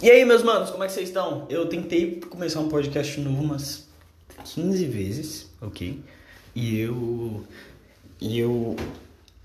E 0.00 0.08
aí, 0.08 0.24
meus 0.24 0.44
manos, 0.44 0.70
como 0.70 0.84
é 0.84 0.86
que 0.86 0.92
vocês 0.92 1.08
estão? 1.08 1.44
Eu 1.48 1.68
tentei 1.68 2.20
começar 2.30 2.60
um 2.60 2.68
podcast 2.68 3.20
novo 3.20 3.42
umas 3.42 3.88
15 4.44 4.84
vezes, 4.84 5.50
ok? 5.60 6.00
E 6.54 6.78
eu. 6.78 7.42
E 8.20 8.38
eu. 8.38 8.76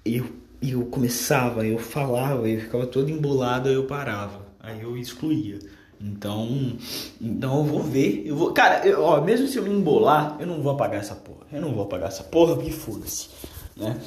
Eu, 0.05 0.25
eu 0.61 0.85
começava, 0.85 1.65
eu 1.65 1.79
falava, 1.79 2.47
eu 2.47 2.61
ficava 2.61 2.85
todo 2.85 3.09
embolado, 3.09 3.67
eu 3.67 3.85
parava. 3.85 4.41
Aí 4.59 4.79
eu 4.83 4.95
excluía. 4.95 5.57
Então, 5.99 6.47
então 7.19 7.57
eu 7.57 7.63
vou 7.63 7.81
ver. 7.81 8.21
Eu 8.23 8.35
vou, 8.35 8.53
cara, 8.53 8.85
eu, 8.85 9.01
ó, 9.01 9.21
mesmo 9.21 9.47
se 9.47 9.57
eu 9.57 9.63
me 9.63 9.71
embolar, 9.71 10.37
eu 10.39 10.45
não 10.45 10.61
vou 10.61 10.73
apagar 10.73 10.99
essa 10.99 11.15
porra. 11.15 11.47
Eu 11.51 11.61
não 11.61 11.73
vou 11.73 11.85
apagar 11.85 12.09
essa 12.09 12.23
porra, 12.23 12.53
porque 12.53 12.69
foda-se, 12.69 13.27
né? 13.75 13.99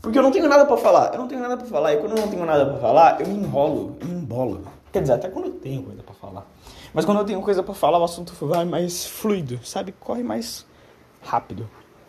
Porque 0.00 0.18
eu 0.18 0.22
não 0.24 0.32
tenho 0.32 0.48
nada 0.48 0.66
para 0.66 0.76
falar. 0.78 1.12
Eu 1.12 1.20
não 1.20 1.28
tenho 1.28 1.40
nada 1.40 1.56
para 1.56 1.66
falar. 1.66 1.94
E 1.94 1.98
quando 1.98 2.16
eu 2.16 2.22
não 2.22 2.28
tenho 2.28 2.44
nada 2.44 2.66
para 2.66 2.80
falar, 2.80 3.20
eu 3.20 3.28
me 3.28 3.34
enrolo, 3.34 3.96
eu 4.00 4.08
me 4.08 4.14
embolo. 4.14 4.81
Quer 4.92 5.00
dizer, 5.00 5.14
até 5.14 5.28
quando 5.28 5.46
eu 5.46 5.52
tenho 5.52 5.82
coisa 5.82 6.02
para 6.02 6.14
falar. 6.14 6.46
Mas 6.92 7.04
quando 7.04 7.18
eu 7.18 7.24
tenho 7.24 7.40
coisa 7.40 7.62
para 7.62 7.74
falar, 7.74 7.98
o 7.98 8.04
assunto 8.04 8.34
vai 8.46 8.64
mais 8.64 9.06
fluido, 9.06 9.58
sabe? 9.64 9.92
Corre 9.92 10.22
mais 10.22 10.66
rápido. 11.22 11.68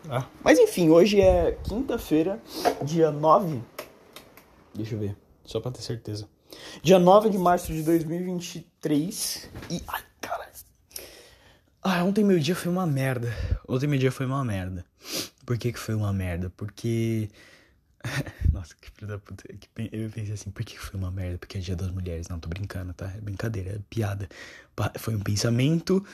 Ah. 0.09 0.25
Mas 0.43 0.59
enfim, 0.59 0.89
hoje 0.89 1.21
é 1.21 1.57
quinta-feira, 1.63 2.41
dia 2.81 3.09
9. 3.09 3.61
Deixa 4.75 4.95
eu 4.95 4.99
ver, 4.99 5.15
só 5.45 5.61
pra 5.61 5.71
ter 5.71 5.81
certeza. 5.81 6.27
Dia 6.81 6.99
9 6.99 7.29
de 7.29 7.37
março 7.37 7.71
de 7.71 7.81
2023. 7.83 9.49
E. 9.69 9.81
Ai, 9.87 10.01
cara. 10.19 10.43
Ah, 11.81 12.03
ontem 12.03 12.23
meu 12.23 12.39
dia 12.39 12.55
foi 12.55 12.71
uma 12.71 12.85
merda. 12.85 13.33
Ontem 13.67 13.87
meu 13.87 13.99
dia 13.99 14.11
foi 14.11 14.25
uma 14.25 14.43
merda. 14.43 14.85
Por 15.45 15.57
que, 15.57 15.71
que 15.71 15.79
foi 15.79 15.95
uma 15.95 16.13
merda? 16.13 16.51
Porque. 16.55 17.29
Nossa, 18.51 18.75
que 18.75 18.91
filho 18.91 19.07
da 19.07 19.17
puta. 19.17 19.43
Eu 19.91 20.09
pensei 20.09 20.33
assim, 20.33 20.51
por 20.51 20.63
que 20.63 20.77
foi 20.77 20.99
uma 20.99 21.11
merda? 21.11 21.37
Porque 21.37 21.57
é 21.57 21.61
dia 21.61 21.75
das 21.75 21.89
mulheres. 21.89 22.27
Não, 22.27 22.39
tô 22.39 22.49
brincando, 22.49 22.93
tá? 22.93 23.11
É 23.15 23.21
brincadeira, 23.21 23.71
é 23.71 23.79
piada. 23.89 24.27
Foi 24.97 25.15
um 25.15 25.19
pensamento 25.19 26.05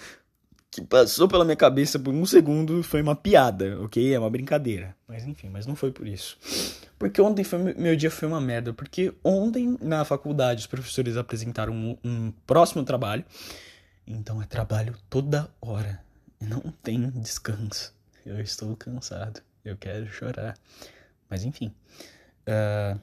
que 0.72 0.82
passou 0.82 1.28
pela 1.28 1.44
minha 1.44 1.56
cabeça 1.56 1.98
por 1.98 2.14
um 2.14 2.26
segundo. 2.26 2.84
Foi 2.84 3.02
uma 3.02 3.16
piada, 3.16 3.82
ok? 3.82 4.14
É 4.14 4.20
uma 4.20 4.30
brincadeira. 4.30 4.96
Mas 5.08 5.26
enfim, 5.26 5.50
mas 5.50 5.66
não 5.66 5.76
foi 5.76 5.92
por 5.92 6.08
isso. 6.08 6.38
Porque 6.98 7.22
ontem 7.22 7.44
foi, 7.44 7.74
meu 7.74 7.96
dia 7.96 8.12
foi 8.12 8.28
uma 8.28 8.42
merda. 8.42 8.74
Porque 8.74 9.14
ontem, 9.24 9.78
na 9.82 10.06
faculdade, 10.06 10.62
os 10.62 10.68
professores 10.68 11.18
apresentaram 11.18 11.74
um, 11.74 11.98
um 12.04 12.32
próximo 12.46 12.84
trabalho. 12.84 13.26
Então 14.06 14.42
é 14.42 14.46
trabalho 14.46 14.96
toda 15.10 15.50
hora. 15.62 16.02
Não 16.40 16.62
tem 16.84 17.10
descanso. 17.10 17.94
Eu 18.26 18.40
estou 18.40 18.76
cansado. 18.76 19.42
Eu 19.64 19.76
quero 19.76 20.08
chorar. 20.12 20.56
Mas 21.30 21.44
enfim. 21.44 21.74
Uh, 22.48 23.00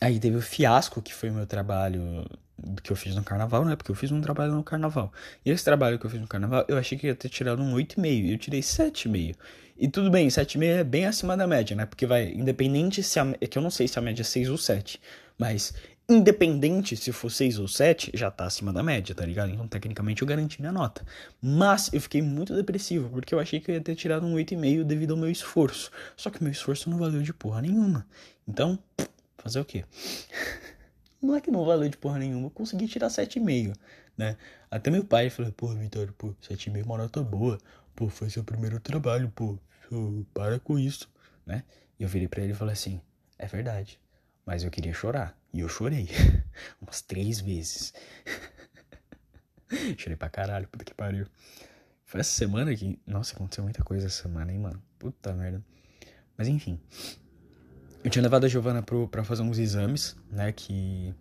aí 0.00 0.18
teve 0.20 0.36
o 0.36 0.42
fiasco, 0.42 1.02
que 1.02 1.12
foi 1.12 1.30
o 1.30 1.34
meu 1.34 1.46
trabalho 1.46 2.24
que 2.82 2.90
eu 2.90 2.96
fiz 2.96 3.14
no 3.14 3.22
carnaval, 3.22 3.64
né? 3.64 3.76
Porque 3.76 3.90
eu 3.90 3.94
fiz 3.94 4.10
um 4.10 4.20
trabalho 4.20 4.52
no 4.52 4.62
carnaval. 4.62 5.12
E 5.44 5.50
esse 5.50 5.64
trabalho 5.64 5.98
que 5.98 6.06
eu 6.06 6.10
fiz 6.10 6.20
no 6.20 6.26
carnaval, 6.26 6.64
eu 6.68 6.78
achei 6.78 6.96
que 6.96 7.06
ia 7.06 7.14
ter 7.14 7.28
tirado 7.28 7.62
um 7.62 7.74
8,5. 7.74 8.24
E 8.24 8.32
eu 8.32 8.38
tirei 8.38 8.60
7,5. 8.60 9.36
E 9.78 9.88
tudo 9.88 10.10
bem, 10.10 10.28
7,5 10.28 10.64
é 10.64 10.84
bem 10.84 11.04
acima 11.04 11.36
da 11.36 11.46
média, 11.46 11.76
né? 11.76 11.84
Porque 11.84 12.06
vai, 12.06 12.32
independente 12.32 13.02
se 13.02 13.20
a. 13.20 13.34
É 13.40 13.46
que 13.46 13.58
eu 13.58 13.62
não 13.62 13.70
sei 13.70 13.86
se 13.86 13.98
a 13.98 14.02
média 14.02 14.22
é 14.22 14.24
6 14.24 14.48
ou 14.48 14.56
7. 14.56 15.00
Mas, 15.38 15.74
independente 16.08 16.96
se 16.96 17.10
for 17.10 17.30
6 17.30 17.58
ou 17.58 17.66
7, 17.66 18.12
já 18.14 18.30
tá 18.30 18.46
acima 18.46 18.72
da 18.72 18.82
média, 18.82 19.14
tá 19.14 19.26
ligado? 19.26 19.50
Então, 19.50 19.66
tecnicamente, 19.66 20.22
eu 20.22 20.28
garanti 20.28 20.60
minha 20.60 20.72
nota. 20.72 21.04
Mas 21.42 21.92
eu 21.92 22.00
fiquei 22.00 22.22
muito 22.22 22.54
depressivo, 22.54 23.10
porque 23.10 23.34
eu 23.34 23.40
achei 23.40 23.60
que 23.60 23.70
eu 23.70 23.74
ia 23.74 23.80
ter 23.80 23.94
tirado 23.96 24.24
um 24.24 24.34
8,5 24.34 24.84
devido 24.84 25.12
ao 25.12 25.16
meu 25.16 25.30
esforço. 25.30 25.90
Só 26.16 26.30
que 26.30 26.42
meu 26.42 26.52
esforço 26.52 26.88
não 26.88 26.98
valeu 26.98 27.22
de 27.22 27.32
porra 27.32 27.60
nenhuma. 27.62 28.06
Então, 28.46 28.78
fazer 29.38 29.60
o 29.60 29.64
quê? 29.64 29.84
Não 31.20 31.34
é 31.34 31.40
que 31.40 31.50
não 31.50 31.64
valeu 31.64 31.88
de 31.88 31.96
porra 31.96 32.18
nenhuma, 32.18 32.46
eu 32.46 32.50
consegui 32.50 32.86
tirar 32.86 33.08
7,5, 33.08 33.74
né? 34.16 34.36
Até 34.70 34.90
meu 34.90 35.02
pai 35.02 35.30
falou, 35.30 35.50
pô, 35.50 35.68
Vitório, 35.68 36.12
pô, 36.12 36.28
7,5 36.42 36.78
é 36.78 36.82
uma 36.84 36.98
nota 36.98 37.22
boa. 37.22 37.58
Pô, 37.96 38.08
foi 38.08 38.28
seu 38.28 38.44
primeiro 38.44 38.78
trabalho, 38.78 39.32
pô, 39.34 39.58
para 40.34 40.60
com 40.60 40.78
isso, 40.78 41.10
né? 41.44 41.64
E 41.98 42.02
eu 42.02 42.08
virei 42.08 42.28
pra 42.28 42.42
ele 42.42 42.52
e 42.52 42.54
falei 42.54 42.74
assim, 42.74 43.00
é 43.38 43.46
verdade, 43.46 43.98
mas 44.44 44.62
eu 44.62 44.70
queria 44.70 44.92
chorar. 44.92 45.36
E 45.56 45.60
eu 45.60 45.70
chorei, 45.70 46.06
umas 46.82 47.00
três 47.00 47.40
vezes. 47.40 47.94
Chorei 49.96 50.14
pra 50.14 50.28
caralho, 50.28 50.68
puta 50.68 50.84
que 50.84 50.92
pariu. 50.92 51.26
Foi 52.04 52.20
essa 52.20 52.28
semana 52.28 52.76
que. 52.76 53.00
Nossa, 53.06 53.34
aconteceu 53.34 53.64
muita 53.64 53.82
coisa 53.82 54.06
essa 54.06 54.24
semana, 54.24 54.52
hein, 54.52 54.58
mano? 54.58 54.82
Puta 54.98 55.32
merda. 55.32 55.64
Mas 56.36 56.46
enfim. 56.46 56.78
Eu 58.04 58.10
tinha 58.10 58.22
levado 58.22 58.44
a 58.44 58.48
Giovana 58.48 58.82
pro, 58.82 59.08
pra 59.08 59.24
fazer 59.24 59.40
uns 59.40 59.56
exames, 59.56 60.14
né? 60.30 60.52
Que, 60.52 61.14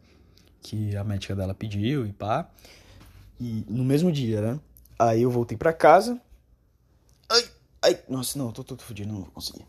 que 0.59 0.97
a 0.97 1.03
médica 1.05 1.33
dela 1.33 1.55
pediu 1.55 2.05
e 2.05 2.11
pá. 2.11 2.51
E 3.39 3.65
no 3.69 3.85
mesmo 3.85 4.11
dia, 4.11 4.41
né? 4.41 4.59
Aí 4.99 5.21
eu 5.21 5.31
voltei 5.31 5.57
pra 5.57 5.71
casa. 5.71 6.19
Ai, 7.29 7.49
ai, 7.81 8.03
nossa, 8.09 8.37
não, 8.37 8.47
eu 8.47 8.51
tô 8.51 8.65
todo 8.65 8.83
fudido, 8.83 9.13
não 9.13 9.21
vou 9.21 9.31
conseguir. 9.31 9.65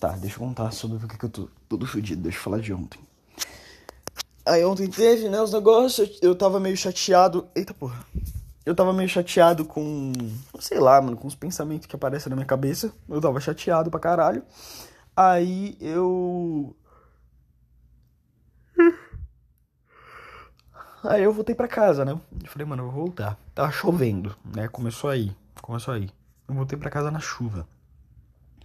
Tá, 0.00 0.16
deixa 0.16 0.36
eu 0.36 0.40
contar 0.40 0.70
sobre 0.70 1.04
o 1.04 1.06
que 1.06 1.22
eu 1.22 1.28
tô 1.28 1.50
todo 1.68 1.86
fudido, 1.86 2.22
deixa 2.22 2.38
eu 2.38 2.42
falar 2.42 2.58
de 2.58 2.72
ontem. 2.72 3.11
Aí 4.44 4.64
ontem 4.64 4.88
teve, 4.88 5.28
né, 5.28 5.40
os 5.40 5.52
negócios, 5.52 6.18
eu 6.20 6.34
tava 6.34 6.58
meio 6.58 6.76
chateado. 6.76 7.48
Eita 7.54 7.72
porra. 7.72 8.04
Eu 8.64 8.74
tava 8.74 8.92
meio 8.92 9.08
chateado 9.08 9.64
com. 9.64 10.12
Sei 10.60 10.78
lá, 10.78 11.00
mano, 11.00 11.16
com 11.16 11.26
os 11.26 11.34
pensamentos 11.34 11.86
que 11.86 11.96
aparecem 11.96 12.30
na 12.30 12.36
minha 12.36 12.46
cabeça. 12.46 12.92
Eu 13.08 13.20
tava 13.20 13.40
chateado 13.40 13.90
pra 13.90 13.98
caralho. 13.98 14.42
Aí 15.16 15.76
eu. 15.80 16.76
Aí 21.04 21.22
eu 21.22 21.32
voltei 21.32 21.54
pra 21.54 21.66
casa, 21.66 22.04
né? 22.04 22.12
Eu 22.12 22.48
falei, 22.48 22.66
mano, 22.66 22.84
eu 22.84 22.90
vou 22.90 23.06
voltar. 23.06 23.36
Tava 23.54 23.72
chovendo, 23.72 24.36
né? 24.54 24.68
Começou 24.68 25.10
aí. 25.10 25.34
Começou 25.60 25.94
aí. 25.94 26.08
Eu 26.48 26.54
voltei 26.54 26.78
pra 26.78 26.90
casa 26.90 27.10
na 27.10 27.18
chuva. 27.18 27.66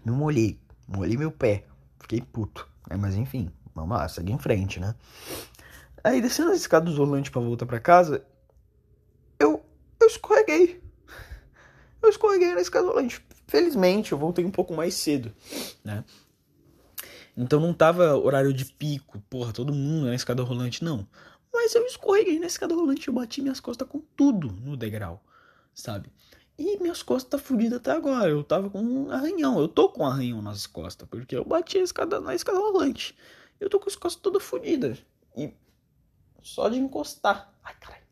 Me 0.05 0.11
molhei. 0.11 0.59
Molhei 0.87 1.17
meu 1.17 1.31
pé. 1.31 1.65
Fiquei 1.99 2.21
puto. 2.21 2.67
Né? 2.87 2.95
Mas 2.95 3.15
enfim, 3.15 3.51
vamos 3.73 3.97
lá, 3.97 4.07
segue 4.07 4.31
em 4.31 4.37
frente, 4.37 4.79
né? 4.79 4.93
Aí 6.03 6.21
descendo 6.21 6.51
as 6.51 6.59
escadas 6.59 6.95
rolantes 6.97 7.31
pra 7.31 7.41
voltar 7.41 7.65
pra 7.65 7.79
casa, 7.79 8.25
eu, 9.39 9.63
eu 9.99 10.07
escorreguei. 10.07 10.81
Eu 12.01 12.09
escorreguei 12.09 12.53
na 12.53 12.61
escada 12.61 12.87
rolante. 12.87 13.25
Felizmente, 13.47 14.11
eu 14.11 14.17
voltei 14.17 14.45
um 14.45 14.51
pouco 14.51 14.73
mais 14.73 14.93
cedo, 14.93 15.33
né? 15.83 16.03
Então 17.35 17.59
não 17.59 17.73
tava 17.73 18.15
horário 18.17 18.53
de 18.53 18.65
pico, 18.65 19.19
porra, 19.29 19.53
todo 19.53 19.73
mundo 19.73 20.07
na 20.07 20.15
escada 20.15 20.43
rolante, 20.43 20.83
não. 20.83 21.07
Mas 21.53 21.73
eu 21.75 21.85
escorreguei 21.85 22.39
na 22.39 22.47
escada 22.47 22.75
rolante, 22.75 23.07
eu 23.07 23.13
bati 23.13 23.41
minhas 23.41 23.59
costas 23.59 23.87
com 23.87 23.99
tudo 24.15 24.51
no 24.61 24.75
degrau, 24.75 25.23
sabe? 25.73 26.11
E 26.57 26.77
minhas 26.79 27.03
costas 27.03 27.29
tá 27.29 27.37
fodidas 27.37 27.77
até 27.77 27.91
agora. 27.91 28.29
Eu 28.29 28.43
tava 28.43 28.69
com 28.69 28.81
um 28.81 29.11
arranhão. 29.11 29.59
Eu 29.59 29.67
tô 29.67 29.89
com 29.89 30.01
um 30.01 30.07
arranhão 30.07 30.41
nas 30.41 30.65
costas, 30.65 31.07
porque 31.07 31.35
eu 31.35 31.45
bati 31.45 31.77
a 31.77 31.83
escada, 31.83 32.19
na 32.19 32.33
escada 32.33 32.57
rolante. 32.57 33.15
Eu 33.59 33.69
tô 33.69 33.79
com 33.79 33.87
as 33.87 33.95
costas 33.95 34.21
todas 34.21 34.43
fodidas. 34.43 34.97
E 35.35 35.53
só 36.41 36.69
de 36.69 36.77
encostar. 36.77 37.53
Ai, 37.63 37.75
caralho. 37.79 38.03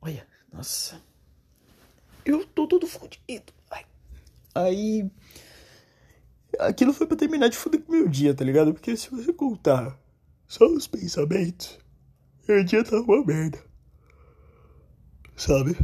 Olha, 0.00 0.26
nossa. 0.52 1.00
Eu 2.24 2.46
tô 2.46 2.66
todo 2.66 2.86
fodido. 2.86 3.52
Ai. 3.70 3.84
Aí 4.54 5.10
Aquilo 6.58 6.92
foi 6.92 7.06
pra 7.06 7.16
terminar 7.16 7.48
de 7.48 7.56
foder 7.56 7.82
com 7.82 7.92
o 7.92 7.96
meu 7.96 8.08
dia, 8.08 8.34
tá 8.34 8.44
ligado? 8.44 8.72
Porque 8.72 8.96
se 8.96 9.10
você 9.10 9.32
contar 9.32 9.98
só 10.46 10.66
os 10.66 10.86
pensamentos, 10.86 11.78
meu 12.46 12.62
dia 12.64 12.84
tá 12.84 12.96
uma 13.00 13.24
merda. 13.24 13.58
Sabe? 15.36 15.76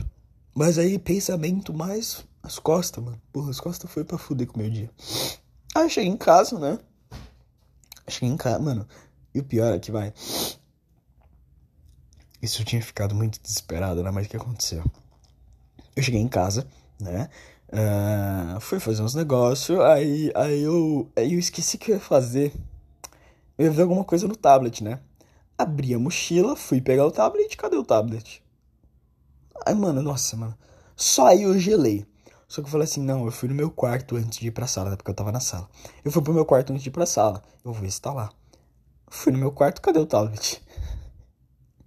Mas 0.54 0.78
aí, 0.78 0.98
pensamento 0.98 1.72
mais 1.72 2.24
as 2.42 2.58
costas, 2.58 3.02
mano. 3.02 3.20
Porra, 3.32 3.50
as 3.50 3.60
costas 3.60 3.90
foi 3.90 4.04
pra 4.04 4.18
fuder 4.18 4.46
com 4.46 4.58
o 4.58 4.62
meu 4.62 4.70
dia. 4.70 4.90
Aí 5.74 5.88
cheguei 5.90 6.10
em 6.10 6.16
casa, 6.16 6.58
né? 6.58 6.78
Cheguei 8.08 8.28
em 8.28 8.36
casa, 8.36 8.58
mano. 8.60 8.86
E 9.34 9.40
o 9.40 9.44
pior 9.44 9.74
é 9.74 9.78
que 9.78 9.90
vai. 9.90 10.12
Isso 12.42 12.62
eu 12.62 12.66
tinha 12.66 12.82
ficado 12.82 13.14
muito 13.14 13.40
desesperado, 13.40 14.02
né? 14.02 14.10
Mas 14.10 14.26
o 14.26 14.30
que 14.30 14.36
aconteceu? 14.36 14.82
Eu 15.94 16.02
cheguei 16.02 16.20
em 16.20 16.28
casa, 16.28 16.66
né? 16.98 17.28
Uh, 17.68 18.58
fui 18.60 18.80
fazer 18.80 19.02
uns 19.02 19.14
negócios, 19.14 19.78
aí, 19.80 20.32
aí, 20.34 20.62
eu, 20.62 21.08
aí 21.14 21.34
eu 21.34 21.38
esqueci 21.38 21.78
que 21.78 21.92
eu 21.92 21.96
ia 21.96 22.00
fazer. 22.00 22.52
Eu 23.58 23.66
ia 23.66 23.70
ver 23.70 23.82
alguma 23.82 24.04
coisa 24.04 24.26
no 24.26 24.34
tablet, 24.34 24.82
né? 24.82 25.00
Abri 25.56 25.94
a 25.94 25.98
mochila, 25.98 26.56
fui 26.56 26.80
pegar 26.80 27.06
o 27.06 27.10
tablet, 27.10 27.56
cadê 27.56 27.76
o 27.76 27.84
tablet? 27.84 28.42
Ai, 29.66 29.74
mano, 29.74 30.00
nossa, 30.02 30.36
mano. 30.36 30.56
Só 30.96 31.26
aí 31.26 31.42
eu 31.42 31.58
gelei. 31.58 32.06
Só 32.48 32.60
que 32.62 32.66
eu 32.66 32.70
falei 32.72 32.84
assim, 32.84 33.02
não, 33.02 33.26
eu 33.26 33.30
fui 33.30 33.48
no 33.48 33.54
meu 33.54 33.70
quarto 33.70 34.16
antes 34.16 34.38
de 34.38 34.48
ir 34.48 34.50
pra 34.50 34.66
sala, 34.66 34.90
né? 34.90 34.96
porque 34.96 35.10
eu 35.10 35.14
tava 35.14 35.30
na 35.30 35.38
sala. 35.38 35.68
Eu 36.04 36.10
fui 36.10 36.22
pro 36.22 36.34
meu 36.34 36.44
quarto 36.44 36.72
antes 36.72 36.82
de 36.82 36.88
ir 36.88 36.92
pra 36.92 37.06
sala. 37.06 37.42
Eu 37.64 37.72
vou 37.72 37.82
ver 37.82 37.90
se 37.90 38.00
tá 38.00 38.12
lá. 38.12 38.30
Fui 39.08 39.30
no 39.30 39.38
meu 39.38 39.52
quarto, 39.52 39.80
cadê 39.80 39.98
o 39.98 40.06
tablet? 40.06 40.60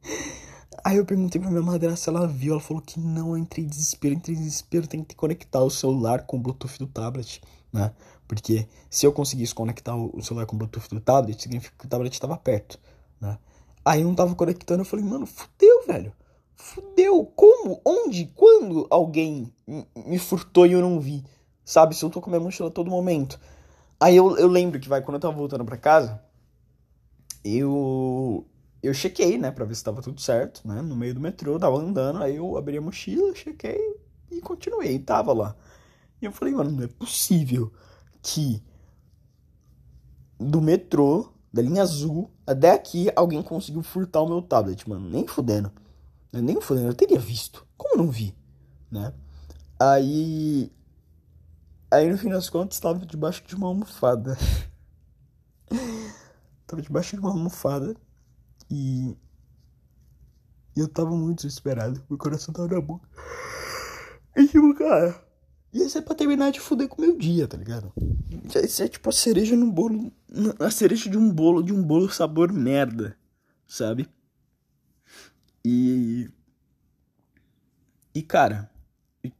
Aí 0.83 0.97
eu 0.97 1.05
perguntei 1.05 1.41
pra 1.41 1.49
minha 1.49 1.61
madrasta 1.61 1.97
se 1.97 2.09
ela 2.09 2.27
viu. 2.27 2.53
Ela 2.53 2.61
falou 2.61 2.81
que 2.81 2.99
não. 2.99 3.31
Eu 3.31 3.37
entrei 3.37 3.65
em 3.65 3.67
desespero, 3.67 4.13
entrei 4.13 4.35
em 4.35 4.39
desespero. 4.39 4.87
Tem 4.87 5.03
que 5.03 5.15
conectar 5.15 5.61
o 5.61 5.69
celular 5.69 6.25
com 6.25 6.37
o 6.37 6.39
Bluetooth 6.39 6.79
do 6.79 6.87
tablet, 6.87 7.41
né? 7.71 7.91
Porque 8.27 8.67
se 8.89 9.05
eu 9.05 9.11
conseguisse 9.11 9.53
conectar 9.53 9.95
o 9.95 10.21
celular 10.21 10.45
com 10.45 10.55
o 10.55 10.59
Bluetooth 10.59 10.89
do 10.89 11.01
tablet, 11.01 11.41
significa 11.41 11.75
que 11.77 11.85
o 11.85 11.89
tablet 11.89 12.13
estava 12.13 12.37
perto, 12.37 12.79
né? 13.19 13.37
Aí 13.85 14.01
eu 14.01 14.07
não 14.07 14.15
tava 14.15 14.33
conectando. 14.35 14.81
Eu 14.81 14.85
falei, 14.85 15.05
mano, 15.05 15.25
fudeu, 15.25 15.85
velho. 15.85 16.13
fudeu. 16.55 17.25
Como? 17.35 17.81
Onde? 17.85 18.25
Quando 18.35 18.87
alguém 18.89 19.51
me 19.95 20.17
furtou 20.17 20.65
e 20.65 20.71
eu 20.71 20.81
não 20.81 20.99
vi? 20.99 21.23
Sabe? 21.65 21.95
Se 21.95 22.03
eu 22.03 22.09
tô 22.09 22.21
com 22.21 22.29
minha 22.29 22.39
mochila 22.39 22.69
a 22.69 22.71
todo 22.71 22.89
momento. 22.89 23.39
Aí 23.99 24.15
eu, 24.15 24.37
eu 24.37 24.47
lembro 24.47 24.79
que 24.79 24.89
vai, 24.89 25.01
quando 25.01 25.15
eu 25.15 25.21
tava 25.21 25.35
voltando 25.35 25.65
pra 25.65 25.77
casa, 25.77 26.21
eu. 27.43 28.45
Eu 28.83 28.93
chequei, 28.93 29.37
né, 29.37 29.49
pra 29.49 29.63
ver 29.65 29.75
se 29.75 29.83
tava 29.83 30.01
tudo 30.01 30.19
certo, 30.19 30.67
né? 30.67 30.81
No 30.81 30.95
meio 30.95 31.13
do 31.13 31.21
metrô, 31.21 31.57
tava 31.57 31.77
andando, 31.77 32.21
aí 32.21 32.35
eu 32.35 32.57
abri 32.57 32.77
a 32.77 32.81
mochila, 32.81 33.33
chequei 33.33 33.79
e 34.29 34.41
continuei, 34.41 34.99
tava 34.99 35.31
lá. 35.33 35.55
E 36.21 36.25
eu 36.25 36.31
falei, 36.33 36.53
mano, 36.53 36.69
não 36.71 36.83
é 36.83 36.87
possível 36.87 37.71
que 38.21 38.61
do 40.39 40.61
metrô, 40.61 41.33
da 41.51 41.61
linha 41.61 41.81
azul, 41.81 42.29
até 42.45 42.71
aqui, 42.71 43.09
alguém 43.15 43.41
conseguiu 43.41 43.81
furtar 43.83 44.21
o 44.21 44.27
meu 44.27 44.41
tablet, 44.41 44.87
mano. 44.89 45.09
Nem 45.09 45.25
fudendo. 45.27 45.71
Nem 46.31 46.59
fudendo, 46.59 46.87
eu 46.87 46.93
teria 46.93 47.19
visto. 47.19 47.65
Como 47.77 47.93
eu 47.93 47.97
não 47.99 48.11
vi, 48.11 48.35
né? 48.91 49.13
Aí 49.79 50.71
Aí 51.93 52.09
no 52.09 52.17
fim 52.17 52.29
das 52.29 52.49
contas 52.49 52.79
tava 52.79 53.05
debaixo 53.05 53.43
de 53.45 53.55
uma 53.55 53.67
almofada. 53.67 54.35
tava 56.65 56.81
debaixo 56.81 57.15
de 57.15 57.21
uma 57.21 57.29
almofada 57.29 57.95
e 58.73 59.15
eu 60.75 60.87
tava 60.87 61.11
muito 61.11 61.45
desesperado. 61.45 62.03
Meu 62.09 62.17
coração 62.17 62.51
tava 62.51 62.67
na 62.67 62.81
boca. 62.81 63.07
E 64.35 64.47
tipo, 64.47 64.73
cara, 64.73 65.23
isso 65.71 65.95
é 65.95 66.01
pra 66.01 66.15
terminar 66.15 66.51
de 66.51 66.59
fuder 66.59 66.87
com 66.87 66.99
o 66.99 67.05
meu 67.05 67.15
dia, 67.15 67.47
tá 67.47 67.55
ligado? 67.55 67.93
Isso 68.63 68.81
é 68.81 68.87
tipo 68.87 69.07
a 69.09 69.13
cereja 69.13 69.55
no 69.55 69.71
bolo. 69.71 70.11
A 70.59 70.71
cereja 70.71 71.07
de 71.07 71.17
um 71.17 71.31
bolo, 71.31 71.61
de 71.61 71.71
um 71.71 71.83
bolo 71.83 72.09
sabor 72.09 72.51
merda, 72.51 73.15
sabe? 73.67 74.09
E. 75.63 76.31
E 78.15 78.23
cara, 78.23 78.71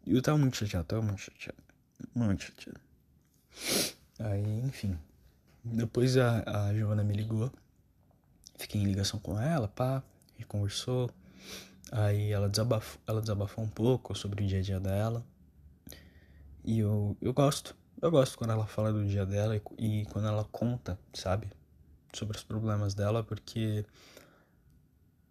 eu 0.06 0.21
tava 0.21 0.38
muito 0.38 0.57
chateado, 0.57 0.86
tava 0.86 1.01
muito 1.01 1.21
chateado. 1.21 1.63
Muito 2.13 2.44
chateado. 2.44 2.79
Aí, 4.19 4.62
enfim. 4.65 4.95
Depois 5.63 6.18
a, 6.18 6.68
a 6.68 6.74
Giovana 6.74 7.03
me 7.03 7.15
ligou. 7.15 7.51
Fiquei 8.55 8.81
em 8.81 8.85
ligação 8.85 9.19
com 9.19 9.39
ela, 9.39 9.67
pá. 9.67 10.03
Gente 10.33 10.47
conversou. 10.47 11.09
Aí 11.91 12.31
ela 12.31 12.50
desabafou, 12.50 13.01
ela 13.05 13.21
desabafou 13.21 13.63
um 13.63 13.69
pouco 13.69 14.15
sobre 14.15 14.44
o 14.44 14.47
dia 14.47 14.59
a 14.59 14.61
dia 14.61 14.79
dela. 14.79 15.25
E 16.63 16.79
eu, 16.79 17.15
eu 17.21 17.33
gosto. 17.33 17.75
Eu 18.01 18.09
gosto 18.09 18.38
quando 18.38 18.51
ela 18.51 18.65
fala 18.65 18.91
do 18.91 19.05
dia 19.05 19.25
dela 19.25 19.55
e, 19.55 19.61
e 19.77 20.05
quando 20.07 20.27
ela 20.27 20.44
conta, 20.45 21.00
sabe? 21.13 21.47
Sobre 22.13 22.38
os 22.38 22.44
problemas 22.44 22.94
dela, 22.94 23.23
porque 23.23 23.85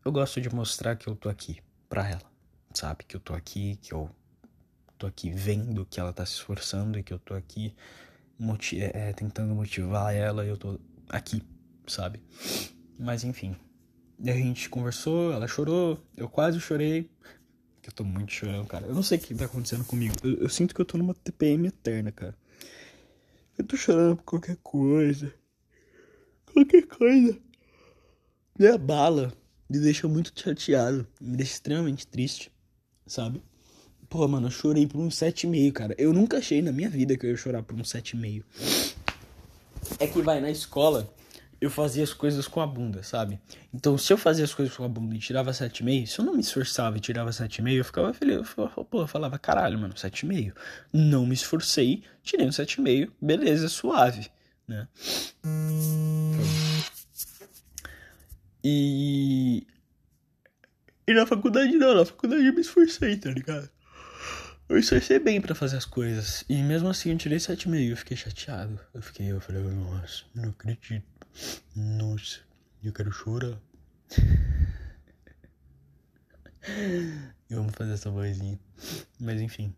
eu 0.04 0.12
gosto 0.12 0.40
de 0.40 0.52
mostrar 0.54 0.96
que 0.96 1.08
eu 1.08 1.14
tô 1.14 1.28
aqui 1.28 1.60
pra 1.88 2.08
ela, 2.08 2.30
sabe? 2.72 3.04
Que 3.04 3.16
eu 3.16 3.20
tô 3.20 3.34
aqui, 3.34 3.76
que 3.76 3.92
eu 3.92 4.10
tô 4.98 5.06
aqui 5.06 5.30
vendo 5.30 5.84
que 5.84 6.00
ela 6.00 6.12
tá 6.12 6.24
se 6.24 6.34
esforçando 6.34 6.98
e 6.98 7.02
que 7.02 7.12
eu 7.12 7.18
tô 7.18 7.34
aqui 7.34 7.74
é, 8.74 9.10
é, 9.10 9.12
tentando 9.12 9.54
motivar 9.54 10.14
ela 10.14 10.44
e 10.44 10.48
eu 10.48 10.56
tô 10.56 10.78
aqui, 11.08 11.42
sabe? 11.86 12.22
Mas 13.02 13.24
enfim. 13.24 13.56
E 14.22 14.30
a 14.30 14.34
gente 14.34 14.70
conversou, 14.70 15.32
ela 15.32 15.48
chorou, 15.48 15.98
eu 16.16 16.28
quase 16.28 16.60
chorei. 16.60 17.10
Eu 17.84 17.90
tô 17.90 18.04
muito 18.04 18.32
chorando, 18.32 18.64
cara. 18.68 18.86
Eu 18.86 18.94
não 18.94 19.02
sei 19.02 19.18
o 19.18 19.20
que 19.20 19.34
tá 19.34 19.46
acontecendo 19.46 19.84
comigo. 19.84 20.14
Eu, 20.22 20.34
eu 20.34 20.48
sinto 20.48 20.72
que 20.72 20.80
eu 20.80 20.84
tô 20.84 20.96
numa 20.96 21.12
TPM 21.12 21.66
eterna, 21.66 22.12
cara. 22.12 22.36
Eu 23.58 23.64
tô 23.64 23.76
chorando 23.76 24.18
por 24.18 24.22
qualquer 24.22 24.56
coisa. 24.62 25.34
Qualquer 26.52 26.86
coisa. 26.86 27.36
Me 28.56 28.68
abala. 28.68 29.32
Me 29.68 29.80
deixa 29.80 30.06
muito 30.06 30.32
chateado. 30.38 31.04
Me 31.20 31.36
deixa 31.36 31.54
extremamente 31.54 32.06
triste. 32.06 32.52
Sabe? 33.04 33.42
Pô, 34.08 34.28
mano, 34.28 34.46
eu 34.46 34.50
chorei 34.52 34.86
por 34.86 35.00
um 35.00 35.08
7,5, 35.08 35.72
cara. 35.72 35.94
Eu 35.98 36.12
nunca 36.12 36.38
achei 36.38 36.62
na 36.62 36.70
minha 36.70 36.88
vida 36.88 37.16
que 37.16 37.26
eu 37.26 37.30
ia 37.30 37.36
chorar 37.36 37.64
por 37.64 37.74
um 37.74 37.82
7,5. 37.82 38.44
É 39.98 40.06
que 40.06 40.22
vai 40.22 40.40
na 40.40 40.50
escola, 40.50 41.12
eu 41.62 41.70
fazia 41.70 42.02
as 42.02 42.12
coisas 42.12 42.48
com 42.48 42.60
a 42.60 42.66
bunda, 42.66 43.04
sabe? 43.04 43.40
Então, 43.72 43.96
se 43.96 44.12
eu 44.12 44.18
fazia 44.18 44.44
as 44.44 44.52
coisas 44.52 44.76
com 44.76 44.82
a 44.82 44.88
bunda 44.88 45.14
e 45.14 45.20
tirava 45.20 45.52
7,5, 45.52 46.06
se 46.08 46.18
eu 46.18 46.24
não 46.24 46.34
me 46.34 46.40
esforçava 46.40 46.96
e 46.96 47.00
tirava 47.00 47.30
7,5, 47.30 47.76
eu 47.76 47.84
ficava 47.84 48.12
feliz. 48.12 48.38
Eu 48.38 48.44
falava, 48.44 48.84
pô, 48.84 49.02
eu 49.02 49.06
falava, 49.06 49.38
caralho, 49.38 49.78
mano, 49.78 49.94
7,5. 49.94 50.54
Não 50.92 51.24
me 51.24 51.34
esforcei, 51.34 52.02
tirei 52.20 52.48
um 52.48 52.50
7,5, 52.50 53.12
beleza, 53.22 53.68
suave, 53.68 54.28
né? 54.66 54.88
E. 58.64 59.64
E 61.06 61.14
na 61.14 61.26
faculdade 61.26 61.72
não, 61.78 61.94
na 61.94 62.04
faculdade 62.04 62.44
eu 62.44 62.52
me 62.52 62.60
esforcei, 62.60 63.16
tá 63.16 63.30
ligado? 63.30 63.70
Eu 64.72 64.78
esforcei 64.78 65.18
bem 65.18 65.38
para 65.38 65.54
fazer 65.54 65.76
as 65.76 65.84
coisas. 65.84 66.46
E 66.48 66.62
mesmo 66.62 66.88
assim 66.88 67.10
eu 67.10 67.18
tirei 67.18 67.36
7,5. 67.36 67.90
Eu 67.90 67.96
fiquei 67.98 68.16
chateado. 68.16 68.80
Eu 68.94 69.02
fiquei, 69.02 69.30
eu 69.30 69.38
falei, 69.38 69.62
nossa, 69.62 70.24
não 70.34 70.48
acredito. 70.48 71.04
Nossa, 71.76 72.38
eu 72.82 72.90
quero 72.90 73.12
chorar. 73.12 73.60
eu 77.50 77.60
amo 77.60 77.70
fazer 77.70 77.92
essa 77.92 78.10
vozinha. 78.10 78.58
Mas 79.20 79.42
enfim. 79.42 79.76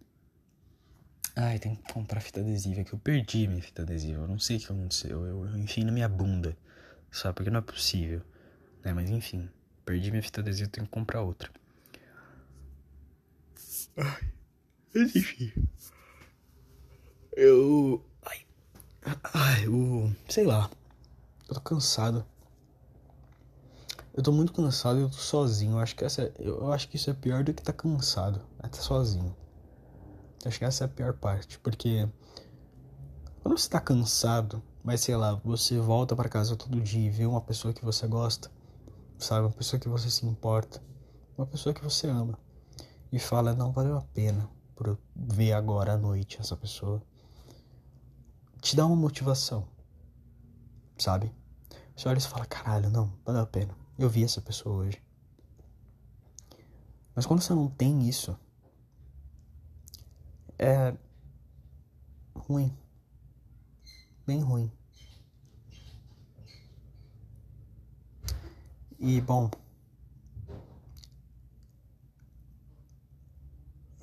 Ai, 1.35 1.58
tem 1.58 1.75
que 1.75 1.93
comprar 1.93 2.20
fita 2.20 2.38
adesiva. 2.38 2.85
Que 2.85 2.93
eu 2.93 2.99
perdi 3.00 3.49
minha 3.49 3.62
fita 3.62 3.82
adesiva. 3.82 4.23
Eu 4.23 4.29
não 4.29 4.38
sei 4.38 4.58
o 4.58 4.61
que 4.61 4.67
aconteceu. 4.67 5.26
Eu, 5.26 5.46
eu 5.46 5.58
enfiei 5.58 5.85
na 5.85 5.91
minha 5.91 6.08
bunda. 6.08 6.56
Sabe? 7.11 7.35
Porque 7.35 7.50
não 7.50 7.58
é 7.58 7.62
possível. 7.62 8.23
Né? 8.85 8.93
Mas 8.93 9.11
enfim. 9.11 9.50
Perdi 9.85 10.12
minha 10.12 10.23
fita 10.23 10.41
adesiva. 10.41 10.70
Tenho 10.70 10.87
que 10.87 10.93
comprar 10.93 11.23
outra. 11.23 11.50
Ai. 13.96 14.33
Enfim. 14.94 15.52
Eu. 17.32 18.05
Ai. 18.25 18.46
Ai, 19.35 19.67
eu. 19.67 20.14
Sei 20.29 20.44
lá. 20.44 20.70
Eu 21.49 21.55
tô 21.55 21.61
cansado. 21.61 22.25
Eu 24.14 24.23
tô 24.23 24.31
muito 24.31 24.52
cansado 24.52 24.99
e 24.99 25.02
eu 25.02 25.11
tô 25.11 25.17
sozinho. 25.17 25.73
Eu 25.73 25.79
acho 25.79 25.96
que 25.96 26.05
essa. 26.05 26.32
Eu 26.38 26.73
acho 26.73 26.88
que 26.88 26.96
isso 26.96 27.11
é 27.11 27.14
pior 27.14 27.43
do 27.43 27.52
que 27.52 27.62
tá 27.62 27.73
cansado. 27.73 28.41
É 28.62 28.67
estar 28.67 28.82
sozinho. 28.82 29.37
Eu 30.44 30.49
acho 30.49 30.58
que 30.58 30.64
essa 30.64 30.85
é 30.85 30.87
a 30.87 30.88
pior 30.88 31.14
parte. 31.14 31.58
Porque. 31.58 32.08
Quando 33.43 33.58
você 33.58 33.69
tá 33.69 33.79
cansado, 33.79 34.62
mas 34.82 35.00
sei 35.00 35.17
lá, 35.17 35.35
você 35.44 35.79
volta 35.79 36.14
para 36.14 36.29
casa 36.29 36.56
todo 36.56 36.81
dia 36.81 37.06
e 37.06 37.11
vê 37.11 37.26
uma 37.26 37.41
pessoa 37.41 37.75
que 37.75 37.85
você 37.85 38.06
gosta, 38.06 38.50
sabe? 39.19 39.46
Uma 39.46 39.52
pessoa 39.52 39.81
que 39.81 39.88
você 39.88 40.08
se 40.08 40.25
importa, 40.26 40.82
uma 41.37 41.46
pessoa 41.46 41.75
que 41.75 41.82
você 41.85 42.06
ama, 42.06 42.38
e 43.11 43.19
fala: 43.19 43.55
não 43.55 43.72
valeu 43.72 43.96
a 43.96 44.03
pena, 44.03 44.48
por 44.74 44.98
ver 45.14 45.52
agora 45.52 45.94
à 45.94 45.96
noite 45.96 46.40
essa 46.40 46.56
pessoa, 46.56 47.02
te 48.60 48.74
dá 48.74 48.86
uma 48.86 48.96
motivação, 48.96 49.69
sabe? 50.98 51.32
Você 51.96 52.08
olha 52.08 52.19
e 52.19 52.22
fala, 52.22 52.46
caralho, 52.46 52.90
não, 52.90 53.12
valeu 53.24 53.43
a 53.43 53.46
pena. 53.46 53.76
Eu 53.98 54.08
vi 54.08 54.24
essa 54.24 54.40
pessoa 54.40 54.84
hoje. 54.84 55.00
Mas 57.14 57.26
quando 57.26 57.40
você 57.40 57.54
não 57.54 57.69
tem 57.69 58.08
isso, 58.08 58.36
é 60.58 60.96
ruim. 62.34 62.76
Bem 64.26 64.40
ruim. 64.40 64.72
E 68.98 69.20
bom, 69.20 69.50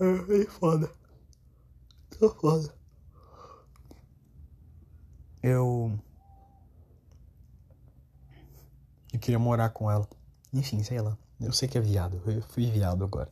É, 0.02 0.42
é 0.42 0.46
foda. 0.46 0.92
Tá 2.20 2.28
foda. 2.30 2.74
Eu. 5.44 5.96
Eu 9.14 9.20
queria 9.20 9.38
morar 9.38 9.70
com 9.70 9.92
ela. 9.92 10.10
Enfim, 10.52 10.84
sei 10.84 11.00
lá. 11.00 11.16
Eu 11.40 11.54
sei 11.54 11.68
que 11.68 11.78
é 11.78 11.82
viado. 11.82 12.20
Eu 12.26 12.42
fui 12.42 12.66
viado 12.72 13.04
agora. 13.04 13.30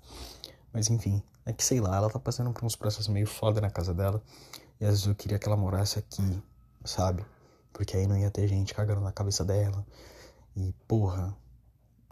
Mas 0.71 0.89
enfim. 0.91 1.23
É 1.43 1.51
que 1.51 1.63
sei 1.63 1.81
lá, 1.81 1.97
ela 1.97 2.09
tá 2.11 2.19
passando 2.19 2.53
por 2.53 2.63
uns 2.63 2.75
processos 2.75 3.07
meio 3.07 3.25
foda 3.25 3.59
na 3.59 3.71
casa 3.71 3.91
dela. 3.91 4.21
E 4.79 4.85
às 4.85 4.91
vezes 4.91 5.07
eu 5.07 5.15
queria 5.15 5.39
que 5.39 5.47
ela 5.47 5.57
morasse 5.57 5.97
aqui, 5.97 6.43
sabe? 6.85 7.25
Porque 7.73 7.97
aí 7.97 8.05
não 8.05 8.15
ia 8.15 8.29
ter 8.29 8.47
gente 8.47 8.75
cagando 8.75 9.01
na 9.01 9.11
cabeça 9.11 9.43
dela. 9.43 9.83
E 10.55 10.71
porra, 10.87 11.35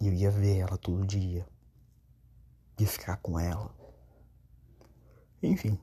eu 0.01 0.11
ia 0.13 0.31
ver 0.31 0.57
ela 0.57 0.77
todo 0.77 1.05
dia. 1.05 1.45
Ia 2.79 2.87
ficar 2.87 3.17
com 3.17 3.39
ela. 3.39 3.76
Enfim. 5.41 5.77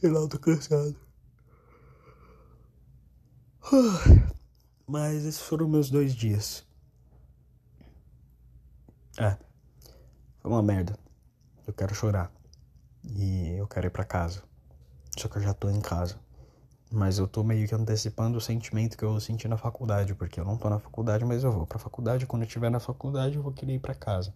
Sei 0.00 0.10
lá, 0.10 0.20
eu 0.20 0.28
tô 0.28 0.38
cansado. 0.38 0.96
Mas 4.86 5.24
esses 5.24 5.40
foram 5.40 5.68
meus 5.68 5.90
dois 5.90 6.14
dias. 6.14 6.64
É. 9.18 9.36
Foi 10.40 10.50
uma 10.50 10.62
merda. 10.62 10.96
Eu 11.66 11.72
quero 11.74 11.94
chorar. 11.94 12.32
E 13.04 13.56
eu 13.58 13.66
quero 13.66 13.88
ir 13.88 13.90
pra 13.90 14.04
casa. 14.04 14.42
Só 15.18 15.28
que 15.28 15.36
eu 15.38 15.42
já 15.42 15.52
tô 15.52 15.68
em 15.68 15.80
casa. 15.80 16.18
Mas 16.90 17.18
eu 17.18 17.28
tô 17.28 17.42
meio 17.44 17.68
que 17.68 17.74
antecipando 17.74 18.38
o 18.38 18.40
sentimento 18.40 18.96
que 18.96 19.04
eu 19.04 19.10
vou 19.10 19.20
sentir 19.20 19.48
na 19.48 19.58
faculdade. 19.58 20.14
Porque 20.14 20.40
eu 20.40 20.44
não 20.44 20.56
tô 20.56 20.70
na 20.70 20.78
faculdade, 20.78 21.24
mas 21.24 21.44
eu 21.44 21.52
vou 21.52 21.66
pra 21.66 21.78
faculdade. 21.78 22.24
Quando 22.24 22.42
eu 22.42 22.46
estiver 22.46 22.70
na 22.70 22.80
faculdade, 22.80 23.36
eu 23.36 23.42
vou 23.42 23.52
querer 23.52 23.74
ir 23.74 23.80
pra 23.80 23.94
casa. 23.94 24.32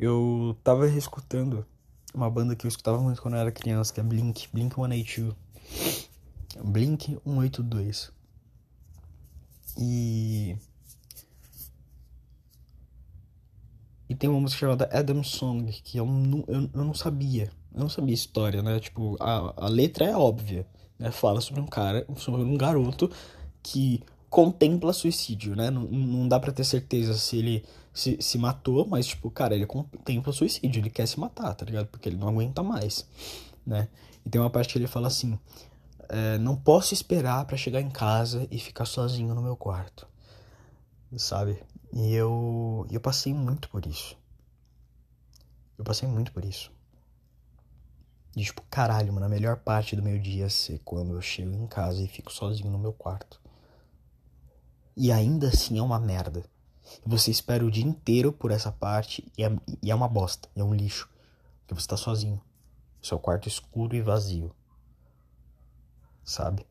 Eu 0.00 0.56
tava 0.64 0.86
reescutando 0.86 1.66
uma 2.14 2.30
banda 2.30 2.56
que 2.56 2.64
eu 2.66 2.68
escutava 2.68 2.98
muito 2.98 3.20
quando 3.20 3.34
eu 3.34 3.40
era 3.40 3.52
criança, 3.52 3.92
que 3.92 4.00
é 4.00 4.02
Blink, 4.02 4.48
Blink 4.50 4.74
182. 4.74 5.34
Blink 6.64 7.18
182. 7.22 8.10
E. 9.78 10.56
E 14.08 14.14
tem 14.14 14.28
uma 14.28 14.40
música 14.40 14.60
chamada 14.60 14.88
Adam 14.90 15.22
Song, 15.22 15.70
que 15.70 15.98
eu 15.98 16.06
não, 16.06 16.44
eu, 16.48 16.70
eu 16.72 16.84
não 16.84 16.94
sabia. 16.94 17.52
Eu 17.72 17.80
não 17.80 17.88
sabia 17.90 18.14
a 18.14 18.14
história, 18.14 18.62
né? 18.62 18.80
Tipo, 18.80 19.16
a, 19.20 19.66
a 19.66 19.68
letra 19.68 20.06
é 20.06 20.16
óbvia. 20.16 20.66
Né? 20.98 21.10
Fala 21.10 21.42
sobre 21.42 21.60
um 21.60 21.66
cara, 21.66 22.06
sobre 22.16 22.42
um 22.42 22.56
garoto 22.56 23.10
que 23.62 24.02
contempla 24.30 24.94
suicídio, 24.94 25.54
né? 25.54 25.70
Não, 25.70 25.82
não 25.82 26.26
dá 26.26 26.40
para 26.40 26.52
ter 26.52 26.64
certeza 26.64 27.14
se 27.14 27.36
ele 27.36 27.64
se, 27.92 28.20
se 28.20 28.38
matou, 28.38 28.86
mas, 28.86 29.06
tipo, 29.06 29.30
cara, 29.30 29.54
ele 29.54 29.66
contempla 29.66 30.32
suicídio, 30.32 30.80
ele 30.80 30.90
quer 30.90 31.06
se 31.06 31.18
matar, 31.18 31.54
tá 31.54 31.64
ligado? 31.64 31.86
Porque 31.88 32.08
ele 32.08 32.16
não 32.16 32.28
aguenta 32.28 32.62
mais, 32.62 33.06
né? 33.66 33.88
E 34.24 34.30
tem 34.30 34.40
uma 34.40 34.50
parte 34.50 34.72
que 34.72 34.78
ele 34.78 34.86
fala 34.86 35.08
assim: 35.08 35.38
é, 36.08 36.38
Não 36.38 36.56
posso 36.56 36.94
esperar 36.94 37.44
para 37.44 37.56
chegar 37.56 37.80
em 37.80 37.90
casa 37.90 38.46
e 38.50 38.58
ficar 38.58 38.84
sozinho 38.84 39.34
no 39.34 39.42
meu 39.42 39.56
quarto, 39.56 40.06
sabe? 41.16 41.62
E 41.92 42.12
eu, 42.14 42.86
eu 42.90 43.00
passei 43.00 43.34
muito 43.34 43.68
por 43.68 43.84
isso. 43.86 44.16
Eu 45.76 45.84
passei 45.84 46.08
muito 46.08 46.32
por 46.32 46.44
isso. 46.44 46.70
E, 48.36 48.44
tipo, 48.44 48.62
caralho, 48.70 49.12
mano, 49.12 49.26
a 49.26 49.28
melhor 49.28 49.56
parte 49.56 49.96
do 49.96 50.02
meu 50.02 50.18
dia 50.18 50.46
é 50.46 50.48
ser 50.48 50.78
quando 50.84 51.14
eu 51.14 51.20
chego 51.20 51.52
em 51.52 51.66
casa 51.66 52.00
e 52.02 52.06
fico 52.06 52.32
sozinho 52.32 52.70
no 52.70 52.78
meu 52.78 52.92
quarto. 52.92 53.40
E 54.96 55.10
ainda 55.10 55.48
assim 55.48 55.78
é 55.78 55.82
uma 55.82 55.98
merda. 55.98 56.44
Você 57.04 57.30
espera 57.30 57.64
o 57.64 57.70
dia 57.70 57.84
inteiro 57.84 58.32
por 58.32 58.50
essa 58.50 58.70
parte 58.70 59.26
e 59.36 59.44
é, 59.44 59.56
e 59.82 59.90
é 59.90 59.94
uma 59.94 60.08
bosta, 60.08 60.48
é 60.54 60.62
um 60.62 60.74
lixo. 60.74 61.08
Porque 61.60 61.80
você 61.80 61.86
tá 61.86 61.96
sozinho. 61.96 62.40
Seu 63.02 63.18
quarto 63.18 63.48
escuro 63.48 63.94
e 63.94 64.02
vazio. 64.02 64.54
Sabe? 66.24 66.66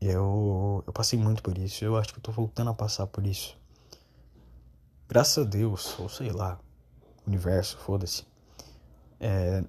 Eu, 0.00 0.82
eu 0.86 0.92
passei 0.92 1.18
muito 1.18 1.42
por 1.42 1.56
isso. 1.58 1.84
Eu 1.84 1.96
acho 1.96 2.12
que 2.12 2.18
eu 2.18 2.22
tô 2.22 2.32
voltando 2.32 2.70
a 2.70 2.74
passar 2.74 3.06
por 3.06 3.26
isso. 3.26 3.58
Graças 5.08 5.44
a 5.44 5.48
Deus, 5.48 5.98
ou 5.98 6.08
sei 6.08 6.30
lá, 6.30 6.58
universo, 7.26 7.76
foda-se. 7.78 8.24
É, 9.18 9.62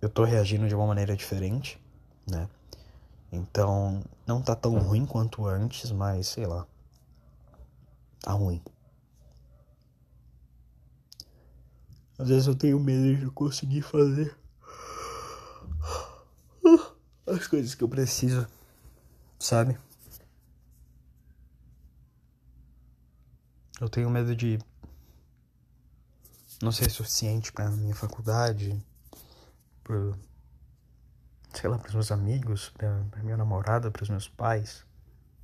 eu 0.00 0.08
tô 0.08 0.24
reagindo 0.24 0.68
de 0.68 0.74
uma 0.74 0.86
maneira 0.86 1.16
diferente, 1.16 1.82
né? 2.28 2.48
Então, 3.32 4.02
não 4.26 4.42
tá 4.42 4.54
tão 4.54 4.78
ruim 4.78 5.06
quanto 5.06 5.46
antes, 5.46 5.90
mas 5.90 6.28
sei 6.28 6.46
lá. 6.46 6.66
Tá 8.22 8.32
ruim. 8.32 8.62
Às 12.18 12.28
vezes 12.28 12.46
eu 12.46 12.54
tenho 12.54 12.78
medo 12.78 13.16
de 13.16 13.30
conseguir 13.32 13.82
fazer 13.82 14.36
as 17.26 17.48
coisas 17.48 17.74
que 17.74 17.82
eu 17.82 17.88
preciso, 17.88 18.46
sabe? 19.40 19.76
Eu 23.80 23.88
tenho 23.88 24.08
medo 24.08 24.36
de 24.36 24.60
não 26.62 26.70
ser 26.70 26.88
suficiente 26.90 27.52
para 27.52 27.68
minha 27.70 27.94
faculdade, 27.94 28.80
sei 31.52 31.68
lá, 31.68 31.76
para 31.76 31.88
os 31.88 31.94
meus 31.94 32.12
amigos, 32.12 32.68
para 32.70 33.02
minha 33.24 33.36
namorada, 33.36 33.90
para 33.90 34.04
os 34.04 34.08
meus 34.08 34.28
pais, 34.28 34.86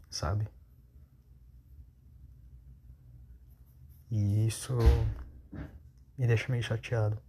sabe? 0.08 0.46
E 4.10 4.46
isso 4.46 4.76
me 6.16 6.26
deixa 6.26 6.50
meio 6.50 6.62
chateado. 6.62 7.20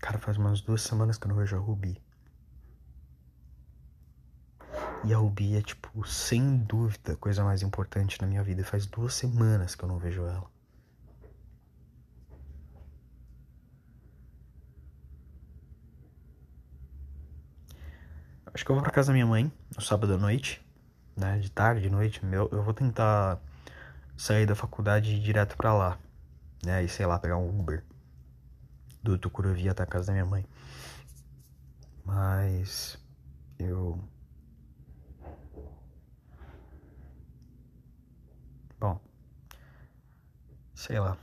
Cara, 0.00 0.18
faz 0.18 0.36
umas 0.36 0.60
duas 0.60 0.82
semanas 0.82 1.18
que 1.18 1.26
eu 1.26 1.28
não 1.28 1.36
vejo 1.36 1.56
a 1.56 1.58
Ruby. 1.58 2.00
E 5.04 5.14
a 5.14 5.16
Ruby 5.16 5.56
é, 5.56 5.62
tipo, 5.62 6.06
sem 6.06 6.58
dúvida, 6.58 7.12
a 7.14 7.16
coisa 7.16 7.42
mais 7.42 7.62
importante 7.62 8.20
na 8.20 8.26
minha 8.26 8.42
vida. 8.42 8.64
Faz 8.64 8.86
duas 8.86 9.14
semanas 9.14 9.74
que 9.74 9.84
eu 9.84 9.88
não 9.88 9.98
vejo 9.98 10.22
ela. 10.26 10.59
Acho 18.60 18.66
que 18.66 18.72
eu 18.72 18.76
vou 18.76 18.82
pra 18.82 18.92
casa 18.92 19.06
da 19.06 19.14
minha 19.14 19.24
mãe 19.24 19.50
no 19.74 19.80
sábado 19.80 20.12
à 20.12 20.18
noite, 20.18 20.62
né? 21.16 21.38
De 21.38 21.50
tarde, 21.50 21.80
de 21.80 21.88
noite. 21.88 22.20
Eu, 22.30 22.46
eu 22.52 22.62
vou 22.62 22.74
tentar 22.74 23.40
sair 24.18 24.44
da 24.44 24.54
faculdade 24.54 25.14
ir 25.14 25.18
direto 25.18 25.56
pra 25.56 25.72
lá, 25.72 25.98
né? 26.62 26.84
E 26.84 26.86
sei 26.86 27.06
lá, 27.06 27.18
pegar 27.18 27.38
um 27.38 27.48
Uber 27.48 27.82
do 29.02 29.16
Tucuruvi 29.16 29.66
até 29.66 29.82
a 29.82 29.86
casa 29.86 30.08
da 30.08 30.12
minha 30.12 30.26
mãe. 30.26 30.44
Mas 32.04 32.98
eu. 33.58 33.98
Bom, 38.78 39.00
sei 40.74 41.00
lá. 41.00 41.16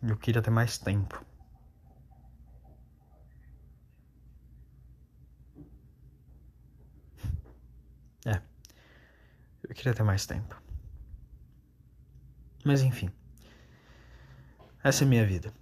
Eu 0.00 0.16
queria 0.16 0.40
ter 0.40 0.50
mais 0.50 0.78
tempo. 0.78 1.26
É. 8.28 8.40
Eu 9.68 9.74
queria 9.74 9.92
ter 9.92 10.02
mais 10.02 10.24
tempo. 10.26 10.60
Mas 12.64 12.82
enfim. 12.82 13.10
Essa 14.82 15.04
é 15.04 15.06
a 15.06 15.08
minha 15.08 15.26
vida. 15.26 15.52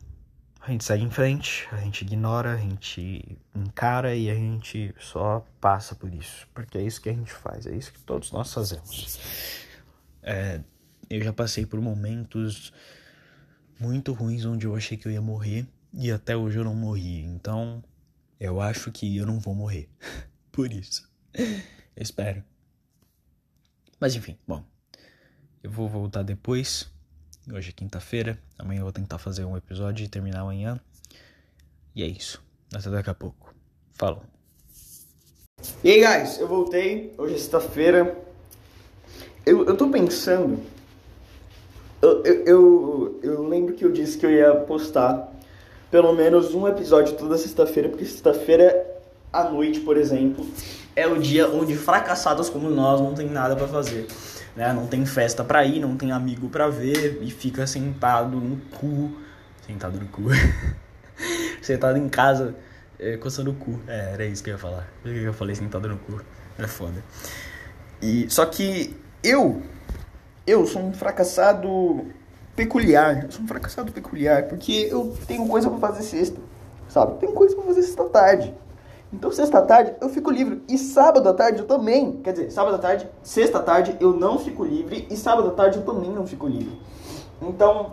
A 0.60 0.70
gente 0.70 0.84
segue 0.84 1.04
em 1.04 1.10
frente, 1.10 1.68
a 1.70 1.76
gente 1.76 2.02
ignora, 2.02 2.52
a 2.52 2.56
gente 2.56 3.38
encara 3.54 4.14
e 4.16 4.28
a 4.28 4.34
gente 4.34 4.94
só 4.98 5.46
passa 5.60 5.94
por 5.94 6.12
isso. 6.12 6.48
Porque 6.52 6.76
é 6.76 6.82
isso 6.82 7.00
que 7.00 7.08
a 7.08 7.12
gente 7.12 7.32
faz, 7.32 7.66
é 7.66 7.74
isso 7.74 7.92
que 7.92 8.00
todos 8.00 8.32
nós 8.32 8.52
fazemos. 8.52 9.20
É, 10.22 10.60
eu 11.08 11.22
já 11.22 11.32
passei 11.32 11.64
por 11.64 11.80
momentos 11.80 12.72
muito 13.78 14.12
ruins 14.12 14.44
onde 14.44 14.66
eu 14.66 14.74
achei 14.74 14.96
que 14.96 15.06
eu 15.06 15.12
ia 15.12 15.22
morrer 15.22 15.66
e 15.94 16.10
até 16.10 16.36
hoje 16.36 16.58
eu 16.58 16.64
não 16.64 16.74
morri. 16.74 17.22
Então, 17.22 17.82
eu 18.40 18.60
acho 18.60 18.90
que 18.90 19.16
eu 19.16 19.24
não 19.24 19.38
vou 19.38 19.54
morrer. 19.54 19.88
por 20.50 20.72
isso. 20.72 21.08
Espero. 21.96 22.42
Mas 23.98 24.14
enfim, 24.14 24.36
bom. 24.46 24.62
Eu 25.62 25.70
vou 25.70 25.88
voltar 25.88 26.22
depois. 26.22 26.88
Hoje 27.52 27.70
é 27.70 27.72
quinta-feira. 27.72 28.38
Amanhã 28.58 28.80
eu 28.80 28.84
vou 28.84 28.92
tentar 28.92 29.18
fazer 29.18 29.44
um 29.44 29.56
episódio 29.56 30.04
e 30.04 30.08
terminar 30.08 30.40
amanhã. 30.40 30.78
E 31.94 32.02
é 32.02 32.06
isso. 32.06 32.42
Até 32.74 32.90
daqui 32.90 33.08
a 33.08 33.14
pouco. 33.14 33.54
Falou. 33.94 34.22
E 35.82 35.90
aí, 35.90 36.00
guys, 36.04 36.38
eu 36.38 36.46
voltei. 36.46 37.14
Hoje 37.16 37.34
é 37.34 37.38
sexta-feira. 37.38 38.16
Eu, 39.46 39.64
eu 39.64 39.76
tô 39.76 39.88
pensando. 39.88 40.62
Eu, 42.02 42.22
eu, 42.22 42.44
eu, 42.44 43.20
eu 43.22 43.48
lembro 43.48 43.74
que 43.74 43.84
eu 43.84 43.90
disse 43.90 44.18
que 44.18 44.26
eu 44.26 44.30
ia 44.30 44.54
postar 44.54 45.32
pelo 45.90 46.12
menos 46.12 46.54
um 46.54 46.68
episódio 46.68 47.16
toda 47.16 47.38
sexta-feira, 47.38 47.88
porque 47.88 48.04
sexta-feira 48.04 48.86
à 49.32 49.48
noite, 49.48 49.80
por 49.80 49.96
exemplo, 49.96 50.46
é 50.96 51.06
o 51.06 51.18
dia 51.20 51.46
onde 51.48 51.76
fracassados 51.76 52.48
como 52.48 52.70
nós 52.70 53.00
não 53.00 53.14
tem 53.14 53.28
nada 53.28 53.54
para 53.54 53.68
fazer. 53.68 54.06
Né? 54.56 54.72
Não 54.72 54.86
tem 54.86 55.04
festa 55.04 55.44
pra 55.44 55.62
ir, 55.66 55.78
não 55.78 55.94
tem 55.94 56.10
amigo 56.10 56.48
pra 56.48 56.68
ver 56.68 57.18
e 57.20 57.30
fica 57.30 57.66
sentado 57.66 58.38
no 58.40 58.56
cu. 58.78 59.14
Sentado 59.66 60.00
no 60.00 60.06
cu. 60.06 60.22
sentado 61.60 61.98
em 61.98 62.08
casa, 62.08 62.54
é, 62.98 63.18
coçando 63.18 63.50
o 63.50 63.54
cu. 63.54 63.78
É, 63.86 64.14
era 64.14 64.24
isso 64.24 64.42
que 64.42 64.48
eu 64.48 64.54
ia 64.54 64.58
falar. 64.58 64.88
Por 65.02 65.12
que 65.12 65.22
eu 65.22 65.34
falei 65.34 65.54
sentado 65.54 65.86
no 65.86 65.98
cu? 65.98 66.22
É 66.58 66.66
foda. 66.66 67.04
E, 68.00 68.26
só 68.30 68.46
que 68.46 68.96
eu, 69.22 69.62
eu 70.46 70.66
sou 70.66 70.82
um 70.82 70.94
fracassado 70.94 72.06
peculiar. 72.54 73.24
Eu 73.24 73.30
sou 73.30 73.44
um 73.44 73.48
fracassado 73.48 73.92
peculiar 73.92 74.44
porque 74.44 74.88
eu 74.90 75.14
tenho 75.26 75.46
coisa 75.46 75.68
pra 75.68 75.78
fazer 75.78 76.02
sexta, 76.02 76.40
sabe? 76.88 77.18
Tenho 77.20 77.32
coisa 77.32 77.54
pra 77.54 77.66
fazer 77.66 77.82
sexta 77.82 78.04
tarde. 78.04 78.54
Então, 79.12 79.30
sexta 79.30 79.62
tarde 79.62 79.94
eu 80.00 80.08
fico 80.08 80.30
livre. 80.30 80.62
E 80.68 80.76
sábado 80.76 81.28
à 81.28 81.34
tarde 81.34 81.60
eu 81.60 81.66
também. 81.66 82.20
Quer 82.22 82.32
dizer, 82.32 82.50
sábado 82.50 82.74
à 82.74 82.78
tarde, 82.78 83.08
sexta 83.22 83.60
tarde 83.60 83.96
eu 84.00 84.12
não 84.12 84.38
fico 84.38 84.64
livre. 84.64 85.06
E 85.10 85.16
sábado 85.16 85.48
à 85.48 85.52
tarde 85.52 85.78
eu 85.78 85.84
também 85.84 86.10
não 86.10 86.26
fico 86.26 86.46
livre. 86.46 86.78
Então, 87.40 87.92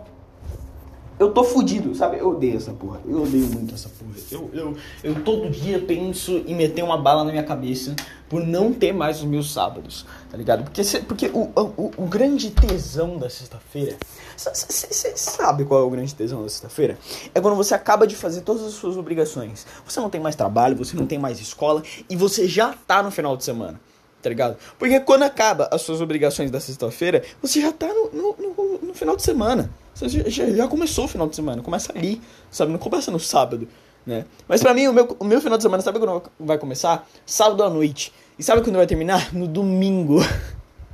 eu 1.18 1.30
tô 1.30 1.44
fudido, 1.44 1.94
sabe? 1.94 2.18
Eu 2.18 2.30
odeio 2.30 2.56
essa 2.56 2.72
porra. 2.72 3.00
Eu 3.06 3.22
odeio 3.22 3.46
muito 3.46 3.74
essa 3.74 3.88
porra. 3.88 4.12
Eu, 4.30 4.50
eu, 4.52 4.76
eu 5.02 5.22
todo 5.22 5.48
dia 5.48 5.78
penso 5.78 6.42
em 6.46 6.54
meter 6.54 6.82
uma 6.82 6.98
bala 6.98 7.24
na 7.24 7.30
minha 7.30 7.44
cabeça 7.44 7.94
por 8.28 8.44
não 8.44 8.72
ter 8.72 8.92
mais 8.92 9.18
os 9.18 9.24
meus 9.24 9.52
sábados, 9.52 10.04
tá 10.30 10.36
ligado? 10.36 10.64
Porque, 10.64 10.82
porque 11.06 11.26
o, 11.32 11.50
o, 11.54 11.90
o 11.98 12.06
grande 12.06 12.50
tesão 12.50 13.16
da 13.16 13.30
sexta-feira. 13.30 13.96
Você 14.36 15.16
sabe 15.16 15.64
qual 15.64 15.80
é 15.80 15.84
o 15.84 15.90
grande 15.90 16.14
tesão 16.14 16.42
da 16.42 16.48
sexta-feira? 16.48 16.98
É 17.34 17.40
quando 17.40 17.54
você 17.54 17.74
acaba 17.74 18.06
de 18.06 18.16
fazer 18.16 18.40
todas 18.40 18.64
as 18.64 18.72
suas 18.72 18.96
obrigações. 18.96 19.66
Você 19.86 20.00
não 20.00 20.10
tem 20.10 20.20
mais 20.20 20.34
trabalho, 20.34 20.76
você 20.76 20.96
não 20.96 21.06
tem 21.06 21.18
mais 21.18 21.40
escola 21.40 21.82
e 22.10 22.16
você 22.16 22.48
já 22.48 22.72
tá 22.72 23.02
no 23.02 23.10
final 23.10 23.36
de 23.36 23.44
semana 23.44 23.80
tá 24.24 24.30
ligado? 24.30 24.56
Porque 24.78 24.98
quando 25.00 25.24
acaba 25.24 25.68
as 25.70 25.82
suas 25.82 26.00
obrigações 26.00 26.50
da 26.50 26.58
sexta-feira, 26.58 27.22
você 27.42 27.60
já 27.60 27.70
tá 27.70 27.86
no, 27.86 28.10
no, 28.10 28.36
no, 28.38 28.78
no, 28.78 28.94
final 28.94 29.14
de 29.14 29.22
semana. 29.22 29.70
Você 29.94 30.08
já, 30.30 30.50
já, 30.50 30.66
começou 30.66 31.04
o 31.04 31.08
final 31.08 31.28
de 31.28 31.36
semana, 31.36 31.62
começa 31.62 31.92
ali, 31.94 32.22
sabe? 32.50 32.72
Não 32.72 32.78
começa 32.78 33.10
no 33.10 33.20
sábado, 33.20 33.68
né? 34.06 34.24
Mas 34.48 34.62
pra 34.62 34.72
mim, 34.72 34.86
o 34.86 34.94
meu, 34.94 35.14
o 35.20 35.24
meu 35.24 35.42
final 35.42 35.58
de 35.58 35.62
semana, 35.62 35.82
sabe 35.82 35.98
quando 35.98 36.22
vai 36.40 36.56
começar? 36.56 37.06
Sábado 37.26 37.62
à 37.62 37.68
noite. 37.68 38.14
E 38.38 38.42
sabe 38.42 38.62
quando 38.62 38.76
vai 38.76 38.86
terminar? 38.86 39.32
No 39.34 39.46
domingo. 39.46 40.20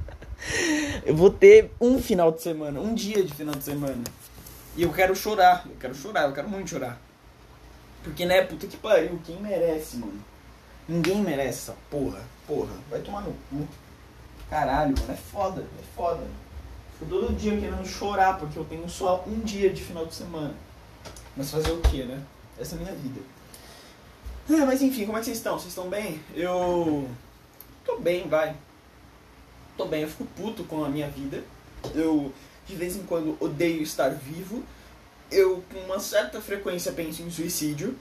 eu 1.07 1.15
vou 1.15 1.31
ter 1.31 1.71
um 1.81 2.03
final 2.03 2.33
de 2.33 2.43
semana, 2.43 2.81
um 2.81 2.93
dia 2.93 3.23
de 3.23 3.33
final 3.33 3.55
de 3.55 3.63
semana. 3.63 4.03
E 4.77 4.83
eu 4.83 4.93
quero 4.93 5.15
chorar, 5.15 5.65
eu 5.71 5.77
quero 5.79 5.95
chorar, 5.95 6.27
eu 6.27 6.33
quero 6.33 6.49
muito 6.49 6.71
chorar. 6.71 7.01
Porque, 8.03 8.27
né, 8.27 8.43
puta 8.43 8.67
que 8.67 8.77
pariu, 8.77 9.21
quem 9.25 9.37
merece, 9.41 9.99
mano? 9.99 10.21
Ninguém 10.89 11.23
merece 11.23 11.71
essa 11.71 11.77
porra. 11.89 12.19
Porra, 12.51 12.75
vai 12.91 13.01
tomar 13.01 13.21
no 13.21 13.33
cu. 13.49 13.69
Caralho, 14.51 14.93
mano, 14.99 15.13
é 15.13 15.17
foda, 15.17 15.61
é 15.61 15.83
foda. 15.95 16.27
Fico 16.99 17.09
todo 17.09 17.37
dia 17.37 17.53
querendo 17.53 17.87
chorar 17.87 18.41
porque 18.41 18.59
eu 18.59 18.65
tenho 18.65 18.89
só 18.89 19.23
um 19.25 19.39
dia 19.39 19.71
de 19.71 19.81
final 19.85 20.05
de 20.05 20.17
semana. 20.17 20.53
Mas 21.37 21.53
fazer 21.53 21.71
o 21.71 21.81
que, 21.81 22.03
né? 22.03 22.21
Essa 22.59 22.75
é 22.75 22.79
a 22.79 22.83
minha 22.83 22.95
vida. 22.97 23.21
É, 24.51 24.67
mas 24.67 24.83
enfim, 24.83 25.07
como 25.07 25.17
é 25.17 25.21
que 25.21 25.27
vocês 25.27 25.37
estão? 25.37 25.61
Vocês 25.61 25.69
estão 25.69 25.89
bem? 25.89 26.21
Eu. 26.35 27.09
tô 27.85 28.01
bem, 28.01 28.29
vai. 28.29 28.57
Tô 29.77 29.87
bem, 29.87 30.03
eu 30.03 30.09
fico 30.09 30.25
puto 30.37 30.65
com 30.65 30.85
a 30.85 30.89
minha 30.89 31.09
vida. 31.09 31.45
Eu, 31.95 32.33
de 32.67 32.75
vez 32.75 32.97
em 32.97 33.05
quando, 33.05 33.37
odeio 33.39 33.81
estar 33.81 34.09
vivo. 34.09 34.65
Eu, 35.31 35.63
com 35.73 35.79
uma 35.85 36.01
certa 36.01 36.41
frequência, 36.41 36.91
penso 36.91 37.23
em 37.23 37.31
suicídio. 37.31 37.97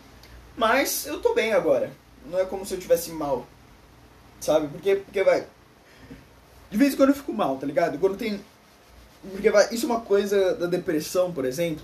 Mas 0.57 1.05
eu 1.05 1.21
tô 1.21 1.35
bem 1.35 1.53
agora 1.53 1.91
não 2.25 2.39
é 2.39 2.45
como 2.45 2.65
se 2.65 2.73
eu 2.73 2.79
tivesse 2.79 3.11
mal. 3.11 3.45
Sabe? 4.39 4.67
Porque, 4.67 4.95
porque 4.97 5.23
vai. 5.23 5.45
De 6.71 6.77
vez 6.77 6.93
em 6.93 6.97
quando 6.97 7.09
eu 7.09 7.15
fico 7.15 7.33
mal, 7.33 7.57
tá 7.57 7.65
ligado? 7.65 7.97
Quando 7.97 8.17
tem. 8.17 8.39
Porque 9.31 9.49
vai. 9.49 9.73
Isso 9.73 9.85
é 9.85 9.89
uma 9.89 10.01
coisa 10.01 10.55
da 10.55 10.67
depressão, 10.67 11.31
por 11.31 11.45
exemplo. 11.45 11.83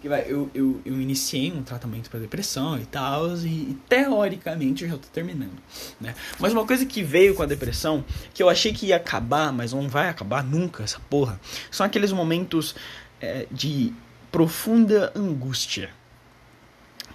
Que 0.00 0.08
vai, 0.08 0.26
eu, 0.28 0.50
eu, 0.54 0.82
eu 0.84 1.00
iniciei 1.00 1.50
um 1.50 1.62
tratamento 1.62 2.10
para 2.10 2.20
depressão 2.20 2.78
e 2.78 2.84
tal, 2.84 3.34
e, 3.38 3.46
e, 3.46 3.78
teoricamente 3.88 4.84
eu 4.84 4.90
já 4.90 4.98
tô 4.98 5.08
terminando, 5.10 5.56
né? 5.98 6.14
Mas 6.38 6.52
uma 6.52 6.66
coisa 6.66 6.84
que 6.84 7.02
veio 7.02 7.34
com 7.34 7.42
a 7.42 7.46
depressão, 7.46 8.04
que 8.34 8.42
eu 8.42 8.50
achei 8.50 8.70
que 8.70 8.88
ia 8.88 8.96
acabar, 8.96 9.50
mas 9.50 9.72
não 9.72 9.88
vai 9.88 10.10
acabar 10.10 10.44
nunca, 10.44 10.82
essa 10.84 11.00
porra, 11.08 11.40
são 11.70 11.86
aqueles 11.86 12.12
momentos 12.12 12.74
é, 13.18 13.46
de 13.50 13.94
profunda 14.30 15.10
angústia 15.16 15.88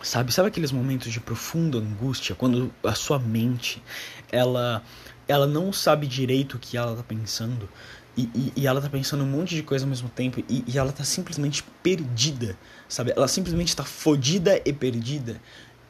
Sabe, 0.01 0.31
sabe 0.31 0.47
aqueles 0.47 0.71
momentos 0.71 1.11
de 1.11 1.19
profunda 1.19 1.77
angústia 1.77 2.33
quando 2.33 2.73
a 2.83 2.95
sua 2.95 3.19
mente 3.19 3.83
ela 4.31 4.81
ela 5.27 5.45
não 5.45 5.71
sabe 5.71 6.07
direito 6.07 6.55
o 6.55 6.59
que 6.59 6.75
ela 6.77 6.95
tá 6.95 7.03
pensando 7.03 7.69
e, 8.17 8.23
e, 8.33 8.53
e 8.55 8.67
ela 8.67 8.81
tá 8.81 8.89
pensando 8.89 9.23
um 9.23 9.27
monte 9.27 9.55
de 9.55 9.61
coisa 9.61 9.85
ao 9.85 9.89
mesmo 9.89 10.09
tempo 10.09 10.43
e, 10.49 10.63
e 10.67 10.77
ela 10.77 10.91
tá 10.91 11.03
simplesmente 11.03 11.63
perdida, 11.83 12.57
sabe? 12.87 13.13
Ela 13.15 13.27
simplesmente 13.27 13.75
tá 13.75 13.83
fodida 13.83 14.59
e 14.65 14.73
perdida 14.73 15.39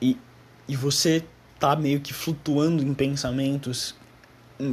e, 0.02 0.18
e 0.68 0.76
você 0.76 1.24
tá 1.60 1.76
meio 1.76 2.02
que 2.02 2.14
flutuando 2.14 2.84
em 2.84 2.94
pensamentos 2.94 3.96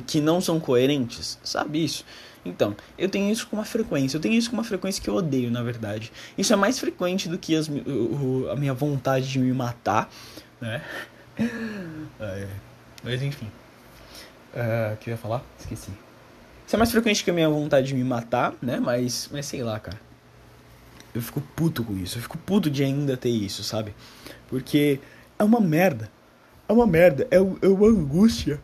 que 0.06 0.20
não 0.20 0.40
são 0.40 0.58
coerentes, 0.58 1.38
sabe 1.44 1.84
isso? 1.84 2.04
Então, 2.46 2.76
eu 2.96 3.08
tenho 3.08 3.30
isso 3.30 3.46
com 3.48 3.56
uma 3.56 3.64
frequência. 3.64 4.16
Eu 4.16 4.20
tenho 4.20 4.34
isso 4.34 4.48
com 4.50 4.56
uma 4.56 4.64
frequência 4.64 5.02
que 5.02 5.10
eu 5.10 5.14
odeio, 5.14 5.50
na 5.50 5.62
verdade. 5.62 6.12
Isso 6.38 6.52
é 6.52 6.56
mais 6.56 6.78
frequente 6.78 7.28
do 7.28 7.36
que 7.36 7.54
as, 7.54 7.68
o, 7.68 8.48
a 8.50 8.56
minha 8.56 8.72
vontade 8.72 9.28
de 9.28 9.38
me 9.38 9.52
matar, 9.52 10.08
né? 10.60 10.82
É, 12.18 12.46
mas 13.04 13.22
enfim. 13.22 13.46
Uh, 14.54 14.94
o 14.94 14.96
que 14.96 15.10
eu 15.10 15.12
ia 15.12 15.18
falar? 15.18 15.42
Esqueci. 15.58 15.90
Isso 16.66 16.74
é 16.74 16.78
mais 16.78 16.90
frequente 16.90 17.22
que 17.22 17.30
a 17.30 17.34
minha 17.34 17.48
vontade 17.48 17.88
de 17.88 17.94
me 17.94 18.02
matar, 18.02 18.54
né? 18.62 18.80
Mas, 18.80 19.28
mas 19.30 19.44
sei 19.44 19.62
lá, 19.62 19.78
cara. 19.78 20.00
Eu 21.14 21.20
fico 21.20 21.42
puto 21.54 21.84
com 21.84 21.94
isso. 21.96 22.16
Eu 22.16 22.22
fico 22.22 22.38
puto 22.38 22.70
de 22.70 22.82
ainda 22.82 23.16
ter 23.18 23.28
isso, 23.28 23.62
sabe? 23.62 23.94
Porque 24.48 24.98
é 25.38 25.44
uma 25.44 25.60
merda. 25.60 26.10
É 26.66 26.72
uma 26.72 26.86
merda. 26.86 27.28
É, 27.30 27.36
é 27.36 27.68
uma 27.68 27.86
angústia. 27.86 28.60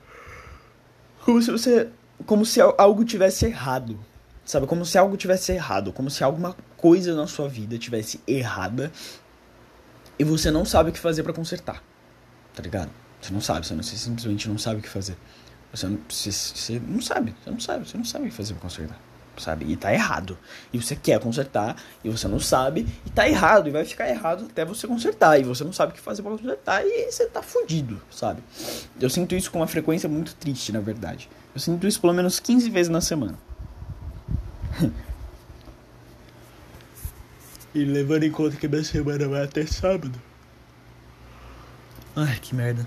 Como 1.25 1.41
se 1.43 1.51
você 1.51 1.89
como 2.27 2.45
se 2.45 2.61
algo 2.61 3.05
tivesse 3.05 3.47
errado. 3.47 3.99
Sabe? 4.45 4.67
Como 4.67 4.85
se 4.85 4.99
algo 4.99 5.17
tivesse 5.17 5.53
errado. 5.53 5.93
Como 5.93 6.11
se 6.11 6.25
alguma 6.25 6.57
coisa 6.77 7.15
na 7.15 7.27
sua 7.27 7.49
vida 7.49 7.79
tivesse 7.79 8.21
errada. 8.27 8.91
E 10.19 10.25
você 10.25 10.51
não 10.51 10.65
sabe 10.65 10.91
o 10.91 10.93
que 10.93 10.99
fazer 10.99 11.23
para 11.23 11.33
consertar. 11.33 11.83
Tá 12.55 12.63
ligado? 12.63 12.91
Você 13.21 13.33
não 13.33 13.41
sabe, 13.41 13.67
você, 13.67 13.75
não, 13.75 13.83
você 13.83 13.97
simplesmente 13.97 14.49
não 14.49 14.59
sabe 14.59 14.81
o 14.81 14.83
que 14.83 14.89
fazer. 14.89 15.17
Você 15.73 15.87
não, 15.87 15.99
você, 16.09 16.31
você 16.31 16.81
não 16.81 17.01
sabe, 17.01 17.35
você 17.43 17.51
não 17.51 17.61
sabe, 17.61 17.89
você 17.89 17.97
não 17.97 18.05
sabe 18.05 18.27
o 18.27 18.29
que 18.29 18.35
fazer 18.35 18.55
pra 18.55 18.63
consertar. 18.63 19.01
Sabe? 19.37 19.65
E 19.65 19.77
tá 19.77 19.93
errado. 19.93 20.39
E 20.73 20.81
você 20.81 20.95
quer 20.95 21.19
consertar, 21.19 21.77
e 22.05 22.11
você 22.11 22.29
não 22.29 22.39
sabe, 22.39 22.87
e 23.07 23.11
tá 23.11 23.27
errado, 23.29 23.69
e 23.69 23.71
vai 23.71 23.85
ficar 23.85 24.09
errado 24.09 24.47
até 24.51 24.65
você 24.65 24.87
consertar. 24.87 25.41
E 25.41 25.43
você 25.43 25.65
não 25.65 25.73
sabe 25.73 25.93
o 25.93 25.95
que 25.95 26.01
fazer 26.01 26.23
pra 26.23 26.33
consertar, 26.33 26.85
e 26.85 27.11
você 27.11 27.27
tá 27.27 27.43
fudido, 27.43 28.01
sabe? 28.11 28.43
Eu 29.01 29.09
sinto 29.09 29.35
isso 29.35 29.51
com 29.51 29.59
uma 29.61 29.67
frequência 29.67 30.09
muito 30.09 30.35
triste, 30.35 30.71
na 30.71 30.81
verdade. 30.81 31.29
Eu 31.55 31.61
sinto 31.61 31.87
isso 31.87 32.01
pelo 32.01 32.13
menos 32.13 32.39
15 32.41 32.71
vezes 32.71 32.91
na 32.91 33.01
semana. 33.01 33.39
e 37.75 37.85
levando 37.85 38.25
em 38.25 38.31
conta 38.31 38.57
que 38.57 38.69
minha 38.69 38.85
semana 38.85 39.27
vai 39.29 39.45
até 39.45 39.67
sábado. 39.67 40.21
Ai, 42.15 42.39
que 42.41 42.55
merda. 42.55 42.87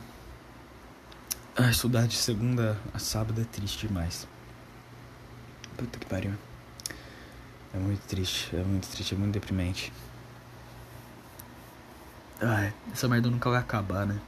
Ai, 1.58 1.72
estudar 1.72 2.06
de 2.06 2.16
segunda 2.16 2.78
a 2.94 3.00
sábado 3.00 3.42
é 3.42 3.46
triste 3.46 3.88
demais. 3.88 4.28
Puta 5.78 6.00
que 6.00 6.06
pariu. 6.06 6.34
É 7.74 7.78
muito 7.78 8.02
triste, 8.08 8.56
é 8.56 8.64
muito 8.64 8.88
triste, 8.88 9.14
é 9.14 9.18
muito 9.18 9.34
deprimente. 9.34 9.92
Ai, 12.42 12.74
essa 12.92 13.08
merda 13.08 13.30
nunca 13.30 13.50
vai 13.50 13.60
acabar, 13.60 14.06
né? 14.06 14.20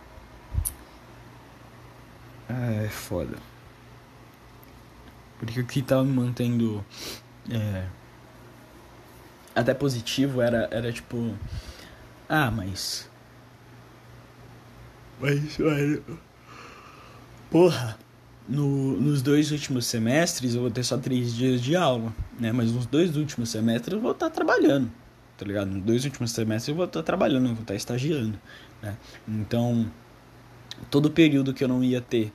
Ai, 2.50 2.86
é 2.86 2.90
foda. 2.90 3.38
Porque 5.40 5.60
o 5.60 5.66
que 5.66 5.82
tava 5.82 6.04
me 6.04 6.14
mantendo 6.14 6.84
é, 7.50 7.88
até 9.56 9.74
positivo 9.74 10.42
era, 10.42 10.68
era 10.72 10.92
tipo. 10.92 11.36
Ah, 12.30 12.52
mas. 12.52 13.10
Mas, 15.20 15.58
velho. 15.58 16.04
Porra, 17.50 17.98
no, 18.48 19.00
nos 19.00 19.22
dois 19.22 19.52
últimos 19.52 19.86
semestres 19.86 20.56
eu 20.56 20.62
vou 20.62 20.72
ter 20.72 20.84
só 20.84 20.98
três 20.98 21.36
dias 21.36 21.62
de 21.62 21.76
aula, 21.76 22.14
né? 22.40 22.52
Mas 22.52 22.72
nos 22.72 22.86
dois 22.86 23.16
últimos 23.18 23.50
semestres 23.50 23.94
eu 23.94 24.02
vou 24.02 24.12
estar 24.12 24.30
tá 24.30 24.36
trabalhando, 24.36 24.90
tá 25.38 25.46
ligado? 25.46 25.70
Nos 25.70 25.84
dois 25.84 26.06
últimos 26.06 26.32
semestres 26.32 26.70
eu 26.70 26.76
vou 26.76 26.86
estar 26.86 27.00
tá 27.00 27.06
trabalhando, 27.06 27.46
eu 27.46 27.56
vou 27.56 27.62
estar 27.62 27.74
tá 27.74 27.76
estagiando, 27.76 28.40
né? 28.82 28.98
Então, 29.28 29.92
todo 30.90 31.10
período 31.12 31.54
que 31.54 31.64
eu 31.64 31.68
não 31.68 31.84
ia 31.84 32.02
ter 32.02 32.32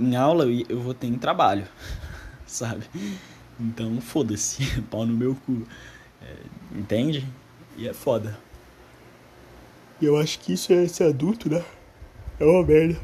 em 0.00 0.16
aula 0.16 0.46
eu 0.46 0.80
vou 0.80 0.94
ter 0.94 1.06
em 1.06 1.16
trabalho. 1.16 1.66
sabe? 2.52 2.84
Então, 3.58 4.00
foda-se, 4.00 4.80
pau 4.90 5.06
no 5.06 5.16
meu 5.16 5.34
cu. 5.46 5.62
É, 6.20 6.36
entende? 6.78 7.26
E 7.76 7.88
é 7.88 7.92
foda. 7.92 8.38
E 10.00 10.04
eu 10.04 10.16
acho 10.16 10.38
que 10.40 10.52
isso 10.52 10.72
é 10.72 10.86
ser 10.86 11.04
adulto, 11.04 11.48
né? 11.48 11.64
É 12.38 12.44
uma 12.44 12.64
merda. 12.64 12.98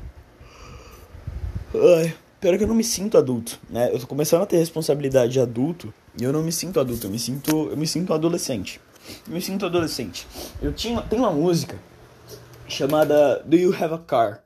Ai, 1.75 2.15
pior 2.41 2.57
que 2.57 2.65
eu 2.65 2.69
não 2.69 2.75
me 2.75 2.85
sinto 2.85 3.19
adulto, 3.19 3.59
né? 3.69 3.93
Eu 3.93 3.99
tô 3.99 4.07
começando 4.07 4.43
a 4.43 4.47
ter 4.47 4.57
responsabilidade 4.57 5.33
de 5.33 5.41
adulto 5.41 5.93
e 6.19 6.25
eu 6.25 6.33
não 6.33 6.43
me 6.43 6.53
sinto 6.53 6.81
adulto, 6.81 7.07
eu 7.07 7.11
me 7.11 7.19
sinto, 7.19 7.69
eu 7.71 7.77
me 7.77 7.87
sinto 7.87 8.13
adolescente. 8.13 8.81
Eu 9.27 9.35
me 9.35 9.41
sinto 9.41 9.67
adolescente. 9.67 10.27
Eu 10.61 10.73
tinha, 10.73 11.01
tem 11.03 11.19
uma 11.19 11.31
música 11.31 11.79
chamada 12.69 13.43
Do 13.45 13.57
You 13.57 13.75
Have 13.75 13.95
a 13.95 13.99
Car? 13.99 14.43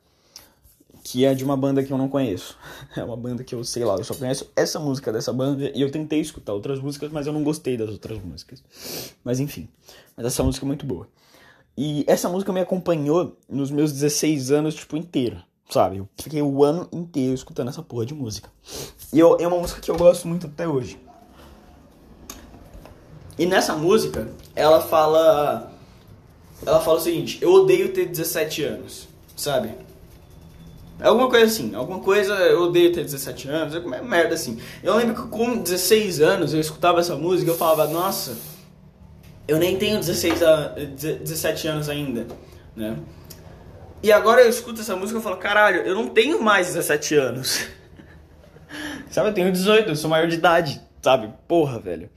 que 1.05 1.25
é 1.25 1.35
de 1.35 1.45
uma 1.45 1.57
banda 1.57 1.83
que 1.83 1.93
eu 1.93 1.99
não 1.99 2.09
conheço. 2.09 2.57
É 2.95 3.03
uma 3.03 3.17
banda 3.17 3.43
que 3.43 3.55
eu 3.55 3.65
sei 3.65 3.85
lá, 3.85 3.95
eu 3.95 4.05
só 4.05 4.15
conheço 4.15 4.51
essa 4.55 4.79
música 4.79 5.11
dessa 5.11 5.33
banda 5.33 5.73
e 5.75 5.81
eu 5.81 5.91
tentei 5.91 6.21
escutar 6.21 6.53
outras 6.53 6.79
músicas, 6.79 7.11
mas 7.11 7.27
eu 7.27 7.33
não 7.33 7.43
gostei 7.43 7.75
das 7.75 7.89
outras 7.89 8.23
músicas. 8.23 8.63
Mas 9.25 9.41
enfim, 9.41 9.67
mas 10.15 10.27
essa 10.27 10.43
música 10.43 10.67
é 10.67 10.69
muito 10.69 10.85
boa. 10.85 11.09
E 11.77 12.05
essa 12.07 12.29
música 12.29 12.53
me 12.53 12.61
acompanhou 12.61 13.39
nos 13.49 13.71
meus 13.71 13.93
16 13.93 14.51
anos, 14.51 14.75
tipo, 14.75 14.95
inteiro, 14.95 15.43
sabe? 15.73 15.99
Eu 15.99 16.09
fiquei 16.17 16.43
o 16.43 16.63
ano 16.63 16.87
inteiro 16.93 17.35
escutando 17.35 17.69
essa 17.69 17.83
porra 17.83 18.05
de 18.05 18.15
música. 18.15 18.51
E 19.13 19.19
eu, 19.19 19.37
é 19.41 19.47
uma 19.47 19.59
música 19.59 19.81
que 19.81 19.91
eu 19.91 19.97
gosto 19.97 20.29
muito 20.29 20.47
até 20.47 20.69
hoje. 20.69 21.01
E 23.39 23.47
nessa 23.47 23.75
música, 23.75 24.29
ela 24.55 24.81
fala. 24.81 25.73
Ela 26.65 26.81
fala 26.81 26.99
o 26.99 27.01
seguinte: 27.01 27.39
Eu 27.41 27.53
odeio 27.53 27.93
ter 27.93 28.07
17 28.07 28.63
anos, 28.65 29.09
sabe? 29.35 29.75
É 31.01 31.09
alguma 31.09 31.29
coisa 31.29 31.47
assim, 31.47 31.75
alguma 31.75 31.99
coisa, 31.99 32.33
eu 32.35 32.63
odeio 32.63 32.93
ter 32.93 33.03
17 33.03 33.49
anos, 33.49 33.75
alguma 33.75 34.01
merda 34.03 34.35
assim. 34.35 34.59
Eu 34.85 34.95
lembro 34.95 35.21
que 35.21 35.29
com 35.29 35.57
16 35.59 36.21
anos 36.21 36.55
eu 36.55 36.61
escutava 36.61 37.01
essa 37.01 37.17
música 37.17 37.51
e 37.51 37.53
eu 37.53 37.59
falava, 37.59 37.89
nossa, 37.89 38.37
eu 39.49 39.59
nem 39.59 39.77
tenho 39.77 39.99
16 39.99 40.43
a, 40.45 40.69
17 40.69 41.67
anos 41.67 41.89
ainda, 41.89 42.29
né? 42.77 42.97
E 44.03 44.11
agora 44.11 44.43
eu 44.43 44.51
escuto 44.51 44.81
essa 44.81 44.97
música 44.97 45.21
e 45.21 45.23
falo, 45.23 45.37
caralho, 45.37 45.83
eu 45.83 45.95
não 45.95 46.09
tenho 46.09 46.43
mais 46.43 46.67
17 46.67 47.15
anos. 47.15 47.69
sabe, 49.09 49.29
eu 49.29 49.35
tenho 49.35 49.53
18, 49.53 49.91
eu 49.91 49.97
sou 49.97 50.11
maior 50.11 50.27
de 50.27 50.35
idade, 50.35 50.83
sabe? 51.01 51.33
Porra, 51.47 51.79
velho. 51.79 52.11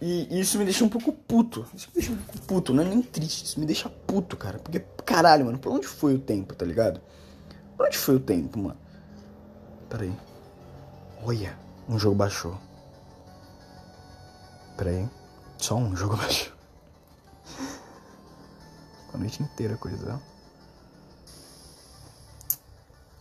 E 0.00 0.40
isso 0.40 0.58
me 0.58 0.64
deixa 0.64 0.84
um 0.84 0.88
pouco 0.88 1.12
puto. 1.12 1.64
Isso 1.74 1.88
me 1.88 1.94
deixa 1.94 2.12
um 2.12 2.16
pouco 2.16 2.38
puto, 2.40 2.74
não 2.74 2.82
é 2.82 2.86
nem 2.86 3.00
triste, 3.00 3.44
isso 3.44 3.60
me 3.60 3.64
deixa 3.64 3.88
puto, 3.88 4.36
cara. 4.36 4.58
Porque, 4.58 4.80
caralho, 5.04 5.46
mano, 5.46 5.58
por 5.58 5.72
onde 5.72 5.86
foi 5.86 6.14
o 6.14 6.18
tempo, 6.18 6.54
tá 6.54 6.66
ligado? 6.66 7.00
Por 7.76 7.86
onde 7.86 7.96
foi 7.96 8.16
o 8.16 8.20
tempo, 8.20 8.58
mano? 8.58 8.76
Pera 9.88 10.02
aí. 10.02 10.12
Olha, 11.24 11.56
um 11.88 11.98
jogo 11.98 12.16
baixou. 12.16 12.58
Pera 14.76 14.90
aí. 14.90 15.08
Só 15.56 15.76
um 15.76 15.94
jogo 15.94 16.16
baixou. 16.18 16.52
A 19.14 19.18
noite 19.18 19.42
inteira 19.42 19.76
coisa. 19.76 20.20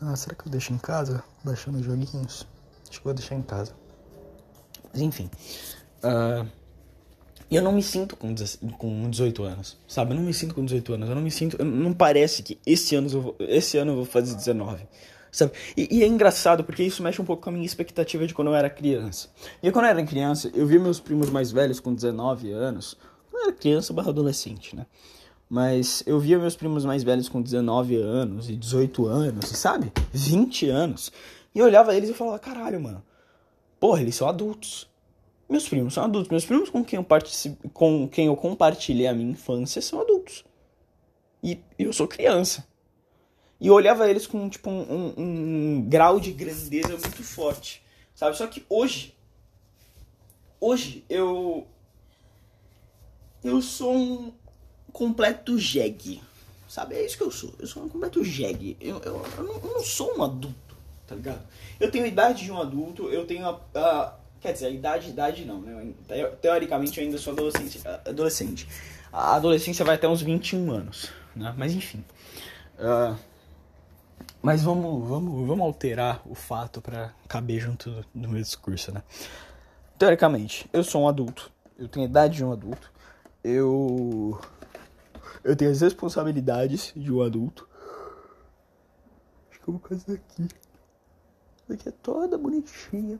Ah, 0.07 0.15
será 0.15 0.35
que 0.35 0.47
eu 0.47 0.51
deixo 0.51 0.71
em 0.71 0.77
casa? 0.77 1.23
Baixando 1.43 1.79
os 1.79 1.85
joguinhos? 1.85 2.45
Acho 2.87 2.99
que 2.99 3.03
vou 3.03 3.13
deixar 3.13 3.33
em 3.33 3.41
casa. 3.41 3.73
Mas 4.93 5.01
enfim. 5.01 5.31
Uh, 6.03 6.47
eu 7.49 7.63
não 7.63 7.71
me 7.71 7.81
sinto 7.81 8.15
com, 8.15 8.35
com 8.77 9.09
18 9.09 9.43
anos, 9.43 9.77
sabe? 9.87 10.11
Eu 10.11 10.17
não 10.17 10.23
me 10.23 10.33
sinto 10.33 10.53
com 10.53 10.63
18 10.63 10.93
anos. 10.93 11.09
Eu 11.09 11.15
não 11.15 11.23
me 11.23 11.31
sinto. 11.31 11.63
Não 11.63 11.91
parece 11.91 12.43
que 12.43 12.59
esse 12.67 12.95
ano 12.95 13.09
eu 13.11 13.21
vou, 13.21 13.35
esse 13.39 13.79
ano 13.79 13.93
eu 13.93 13.95
vou 13.95 14.05
fazer 14.05 14.35
19. 14.35 14.87
Sabe? 15.31 15.53
E, 15.75 15.97
e, 15.97 16.03
é 16.03 16.07
engraçado 16.07 16.63
porque 16.63 16.83
isso 16.83 17.01
mexe 17.01 17.19
um 17.19 17.25
pouco 17.25 17.43
com 17.43 17.49
a 17.49 17.53
minha 17.53 17.65
expectativa 17.65 18.27
de 18.27 18.33
quando 18.33 18.49
eu 18.49 18.55
era 18.55 18.69
criança. 18.69 19.29
E 19.61 19.71
quando 19.71 19.85
eu 19.85 19.91
era 19.91 20.05
criança, 20.05 20.51
eu 20.53 20.67
via 20.67 20.79
meus 20.79 20.99
primos 20.99 21.31
mais 21.31 21.51
velhos 21.51 21.79
com 21.79 21.93
19 21.93 22.51
anos. 22.51 22.95
Eu 23.33 23.41
era 23.41 23.51
criança 23.51 23.91
barra 23.91 24.09
adolescente, 24.09 24.75
né? 24.75 24.85
Mas 25.55 26.03
eu 26.05 26.19
via 26.19 26.37
meus 26.37 26.53
primos 26.53 26.83
mais 26.83 27.01
velhos 27.01 27.29
com 27.29 27.41
19 27.41 27.95
anos 27.95 28.49
e 28.49 28.57
18 28.57 29.05
anos, 29.05 29.47
sabe? 29.57 29.89
20 30.11 30.67
anos. 30.67 31.13
E 31.55 31.59
eu 31.59 31.65
olhava 31.65 31.95
eles 31.95 32.09
e 32.09 32.13
falava, 32.13 32.37
caralho, 32.39 32.77
mano. 32.77 33.01
Porra, 33.79 34.01
eles 34.01 34.15
são 34.15 34.27
adultos. 34.27 34.85
Meus 35.47 35.65
primos 35.69 35.93
são 35.93 36.03
adultos. 36.03 36.29
Meus 36.29 36.43
primos 36.43 36.69
com 36.69 36.83
quem 36.83 36.97
eu, 36.97 37.05
particip... 37.05 37.57
com 37.69 38.05
quem 38.05 38.25
eu 38.25 38.35
compartilhei 38.35 39.07
a 39.07 39.13
minha 39.13 39.31
infância 39.31 39.81
são 39.81 40.01
adultos. 40.01 40.43
E 41.41 41.57
eu 41.79 41.93
sou 41.93 42.05
criança. 42.05 42.67
E 43.57 43.67
eu 43.67 43.75
olhava 43.75 44.09
eles 44.09 44.27
com 44.27 44.49
tipo 44.49 44.69
um, 44.69 44.81
um, 44.81 45.13
um 45.17 45.85
grau 45.87 46.19
de 46.19 46.33
grandeza 46.33 46.97
muito 46.97 47.23
forte. 47.23 47.81
Sabe? 48.13 48.35
Só 48.35 48.45
que 48.45 48.65
hoje. 48.67 49.15
Hoje 50.59 51.05
eu. 51.07 51.65
Eu 53.41 53.61
sou 53.61 53.95
um 53.95 54.33
completo 54.95 55.59
jegue. 55.59 56.21
Sabe? 56.67 56.95
É 56.95 57.05
isso 57.05 57.17
que 57.17 57.23
eu 57.23 57.31
sou. 57.31 57.53
Eu 57.59 57.67
sou 57.67 57.83
um 57.83 57.89
completo 57.89 58.23
jegue. 58.23 58.77
Eu, 58.79 58.99
eu, 58.99 59.25
eu, 59.37 59.43
não, 59.43 59.53
eu 59.55 59.73
não 59.75 59.83
sou 59.83 60.17
um 60.17 60.23
adulto, 60.23 60.75
tá 61.05 61.15
ligado? 61.15 61.41
Eu 61.79 61.91
tenho 61.91 62.05
a 62.05 62.07
idade 62.07 62.45
de 62.45 62.51
um 62.51 62.59
adulto, 62.59 63.09
eu 63.09 63.25
tenho 63.27 63.45
a, 63.45 63.59
a 63.75 64.13
Quer 64.45 64.53
dizer, 64.53 64.67
a 64.67 64.69
idade, 64.69 65.09
idade 65.09 65.43
não, 65.43 65.59
né? 65.59 65.91
Teoricamente 66.39 66.99
eu 66.99 67.03
ainda 67.03 67.17
sou 67.17 67.33
adolescente. 67.33 67.81
adolescente. 68.05 68.67
A 69.11 69.35
adolescência 69.35 69.83
vai 69.83 69.95
até 69.95 70.07
uns 70.07 70.21
21 70.21 70.71
anos, 70.71 71.09
né? 71.35 71.51
Mas 71.57 71.73
enfim. 71.73 72.05
Uh, 72.77 73.17
mas 74.43 74.61
vamos, 74.61 75.07
vamos, 75.07 75.47
vamos 75.47 75.65
alterar 75.65 76.21
o 76.27 76.35
fato 76.35 76.79
para 76.79 77.11
caber 77.27 77.59
junto 77.59 78.05
no 78.13 78.29
meu 78.29 78.39
discurso, 78.39 78.91
né? 78.91 79.01
Teoricamente, 79.97 80.69
eu 80.71 80.83
sou 80.83 81.01
um 81.01 81.07
adulto. 81.07 81.51
Eu 81.75 81.87
tenho 81.87 82.05
a 82.05 82.09
idade 82.09 82.35
de 82.35 82.45
um 82.45 82.51
adulto. 82.51 82.91
Eu. 83.43 84.39
Eu 85.45 85.55
tenho 85.55 85.69
as 85.69 85.79
responsabilidades 85.79 86.91
de 86.95 87.13
um 87.13 87.21
adulto. 87.21 87.69
Acho 89.51 89.59
que 89.61 89.67
eu 89.69 89.73
vou 89.75 89.81
fazer 89.87 90.13
aqui. 90.13 90.47
Essa 91.63 91.73
aqui 91.73 91.87
é 91.87 91.91
toda 91.91 92.35
bonitinha. 92.35 93.19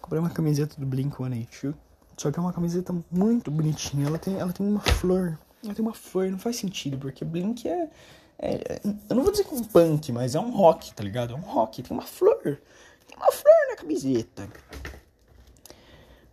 Comprei 0.00 0.20
uma 0.20 0.30
camiseta 0.30 0.76
do 0.80 0.86
Blink-182. 0.86 1.74
Só 2.16 2.30
que 2.30 2.38
é 2.38 2.42
uma 2.42 2.52
camiseta 2.52 2.94
muito 3.10 3.50
bonitinha. 3.50 4.06
Ela 4.06 4.20
tem, 4.20 4.38
ela 4.38 4.52
tem 4.52 4.64
uma 4.64 4.78
flor. 4.78 5.36
Ela 5.64 5.74
tem 5.74 5.84
uma 5.84 5.94
flor. 5.94 6.30
Não 6.30 6.38
faz 6.38 6.54
sentido, 6.58 6.96
porque 6.96 7.24
Blink 7.24 7.68
é, 7.68 7.90
é, 8.38 8.54
é 8.54 8.80
Eu 9.10 9.16
não 9.16 9.24
vou 9.24 9.32
dizer 9.32 9.42
que 9.42 9.52
é 9.52 9.58
um 9.58 9.64
punk, 9.64 10.12
mas 10.12 10.36
é 10.36 10.38
um 10.38 10.52
rock, 10.52 10.94
tá 10.94 11.02
ligado? 11.02 11.32
É 11.32 11.36
um 11.36 11.40
rock. 11.40 11.82
Tem 11.82 11.90
uma 11.90 12.06
flor. 12.06 12.40
Tem 12.40 13.16
uma 13.16 13.32
flor 13.32 13.68
na 13.68 13.74
camiseta. 13.74 14.48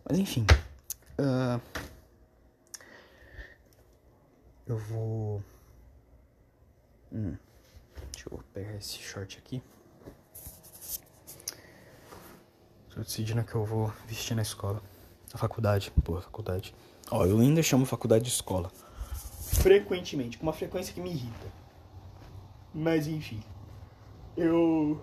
Mas 0.08 0.20
enfim. 0.20 0.46
Uh, 1.18 1.60
eu 4.72 4.78
vou. 4.78 5.44
Hum, 7.12 7.36
deixa 8.12 8.30
eu 8.32 8.40
pegar 8.54 8.76
esse 8.76 8.98
short 9.00 9.38
aqui. 9.38 9.62
Tô 12.90 13.02
decidindo 13.02 13.44
que 13.44 13.56
eu 13.56 13.66
vou 13.66 13.92
vestir 14.08 14.36
na 14.36 14.42
escola. 14.42 14.82
Na 15.32 15.38
faculdade. 15.38 15.92
Pô, 16.04 16.20
faculdade. 16.22 16.74
Ó, 17.10 17.26
eu 17.26 17.40
ainda 17.40 17.62
chamo 17.62 17.86
faculdade 17.86 18.26
de 18.26 18.32
escola. 18.32 18.72
Frequentemente, 19.42 20.38
com 20.38 20.44
uma 20.44 20.54
frequência 20.54 20.94
que 20.94 21.02
me 21.02 21.10
irrita. 21.10 21.48
Mas 22.74 23.08
enfim. 23.08 23.44
Eu. 24.38 25.02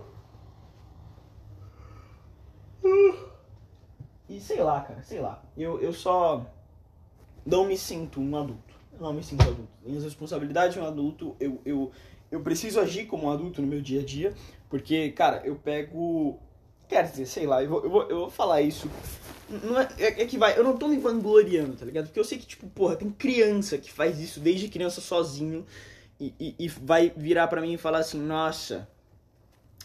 E 4.29 4.41
sei 4.41 4.63
lá, 4.63 4.81
cara, 4.81 5.03
sei 5.03 5.21
lá. 5.21 5.43
Eu, 5.57 5.81
eu 5.81 5.93
só 5.93 6.47
não 7.45 7.67
me 7.67 7.77
sinto 7.77 8.21
um 8.21 8.37
adulto. 8.37 8.68
Não 9.01 9.13
me 9.13 9.23
sinto 9.23 9.43
adulto. 9.43 9.69
Minhas 9.85 10.05
responsabilidades 10.05 10.75
de 10.75 10.81
um 10.81 10.87
adulto, 10.87 11.37
eu, 11.39 11.61
eu, 11.65 11.93
eu 12.31 12.41
preciso 12.41 12.81
agir 12.81 13.07
como 13.07 13.27
um 13.27 13.31
adulto 13.31 13.63
no 13.63 13.69
meu 13.69 13.81
dia 13.81 14.01
a 14.01 14.05
dia. 14.05 14.35
Porque, 14.69 15.11
cara, 15.13 15.41
eu 15.45 15.57
pego 15.57 16.39
Quer 16.89 17.05
dizer, 17.05 17.27
sei 17.27 17.47
lá, 17.47 17.63
eu 17.63 17.69
vou, 17.69 17.85
eu 17.85 17.91
vou, 17.91 18.03
eu 18.09 18.17
vou 18.21 18.31
falar 18.31 18.63
isso. 18.63 18.91
Não 19.63 19.79
é, 19.79 19.89
é, 19.99 20.23
é, 20.23 20.27
que 20.27 20.39
vai, 20.39 20.59
eu 20.59 20.65
não 20.65 20.77
tô 20.77 20.89
me 20.89 20.97
vangloriando, 20.97 21.77
tá 21.77 21.85
ligado? 21.85 22.07
Porque 22.07 22.19
eu 22.19 22.25
sei 22.25 22.39
que, 22.39 22.47
tipo, 22.47 22.67
porra, 22.69 22.97
tem 22.97 23.11
criança 23.11 23.77
que 23.77 23.93
faz 23.93 24.19
isso 24.19 24.41
desde 24.41 24.69
criança 24.69 25.01
sozinho 25.01 25.67
e, 26.19 26.35
e, 26.41 26.55
e 26.59 26.69
vai 26.69 27.13
virar 27.15 27.47
para 27.49 27.61
mim 27.61 27.75
e 27.75 27.79
falar 27.79 27.99
assim: 27.99 28.19
nossa, 28.19 28.89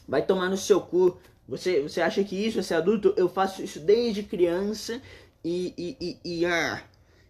vai 0.08 0.26
tomar 0.26 0.50
no 0.50 0.56
seu 0.56 0.80
cu. 0.80 1.18
Você, 1.46 1.82
você 1.82 2.02
acha 2.02 2.24
que 2.24 2.38
isso 2.38 2.60
é 2.60 2.62
ser 2.62 2.76
adulto? 2.76 3.14
Eu 3.18 3.28
faço 3.28 3.62
isso 3.62 3.82
desde 3.82 4.24
criança 4.24 5.02
e, 5.44 5.74
e, 5.78 5.98
e, 6.00 6.40
e, 6.40 6.46
ah, 6.46 6.82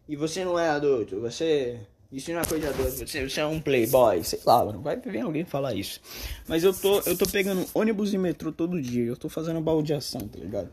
e 0.07 0.15
você 0.15 0.43
não 0.43 0.57
é 0.57 0.69
adulto. 0.69 1.19
Você 1.21 1.79
isso 2.13 2.31
não 2.31 2.41
é 2.41 2.45
coisa 2.45 2.71
doida. 2.71 2.91
Você, 2.91 3.27
você 3.27 3.41
é 3.41 3.45
um 3.45 3.59
playboy, 3.59 4.23
sei 4.23 4.39
lá, 4.45 4.63
mano. 4.63 4.81
Vai 4.81 4.97
ver 4.97 5.21
alguém 5.21 5.43
falar 5.43 5.73
isso. 5.73 5.99
Mas 6.47 6.63
eu 6.63 6.71
tô, 6.71 6.99
eu 7.01 7.17
tô 7.17 7.25
pegando 7.25 7.65
ônibus 7.73 8.13
e 8.13 8.19
metrô 8.19 8.51
todo 8.51 8.79
dia. 8.79 9.03
Eu 9.03 9.17
tô 9.17 9.27
fazendo 9.27 9.59
baldeação, 9.59 10.27
tá 10.27 10.37
ligado? 10.37 10.69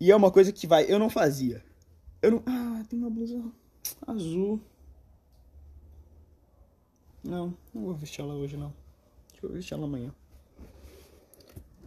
E 0.00 0.10
é 0.10 0.16
uma 0.16 0.30
coisa 0.30 0.50
que 0.50 0.66
vai, 0.66 0.90
eu 0.90 0.98
não 0.98 1.10
fazia. 1.10 1.62
Eu 2.22 2.30
não. 2.30 2.42
Ah, 2.46 2.82
tem 2.88 2.98
uma 2.98 3.10
blusa 3.10 3.38
azul. 4.06 4.58
Não, 7.22 7.54
não 7.74 7.82
vou 7.82 7.94
vestir 7.94 8.22
ela 8.22 8.34
hoje 8.34 8.56
não. 8.56 8.72
Deixa 9.32 9.46
eu 9.46 9.52
vestir 9.52 9.74
ela 9.74 9.84
amanhã. 9.84 10.10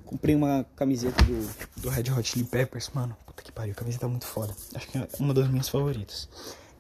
Comprei 0.09 0.33
uma 0.33 0.65
camiseta 0.75 1.23
do, 1.23 1.81
do 1.83 1.89
Red 1.89 2.11
Hot 2.11 2.27
Chili 2.27 2.43
Peppers, 2.43 2.89
mano. 2.95 3.15
Puta 3.27 3.43
que 3.43 3.51
pariu, 3.51 3.73
a 3.73 3.75
camiseta 3.75 4.07
é 4.07 4.09
muito 4.09 4.25
foda. 4.25 4.55
Acho 4.73 4.87
que 4.87 4.97
é 4.97 5.07
uma 5.19 5.35
das 5.35 5.47
minhas 5.47 5.69
favoritas. 5.69 6.27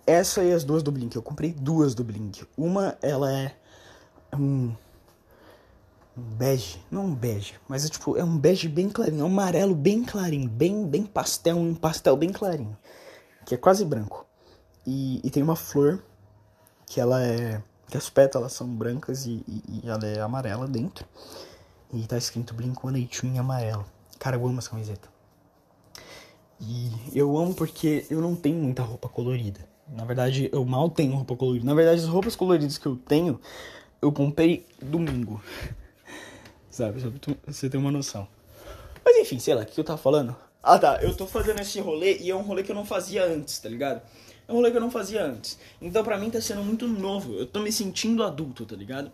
Essa 0.07 0.43
e 0.43 0.51
as 0.51 0.63
duas 0.63 0.81
do 0.81 0.91
Blink. 0.91 1.15
Eu 1.15 1.21
comprei 1.21 1.53
duas 1.53 1.93
do 1.93 2.03
Blink. 2.03 2.43
Uma, 2.57 2.97
ela 3.03 3.31
é 3.31 3.55
um, 4.33 4.73
um 6.17 6.21
bege, 6.37 6.83
não 6.89 7.05
um 7.05 7.13
bege, 7.13 7.53
mas 7.67 7.85
é 7.85 7.89
tipo, 7.89 8.17
é 8.17 8.23
um 8.23 8.35
bege 8.35 8.67
bem 8.67 8.89
clarinho, 8.89 9.21
é 9.21 9.23
um 9.23 9.27
amarelo 9.27 9.75
bem 9.75 10.03
clarinho, 10.03 10.49
bem, 10.49 10.87
bem 10.87 11.05
pastel, 11.05 11.55
um 11.55 11.75
pastel 11.75 12.17
bem 12.17 12.31
clarinho, 12.31 12.75
que 13.45 13.53
é 13.53 13.57
quase 13.59 13.85
branco. 13.85 14.25
E, 14.87 15.21
e 15.23 15.29
tem 15.29 15.43
uma 15.43 15.55
flor 15.55 16.03
que 16.87 16.99
ela 16.99 17.23
é, 17.23 17.61
que 17.87 17.95
as 17.95 18.09
pétalas 18.09 18.53
são 18.53 18.67
brancas 18.67 19.27
e, 19.27 19.43
e, 19.47 19.81
e 19.83 19.87
ela 19.87 20.03
é 20.03 20.19
amarela 20.19 20.67
dentro. 20.67 21.05
E 21.91 22.05
tá 22.05 22.17
escrito 22.17 22.53
Blink-182 22.53 23.23
em 23.23 23.39
amarelo. 23.39 23.85
Cara, 24.19 24.35
eu 24.35 24.45
amo 24.45 24.59
essa 24.59 24.69
camiseta. 24.69 25.09
E 26.61 26.91
eu 27.13 27.37
amo 27.37 27.53
porque 27.53 28.05
eu 28.09 28.21
não 28.21 28.35
tenho 28.35 28.57
muita 28.57 28.83
roupa 28.83 29.07
colorida. 29.07 29.59
Na 29.87 30.05
verdade, 30.05 30.49
eu 30.51 30.63
mal 30.65 30.89
tenho 30.89 31.15
roupa 31.15 31.35
colorida. 31.35 31.65
Na 31.65 31.73
verdade, 31.73 32.01
as 32.01 32.07
roupas 32.07 32.35
coloridas 32.35 32.77
que 32.77 32.85
eu 32.85 32.95
tenho, 32.95 33.39
eu 34.01 34.11
comprei 34.11 34.67
domingo. 34.81 35.41
Sabe? 36.69 37.01
Só 37.01 37.09
pra 37.09 37.35
você 37.47 37.69
ter 37.69 37.77
uma 37.77 37.91
noção. 37.91 38.27
Mas 39.03 39.17
enfim, 39.17 39.39
sei 39.39 39.55
lá, 39.55 39.63
o 39.63 39.65
que 39.65 39.79
eu 39.79 39.83
tava 39.83 39.97
falando? 39.97 40.35
Ah 40.61 40.77
tá, 40.77 40.99
eu 41.01 41.15
tô 41.15 41.25
fazendo 41.25 41.61
esse 41.61 41.79
rolê 41.79 42.17
e 42.17 42.29
é 42.29 42.35
um 42.35 42.41
rolê 42.41 42.61
que 42.61 42.71
eu 42.71 42.75
não 42.75 42.85
fazia 42.85 43.23
antes, 43.23 43.57
tá 43.59 43.69
ligado? 43.69 44.01
É 44.47 44.51
um 44.51 44.55
rolê 44.55 44.69
que 44.69 44.77
eu 44.77 44.81
não 44.81 44.91
fazia 44.91 45.23
antes. 45.23 45.57
Então 45.81 46.03
pra 46.03 46.17
mim 46.17 46.29
tá 46.29 46.41
sendo 46.41 46.61
muito 46.63 46.87
novo. 46.87 47.33
Eu 47.33 47.47
tô 47.47 47.61
me 47.61 47.71
sentindo 47.71 48.23
adulto, 48.23 48.65
tá 48.65 48.75
ligado? 48.75 49.11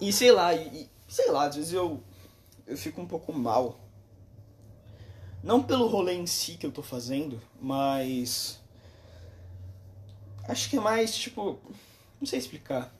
E 0.00 0.12
sei 0.12 0.30
lá, 0.30 0.54
e, 0.54 0.88
sei 1.08 1.30
lá, 1.30 1.46
às 1.46 1.56
vezes 1.56 1.72
eu. 1.72 2.02
Eu 2.66 2.76
fico 2.76 3.00
um 3.00 3.06
pouco 3.06 3.32
mal. 3.32 3.78
Não 5.42 5.62
pelo 5.62 5.86
rolê 5.86 6.14
em 6.14 6.26
si 6.26 6.56
que 6.56 6.66
eu 6.66 6.72
tô 6.72 6.82
fazendo, 6.82 7.40
mas. 7.60 8.60
Acho 10.48 10.68
que 10.70 10.76
é 10.76 10.80
mais 10.80 11.16
tipo. 11.16 11.58
Não 12.20 12.26
sei 12.26 12.38
explicar. 12.38 12.92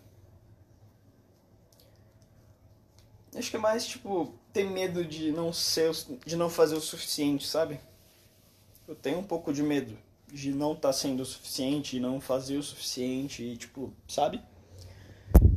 Acho 3.34 3.50
que 3.50 3.56
é 3.56 3.60
mais 3.60 3.86
tipo 3.86 4.32
ter 4.52 4.64
medo 4.64 5.04
de 5.04 5.30
não 5.30 5.52
ser, 5.52 5.92
de 6.24 6.36
não 6.36 6.48
fazer 6.48 6.74
o 6.74 6.80
suficiente, 6.80 7.46
sabe? 7.46 7.78
Eu 8.88 8.94
tenho 8.94 9.18
um 9.18 9.24
pouco 9.24 9.52
de 9.52 9.62
medo 9.62 9.98
de 10.32 10.52
não 10.52 10.72
estar 10.72 10.88
tá 10.88 10.92
sendo 10.92 11.20
o 11.20 11.26
suficiente, 11.26 12.00
não 12.00 12.20
fazer 12.20 12.56
o 12.56 12.62
suficiente, 12.62 13.42
e, 13.42 13.56
tipo, 13.56 13.92
sabe? 14.08 14.40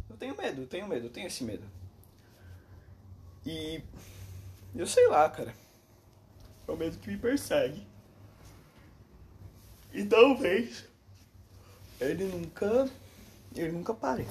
Eu 0.10 0.18
tenho 0.18 0.36
medo, 0.36 0.62
eu 0.62 0.68
tenho 0.68 0.88
medo, 0.88 1.08
eu 1.08 1.10
tenho 1.10 1.28
esse 1.28 1.44
medo. 1.44 1.64
E 3.45 3.82
eu 4.75 4.88
sei 4.88 5.08
lá, 5.08 5.30
cara. 5.30 5.54
É 6.67 6.71
o 6.71 6.78
medo 6.78 6.97
que 6.97 7.10
me 7.10 7.17
persegue. 7.17 7.86
E 9.91 10.04
talvez 10.04 10.86
ele 11.99 12.25
nunca 12.25 12.89
ele 13.56 13.71
nunca 13.71 13.93
pare. 13.93 14.28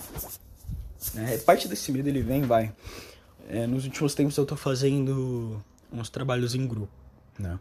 É, 1.16 1.38
parte 1.38 1.68
desse 1.68 1.90
medo 1.90 2.08
ele 2.08 2.22
vem, 2.22 2.42
vai 2.42 2.74
é, 3.48 3.66
nos 3.66 3.84
últimos 3.84 4.14
tempos 4.14 4.36
eu 4.36 4.44
tô 4.44 4.56
fazendo 4.56 5.62
uns 5.90 6.10
trabalhos 6.10 6.54
em 6.54 6.66
grupo, 6.66 6.92
né? 7.38 7.58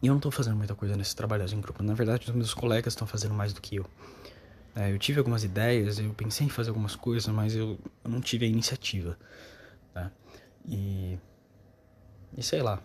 E 0.00 0.06
eu 0.06 0.14
não 0.14 0.20
tô 0.20 0.30
fazendo 0.30 0.56
muita 0.56 0.74
coisa 0.74 0.96
nesses 0.96 1.14
trabalhos 1.14 1.52
em 1.52 1.60
grupo. 1.60 1.82
Na 1.82 1.94
verdade, 1.94 2.28
os 2.28 2.34
meus 2.34 2.54
colegas 2.54 2.92
estão 2.92 3.06
fazendo 3.06 3.34
mais 3.34 3.52
do 3.52 3.60
que 3.60 3.76
eu. 3.76 3.86
É, 4.76 4.92
eu 4.92 4.98
tive 4.98 5.18
algumas 5.18 5.44
ideias, 5.44 5.98
eu 5.98 6.12
pensei 6.14 6.46
em 6.46 6.50
fazer 6.50 6.70
algumas 6.70 6.94
coisas, 6.94 7.26
mas 7.32 7.54
eu, 7.54 7.78
eu 8.04 8.10
não 8.10 8.20
tive 8.20 8.44
a 8.44 8.48
iniciativa, 8.48 9.18
tá? 9.94 10.10
E... 10.68 11.18
E 12.36 12.42
sei 12.42 12.60
lá. 12.60 12.82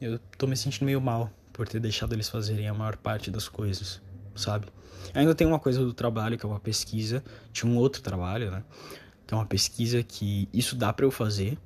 Eu 0.00 0.18
tô 0.36 0.48
me 0.48 0.56
sentindo 0.56 0.86
meio 0.86 1.00
mal 1.00 1.30
por 1.52 1.68
ter 1.68 1.78
deixado 1.78 2.12
eles 2.14 2.28
fazerem 2.28 2.66
a 2.66 2.74
maior 2.74 2.96
parte 2.96 3.30
das 3.30 3.46
coisas, 3.46 4.02
sabe? 4.34 4.66
Ainda 5.14 5.34
tem 5.34 5.46
uma 5.46 5.60
coisa 5.60 5.84
do 5.84 5.92
trabalho, 5.92 6.36
que 6.36 6.44
é 6.44 6.48
uma 6.48 6.58
pesquisa. 6.58 7.22
Tinha 7.52 7.70
um 7.70 7.76
outro 7.76 8.02
trabalho, 8.02 8.50
né? 8.50 8.64
que 9.32 9.34
é 9.34 9.38
uma 9.38 9.46
pesquisa 9.46 10.02
que 10.02 10.46
isso 10.52 10.76
dá 10.76 10.92
para 10.92 11.06
eu 11.06 11.10
fazer 11.10 11.56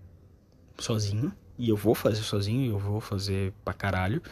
sozinho, 0.78 1.32
e 1.58 1.68
eu 1.68 1.76
vou 1.76 1.96
fazer 1.96 2.22
sozinho, 2.22 2.60
e 2.60 2.68
eu 2.68 2.78
vou 2.78 3.00
fazer 3.00 3.52
pra 3.64 3.74
caralho, 3.74 4.22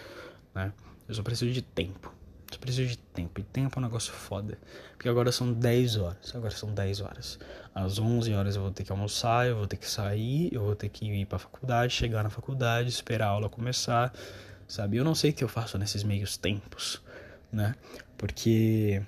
né? 0.54 0.72
Eu 1.08 1.16
só 1.16 1.22
preciso 1.24 1.52
de 1.52 1.60
tempo. 1.60 2.13
Eu 2.54 2.58
só 2.58 2.58
preciso 2.60 2.88
de 2.88 2.98
tempo. 2.98 3.40
E 3.40 3.42
tempo 3.42 3.78
é 3.78 3.80
um 3.80 3.82
negócio 3.82 4.12
foda. 4.12 4.58
Porque 4.92 5.08
agora 5.08 5.32
são 5.32 5.52
10 5.52 5.96
horas. 5.96 6.34
Agora 6.34 6.50
são 6.52 6.72
10 6.72 7.00
horas. 7.00 7.38
Às 7.74 7.98
11 7.98 8.32
horas 8.32 8.56
eu 8.56 8.62
vou 8.62 8.70
ter 8.70 8.84
que 8.84 8.92
almoçar, 8.92 9.46
eu 9.46 9.56
vou 9.56 9.66
ter 9.66 9.76
que 9.76 9.88
sair, 9.88 10.52
eu 10.52 10.62
vou 10.62 10.76
ter 10.76 10.88
que 10.88 11.04
ir 11.04 11.26
pra 11.26 11.38
faculdade, 11.38 11.92
chegar 11.92 12.22
na 12.22 12.30
faculdade, 12.30 12.88
esperar 12.88 13.26
a 13.26 13.30
aula 13.30 13.48
começar, 13.48 14.12
sabe? 14.68 14.96
Eu 14.96 15.04
não 15.04 15.14
sei 15.14 15.30
o 15.30 15.34
que 15.34 15.42
eu 15.42 15.48
faço 15.48 15.76
nesses 15.76 16.04
meios 16.04 16.36
tempos, 16.36 17.02
né? 17.50 17.74
Porque 18.16 19.02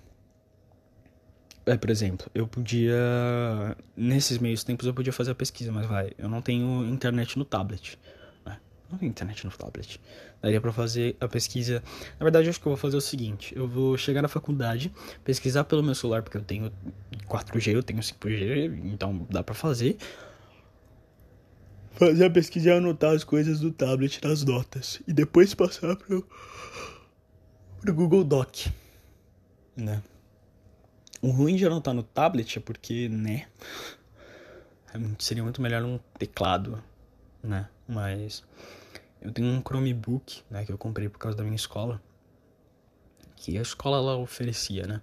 é, 1.65 1.77
por 1.77 1.91
exemplo, 1.91 2.29
eu 2.35 2.47
podia. 2.47 2.97
Nesses 3.97 4.39
meios 4.39 4.65
tempos 4.65 4.87
eu 4.87 4.95
podia 4.95 5.13
fazer 5.13 5.31
a 5.31 5.35
pesquisa, 5.35 5.71
mas 5.71 5.87
vai, 5.87 6.13
eu 6.19 6.29
não 6.29 6.43
tenho 6.43 6.85
internet 6.87 7.39
no 7.39 7.45
tablet. 7.45 7.99
Não 8.91 8.99
tenho 8.99 9.11
internet 9.11 9.45
no 9.45 9.51
tablet. 9.51 10.01
Daria 10.41 10.61
pra 10.61 10.73
fazer 10.73 11.17
a 11.21 11.27
pesquisa. 11.27 11.83
Na 12.19 12.25
verdade, 12.25 12.47
eu 12.47 12.51
acho 12.51 12.61
que 12.61 12.67
eu 12.67 12.71
vou 12.71 12.77
fazer 12.77 12.97
o 12.97 13.01
seguinte: 13.01 13.55
eu 13.57 13.67
vou 13.67 13.97
chegar 13.97 14.23
na 14.23 14.29
faculdade, 14.29 14.93
pesquisar 15.25 15.65
pelo 15.65 15.83
meu 15.83 15.95
celular, 15.95 16.23
porque 16.23 16.37
eu 16.37 16.43
tenho 16.43 16.73
4G, 17.29 17.75
eu 17.75 17.83
tenho 17.83 18.01
5G, 18.01 18.81
então 18.85 19.27
dá 19.29 19.43
pra 19.43 19.55
fazer. 19.55 19.97
Fazer 21.93 22.27
a 22.27 22.31
pesquisa 22.31 22.69
e 22.69 22.73
anotar 22.73 23.15
as 23.15 23.25
coisas 23.25 23.59
do 23.59 23.73
tablet 23.73 24.21
nas 24.23 24.45
notas. 24.45 25.01
E 25.09 25.13
depois 25.13 25.55
passar 25.55 25.97
pro, 25.97 26.27
pro 27.81 27.95
Google 27.95 28.23
Doc. 28.23 28.67
Né? 29.75 30.03
O 31.23 31.31
ruim 31.31 31.57
de 31.57 31.67
anotar 31.67 31.95
no 31.95 32.03
tablet 32.03 32.59
é 32.59 32.61
porque, 32.61 33.09
né? 33.09 33.47
Seria 35.19 35.43
muito 35.43 35.61
melhor 35.61 35.83
um 35.83 35.99
teclado, 36.19 36.83
né? 37.43 37.69
Mas 37.89 38.43
eu 39.21 39.33
tenho 39.33 39.49
um 39.49 39.61
Chromebook, 39.61 40.43
né? 40.51 40.65
Que 40.65 40.73
eu 40.73 40.79
comprei 40.79 41.09
por 41.09 41.19
causa 41.19 41.37
da 41.37 41.45
minha 41.45 41.57
escola. 41.57 42.01
Que 43.37 43.59
a 43.59 43.63
escola 43.63 43.99
ela 43.99 44.17
oferecia, 44.17 44.87
né? 44.87 45.01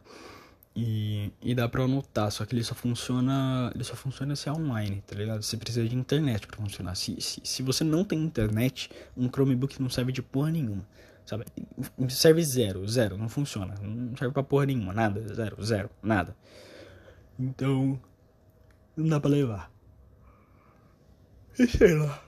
E, 0.75 1.31
e 1.39 1.53
dá 1.53 1.69
pra 1.69 1.83
anotar, 1.83 2.31
só 2.31 2.45
que 2.45 2.55
ele 2.55 2.63
só 2.63 2.73
funciona. 2.73 3.71
Ele 3.75 3.83
só 3.83 3.95
funciona 3.95 4.35
se 4.35 4.49
é 4.49 4.51
online, 4.51 5.03
tá 5.05 5.15
ligado? 5.15 5.43
Você 5.43 5.55
precisa 5.55 5.87
de 5.87 5.95
internet 5.95 6.47
para 6.47 6.57
funcionar. 6.57 6.95
Se, 6.95 7.19
se, 7.21 7.41
se 7.43 7.61
você 7.61 7.83
não 7.83 8.03
tem 8.03 8.19
internet, 8.19 8.89
um 9.15 9.29
Chromebook 9.29 9.79
não 9.81 9.89
serve 9.89 10.11
de 10.11 10.21
porra 10.21 10.51
nenhuma. 10.51 10.85
Sabe? 11.25 11.45
Serve 12.09 12.43
zero, 12.43 12.85
zero, 12.87 13.17
não 13.17 13.29
funciona. 13.29 13.75
Não 13.81 14.17
serve 14.17 14.33
pra 14.33 14.43
porra 14.43 14.65
nenhuma, 14.65 14.93
nada, 14.93 15.21
zero, 15.33 15.63
zero, 15.63 15.89
nada. 16.01 16.35
Então, 17.39 17.99
não 18.95 19.07
dá 19.07 19.19
pra 19.19 19.29
levar. 19.29 19.71
E 21.57 21.65
sei 21.67 21.93
lá. 21.95 22.22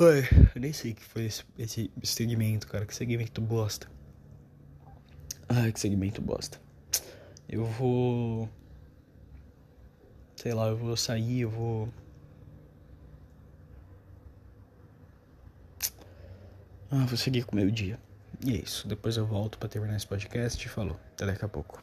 Ué, 0.00 0.28
eu 0.54 0.60
nem 0.60 0.72
sei 0.72 0.94
que 0.94 1.04
foi 1.04 1.26
esse, 1.26 1.44
esse 1.58 1.90
segmento, 2.02 2.66
cara. 2.66 2.86
Que 2.86 2.94
segmento 2.94 3.40
bosta. 3.40 3.90
Ai, 5.48 5.72
que 5.72 5.78
segmento 5.78 6.22
bosta. 6.22 6.60
Eu 7.48 7.64
vou. 7.64 8.48
Sei 10.36 10.54
lá, 10.54 10.68
eu 10.68 10.76
vou 10.76 10.96
sair, 10.96 11.40
eu 11.40 11.50
vou 11.50 11.88
Ah, 16.92 17.06
vou 17.06 17.16
seguir 17.16 17.44
com 17.44 17.52
o 17.52 17.56
meu 17.56 17.70
dia. 17.70 18.00
E 18.44 18.52
é 18.52 18.56
isso. 18.56 18.88
Depois 18.88 19.16
eu 19.16 19.24
volto 19.24 19.58
para 19.58 19.68
terminar 19.68 19.96
esse 19.96 20.06
podcast. 20.06 20.68
Falou. 20.68 20.98
Até 21.12 21.24
daqui 21.24 21.44
a 21.44 21.48
pouco. 21.48 21.80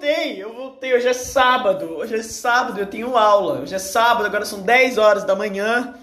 Voltei. 0.00 0.42
Eu 0.42 0.54
voltei. 0.54 0.94
Hoje 0.94 1.08
é 1.08 1.12
sábado. 1.12 1.84
Hoje 1.98 2.14
é 2.14 2.22
sábado. 2.22 2.80
Eu 2.80 2.86
tenho 2.86 3.18
aula. 3.18 3.60
Hoje 3.60 3.74
é 3.74 3.78
sábado. 3.78 4.24
Agora 4.24 4.46
são 4.46 4.62
10 4.62 4.96
horas 4.96 5.24
da 5.24 5.36
manhã. 5.36 5.94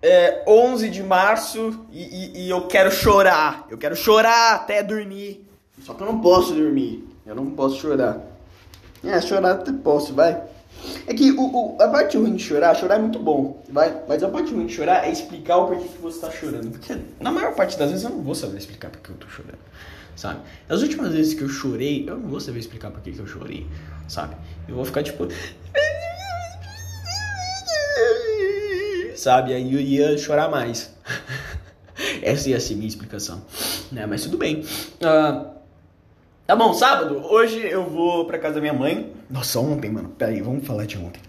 É 0.00 0.42
11 0.48 0.88
de 0.88 1.02
março. 1.02 1.84
E, 1.92 2.02
e, 2.02 2.46
e 2.46 2.50
eu 2.50 2.66
quero 2.66 2.90
chorar. 2.90 3.66
Eu 3.68 3.76
quero 3.76 3.94
chorar 3.94 4.54
até 4.54 4.82
dormir. 4.82 5.46
Só 5.82 5.92
que 5.92 6.02
eu 6.02 6.06
não 6.06 6.18
posso 6.18 6.54
dormir. 6.54 7.06
Eu 7.26 7.34
não 7.34 7.50
posso 7.50 7.78
chorar. 7.78 8.20
É, 9.04 9.20
chorar 9.20 9.52
até 9.52 9.70
posso, 9.70 10.14
vai. 10.14 10.42
É 11.06 11.12
que 11.12 11.30
o, 11.32 11.42
o, 11.42 11.76
a 11.80 11.88
parte 11.88 12.16
ruim 12.16 12.34
de 12.34 12.42
chorar, 12.42 12.74
chorar 12.74 12.96
é 12.96 12.98
muito 12.98 13.18
bom, 13.18 13.62
vai? 13.68 14.02
Mas 14.08 14.22
a 14.22 14.28
parte 14.28 14.52
ruim 14.52 14.66
de 14.66 14.72
chorar 14.72 15.06
é 15.06 15.12
explicar 15.12 15.58
o 15.58 15.66
porquê 15.66 15.84
que 15.88 16.00
você 16.00 16.20
tá 16.20 16.30
chorando. 16.30 16.70
Porque 16.70 16.96
na 17.20 17.30
maior 17.30 17.54
parte 17.54 17.78
das 17.78 17.90
vezes 17.90 18.04
eu 18.04 18.10
não 18.10 18.22
vou 18.22 18.34
saber 18.34 18.58
explicar 18.58 18.90
porque 18.90 19.10
eu 19.10 19.16
tô 19.16 19.28
chorando, 19.28 19.58
sabe? 20.22 20.40
As 20.68 20.80
últimas 20.82 21.12
vezes 21.12 21.34
que 21.34 21.42
eu 21.42 21.48
chorei, 21.48 22.08
eu 22.08 22.16
não 22.16 22.28
vou 22.30 22.40
saber 22.40 22.60
explicar 22.60 22.90
por 22.92 23.00
que 23.02 23.18
eu 23.18 23.26
chorei, 23.26 23.66
sabe? 24.08 24.36
Eu 24.68 24.76
vou 24.76 24.84
ficar 24.84 25.02
tipo. 25.02 25.26
Sabe? 29.16 29.52
Aí 29.52 29.74
eu 29.74 29.80
ia 29.80 30.16
chorar 30.16 30.48
mais. 30.48 30.94
Essa 32.22 32.50
ia 32.50 32.60
ser 32.60 32.74
minha 32.74 32.88
explicação. 32.88 33.44
Né? 33.90 34.06
Mas 34.06 34.22
tudo 34.22 34.38
bem. 34.38 34.60
Uh, 35.00 35.52
Tá 36.44 36.56
bom, 36.56 36.74
sábado, 36.74 37.24
hoje 37.30 37.58
eu 37.58 37.88
vou 37.88 38.26
pra 38.26 38.36
casa 38.38 38.56
da 38.56 38.60
minha 38.60 38.74
mãe. 38.74 39.12
Nossa, 39.30 39.60
ontem, 39.60 39.90
mano, 39.90 40.08
peraí, 40.10 40.42
vamos 40.42 40.66
falar 40.66 40.86
de 40.86 40.98
ontem. 40.98 41.20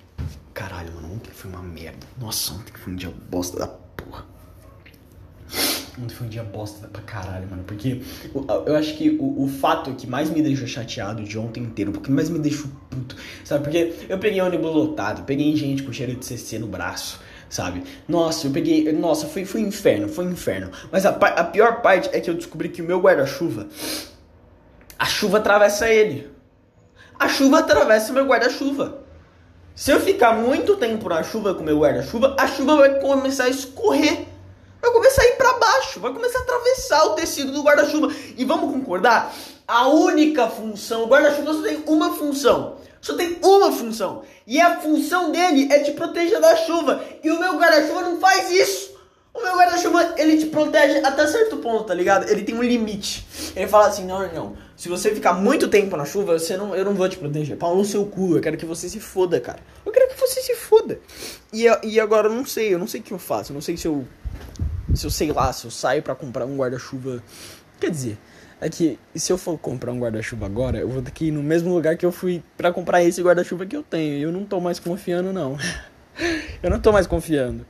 Caralho, 0.53 0.91
mano, 0.95 1.13
ontem 1.13 1.31
foi 1.31 1.51
uma 1.51 1.61
merda. 1.61 2.05
Nossa, 2.19 2.53
ontem 2.53 2.73
foi 2.73 2.91
um 2.91 2.95
dia 2.95 3.13
bosta 3.29 3.59
da. 3.59 3.82
Ontem 6.01 6.15
foi 6.15 6.27
um 6.27 6.29
dia 6.29 6.43
bosta 6.43 6.87
pra 6.87 7.01
caralho, 7.03 7.47
mano. 7.49 7.63
Porque 7.65 8.01
eu 8.65 8.75
acho 8.75 8.97
que 8.97 9.09
o, 9.19 9.43
o 9.43 9.47
fato 9.47 9.93
que 9.93 10.07
mais 10.07 10.29
me 10.29 10.41
deixou 10.41 10.67
chateado 10.67 11.23
de 11.23 11.37
ontem 11.37 11.61
inteiro, 11.61 11.91
porque 11.91 12.11
mais 12.11 12.29
me 12.29 12.39
deixou 12.39 12.69
puto, 12.89 13.15
sabe? 13.43 13.63
Porque 13.63 13.93
eu 14.09 14.17
peguei 14.17 14.41
ônibus 14.41 14.73
lotado, 14.73 15.23
peguei 15.23 15.55
gente 15.55 15.83
com 15.83 15.93
cheiro 15.93 16.15
de 16.15 16.25
CC 16.25 16.57
no 16.57 16.67
braço, 16.67 17.19
sabe? 17.47 17.83
Nossa, 18.07 18.47
eu 18.47 18.51
peguei. 18.51 18.91
Nossa, 18.91 19.27
foi, 19.27 19.45
foi 19.45 19.63
um 19.63 19.67
inferno, 19.67 20.09
foi 20.09 20.25
um 20.25 20.31
inferno. 20.31 20.71
Mas 20.91 21.05
a, 21.05 21.11
a 21.11 21.43
pior 21.43 21.81
parte 21.81 22.09
é 22.11 22.19
que 22.19 22.29
eu 22.29 22.33
descobri 22.33 22.69
que 22.69 22.81
o 22.81 22.85
meu 22.85 22.99
guarda-chuva 22.99 23.67
a 25.03 25.05
chuva 25.05 25.37
atravessa 25.37 25.89
ele. 25.89 26.31
A 27.19 27.27
chuva 27.27 27.59
atravessa 27.59 28.11
o 28.11 28.15
meu 28.15 28.25
guarda-chuva. 28.25 28.99
Se 29.75 29.91
eu 29.91 29.99
ficar 29.99 30.33
muito 30.33 30.77
tempo 30.77 31.09
na 31.09 31.21
chuva 31.23 31.53
com 31.53 31.61
o 31.61 31.65
meu 31.65 31.77
guarda-chuva, 31.79 32.35
a 32.39 32.47
chuva 32.47 32.77
vai 32.77 33.01
começar 33.01 33.45
a 33.45 33.49
escorrer. 33.49 34.27
Vai 35.99 36.13
começar 36.13 36.39
a 36.39 36.41
atravessar 36.41 37.03
o 37.05 37.09
tecido 37.15 37.51
do 37.51 37.63
guarda-chuva. 37.63 38.13
E 38.37 38.45
vamos 38.45 38.71
concordar 38.71 39.33
a 39.67 39.87
única 39.87 40.47
função. 40.47 41.03
O 41.03 41.07
guarda-chuva 41.07 41.53
só 41.53 41.61
tem 41.61 41.83
uma 41.87 42.15
função. 42.15 42.77
Só 43.01 43.15
tem 43.15 43.37
uma 43.43 43.71
função. 43.71 44.23
E 44.47 44.59
a 44.59 44.79
função 44.79 45.31
dele 45.31 45.67
é 45.71 45.79
te 45.79 45.91
proteger 45.91 46.39
da 46.39 46.55
chuva. 46.55 47.03
E 47.23 47.29
o 47.29 47.39
meu 47.39 47.57
guarda-chuva 47.57 48.01
não 48.01 48.19
faz 48.19 48.49
isso. 48.51 48.93
O 49.33 49.41
meu 49.41 49.55
guarda-chuva, 49.57 50.13
ele 50.17 50.37
te 50.37 50.45
protege 50.45 50.99
até 50.99 51.25
certo 51.25 51.57
ponto, 51.57 51.85
tá 51.85 51.93
ligado? 51.93 52.29
Ele 52.29 52.43
tem 52.43 52.53
um 52.53 52.61
limite. 52.61 53.25
Ele 53.55 53.67
fala 53.67 53.87
assim, 53.87 54.05
não, 54.05 54.31
não, 54.31 54.55
se 54.77 54.87
você 54.89 55.13
ficar 55.13 55.33
muito 55.33 55.67
tempo 55.67 55.97
na 55.97 56.05
chuva, 56.05 56.37
você 56.37 56.55
não, 56.55 56.75
eu 56.75 56.85
não 56.85 56.93
vou 56.93 57.09
te 57.09 57.17
proteger. 57.17 57.57
Pau 57.57 57.75
no 57.75 57.83
seu 57.83 58.05
cu, 58.05 58.35
eu 58.35 58.41
quero 58.41 58.57
que 58.57 58.65
você 58.65 58.87
se 58.87 58.99
foda, 58.99 59.39
cara. 59.39 59.59
Eu 59.83 59.91
quero 59.91 60.07
que 60.09 60.19
você 60.19 60.39
se 60.39 60.53
foda. 60.55 60.99
E, 61.51 61.65
e 61.83 61.99
agora 61.99 62.27
eu 62.27 62.33
não 62.33 62.45
sei, 62.45 62.75
eu 62.75 62.77
não 62.77 62.85
sei 62.85 62.99
o 62.99 63.03
que 63.03 63.11
eu 63.11 63.17
faço. 63.17 63.51
Eu 63.51 63.55
não 63.55 63.61
sei 63.61 63.75
se 63.75 63.87
eu, 63.87 64.05
se 64.93 65.05
eu 65.05 65.09
sei 65.11 65.31
lá, 65.31 65.51
se 65.51 65.65
eu 65.65 65.71
saio 65.71 66.01
para 66.01 66.15
comprar 66.15 66.45
um 66.45 66.55
guarda-chuva. 66.55 67.23
Quer 67.79 67.89
dizer, 67.89 68.17
é 68.61 68.69
que 68.69 68.97
se 69.15 69.31
eu 69.31 69.37
for 69.37 69.57
comprar 69.57 69.91
um 69.91 69.99
guarda-chuva 69.99 70.45
agora, 70.45 70.79
eu 70.79 70.89
vou 70.89 71.01
ter 71.01 71.11
que 71.11 71.25
ir 71.25 71.31
no 71.31 71.43
mesmo 71.43 71.73
lugar 71.73 71.97
que 71.97 72.05
eu 72.05 72.11
fui 72.11 72.43
para 72.55 72.71
comprar 72.71 73.03
esse 73.03 73.21
guarda-chuva 73.21 73.65
que 73.65 73.75
eu 73.75 73.83
tenho. 73.83 74.17
E 74.17 74.21
eu 74.21 74.31
não 74.31 74.45
tô 74.45 74.59
mais 74.59 74.79
confiando, 74.79 75.33
não. 75.33 75.57
eu 76.63 76.69
não 76.69 76.79
tô 76.79 76.91
mais 76.91 77.07
confiando. 77.07 77.65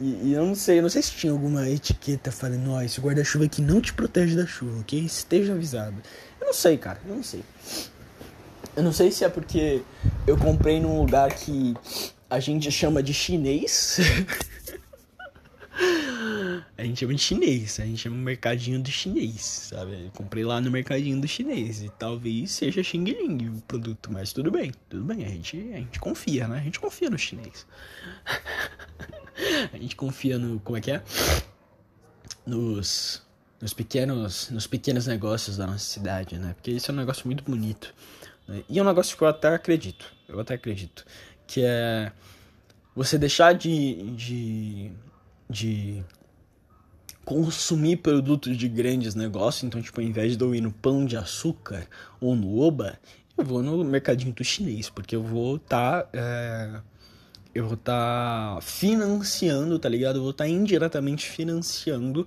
E, 0.00 0.28
e, 0.28 0.32
eu 0.34 0.44
não 0.44 0.54
sei, 0.54 0.78
eu 0.78 0.82
não 0.82 0.90
sei 0.90 1.02
se 1.02 1.12
tinha 1.12 1.32
alguma 1.32 1.68
etiqueta 1.68 2.30
falando, 2.30 2.70
ó, 2.72 2.82
esse 2.82 3.00
guarda-chuva 3.00 3.46
aqui 3.46 3.62
não 3.62 3.80
te 3.80 3.92
protege 3.92 4.36
da 4.36 4.46
chuva, 4.46 4.80
ok? 4.80 4.98
Esteja 5.00 5.52
avisado. 5.52 5.96
Eu 6.40 6.46
não 6.46 6.54
sei, 6.54 6.76
cara, 6.76 7.00
eu 7.06 7.14
não 7.14 7.22
sei. 7.22 7.42
Eu 8.76 8.82
não 8.82 8.92
sei 8.92 9.10
se 9.10 9.24
é 9.24 9.28
porque 9.28 9.82
eu 10.26 10.36
comprei 10.36 10.80
num 10.80 11.00
lugar 11.00 11.32
que 11.32 11.74
a 12.28 12.38
gente 12.40 12.70
chama 12.70 13.02
de 13.02 13.14
chinês. 13.14 13.98
a 16.76 16.84
gente 16.84 17.00
chama 17.00 17.14
de 17.14 17.20
chinês, 17.20 17.80
a 17.80 17.84
gente 17.84 17.98
chama 17.98 18.16
mercadinho 18.16 18.80
do 18.80 18.90
chinês, 18.90 19.42
sabe? 19.70 20.04
Eu 20.04 20.10
comprei 20.12 20.44
lá 20.44 20.60
no 20.60 20.70
mercadinho 20.70 21.20
do 21.20 21.28
chinês 21.28 21.82
e 21.82 21.90
talvez 21.98 22.52
seja 22.52 22.82
Xing 22.82 23.04
Ling 23.04 23.48
o 23.48 23.60
produto, 23.62 24.10
mas 24.12 24.32
tudo 24.32 24.50
bem, 24.50 24.72
tudo 24.88 25.04
bem, 25.04 25.24
a 25.24 25.28
gente, 25.28 25.56
a 25.72 25.78
gente 25.78 25.98
confia, 25.98 26.48
né? 26.48 26.58
A 26.58 26.62
gente 26.62 26.80
confia 26.80 27.10
no 27.10 27.18
chinês. 27.18 27.66
a 29.72 29.76
gente 29.76 29.96
confia 29.96 30.38
no. 30.38 30.60
Como 30.60 30.76
é 30.76 30.80
que 30.80 30.90
é? 30.90 31.02
Nos. 32.46 33.24
Nos 33.58 33.72
pequenos, 33.72 34.50
nos 34.50 34.66
pequenos 34.66 35.06
negócios 35.06 35.56
da 35.56 35.66
nossa 35.66 35.78
cidade, 35.78 36.38
né? 36.38 36.52
Porque 36.52 36.70
isso 36.70 36.90
é 36.90 36.94
um 36.94 36.96
negócio 36.98 37.26
muito 37.26 37.42
bonito. 37.42 37.94
Né? 38.46 38.62
E 38.68 38.78
é 38.78 38.82
um 38.82 38.84
negócio 38.84 39.16
que 39.16 39.22
eu 39.22 39.28
até 39.28 39.48
acredito. 39.48 40.12
Eu 40.28 40.38
até 40.38 40.54
acredito. 40.54 41.06
Que 41.46 41.62
é 41.64 42.12
você 42.94 43.18
deixar 43.18 43.52
de, 43.52 44.10
de, 44.12 44.90
de 45.48 46.02
consumir 47.24 47.96
produtos 47.96 48.56
de 48.56 48.68
grandes 48.68 49.14
negócios. 49.14 49.64
Então, 49.64 49.82
tipo, 49.82 50.00
ao 50.00 50.06
invés 50.06 50.36
de 50.36 50.44
eu 50.44 50.54
ir 50.54 50.60
no 50.60 50.72
pão 50.72 51.04
de 51.04 51.16
açúcar 51.16 51.86
ou 52.20 52.34
no 52.36 52.60
Oba, 52.60 52.98
eu 53.36 53.44
vou 53.44 53.62
no 53.62 53.82
mercadinho 53.84 54.32
do 54.32 54.44
chinês, 54.44 54.88
porque 54.88 55.16
eu 55.16 55.22
vou 55.22 55.56
estar. 55.56 56.04
Tá, 56.04 56.08
é 56.12 56.80
eu 57.56 57.64
vou 57.64 57.74
estar 57.74 58.56
tá 58.56 58.60
financiando, 58.60 59.78
tá 59.78 59.88
ligado? 59.88 60.16
Eu 60.16 60.22
vou 60.22 60.30
estar 60.30 60.44
tá 60.44 60.50
indiretamente 60.50 61.26
financiando 61.26 62.26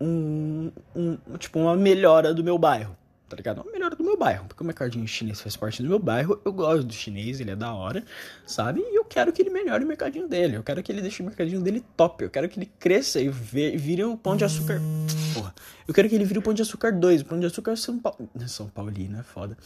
um, 0.00 0.70
um, 0.94 1.16
tipo, 1.36 1.58
uma 1.58 1.76
melhora 1.76 2.32
do 2.32 2.44
meu 2.44 2.56
bairro, 2.56 2.96
tá 3.28 3.36
ligado? 3.36 3.60
Uma 3.60 3.70
melhora 3.70 3.94
do 3.94 4.02
meu 4.02 4.16
bairro, 4.16 4.46
porque 4.46 4.62
o 4.62 4.66
mercadinho 4.66 5.06
chinês 5.06 5.40
faz 5.40 5.56
parte 5.56 5.82
do 5.82 5.88
meu 5.88 5.98
bairro, 5.98 6.40
eu 6.44 6.52
gosto 6.52 6.84
do 6.84 6.92
chinês, 6.92 7.40
ele 7.40 7.50
é 7.50 7.56
da 7.56 7.72
hora, 7.74 8.04
sabe? 8.46 8.80
E 8.80 8.96
eu 8.98 9.04
quero 9.04 9.32
que 9.32 9.42
ele 9.42 9.50
melhore 9.50 9.84
o 9.84 9.86
mercadinho 9.86 10.26
dele, 10.26 10.56
eu 10.56 10.62
quero 10.62 10.82
que 10.82 10.90
ele 10.90 11.02
deixe 11.02 11.22
o 11.22 11.26
mercadinho 11.26 11.60
dele 11.60 11.84
top, 11.96 12.24
eu 12.24 12.30
quero 12.30 12.48
que 12.48 12.58
ele 12.58 12.70
cresça 12.78 13.20
e 13.20 13.28
vire 13.28 14.04
o 14.04 14.16
pão 14.16 14.36
de 14.36 14.44
açúcar. 14.44 14.80
Porra, 15.34 15.54
eu 15.86 15.94
quero 15.94 16.08
que 16.08 16.14
ele 16.14 16.24
vire 16.24 16.38
o 16.38 16.42
pão 16.42 16.54
de 16.54 16.62
açúcar 16.62 16.92
2, 16.92 17.22
o 17.22 17.24
pão 17.24 17.38
de 17.38 17.46
açúcar 17.46 17.76
São 17.76 17.98
Paulo. 17.98 18.28
São 18.46 18.68
Paulino, 18.68 19.18
é 19.18 19.22
foda. 19.22 19.56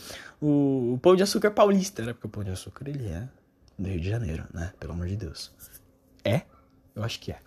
O, 0.41 0.95
o 0.95 0.99
pão 1.01 1.15
de 1.15 1.23
açúcar 1.23 1.51
paulista, 1.51 2.05
né? 2.05 2.13
Porque 2.13 2.27
o 2.27 2.31
pão 2.31 2.45
de 2.45 2.51
açúcar 2.51 2.89
ele 2.89 3.07
é 3.09 3.29
do 3.79 3.89
Rio 3.89 4.01
de 4.01 4.09
Janeiro, 4.09 4.45
né? 4.53 4.73
Pelo 4.79 4.93
amor 4.93 5.07
de 5.07 5.17
Deus. 5.17 5.53
É? 6.25 6.43
Eu 6.95 7.03
acho 7.03 7.21
que 7.21 7.33
é. 7.33 7.39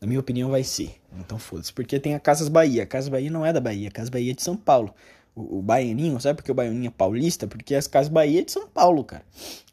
Na 0.00 0.06
minha 0.06 0.18
opinião, 0.18 0.50
vai 0.50 0.64
ser. 0.64 0.94
Então 1.18 1.38
foda-se. 1.38 1.72
Porque 1.72 2.00
tem 2.00 2.14
a 2.14 2.20
Casas 2.20 2.48
Bahia. 2.48 2.84
A 2.84 2.86
Casas 2.86 3.10
Bahia 3.10 3.30
não 3.30 3.44
é 3.44 3.52
da 3.52 3.60
Bahia. 3.60 3.88
A 3.88 3.90
Casas 3.90 4.08
Bahia 4.08 4.32
é 4.32 4.34
de 4.34 4.42
São 4.42 4.56
Paulo. 4.56 4.94
O, 5.34 5.58
o 5.58 5.62
Baianinho, 5.62 6.20
sabe 6.20 6.36
por 6.36 6.44
que 6.44 6.50
o 6.50 6.54
Baianinho 6.54 6.88
é 6.88 6.90
paulista? 6.90 7.46
Porque 7.46 7.74
as 7.74 7.86
Casas 7.86 8.12
Bahia 8.12 8.40
é 8.40 8.44
de 8.44 8.52
São 8.52 8.68
Paulo, 8.68 9.04
cara. 9.04 9.24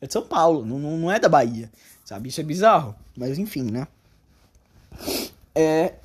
É 0.02 0.08
de 0.08 0.14
São 0.14 0.24
Paulo. 0.24 0.66
Não, 0.66 0.80
não, 0.80 1.12
é 1.12 1.20
da 1.20 1.30
Bahia. 1.30 1.72
Sabe? 2.06 2.30
Isso 2.30 2.40
é 2.40 2.44
bizarro. 2.44 2.96
Mas 3.16 3.38
enfim, 3.38 3.64
né? 3.64 3.88
É. 5.54 5.96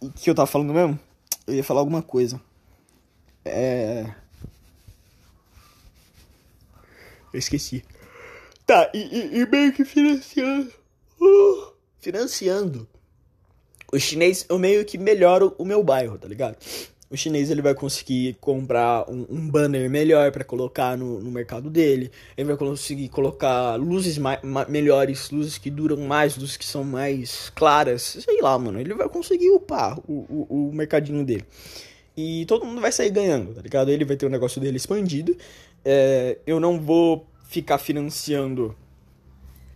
O 0.00 0.10
que 0.10 0.28
eu 0.28 0.34
tava 0.34 0.46
falando 0.46 0.74
mesmo? 0.74 0.98
Eu 1.46 1.54
ia 1.54 1.64
falar 1.64 1.80
alguma 1.80 2.02
coisa. 2.02 2.40
É. 3.44 4.06
Eu 7.32 7.38
esqueci. 7.38 7.84
Tá, 8.66 8.90
e, 8.94 8.98
e, 8.98 9.38
e 9.40 9.46
meio 9.46 9.72
que 9.72 9.84
financiando. 9.84 10.72
Uh, 11.20 11.72
financiando. 11.98 12.88
O 13.92 13.98
chinês, 13.98 14.46
eu 14.48 14.58
meio 14.58 14.84
que 14.84 14.96
melhoro 14.96 15.54
o 15.58 15.64
meu 15.64 15.82
bairro, 15.82 16.18
tá 16.18 16.26
ligado? 16.26 16.56
O 17.12 17.16
chinês 17.16 17.50
ele 17.50 17.60
vai 17.60 17.74
conseguir 17.74 18.38
comprar 18.40 19.04
um, 19.06 19.26
um 19.28 19.50
banner 19.50 19.90
melhor 19.90 20.32
para 20.32 20.42
colocar 20.42 20.96
no, 20.96 21.20
no, 21.20 21.30
mercado 21.30 21.68
dele. 21.68 22.10
Ele 22.36 22.48
vai 22.48 22.56
conseguir 22.56 23.10
colocar 23.10 23.76
luzes 23.76 24.18
melhores, 24.66 25.30
luzes 25.30 25.58
que 25.58 25.70
duram 25.70 25.98
mais, 25.98 26.38
luzes 26.38 26.56
que 26.56 26.64
são 26.64 26.82
mais 26.82 27.50
claras. 27.54 28.00
Sei 28.02 28.40
lá, 28.40 28.58
mano. 28.58 28.80
Ele 28.80 28.94
vai 28.94 29.10
conseguir 29.10 29.50
upar 29.50 29.98
o, 30.08 30.24
o, 30.48 30.70
o 30.70 30.72
mercadinho 30.72 31.22
dele. 31.22 31.44
E 32.16 32.46
todo 32.46 32.64
mundo 32.64 32.80
vai 32.80 32.90
sair 32.90 33.10
ganhando, 33.10 33.54
tá 33.54 33.60
ligado? 33.60 33.90
Ele 33.90 34.06
vai 34.06 34.16
ter 34.16 34.24
o 34.24 34.30
negócio 34.30 34.58
dele 34.58 34.78
expandido. 34.78 35.36
É, 35.84 36.38
eu 36.46 36.58
não 36.58 36.80
vou 36.80 37.26
ficar 37.44 37.76
financiando 37.76 38.74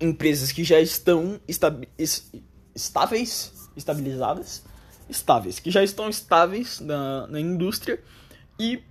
empresas 0.00 0.52
que 0.52 0.64
já 0.64 0.80
estão 0.80 1.38
estáveis, 2.74 3.52
estabilizadas, 3.76 4.62
estáveis, 5.08 5.58
que 5.58 5.70
já 5.70 5.82
estão 5.82 6.08
estáveis 6.08 6.80
na, 6.80 7.26
na 7.26 7.40
indústria 7.40 8.00
e 8.58 8.82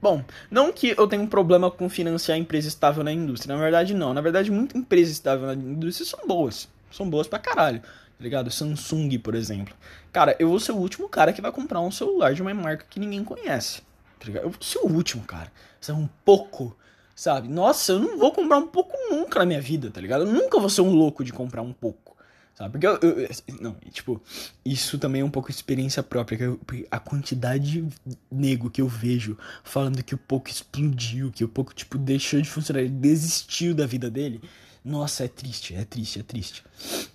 Bom, 0.00 0.22
não 0.50 0.70
que 0.70 0.94
eu 0.98 1.08
tenha 1.08 1.22
um 1.22 1.26
problema 1.26 1.70
com 1.70 1.88
financiar 1.88 2.36
empresa 2.36 2.68
estável 2.68 3.02
na 3.02 3.10
indústria, 3.10 3.54
na 3.54 3.62
verdade 3.62 3.94
não. 3.94 4.12
Na 4.12 4.20
verdade, 4.20 4.50
muita 4.50 4.76
empresa 4.76 5.10
estável 5.10 5.46
na 5.46 5.54
indústria 5.54 6.06
são 6.06 6.26
boas. 6.26 6.68
São 6.90 7.08
boas 7.08 7.26
pra 7.26 7.38
caralho, 7.38 7.80
tá 7.80 7.88
ligado? 8.20 8.50
Samsung, 8.50 9.18
por 9.18 9.34
exemplo. 9.34 9.74
Cara, 10.12 10.36
eu 10.38 10.50
vou 10.50 10.60
ser 10.60 10.72
o 10.72 10.76
último 10.76 11.08
cara 11.08 11.32
que 11.32 11.40
vai 11.40 11.50
comprar 11.50 11.80
um 11.80 11.90
celular 11.90 12.34
de 12.34 12.42
uma 12.42 12.52
marca 12.52 12.84
que 12.90 13.00
ninguém 13.00 13.24
conhece. 13.24 13.80
Tá 14.20 14.26
ligado? 14.26 14.42
Eu 14.42 14.50
vou 14.50 14.62
ser 14.62 14.78
o 14.80 14.92
último, 14.92 15.24
cara. 15.24 15.50
Isso 15.80 15.90
é 15.90 15.94
um 15.94 16.06
pouco 16.22 16.76
sabe? 17.14 17.48
Nossa, 17.48 17.92
eu 17.92 18.00
não 18.00 18.18
vou 18.18 18.32
comprar 18.32 18.58
um 18.58 18.66
pouco 18.66 18.96
nunca 19.08 19.38
na 19.38 19.46
minha 19.46 19.60
vida, 19.60 19.90
tá 19.90 20.00
ligado? 20.00 20.24
Eu 20.24 20.32
nunca 20.32 20.58
vou 20.58 20.68
ser 20.68 20.80
um 20.80 20.92
louco 20.92 21.24
de 21.24 21.32
comprar 21.32 21.62
um 21.62 21.72
pouco, 21.72 22.13
sabe? 22.54 22.72
Porque 22.72 22.86
eu, 22.86 22.98
eu 23.00 23.28
não, 23.60 23.74
tipo, 23.90 24.20
isso 24.64 24.98
também 24.98 25.22
é 25.22 25.24
um 25.24 25.30
pouco 25.30 25.50
experiência 25.50 26.02
própria, 26.02 26.44
eu, 26.44 26.60
a 26.90 26.98
quantidade 26.98 27.82
de 27.82 27.88
nego 28.30 28.70
que 28.70 28.80
eu 28.80 28.88
vejo 28.88 29.36
falando 29.62 30.02
que 30.02 30.14
o 30.14 30.18
pouco 30.18 30.48
explodiu, 30.48 31.30
que 31.30 31.44
o 31.44 31.48
pouco, 31.48 31.74
tipo, 31.74 31.98
deixou 31.98 32.40
de 32.40 32.48
funcionar, 32.48 32.80
ele 32.80 32.90
desistiu 32.90 33.74
da 33.74 33.86
vida 33.86 34.10
dele. 34.10 34.40
Nossa, 34.84 35.24
é 35.24 35.28
triste, 35.28 35.74
é 35.74 35.84
triste, 35.84 36.20
é 36.20 36.22
triste, 36.22 36.64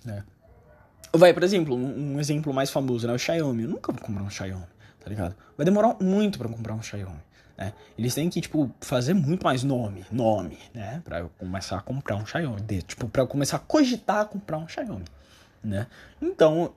né? 0.04 0.24
Vai, 1.12 1.32
por 1.32 1.42
exemplo, 1.42 1.74
um, 1.74 2.14
um 2.14 2.20
exemplo 2.20 2.52
mais 2.52 2.70
famoso, 2.70 3.06
né? 3.06 3.12
O 3.12 3.18
Xiaomi. 3.18 3.64
Eu 3.64 3.68
nunca 3.68 3.92
vou 3.92 4.00
comprar 4.00 4.22
um 4.22 4.30
Xiaomi, 4.30 4.66
tá 5.00 5.08
ligado? 5.08 5.34
Vai 5.56 5.64
demorar 5.64 5.96
muito 6.00 6.38
para 6.38 6.48
comprar 6.48 6.74
um 6.74 6.82
Xiaomi. 6.82 7.20
Né? 7.58 7.72
Eles 7.98 8.14
têm 8.14 8.30
que, 8.30 8.40
tipo, 8.40 8.70
fazer 8.80 9.14
muito 9.14 9.42
mais 9.42 9.62
nome, 9.62 10.04
nome, 10.10 10.58
né? 10.72 11.02
Pra 11.04 11.20
eu 11.20 11.30
começar 11.36 11.78
a 11.78 11.80
comprar 11.80 12.16
um 12.16 12.24
Xiaomi. 12.24 12.60
De, 12.62 12.82
tipo, 12.82 13.08
pra 13.08 13.22
eu 13.22 13.26
começar 13.26 13.56
a 13.56 13.60
cogitar 13.60 14.26
comprar 14.26 14.58
um 14.58 14.68
Xiaomi, 14.68 15.04
né? 15.62 15.86
Então, 16.20 16.74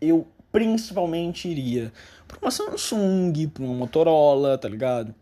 eu 0.00 0.26
principalmente 0.52 1.48
iria 1.48 1.92
pra 2.28 2.38
uma 2.40 2.50
Samsung, 2.50 3.48
pra 3.48 3.64
uma 3.64 3.74
Motorola, 3.74 4.56
tá 4.56 4.68
ligado? 4.68 5.14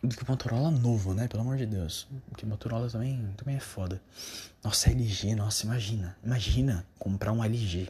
Porque 0.00 0.24
Motorola 0.28 0.70
novo, 0.70 1.14
né? 1.14 1.28
Pelo 1.28 1.42
amor 1.42 1.56
de 1.56 1.64
Deus. 1.64 2.08
Porque 2.28 2.44
Motorola 2.44 2.90
também, 2.90 3.24
também 3.36 3.56
é 3.56 3.60
foda. 3.60 4.02
Nossa, 4.64 4.90
LG, 4.90 5.36
nossa, 5.36 5.64
imagina. 5.64 6.16
Imagina 6.24 6.84
comprar 6.98 7.32
um 7.32 7.42
LG. 7.44 7.88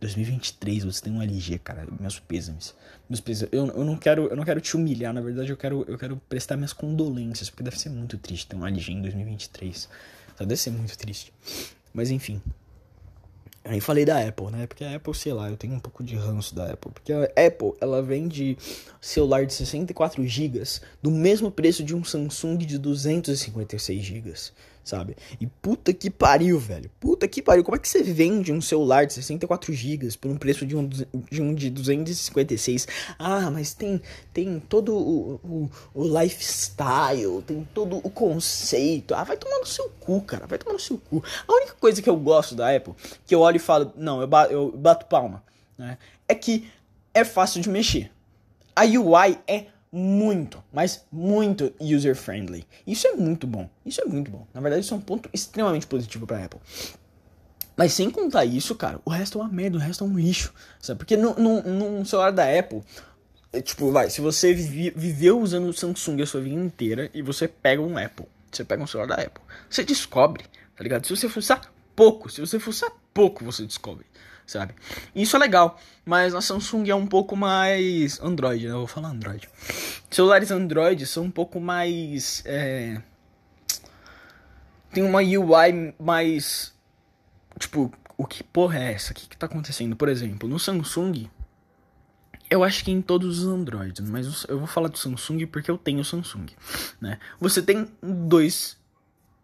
2023 0.00 0.82
você 0.82 1.02
tem 1.02 1.12
um 1.12 1.22
LG, 1.22 1.60
cara. 1.60 1.86
Meus 2.00 2.18
pêsames. 2.18 2.74
Meus 3.08 3.20
pêsames. 3.20 3.52
Eu, 3.52 3.68
eu, 3.68 3.84
não 3.84 3.96
quero, 3.96 4.26
eu 4.26 4.34
não 4.34 4.44
quero 4.44 4.60
te 4.60 4.76
humilhar, 4.76 5.14
na 5.14 5.20
verdade 5.20 5.50
eu 5.50 5.56
quero, 5.56 5.84
eu 5.86 5.96
quero 5.96 6.16
prestar 6.28 6.56
minhas 6.56 6.72
condolências, 6.72 7.48
porque 7.48 7.62
deve 7.62 7.78
ser 7.78 7.90
muito 7.90 8.18
triste 8.18 8.48
ter 8.48 8.56
um 8.56 8.66
LG 8.66 8.92
em 8.92 9.00
2023. 9.00 9.88
Só 10.36 10.44
deve 10.44 10.60
ser 10.60 10.70
muito 10.70 10.98
triste. 10.98 11.32
Mas 11.94 12.10
enfim. 12.10 12.42
Nem 13.64 13.80
falei 13.80 14.04
da 14.04 14.18
Apple, 14.18 14.50
né? 14.50 14.66
Porque 14.66 14.84
a 14.84 14.96
Apple, 14.96 15.14
sei 15.14 15.32
lá, 15.32 15.48
eu 15.48 15.56
tenho 15.56 15.74
um 15.74 15.80
pouco 15.80 16.02
de 16.02 16.16
ranço 16.16 16.54
da 16.54 16.72
Apple. 16.72 16.90
Porque 16.92 17.12
a 17.12 17.24
Apple, 17.24 17.74
ela 17.80 18.02
vende 18.02 18.58
celular 19.00 19.46
de 19.46 19.54
64 19.54 20.26
GB 20.26 20.62
do 21.00 21.10
mesmo 21.10 21.50
preço 21.50 21.84
de 21.84 21.94
um 21.94 22.02
Samsung 22.02 22.58
de 22.58 22.78
256 22.78 24.02
GB 24.02 24.34
sabe? 24.84 25.16
E 25.40 25.46
puta 25.46 25.92
que 25.92 26.10
pariu, 26.10 26.58
velho. 26.58 26.90
Puta 26.98 27.28
que 27.28 27.40
pariu. 27.40 27.62
Como 27.62 27.76
é 27.76 27.78
que 27.78 27.88
você 27.88 28.02
vende 28.02 28.52
um 28.52 28.60
celular 28.60 29.06
de 29.06 29.12
64 29.14 29.72
GB 29.72 30.08
por 30.20 30.30
um 30.30 30.36
preço 30.36 30.66
de 30.66 30.76
um 30.76 30.86
de, 30.86 31.42
um 31.42 31.54
de 31.54 31.70
256? 31.70 32.88
Ah, 33.18 33.50
mas 33.50 33.74
tem, 33.74 34.00
tem 34.32 34.60
todo 34.60 34.94
o, 34.94 35.40
o, 35.44 35.70
o 35.94 36.20
lifestyle, 36.20 37.42
tem 37.46 37.66
todo 37.72 37.98
o 37.98 38.10
conceito. 38.10 39.14
Ah, 39.14 39.24
vai 39.24 39.36
tomar 39.36 39.58
no 39.58 39.66
seu 39.66 39.88
cu, 40.00 40.20
cara. 40.22 40.46
Vai 40.46 40.58
tomar 40.58 40.74
no 40.74 40.80
seu 40.80 40.98
cu. 40.98 41.22
A 41.46 41.52
única 41.52 41.74
coisa 41.74 42.02
que 42.02 42.10
eu 42.10 42.16
gosto 42.16 42.54
da 42.54 42.74
Apple, 42.74 42.94
que 43.26 43.34
eu 43.34 43.40
olho 43.40 43.56
e 43.56 43.60
falo, 43.60 43.92
não, 43.96 44.20
eu 44.20 44.26
bato, 44.26 44.52
eu 44.52 44.72
bato 44.72 45.06
palma, 45.06 45.42
né? 45.78 45.98
É 46.26 46.34
que 46.34 46.68
é 47.14 47.24
fácil 47.24 47.60
de 47.60 47.68
mexer. 47.68 48.10
A 48.74 48.84
UI 48.84 49.38
é 49.46 49.66
muito, 49.92 50.64
mas 50.72 51.04
muito 51.12 51.70
user 51.78 52.16
friendly. 52.16 52.66
Isso 52.86 53.06
é 53.06 53.12
muito 53.12 53.46
bom. 53.46 53.68
Isso 53.84 54.00
é 54.00 54.04
muito 54.06 54.30
bom. 54.30 54.46
Na 54.54 54.60
verdade, 54.60 54.82
isso 54.82 54.94
é 54.94 54.96
um 54.96 55.00
ponto 55.00 55.28
extremamente 55.34 55.86
positivo 55.86 56.26
para 56.26 56.44
Apple. 56.44 56.60
Mas 57.76 57.92
sem 57.92 58.10
contar 58.10 58.44
isso, 58.46 58.74
cara, 58.74 59.00
o 59.04 59.10
resto 59.10 59.38
é 59.38 59.42
uma 59.42 59.50
merda, 59.50 59.76
o 59.76 59.80
resto 59.80 60.02
é 60.02 60.06
um 60.06 60.18
lixo. 60.18 60.52
Sabe? 60.80 60.98
Porque 60.98 61.16
num 61.16 62.04
celular 62.06 62.32
da 62.32 62.58
Apple, 62.58 62.82
é, 63.52 63.60
tipo, 63.60 63.92
vai, 63.92 64.08
se 64.08 64.22
você 64.22 64.54
vive, 64.54 64.90
viveu 64.96 65.38
usando 65.38 65.68
o 65.68 65.74
Samsung 65.74 66.22
a 66.22 66.26
sua 66.26 66.40
vida 66.40 66.58
inteira 66.58 67.10
e 67.12 67.20
você 67.20 67.46
pega 67.46 67.82
um 67.82 67.98
Apple, 67.98 68.26
você 68.50 68.64
pega 68.64 68.82
um 68.82 68.86
celular 68.86 69.16
da 69.16 69.22
Apple, 69.22 69.42
você 69.68 69.84
descobre, 69.84 70.44
tá 70.74 70.82
ligado? 70.82 71.06
Se 71.06 71.14
você 71.14 71.28
forçar 71.28 71.70
pouco, 71.94 72.30
se 72.30 72.40
você 72.40 72.58
forçar 72.58 72.90
pouco, 73.12 73.44
você 73.44 73.66
descobre 73.66 74.06
sabe? 74.46 74.74
Isso 75.14 75.36
é 75.36 75.38
legal, 75.38 75.78
mas 76.04 76.34
a 76.34 76.40
Samsung 76.40 76.88
é 76.88 76.94
um 76.94 77.06
pouco 77.06 77.36
mais 77.36 78.20
Android, 78.20 78.66
né? 78.66 78.72
Eu 78.72 78.78
vou 78.78 78.86
falar 78.86 79.08
Android. 79.08 79.48
Celulares 80.14 80.50
Android 80.50 81.06
são 81.06 81.24
um 81.24 81.30
pouco 81.30 81.60
mais 81.60 82.42
é... 82.44 83.00
tem 84.92 85.02
uma 85.02 85.20
UI 85.20 85.94
mais 85.98 86.74
tipo, 87.58 87.92
o 88.16 88.26
que 88.26 88.44
porra 88.44 88.78
é 88.78 88.92
essa? 88.92 89.12
O 89.12 89.14
que 89.14 89.28
que 89.28 89.36
tá 89.36 89.46
acontecendo? 89.46 89.96
Por 89.96 90.08
exemplo, 90.08 90.48
no 90.48 90.58
Samsung 90.58 91.28
eu 92.50 92.62
acho 92.62 92.84
que 92.84 92.90
em 92.90 93.00
todos 93.00 93.38
os 93.38 93.46
Androids, 93.46 94.08
mas 94.10 94.44
eu 94.46 94.58
vou 94.58 94.66
falar 94.66 94.88
do 94.88 94.98
Samsung 94.98 95.46
porque 95.46 95.70
eu 95.70 95.78
tenho 95.78 96.04
Samsung, 96.04 96.46
né? 97.00 97.18
Você 97.40 97.62
tem 97.62 97.88
dois 98.02 98.76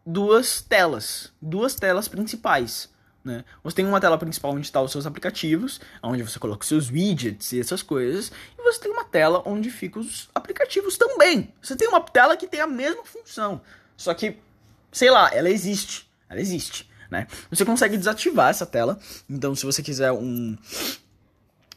duas 0.05 0.63
telas, 0.63 1.33
duas 1.41 1.75
telas 1.75 2.09
principais 2.09 2.91
né? 3.29 3.45
Você 3.63 3.77
tem 3.77 3.85
uma 3.85 4.01
tela 4.01 4.17
principal 4.17 4.53
onde 4.53 4.67
estão 4.67 4.81
tá 4.81 4.87
os 4.87 4.91
seus 4.91 5.07
aplicativos, 5.07 5.79
onde 6.03 6.23
você 6.23 6.39
coloca 6.39 6.63
os 6.63 6.69
seus 6.69 6.91
widgets 6.91 7.53
e 7.53 7.61
essas 7.61 7.83
coisas, 7.83 8.33
e 8.59 8.63
você 8.63 8.81
tem 8.81 8.91
uma 8.91 9.05
tela 9.05 9.43
onde 9.45 9.71
ficam 9.71 10.01
os 10.01 10.31
aplicativos 10.35 10.97
também. 10.97 11.53
Você 11.61 11.77
tem 11.77 11.87
uma 11.87 12.01
tela 12.01 12.39
que 12.39 12.49
tem 12.49 12.61
a 12.61 12.67
mesma 12.67 13.05
função, 13.05 13.61
só 13.99 14.15
que, 14.15 14.39
sei 14.91 15.11
lá, 15.11 15.31
ela 15.35 15.51
existe, 15.51 16.11
ela 16.27 16.41
existe, 16.41 16.89
né? 17.11 17.27
Você 17.51 17.67
consegue 17.67 17.99
desativar 17.99 18.49
essa 18.49 18.65
tela, 18.65 18.99
então 19.29 19.55
se 19.55 19.67
você 19.67 19.83
quiser 19.83 20.11
um 20.11 20.57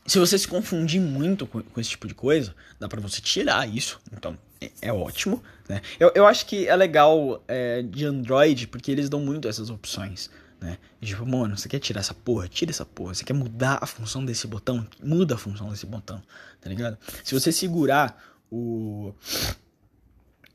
se 0.07 0.17
você 0.17 0.37
se 0.37 0.47
confundir 0.47 0.99
muito 0.99 1.45
com, 1.45 1.61
com, 1.61 1.79
esse 1.79 1.91
tipo 1.91 2.07
de 2.07 2.15
coisa, 2.15 2.55
dá 2.79 2.87
para 2.87 2.99
você 2.99 3.21
tirar 3.21 3.69
isso. 3.69 4.01
Então, 4.11 4.35
é, 4.59 4.71
é 4.81 4.91
ótimo. 4.91 5.43
Né? 5.69 5.79
Eu, 5.99 6.11
eu 6.15 6.25
acho 6.25 6.47
que 6.47 6.67
é 6.67 6.75
legal 6.75 7.43
é, 7.47 7.83
de 7.83 8.03
Android, 8.05 8.67
porque 8.67 8.91
eles 8.91 9.07
dão 9.09 9.19
muito 9.19 9.47
essas 9.47 9.69
opções 9.69 10.29
né? 10.61 10.77
E 11.01 11.07
tipo, 11.07 11.25
mano, 11.25 11.57
você 11.57 11.67
quer 11.67 11.79
tirar 11.79 12.01
essa 12.01 12.13
porra? 12.13 12.47
Tira 12.47 12.69
essa 12.69 12.85
porra. 12.85 13.15
Você 13.15 13.23
quer 13.23 13.33
mudar 13.33 13.79
a 13.81 13.87
função 13.87 14.23
desse 14.23 14.45
botão? 14.45 14.87
Muda 15.03 15.33
a 15.33 15.37
função 15.37 15.69
desse 15.69 15.87
botão, 15.87 16.21
tá 16.61 16.69
ligado? 16.69 16.97
Se 17.23 17.33
você 17.33 17.51
segurar 17.51 18.15
o, 18.51 19.11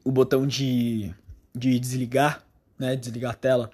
o 0.05 0.13
botão 0.13 0.47
de, 0.47 1.13
de 1.53 1.81
desligar, 1.81 2.45
né? 2.79 2.95
Desligar 2.95 3.33
a 3.33 3.35
tela, 3.35 3.71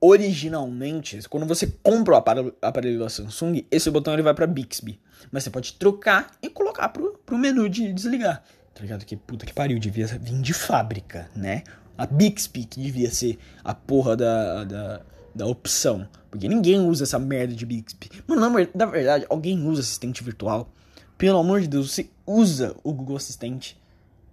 originalmente, 0.00 1.20
quando 1.28 1.46
você 1.46 1.68
compra 1.80 2.14
o 2.14 2.16
aparelho, 2.16 2.54
aparelho 2.60 2.98
da 2.98 3.08
Samsung, 3.08 3.64
esse 3.70 3.88
botão 3.88 4.14
ele 4.14 4.22
vai 4.22 4.34
para 4.34 4.48
Bixby. 4.48 5.00
Mas 5.30 5.44
você 5.44 5.50
pode 5.50 5.74
trocar 5.74 6.32
e 6.42 6.50
colocar 6.50 6.88
pro, 6.88 7.18
pro 7.24 7.38
menu 7.38 7.68
de 7.68 7.92
desligar. 7.92 8.42
Tá 8.74 8.82
ligado? 8.82 9.04
Que 9.04 9.16
puta 9.16 9.46
que 9.46 9.54
pariu, 9.54 9.78
devia 9.78 10.06
vir 10.06 10.40
de 10.42 10.52
fábrica, 10.52 11.30
né? 11.34 11.62
A 11.96 12.04
Bixby 12.04 12.64
que 12.64 12.80
devia 12.80 13.10
ser 13.10 13.38
a 13.64 13.72
porra 13.72 14.16
da, 14.16 14.64
da 14.64 15.02
da 15.36 15.46
opção. 15.46 16.08
Porque 16.30 16.48
ninguém 16.48 16.80
usa 16.80 17.04
essa 17.04 17.18
merda 17.18 17.54
de 17.54 17.64
Bixby. 17.64 18.10
Mano, 18.26 18.68
na, 18.74 18.86
verdade, 18.86 19.26
alguém 19.28 19.66
usa 19.66 19.80
assistente 19.80 20.24
virtual. 20.24 20.68
Pelo 21.16 21.38
amor 21.38 21.60
de 21.60 21.68
Deus, 21.68 21.92
você 21.92 22.10
usa 22.26 22.74
o 22.82 22.92
Google 22.92 23.16
Assistente. 23.16 23.80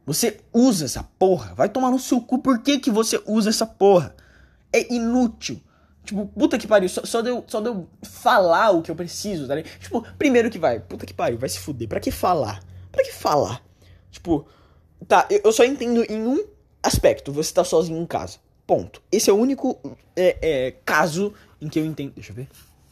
Você 0.05 0.39
usa 0.51 0.85
essa 0.85 1.03
porra. 1.17 1.53
Vai 1.55 1.69
tomar 1.69 1.91
no 1.91 1.99
seu 1.99 2.19
cu. 2.19 2.39
Por 2.39 2.59
que, 2.59 2.79
que 2.79 2.91
você 2.91 3.21
usa 3.25 3.49
essa 3.49 3.65
porra? 3.65 4.15
É 4.71 4.93
inútil. 4.93 5.61
Tipo, 6.03 6.25
puta 6.27 6.57
que 6.57 6.67
pariu. 6.67 6.89
Só, 6.89 7.05
só, 7.05 7.21
deu, 7.21 7.43
só 7.47 7.61
deu 7.61 7.87
falar 8.01 8.71
o 8.71 8.81
que 8.81 8.91
eu 8.91 8.95
preciso, 8.95 9.47
tá 9.47 9.55
ligado? 9.55 9.79
Tipo, 9.79 10.05
primeiro 10.17 10.49
que 10.49 10.59
vai. 10.59 10.79
Puta 10.79 11.05
que 11.05 11.13
pariu, 11.13 11.37
vai 11.37 11.47
se 11.47 11.59
fuder. 11.59 11.87
Pra 11.87 11.99
que 11.99 12.11
falar? 12.11 12.61
Pra 12.91 13.03
que 13.03 13.13
falar? 13.13 13.63
Tipo, 14.11 14.45
tá, 15.07 15.27
eu 15.29 15.51
só 15.53 15.63
entendo 15.63 16.03
em 16.09 16.21
um 16.21 16.45
aspecto. 16.81 17.31
Você 17.31 17.53
tá 17.53 17.63
sozinho 17.63 18.01
em 18.01 18.05
casa. 18.05 18.39
Ponto. 18.73 19.03
Esse 19.11 19.29
é 19.29 19.33
o 19.33 19.35
único 19.35 19.79
é, 20.15 20.37
é, 20.41 20.71
caso 20.83 21.31
em 21.61 21.69
que 21.69 21.77
eu 21.77 21.85
entendo. 21.85 22.13
Deixa 22.15 22.31
eu 22.31 22.35
ver. 22.35 22.47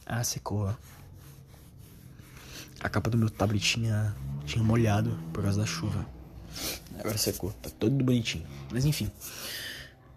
Ah, 0.06 0.22
secou. 0.22 0.72
A 2.80 2.88
capa 2.88 3.10
do 3.10 3.18
meu 3.18 3.28
tablet 3.28 3.60
tinha, 3.60 4.14
tinha 4.44 4.62
molhado 4.62 5.18
por 5.32 5.42
causa 5.42 5.58
da 5.58 5.66
chuva. 5.66 6.06
Agora 7.00 7.18
secou. 7.18 7.52
Tá 7.60 7.68
todo 7.80 7.90
bonitinho. 8.04 8.46
Mas 8.70 8.84
enfim. 8.84 9.10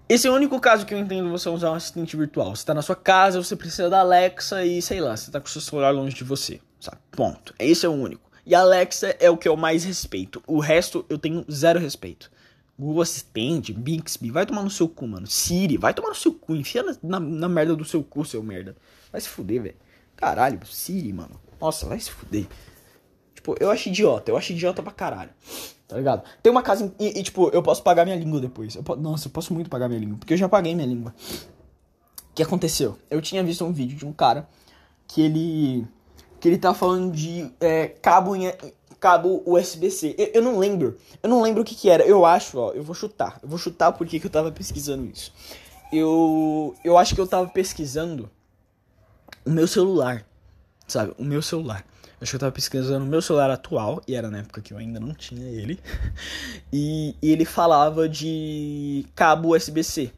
Esse 0.07 0.27
é 0.27 0.29
o 0.29 0.35
único 0.35 0.59
caso 0.59 0.85
que 0.85 0.93
eu 0.93 0.99
entendo 0.99 1.31
você 1.31 1.49
usar 1.49 1.71
um 1.71 1.73
assistente 1.73 2.15
virtual. 2.15 2.55
Você 2.55 2.63
tá 2.63 2.75
na 2.75 2.83
sua 2.83 2.95
casa, 2.95 3.41
você 3.41 3.55
precisa 3.55 3.89
da 3.89 4.01
Alexa 4.01 4.63
e 4.63 4.83
sei 4.83 5.01
lá, 5.01 5.17
você 5.17 5.31
tá 5.31 5.41
com 5.41 5.47
o 5.47 5.49
seu 5.49 5.61
celular 5.61 5.89
longe 5.89 6.15
de 6.15 6.23
você. 6.23 6.61
Sabe? 6.79 6.97
Ponto. 7.09 7.55
Esse 7.57 7.87
é 7.87 7.89
o 7.89 7.93
único. 7.93 8.29
E 8.45 8.53
a 8.53 8.59
Alexa 8.59 9.15
é 9.19 9.31
o 9.31 9.37
que 9.37 9.47
eu 9.47 9.57
mais 9.57 9.83
respeito. 9.83 10.43
O 10.45 10.59
resto 10.59 11.03
eu 11.09 11.17
tenho 11.17 11.43
zero 11.51 11.79
respeito. 11.79 12.29
Google 12.77 13.01
Assistente, 13.01 13.71
Bixby, 13.71 14.31
vai 14.31 14.45
tomar 14.45 14.61
no 14.61 14.69
seu 14.69 14.87
cu, 14.87 15.07
mano. 15.07 15.25
Siri, 15.25 15.77
vai 15.77 15.93
tomar 15.93 16.09
no 16.09 16.15
seu 16.15 16.33
cu. 16.33 16.55
Enfia 16.55 16.83
na, 16.83 16.95
na, 17.01 17.19
na 17.19 17.49
merda 17.49 17.75
do 17.75 17.85
seu 17.85 18.03
cu, 18.03 18.25
seu 18.25 18.43
merda. 18.43 18.75
Vai 19.11 19.21
se 19.21 19.29
fuder, 19.29 19.61
velho. 19.61 19.75
Caralho, 20.15 20.59
Siri, 20.65 21.13
mano. 21.13 21.39
Nossa, 21.59 21.85
vai 21.85 21.99
se 21.99 22.11
fuder. 22.11 22.45
Tipo, 23.33 23.55
eu 23.59 23.71
acho 23.71 23.89
idiota. 23.89 24.29
Eu 24.29 24.37
acho 24.37 24.51
idiota 24.51 24.83
pra 24.83 24.91
caralho. 24.91 25.31
Tá 25.87 25.97
ligado? 25.97 26.23
Tem 26.41 26.51
uma 26.51 26.63
casa 26.63 26.93
e, 26.99 27.19
e, 27.19 27.23
tipo, 27.23 27.49
eu 27.49 27.61
posso 27.61 27.83
pagar 27.83 28.05
minha 28.05 28.17
língua 28.17 28.41
depois. 28.41 28.75
Eu 28.75 28.83
nossa, 28.97 29.27
eu 29.27 29.31
posso 29.31 29.53
muito 29.53 29.69
pagar 29.69 29.87
minha 29.87 29.99
língua. 29.99 30.17
Porque 30.17 30.33
eu 30.33 30.37
já 30.37 30.49
paguei 30.49 30.75
minha 30.75 30.87
língua. 30.87 31.13
O 32.31 32.33
que 32.33 32.43
aconteceu? 32.43 32.97
Eu 33.09 33.21
tinha 33.21 33.43
visto 33.43 33.63
um 33.63 33.71
vídeo 33.71 33.97
de 33.97 34.05
um 34.05 34.11
cara 34.11 34.49
que 35.07 35.21
ele. 35.21 35.87
Que 36.39 36.49
ele 36.49 36.57
tá 36.57 36.73
falando 36.73 37.13
de 37.13 37.49
é, 37.59 37.87
cabo 37.87 38.35
em, 38.35 38.51
cabo 39.05 39.43
USB-C. 39.45 40.15
Eu, 40.17 40.31
eu, 40.33 40.41
não 40.41 40.57
lembro. 40.57 40.97
Eu 41.21 41.29
não 41.29 41.39
lembro 41.39 41.61
o 41.61 41.65
que 41.65 41.75
que 41.75 41.91
era. 41.91 42.03
Eu 42.03 42.25
acho, 42.25 42.57
ó, 42.57 42.71
eu 42.71 42.81
vou 42.81 42.95
chutar. 42.95 43.37
Eu 43.43 43.47
vou 43.47 43.59
chutar 43.59 43.91
porque 43.91 44.19
que 44.19 44.25
eu 44.25 44.31
tava 44.31 44.51
pesquisando 44.51 45.05
isso. 45.05 45.31
Eu 45.93 46.75
eu 46.83 46.97
acho 46.97 47.13
que 47.13 47.21
eu 47.21 47.27
tava 47.27 47.47
pesquisando 47.47 48.27
o 49.45 49.51
meu 49.51 49.67
celular, 49.67 50.25
sabe? 50.87 51.13
O 51.19 51.23
meu 51.23 51.39
celular. 51.43 51.85
Acho 52.19 52.31
que 52.31 52.35
eu 52.37 52.39
tava 52.39 52.51
pesquisando 52.51 53.05
o 53.05 53.07
meu 53.07 53.21
celular 53.21 53.51
atual, 53.51 54.01
e 54.07 54.15
era 54.15 54.31
na 54.31 54.39
época 54.39 54.59
que 54.59 54.73
eu 54.73 54.77
ainda 54.79 54.99
não 54.99 55.13
tinha 55.13 55.47
ele. 55.47 55.79
E, 56.73 57.15
e 57.21 57.31
ele 57.31 57.45
falava 57.45 58.09
de 58.09 59.05
cabo 59.15 59.55
USB-C, 59.55 60.11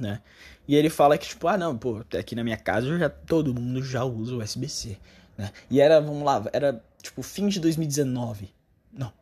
né? 0.00 0.20
E 0.66 0.74
ele 0.74 0.88
fala 0.88 1.18
que, 1.18 1.28
tipo, 1.28 1.46
ah, 1.46 1.58
não, 1.58 1.76
pô, 1.76 2.02
aqui 2.18 2.34
na 2.34 2.42
minha 2.42 2.56
casa 2.56 2.98
já 2.98 3.10
todo 3.10 3.54
mundo 3.54 3.82
já 3.84 4.02
usa 4.04 4.34
USB-C, 4.34 4.98
né? 5.36 5.52
E 5.70 5.80
era, 5.80 6.00
vamos 6.00 6.24
lá, 6.24 6.42
era 6.52 6.82
tipo, 7.02 7.22
fim 7.22 7.48
de 7.48 7.60
2019. 7.60 8.48
Não. 8.92 9.12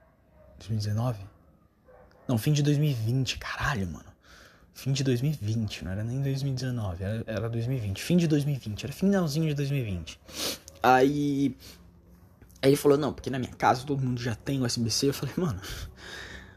2019? 0.59 1.19
Não, 2.29 2.39
fim 2.39 2.53
de 2.53 2.63
2020, 2.63 3.39
caralho, 3.39 3.87
mano. 3.89 4.11
Fim 4.73 4.93
de 4.93 5.03
2020, 5.03 5.85
não 5.85 5.93
era 5.93 6.05
nem 6.05 6.23
2019, 6.23 7.05
era, 7.05 7.25
era 7.27 7.49
2020. 7.51 8.03
Fim 8.03 8.17
de 8.17 8.27
2020, 8.27 8.85
era 8.85 8.93
finalzinho 8.93 9.49
de 9.49 9.55
2020. 9.55 10.21
Aí. 10.83 11.57
Aí 12.63 12.71
ele 12.71 12.77
falou, 12.77 12.97
não, 12.97 13.13
porque 13.13 13.31
na 13.31 13.39
minha 13.39 13.53
casa 13.53 13.85
todo 13.85 14.03
mundo 14.03 14.21
já 14.21 14.35
tem 14.35 14.63
USB-C. 14.63 15.09
Eu 15.09 15.15
falei, 15.15 15.35
mano, 15.37 15.61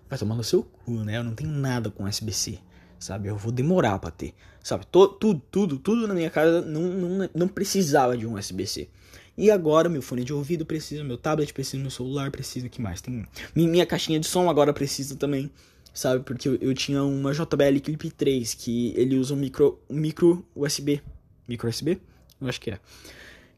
vai 0.09 0.19
tomar 0.19 0.35
no 0.35 0.43
seu 0.43 0.63
cu, 0.63 0.91
né? 0.91 1.17
Eu 1.17 1.23
não 1.23 1.33
tenho 1.33 1.49
nada 1.49 1.89
com 1.89 2.03
USB-C, 2.03 2.59
sabe? 2.99 3.29
Eu 3.29 3.37
vou 3.37 3.51
demorar 3.51 3.97
pra 3.99 4.11
ter, 4.11 4.33
sabe? 4.61 4.85
Tudo, 4.85 5.41
tudo, 5.49 5.77
tudo, 5.79 6.07
na 6.07 6.13
minha 6.13 6.29
casa 6.29 6.61
não, 6.61 6.81
não, 6.81 7.29
não 7.33 7.47
precisava 7.47 8.17
de 8.17 8.27
um 8.27 8.35
USB-C. 8.35 8.89
E 9.37 9.49
agora 9.49 9.89
meu 9.89 10.01
fone 10.01 10.23
de 10.23 10.31
ouvido 10.31 10.65
precisa, 10.65 11.03
meu 11.03 11.17
tablet 11.17 11.51
precisa, 11.53 11.81
meu 11.81 11.89
celular 11.89 12.29
precisa, 12.29 12.69
que 12.69 12.81
mais? 12.81 13.01
Tem 13.01 13.25
minha 13.55 13.85
caixinha 13.85 14.19
de 14.19 14.27
som 14.27 14.49
agora 14.49 14.71
precisa 14.71 15.15
também, 15.15 15.49
sabe? 15.93 16.23
Porque 16.23 16.47
eu, 16.47 16.55
eu 16.55 16.73
tinha 16.73 17.03
uma 17.03 17.33
JBL 17.33 17.79
Clip 17.83 18.11
3 18.11 18.53
que 18.53 18.93
ele 18.95 19.17
usa 19.17 19.33
um 19.33 19.37
micro 19.37 19.79
um 19.89 19.95
micro 19.95 20.45
USB, 20.55 21.01
micro 21.47 21.67
USB, 21.67 21.99
eu 22.39 22.47
acho 22.47 22.61
que 22.61 22.71
é. 22.71 22.79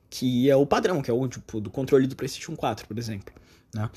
que 0.09 0.49
é 0.49 0.55
o 0.55 0.65
padrão, 0.65 1.01
que 1.01 1.11
é 1.11 1.13
o 1.13 1.28
tipo 1.28 1.59
do 1.59 1.69
controle 1.69 2.07
do 2.07 2.15
PlayStation 2.15 2.55
4, 2.55 2.88
por 2.88 2.97
exemplo, 2.97 3.34
né? 3.73 3.89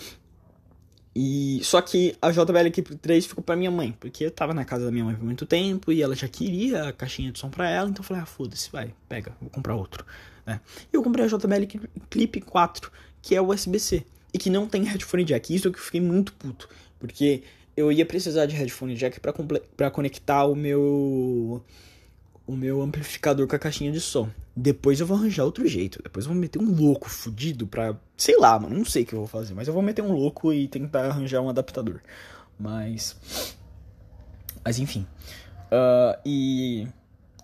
E 1.15 1.61
só 1.65 1.81
que 1.81 2.17
a 2.23 2.31
JBL 2.31 2.67
Equipe 2.67 2.95
3 2.95 3.27
ficou 3.27 3.43
para 3.43 3.57
minha 3.57 3.71
mãe, 3.71 3.93
porque 3.99 4.27
eu 4.27 4.31
tava 4.31 4.55
na 4.55 4.65
casa 4.65 4.85
da 4.85 4.93
minha 4.93 5.05
mãe 5.05 5.17
por 5.17 5.25
muito 5.25 5.47
tempo 5.47 5.91
e 5.91 6.01
ela 6.03 6.15
já 6.15 6.29
queria 6.29 6.89
a 6.89 6.93
caixinha 6.93 7.33
de 7.33 7.39
som 7.39 7.51
para 7.51 7.69
ela, 7.69 7.89
então 7.89 8.03
eu 8.03 8.07
falei: 8.07 8.23
"Ah, 8.23 8.27
foda-se, 8.27 8.71
vai, 8.71 8.95
pega, 9.09 9.37
vou 9.41 9.51
comprar 9.51 9.75
outro", 9.75 10.05
né? 10.49 10.61
E 10.93 10.97
eu 10.97 11.03
comprei 11.03 11.25
a 11.25 11.29
JBL 11.29 11.67
Clip 12.09 12.41
4, 12.41 12.91
que 13.21 13.35
é 13.35 13.43
USB-C 13.43 14.05
e 14.33 14.39
que 14.39 14.51
não 14.51 14.67
tem 14.67 14.83
headphone 14.85 15.25
jack. 15.25 15.55
Isso 15.55 15.71
que 15.71 15.79
eu 15.79 15.83
fiquei 15.83 16.01
muito 16.01 16.33
puto, 16.33 16.69
porque 16.99 17.43
eu 17.77 17.93
ia 17.93 18.07
precisar 18.07 18.47
de 18.47 18.57
headphone 18.57 18.95
jack 18.95 19.21
para 19.21 19.91
conectar 19.91 20.45
o 20.45 20.55
meu 20.55 21.63
o 22.47 22.57
meu 22.57 22.81
amplificador 22.81 23.47
com 23.47 23.55
a 23.55 23.59
caixinha 23.59 23.93
de 23.93 24.01
som. 24.01 24.31
Depois 24.57 24.99
eu 24.99 25.07
vou 25.07 25.19
arranjar 25.19 25.45
outro 25.45 25.69
jeito. 25.69 26.03
Depois 26.03 26.25
eu 26.25 26.33
vou 26.33 26.41
meter 26.41 26.59
um 26.61 26.75
louco 26.75 27.09
fudido 27.11 27.67
pra. 27.67 27.95
Sei 28.17 28.37
lá, 28.39 28.59
mano. 28.59 28.77
Não 28.77 28.85
sei 28.87 29.03
o 29.03 29.07
que 29.07 29.13
eu 29.13 29.19
vou 29.19 29.29
fazer. 29.29 29.53
Mas 29.53 29.69
eu 29.69 29.75
vou 29.75 29.83
meter 29.83 30.03
um 30.03 30.13
louco 30.13 30.53
e 30.53 30.67
tentar 30.67 31.05
arranjar 31.05 31.43
um 31.43 31.51
adaptador. 31.51 32.01
Mas. 32.59 33.55
Mas 34.65 34.79
enfim. 34.79 35.07
Uh, 35.71 36.19
e. 36.25 36.89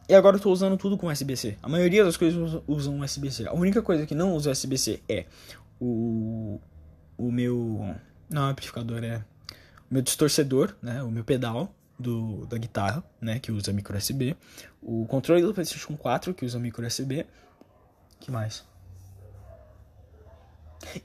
E 0.08 0.14
agora 0.14 0.36
eu 0.36 0.40
tô 0.40 0.52
usando 0.52 0.76
tudo 0.76 0.98
com 0.98 1.06
USB-C. 1.06 1.56
A 1.62 1.68
maioria 1.68 2.04
das 2.04 2.16
coisas 2.16 2.62
usam 2.66 3.00
USB-C. 3.00 3.48
A 3.48 3.54
única 3.54 3.80
coisa 3.80 4.06
que 4.06 4.14
não 4.14 4.34
usa 4.34 4.50
USB-C 4.50 5.02
é 5.08 5.24
o. 5.80 6.60
O 7.16 7.30
meu. 7.30 7.94
Não, 8.28 8.48
amplificador 8.48 9.02
é. 9.02 9.24
O 9.90 9.94
meu 9.94 10.02
distorcedor, 10.02 10.74
né? 10.82 11.02
O 11.02 11.10
meu 11.10 11.24
pedal 11.24 11.74
do, 11.98 12.46
da 12.46 12.58
guitarra, 12.58 13.04
né, 13.20 13.38
que 13.38 13.52
usa 13.52 13.72
micro 13.72 13.96
USB, 13.96 14.36
o 14.82 15.06
controle 15.06 15.42
do 15.42 15.54
PlayStation 15.54 15.96
4 15.96 16.34
que 16.34 16.44
usa 16.44 16.58
micro 16.58 16.86
USB, 16.86 17.26
que 18.20 18.30
mais? 18.30 18.64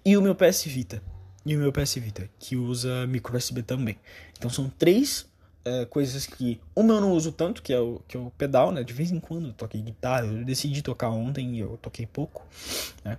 E 0.04 0.18
o 0.18 0.22
meu 0.22 0.36
PS 0.36 0.64
Vita, 0.66 1.02
e 1.46 1.56
o 1.56 1.60
meu 1.60 1.72
PS 1.72 1.96
Vita 1.96 2.30
que 2.40 2.56
usa 2.56 3.08
micro 3.08 3.38
USB 3.38 3.64
também. 3.64 3.98
Então 4.38 4.50
são 4.50 4.70
três 4.70 5.29
é, 5.66 5.86
coisas 5.86 6.26
que 6.26 6.60
uma 6.76 6.96
eu 6.96 7.02
não 7.02 7.12
uso 7.14 7.32
tanto, 7.32 7.62
que 7.62 7.74
é 7.74 7.80
o 7.80 8.02
que 8.08 8.18
é 8.18 8.20
o 8.20 8.32
pedal, 8.38 8.72
né? 8.72 8.84
De 8.84 8.94
vez 8.94 9.12
em 9.12 9.20
quando 9.20 9.48
eu 9.48 9.54
toquei 9.54 9.82
guitarra, 9.82 10.26
eu 10.26 10.44
decidi 10.46 10.82
tocar 10.82 11.10
ontem 11.10 11.56
e 11.56 11.60
eu 11.60 11.78
toquei 11.82 12.06
pouco, 12.06 12.46
né? 13.04 13.18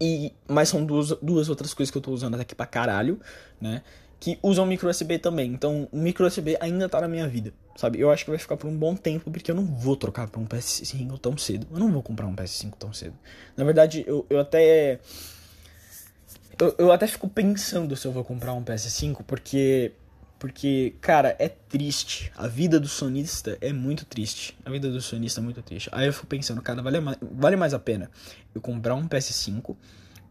E, 0.00 0.32
mas 0.48 0.68
são 0.68 0.84
duas, 0.84 1.10
duas 1.22 1.48
outras 1.48 1.72
coisas 1.72 1.90
que 1.90 1.96
eu 1.96 2.02
tô 2.02 2.10
usando 2.10 2.34
aqui 2.34 2.54
pra 2.54 2.66
caralho, 2.66 3.20
né? 3.60 3.82
que 4.24 4.38
usam 4.42 4.64
micro 4.64 4.88
USB 4.88 5.18
também. 5.18 5.52
Então, 5.52 5.86
o 5.92 5.98
micro 5.98 6.26
USB 6.26 6.56
ainda 6.58 6.88
tá 6.88 6.98
na 6.98 7.06
minha 7.06 7.28
vida, 7.28 7.52
sabe? 7.76 8.00
Eu 8.00 8.10
acho 8.10 8.24
que 8.24 8.30
vai 8.30 8.38
ficar 8.38 8.56
por 8.56 8.68
um 8.68 8.74
bom 8.74 8.96
tempo, 8.96 9.30
porque 9.30 9.50
eu 9.50 9.54
não 9.54 9.66
vou 9.66 9.96
trocar 9.96 10.28
pra 10.28 10.40
um 10.40 10.46
PS5 10.46 11.18
tão 11.18 11.36
cedo. 11.36 11.66
Eu 11.70 11.78
não 11.78 11.92
vou 11.92 12.02
comprar 12.02 12.26
um 12.26 12.34
PS5 12.34 12.72
tão 12.78 12.90
cedo. 12.90 13.14
Na 13.54 13.64
verdade, 13.64 14.02
eu, 14.06 14.24
eu 14.30 14.40
até. 14.40 14.98
Eu, 16.58 16.74
eu 16.78 16.90
até 16.90 17.06
fico 17.06 17.28
pensando 17.28 17.94
se 17.96 18.06
eu 18.06 18.12
vou 18.12 18.24
comprar 18.24 18.54
um 18.54 18.64
PS5, 18.64 19.22
porque. 19.26 19.92
Porque, 20.38 20.94
cara, 21.00 21.34
é 21.38 21.48
triste. 21.48 22.30
A 22.36 22.46
vida 22.46 22.78
do 22.78 22.88
sonista 22.88 23.56
é 23.60 23.72
muito 23.72 24.04
triste. 24.04 24.56
A 24.64 24.70
vida 24.70 24.90
do 24.90 25.00
sonista 25.00 25.40
é 25.40 25.42
muito 25.42 25.62
triste. 25.62 25.88
Aí 25.92 26.06
eu 26.06 26.12
fico 26.12 26.26
pensando, 26.26 26.60
cara, 26.60 26.82
vale 26.82 27.00
mais, 27.00 27.16
vale 27.20 27.56
mais 27.56 27.72
a 27.72 27.78
pena 27.78 28.10
eu 28.54 28.60
comprar 28.60 28.94
um 28.94 29.08
PS5 29.08 29.76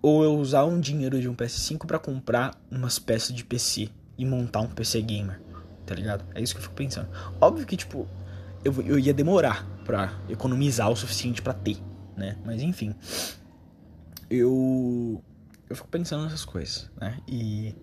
ou 0.01 0.23
eu 0.23 0.37
usar 0.37 0.65
um 0.65 0.79
dinheiro 0.79 1.19
de 1.19 1.29
um 1.29 1.35
PS5 1.35 1.85
para 1.85 1.97
comprar 1.97 2.59
umas 2.69 2.99
peças 2.99 3.33
de 3.33 3.43
PC 3.43 3.89
e 4.17 4.25
montar 4.25 4.61
um 4.61 4.67
PC 4.67 5.01
gamer, 5.01 5.39
tá 5.85 5.95
ligado? 5.95 6.25
É 6.35 6.41
isso 6.41 6.53
que 6.53 6.59
eu 6.59 6.63
fico 6.63 6.75
pensando. 6.75 7.07
Óbvio 7.39 7.65
que, 7.65 7.77
tipo, 7.77 8.07
eu, 8.63 8.73
eu 8.81 8.99
ia 8.99 9.13
demorar 9.13 9.65
pra 9.85 10.13
economizar 10.29 10.89
o 10.89 10.95
suficiente 10.95 11.41
para 11.41 11.53
ter, 11.53 11.77
né? 12.15 12.37
Mas 12.45 12.61
enfim, 12.61 12.93
eu 14.29 15.23
eu 15.69 15.75
fico 15.75 15.87
pensando 15.87 16.23
nessas 16.23 16.45
coisas, 16.45 16.89
né? 16.99 17.17
E 17.27 17.75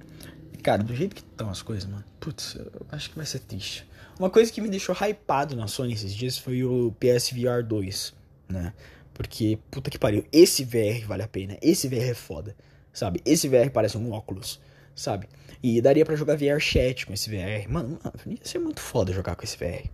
cara, 0.61 0.83
do 0.83 0.95
jeito 0.95 1.15
que 1.15 1.23
estão 1.23 1.51
as 1.51 1.63
coisas, 1.63 1.89
mano, 1.89 2.05
putz, 2.19 2.55
eu 2.55 2.87
acho 2.93 3.11
que 3.11 3.17
vai 3.17 3.27
ser 3.27 3.41
triste. 3.41 3.89
Uma 4.19 4.29
coisa 4.31 4.53
que 4.53 4.61
me 4.61 4.69
deixou 4.69 4.95
hypado 4.95 5.57
na 5.57 5.67
Sony 5.67 5.95
esses 5.95 6.15
dias 6.15 6.37
foi 6.37 6.63
o 6.63 6.95
PSVR 7.01 7.65
2, 7.67 8.15
né? 8.49 8.73
Porque, 9.15 9.59
puta 9.71 9.91
que 9.91 9.99
pariu, 9.99 10.25
esse 10.33 10.65
VR 10.65 11.07
vale 11.07 11.23
a 11.23 11.29
pena. 11.29 11.59
Esse 11.63 11.89
VR 11.89 12.11
é 12.11 12.15
foda, 12.15 12.57
sabe? 12.93 13.21
Esse 13.25 13.49
VR 13.49 13.71
parece 13.73 13.97
um 13.97 14.13
óculos, 14.13 14.61
sabe? 14.95 15.29
E 15.63 15.81
daria 15.81 16.05
para 16.05 16.17
jogar 16.17 16.37
VR 16.37 16.59
chat 16.59 17.07
com 17.07 17.13
esse 17.13 17.29
VR. 17.31 17.69
Mano, 17.69 17.99
mano, 18.03 18.21
ia 18.27 18.39
ser 18.43 18.59
muito 18.59 18.81
foda 18.81 19.13
jogar 19.13 19.37
com 19.37 19.45
esse 19.45 19.57
VR. 19.57 19.89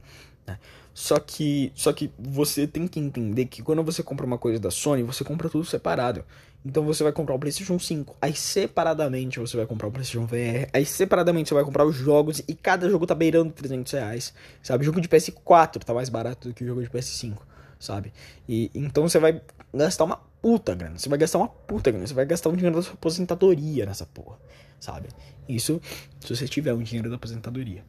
Né? 0.46 0.58
Só 0.94 1.18
que, 1.18 1.72
só 1.74 1.92
que 1.92 2.10
você 2.18 2.66
tem 2.66 2.88
que 2.88 2.98
entender 2.98 3.46
que 3.46 3.62
quando 3.62 3.82
você 3.82 4.02
compra 4.02 4.24
uma 4.24 4.38
coisa 4.38 4.58
da 4.58 4.70
Sony, 4.70 5.02
você 5.02 5.22
compra 5.22 5.48
tudo 5.50 5.64
separado. 5.64 6.24
Então 6.66 6.84
você 6.84 7.04
vai 7.04 7.12
comprar 7.12 7.36
o 7.36 7.38
PlayStation 7.38 7.78
5, 7.78 8.16
aí 8.20 8.34
separadamente 8.34 9.38
você 9.38 9.56
vai 9.56 9.66
comprar 9.66 9.86
o 9.86 9.92
PlayStation 9.92 10.26
VR, 10.26 10.68
aí 10.72 10.84
separadamente 10.84 11.48
você 11.48 11.54
vai 11.54 11.64
comprar 11.64 11.84
os 11.84 11.94
jogos 11.94 12.42
e 12.48 12.54
cada 12.54 12.90
jogo 12.90 13.06
tá 13.06 13.14
beirando 13.14 13.52
300 13.52 13.92
reais, 13.92 14.34
sabe? 14.62 14.82
O 14.82 14.84
jogo 14.84 15.00
de 15.00 15.08
PS4 15.08 15.84
tá 15.84 15.94
mais 15.94 16.08
barato 16.08 16.48
do 16.48 16.54
que 16.54 16.64
o 16.64 16.66
jogo 16.66 16.82
de 16.82 16.90
PS5 16.90 17.36
sabe? 17.78 18.12
E 18.48 18.70
então 18.74 19.08
você 19.08 19.18
vai 19.18 19.40
gastar 19.72 20.04
uma 20.04 20.16
puta 20.40 20.74
grana, 20.74 20.98
você 20.98 21.08
vai 21.08 21.18
gastar 21.18 21.38
uma 21.38 21.48
puta 21.48 21.90
grana, 21.90 22.06
você 22.06 22.14
vai 22.14 22.26
gastar 22.26 22.48
um 22.48 22.54
dinheiro 22.56 22.76
da 22.76 22.82
sua 22.82 22.94
aposentadoria 22.94 23.86
nessa 23.86 24.06
porra, 24.06 24.36
sabe? 24.80 25.08
Isso 25.48 25.80
se 26.20 26.34
você 26.34 26.48
tiver 26.48 26.74
um 26.74 26.82
dinheiro 26.82 27.08
da 27.08 27.16
aposentadoria. 27.16 27.84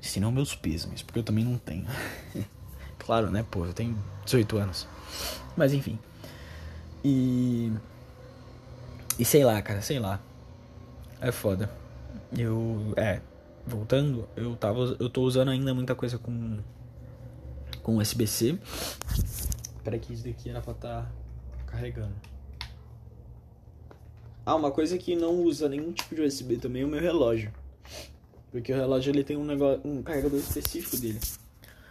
Se 0.00 0.20
não, 0.20 0.30
meus 0.30 0.54
pêsames, 0.54 1.02
porque 1.02 1.18
eu 1.18 1.24
também 1.24 1.44
não 1.44 1.58
tenho. 1.58 1.86
claro, 2.98 3.30
né, 3.30 3.44
pô, 3.50 3.64
eu 3.64 3.72
tenho 3.72 3.98
18 4.24 4.56
anos. 4.58 4.86
Mas 5.56 5.72
enfim. 5.72 5.98
E. 7.04 7.72
E 9.18 9.24
sei 9.24 9.44
lá, 9.44 9.60
cara, 9.62 9.80
sei 9.82 9.98
lá. 9.98 10.20
É 11.20 11.32
foda. 11.32 11.70
Eu. 12.36 12.92
É. 12.96 13.20
Voltando, 13.66 14.28
eu 14.36 14.56
tava. 14.56 14.96
Eu 14.98 15.10
tô 15.10 15.22
usando 15.22 15.50
ainda 15.50 15.74
muita 15.74 15.94
coisa 15.94 16.18
com 16.18 16.58
com 17.88 17.96
USB-C. 17.96 18.58
Espera 19.78 19.98
que 19.98 20.12
isso 20.12 20.22
daqui 20.22 20.50
era 20.50 20.60
pra 20.60 20.72
estar 20.72 21.02
tá 21.02 21.10
carregando. 21.66 22.14
Ah, 24.44 24.54
uma 24.54 24.70
coisa 24.70 24.98
que 24.98 25.16
não 25.16 25.42
usa 25.42 25.70
nenhum 25.70 25.90
tipo 25.92 26.14
de 26.14 26.20
USB 26.20 26.58
também 26.58 26.82
é 26.82 26.84
o 26.84 26.88
meu 26.88 27.00
relógio. 27.00 27.50
Porque 28.50 28.72
o 28.72 28.76
relógio 28.76 29.10
ele 29.10 29.24
tem 29.24 29.38
um 29.38 29.44
negócio, 29.44 29.80
um 29.86 30.02
carregador 30.02 30.38
específico 30.38 30.98
dele. 30.98 31.18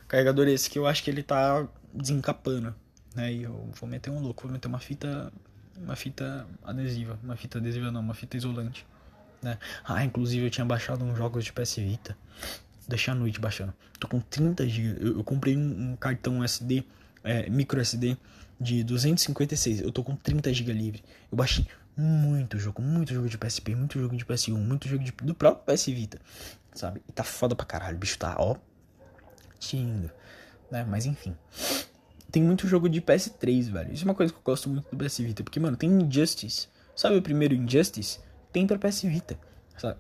Carregador 0.08 0.48
esse 0.48 0.70
que 0.70 0.78
eu 0.78 0.86
acho 0.86 1.04
que 1.04 1.10
ele 1.10 1.24
tá 1.24 1.68
desencapando, 1.92 2.76
né? 3.18 3.34
E 3.34 3.44
eu 3.44 3.70
vou 3.74 3.90
meter 3.90 4.10
um 4.10 4.20
louco, 4.20 4.44
vou 4.44 4.52
meter 4.52 4.70
uma 4.70 4.80
fita 4.80 5.34
uma 5.76 5.96
fita 5.96 6.48
adesiva, 6.64 7.20
uma 7.22 7.36
fita 7.36 7.58
adesiva 7.60 7.92
não, 7.92 8.00
uma 8.02 8.14
fita 8.14 8.38
isolante, 8.38 8.86
né? 9.44 9.60
Ah, 9.84 10.04
inclusive 10.06 10.46
eu 10.46 10.50
tinha 10.50 10.66
baixado 10.66 11.04
uns 11.04 11.18
jogos 11.18 11.44
de 11.44 11.52
PS 11.52 11.76
Vita 11.76 12.18
deixei 12.88 13.12
a 13.12 13.16
noite 13.16 13.40
baixando. 13.40 13.74
Tô 14.00 14.08
com 14.08 14.20
30 14.20 14.68
GB. 14.68 15.06
Eu, 15.06 15.18
eu, 15.18 15.24
comprei 15.24 15.58
um, 15.58 15.92
um, 15.92 15.96
cartão 15.96 16.44
SD, 16.44 16.84
é, 17.24 17.50
micro 17.50 17.80
SD 17.80 18.18
de 18.60 18.84
256. 18.84 19.82
Eu 19.82 19.92
tô 19.92 20.04
com 20.04 20.16
30 20.16 20.54
GB 20.54 20.72
livre. 20.72 21.04
Eu 21.32 21.38
baixei 21.38 21.68
muito 21.96 22.58
jogo, 22.58 22.82
muito 22.82 23.14
jogo 23.14 23.28
de 23.28 23.38
PSP, 23.38 23.76
muito 23.76 24.00
jogo 24.00 24.16
de 24.16 24.24
PS1, 24.24 24.56
muito 24.56 24.88
jogo 24.88 25.04
de, 25.04 25.12
do 25.12 25.34
próprio 25.34 25.76
PS 25.76 25.88
Vita, 25.88 26.20
sabe? 26.74 27.02
E 27.10 27.12
tá 27.12 27.24
foda 27.24 27.56
pra 27.56 27.66
caralho. 27.66 27.98
O 27.98 28.00
bicho 28.00 28.18
tá, 28.18 28.36
ó, 28.38 28.56
lindo, 29.74 30.12
né? 30.72 30.86
Mas 30.88 31.06
enfim. 31.06 31.36
Tem 32.32 32.44
muito 32.44 32.68
jogo 32.68 32.90
de 32.90 33.02
PS3, 33.02 33.72
velho. 33.72 33.94
Isso 33.94 34.04
é 34.04 34.06
uma 34.06 34.16
coisa 34.16 34.32
que 34.34 34.40
eu 34.40 34.44
gosto 34.44 34.70
muito 34.70 34.86
do 34.92 34.98
PS 34.98 35.20
Vita, 35.20 35.44
porque, 35.44 35.60
mano, 35.60 35.78
tem 35.78 35.90
Injustice. 35.90 36.68
Sabe 36.96 37.16
o 37.16 37.22
primeiro 37.22 37.54
Injustice? 37.54 38.20
Tem 38.52 38.68
pra 38.68 38.78
PS 38.78 39.04
Vita. 39.04 39.40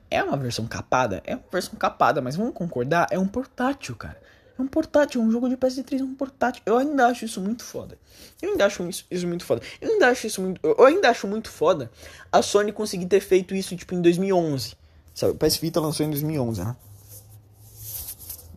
É 0.09 0.23
uma 0.23 0.35
versão 0.35 0.65
capada? 0.65 1.21
É 1.25 1.35
uma 1.35 1.43
versão 1.51 1.75
capada, 1.75 2.21
mas 2.21 2.35
vamos 2.35 2.53
concordar? 2.53 3.07
É 3.11 3.19
um 3.19 3.27
portátil, 3.27 3.95
cara. 3.95 4.19
É 4.57 4.61
um 4.61 4.67
portátil, 4.67 5.21
um 5.21 5.29
jogo 5.29 5.47
de 5.47 5.55
PS3 5.55 5.99
é 5.99 6.03
um 6.03 6.15
portátil. 6.15 6.63
Eu 6.65 6.77
ainda 6.77 7.05
acho 7.05 7.25
isso 7.25 7.39
muito 7.39 7.63
foda. 7.63 7.97
Eu 8.41 8.51
ainda 8.51 8.65
acho 8.65 8.89
isso, 8.89 9.05
isso 9.11 9.27
muito 9.27 9.45
foda. 9.45 9.61
Eu 9.79 9.91
ainda 9.91 10.07
acho 10.09 10.25
isso 10.25 10.41
muito. 10.41 10.59
Eu 10.63 10.83
ainda 10.83 11.09
acho 11.09 11.27
muito 11.27 11.49
foda 11.49 11.91
a 12.31 12.41
Sony 12.41 12.71
conseguir 12.71 13.05
ter 13.05 13.19
feito 13.19 13.53
isso 13.53 13.75
tipo 13.75 13.93
em 13.93 14.01
2011. 14.01 14.75
Sabe, 15.13 15.33
o 15.33 15.35
PS 15.35 15.57
Vita 15.57 15.79
lançou 15.79 16.05
em 16.05 16.09
2011, 16.09 16.63
né? 16.63 16.75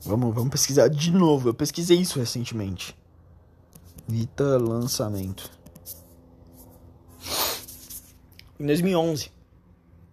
Vamos, 0.03 0.35
vamos 0.35 0.51
pesquisar 0.51 0.89
de 0.89 1.11
novo. 1.11 1.51
Eu 1.51 1.55
pesquisei 1.55 1.99
isso 1.99 2.19
recentemente. 2.19 2.97
Vita 4.11 4.59
lançamento. 4.59 5.49
Em 8.59 8.67
2011. 8.67 9.31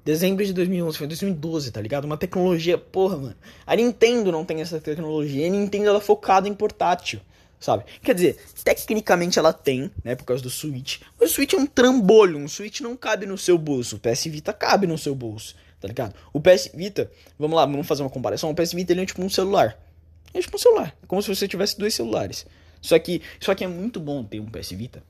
Dezembro 0.06 0.46
de 0.46 0.54
2011, 0.54 0.98
foi 1.00 1.08
2012, 1.08 1.72
tá 1.72 1.82
ligado? 1.82 2.06
Uma 2.06 2.16
tecnologia, 2.16 2.78
porra, 2.78 3.18
mano. 3.18 3.36
A 3.66 3.76
Nintendo 3.76 4.32
não 4.32 4.46
tem 4.46 4.62
essa 4.62 4.80
tecnologia. 4.80 5.48
A 5.48 5.50
Nintendo 5.50 5.88
ela 5.88 5.98
é 5.98 6.02
focada 6.02 6.48
em 6.48 6.54
portátil, 6.54 7.20
sabe? 7.60 7.86
Quer 8.04 8.14
dizer, 8.14 8.38
tecnicamente 8.64 9.40
ela 9.40 9.52
tem, 9.52 9.92
né? 10.04 10.16
Por 10.16 10.26
causa 10.26 10.44
do 10.44 10.50
Switch. 10.52 11.00
Mas 11.20 11.32
o 11.32 11.34
Switch 11.34 11.54
é 11.54 11.58
um 11.58 11.66
trambolho. 11.66 12.38
Um 12.38 12.48
Switch 12.48 12.82
não 12.82 12.96
cabe 12.96 13.26
no 13.26 13.38
seu 13.38 13.58
bolso. 13.58 13.96
O 13.96 14.00
PS 14.00 14.26
Vita 14.26 14.54
cabe 14.54 14.86
no 14.86 14.98
seu 14.98 15.16
bolso, 15.16 15.56
tá 15.82 15.88
ligado? 15.88 16.14
O 16.32 16.40
PS 16.40 16.70
Vita, 16.72 17.12
vamos 17.38 17.56
lá, 17.58 17.66
vamos 17.66 17.88
fazer 17.88 18.04
uma 18.04 18.12
comparação. 18.12 18.52
O 18.52 18.56
PS 18.56 18.74
Vita 18.74 18.94
ele 18.94 19.02
é 19.02 19.06
tipo 19.08 19.24
um 19.24 19.30
celular. 19.30 19.76
É 20.36 20.40
tipo 20.40 20.56
um 20.56 20.60
celular. 20.60 20.96
É 21.02 21.08
como 21.08 21.20
se 21.20 21.36
você 21.36 21.48
tivesse 21.48 21.80
dois 21.80 21.96
celulares. 21.96 22.46
Só 22.88 22.98
que, 22.98 23.22
só 23.38 23.54
que 23.54 23.66
é 23.66 23.68
muito 23.68 24.00
bom 24.00 24.24
ter 24.24 24.40
um 24.40 24.46
PS 24.46 24.70
Vita, 24.72 25.04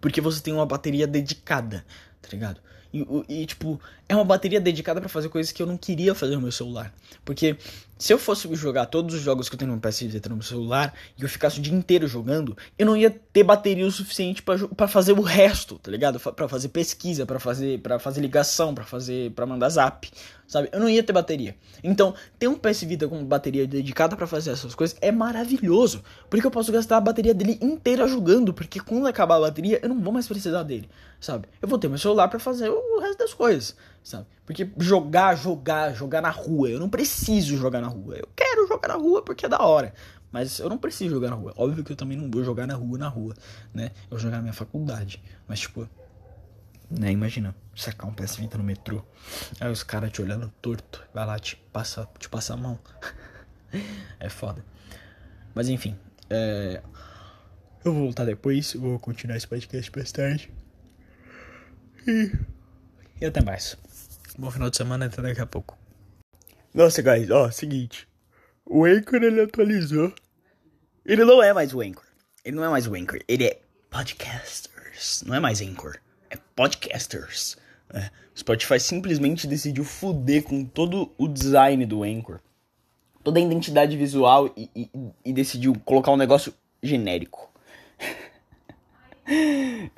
porque 0.00 0.20
você 0.20 0.42
tem 0.42 0.52
uma 0.52 0.66
bateria 0.66 1.06
dedicada, 1.06 1.86
tá 2.20 2.28
ligado? 2.32 2.60
E, 2.92 3.06
e, 3.28 3.46
tipo, 3.46 3.80
é 4.10 4.14
uma 4.16 4.24
bateria 4.24 4.60
dedicada 4.60 5.00
para 5.00 5.08
fazer 5.08 5.28
coisas 5.28 5.52
que 5.52 5.62
eu 5.62 5.66
não 5.68 5.76
queria 5.76 6.16
fazer 6.16 6.34
no 6.34 6.42
meu 6.42 6.50
celular. 6.50 6.92
Porque 7.24 7.56
se 7.96 8.12
eu 8.12 8.18
fosse 8.18 8.52
jogar 8.56 8.86
todos 8.86 9.14
os 9.14 9.20
jogos 9.20 9.48
que 9.48 9.54
eu 9.54 9.58
tenho 9.58 9.70
no 9.70 9.78
PS 9.78 10.00
Vita 10.00 10.28
no 10.28 10.34
meu 10.34 10.42
celular 10.42 10.92
e 11.16 11.22
eu 11.22 11.28
ficasse 11.28 11.60
o 11.60 11.62
dia 11.62 11.72
inteiro 11.72 12.08
jogando, 12.08 12.56
eu 12.76 12.86
não 12.86 12.96
ia 12.96 13.08
ter 13.10 13.44
bateria 13.44 13.86
o 13.86 13.90
suficiente 13.90 14.42
para 14.42 14.88
fazer 14.88 15.12
o 15.12 15.20
resto, 15.20 15.78
tá 15.78 15.92
ligado? 15.92 16.18
para 16.18 16.48
fazer 16.48 16.70
pesquisa, 16.70 17.24
para 17.24 17.38
fazer 17.38 17.78
para 17.80 18.00
fazer 18.00 18.20
ligação, 18.20 18.74
para 18.74 18.84
fazer 18.84 19.30
para 19.30 19.46
mandar 19.46 19.68
zap, 19.68 20.10
sabe? 20.48 20.68
Eu 20.72 20.80
não 20.80 20.88
ia 20.88 21.02
ter 21.02 21.12
bateria. 21.12 21.54
Então, 21.84 22.12
ter 22.38 22.48
um 22.48 22.56
PS 22.56 22.82
Vita 22.82 23.06
com 23.06 23.24
bateria 23.24 23.66
dedicada 23.66 24.16
para 24.16 24.26
fazer 24.26 24.50
essas 24.50 24.74
coisas 24.74 24.96
é 25.00 25.12
maravilhoso, 25.12 26.02
porque 26.28 26.44
eu 26.44 26.50
posso 26.50 26.72
gastar 26.72 26.96
a 26.96 27.00
bateria 27.00 27.32
dele 27.32 27.58
inteira 27.60 28.08
jogando, 28.08 28.52
porque 28.52 28.80
quando 28.80 29.06
acabar 29.06 29.36
a 29.36 29.40
bateria, 29.40 29.78
eu 29.80 29.88
não 29.88 30.00
vou 30.00 30.12
mais 30.12 30.26
precisar 30.26 30.64
dele, 30.64 30.88
sabe? 31.20 31.46
Eu 31.62 31.68
vou 31.68 31.78
ter 31.78 31.86
meu 31.86 31.98
celular 31.98 32.28
para 32.28 32.40
fazer 32.40 32.68
o 32.68 32.98
resto 32.98 33.18
das 33.18 33.34
coisas, 33.34 33.76
sabe? 34.02 34.26
Porque 34.44 34.70
jogar, 34.78 35.34
jogar, 35.36 35.94
jogar 35.94 36.20
na 36.20 36.30
rua, 36.30 36.68
eu 36.68 36.80
não 36.80 36.88
preciso 36.88 37.56
jogar 37.56 37.80
na 37.80 37.88
rua. 37.88 38.16
Eu 38.16 38.28
quero 38.34 38.66
jogar 38.66 38.88
na 38.88 38.94
rua 38.94 39.22
porque 39.22 39.46
é 39.46 39.48
da 39.48 39.60
hora. 39.60 39.94
Mas 40.32 40.58
eu 40.58 40.68
não 40.68 40.78
preciso 40.78 41.10
jogar 41.10 41.30
na 41.30 41.36
rua. 41.36 41.52
Óbvio 41.56 41.82
que 41.82 41.92
eu 41.92 41.96
também 41.96 42.16
não 42.16 42.30
vou 42.30 42.44
jogar 42.44 42.66
na 42.66 42.74
rua, 42.74 42.98
na 42.98 43.08
rua, 43.08 43.34
né? 43.74 43.90
Eu 44.04 44.10
vou 44.10 44.18
jogar 44.18 44.36
na 44.36 44.42
minha 44.42 44.52
faculdade. 44.52 45.22
Mas, 45.48 45.60
tipo, 45.60 45.88
né? 46.90 47.12
Imagina, 47.12 47.54
sacar 47.74 48.08
um 48.08 48.12
PS 48.12 48.36
Vita 48.36 48.58
no 48.58 48.64
metrô. 48.64 49.04
Aí 49.60 49.70
os 49.70 49.82
caras 49.82 50.10
te 50.10 50.20
olhando 50.20 50.52
torto. 50.60 51.06
Vai 51.14 51.24
lá, 51.24 51.38
te 51.38 51.56
passa, 51.72 52.08
te 52.18 52.28
passa 52.28 52.54
a 52.54 52.56
mão. 52.56 52.78
é 54.18 54.28
foda. 54.28 54.64
Mas 55.54 55.68
enfim, 55.68 55.96
é... 56.28 56.82
eu 57.84 57.92
vou 57.92 58.04
voltar 58.04 58.24
depois. 58.24 58.74
Vou 58.74 58.98
continuar 58.98 59.36
esse 59.36 59.46
podcast 59.46 59.90
mais 59.94 60.10
tarde. 60.10 60.52
E, 62.06 62.32
e 63.20 63.26
até 63.26 63.42
mais. 63.42 63.76
Bom 64.38 64.50
final 64.50 64.70
de 64.70 64.76
semana, 64.76 65.06
até 65.06 65.20
daqui 65.20 65.40
a 65.40 65.46
pouco. 65.46 65.78
Nossa, 66.72 67.02
guys, 67.02 67.30
ó, 67.30 67.50
seguinte. 67.50 68.08
O 68.64 68.84
Anchor 68.84 69.22
ele 69.22 69.40
atualizou. 69.40 70.14
Ele 71.04 71.24
não 71.24 71.42
é 71.42 71.52
mais 71.52 71.74
o 71.74 71.80
Anchor. 71.80 72.04
Ele 72.44 72.56
não 72.56 72.64
é 72.64 72.68
mais 72.68 72.86
o 72.86 72.94
Anchor. 72.94 73.20
Ele 73.26 73.44
é 73.44 73.60
Podcasters. 73.90 75.22
Não 75.26 75.34
é 75.34 75.40
mais 75.40 75.60
Anchor 75.60 75.98
é 76.30 76.38
podcasters. 76.54 77.58
É, 77.92 78.08
Spotify 78.36 78.78
simplesmente 78.78 79.46
decidiu 79.46 79.84
fuder 79.84 80.44
com 80.44 80.64
todo 80.64 81.12
o 81.18 81.26
design 81.26 81.84
do 81.84 82.04
Anchor, 82.04 82.40
toda 83.22 83.40
a 83.40 83.42
identidade 83.42 83.96
visual 83.96 84.52
e, 84.56 84.70
e, 84.74 84.90
e 85.24 85.32
decidiu 85.32 85.74
colocar 85.84 86.12
um 86.12 86.16
negócio 86.16 86.54
genérico. 86.80 87.49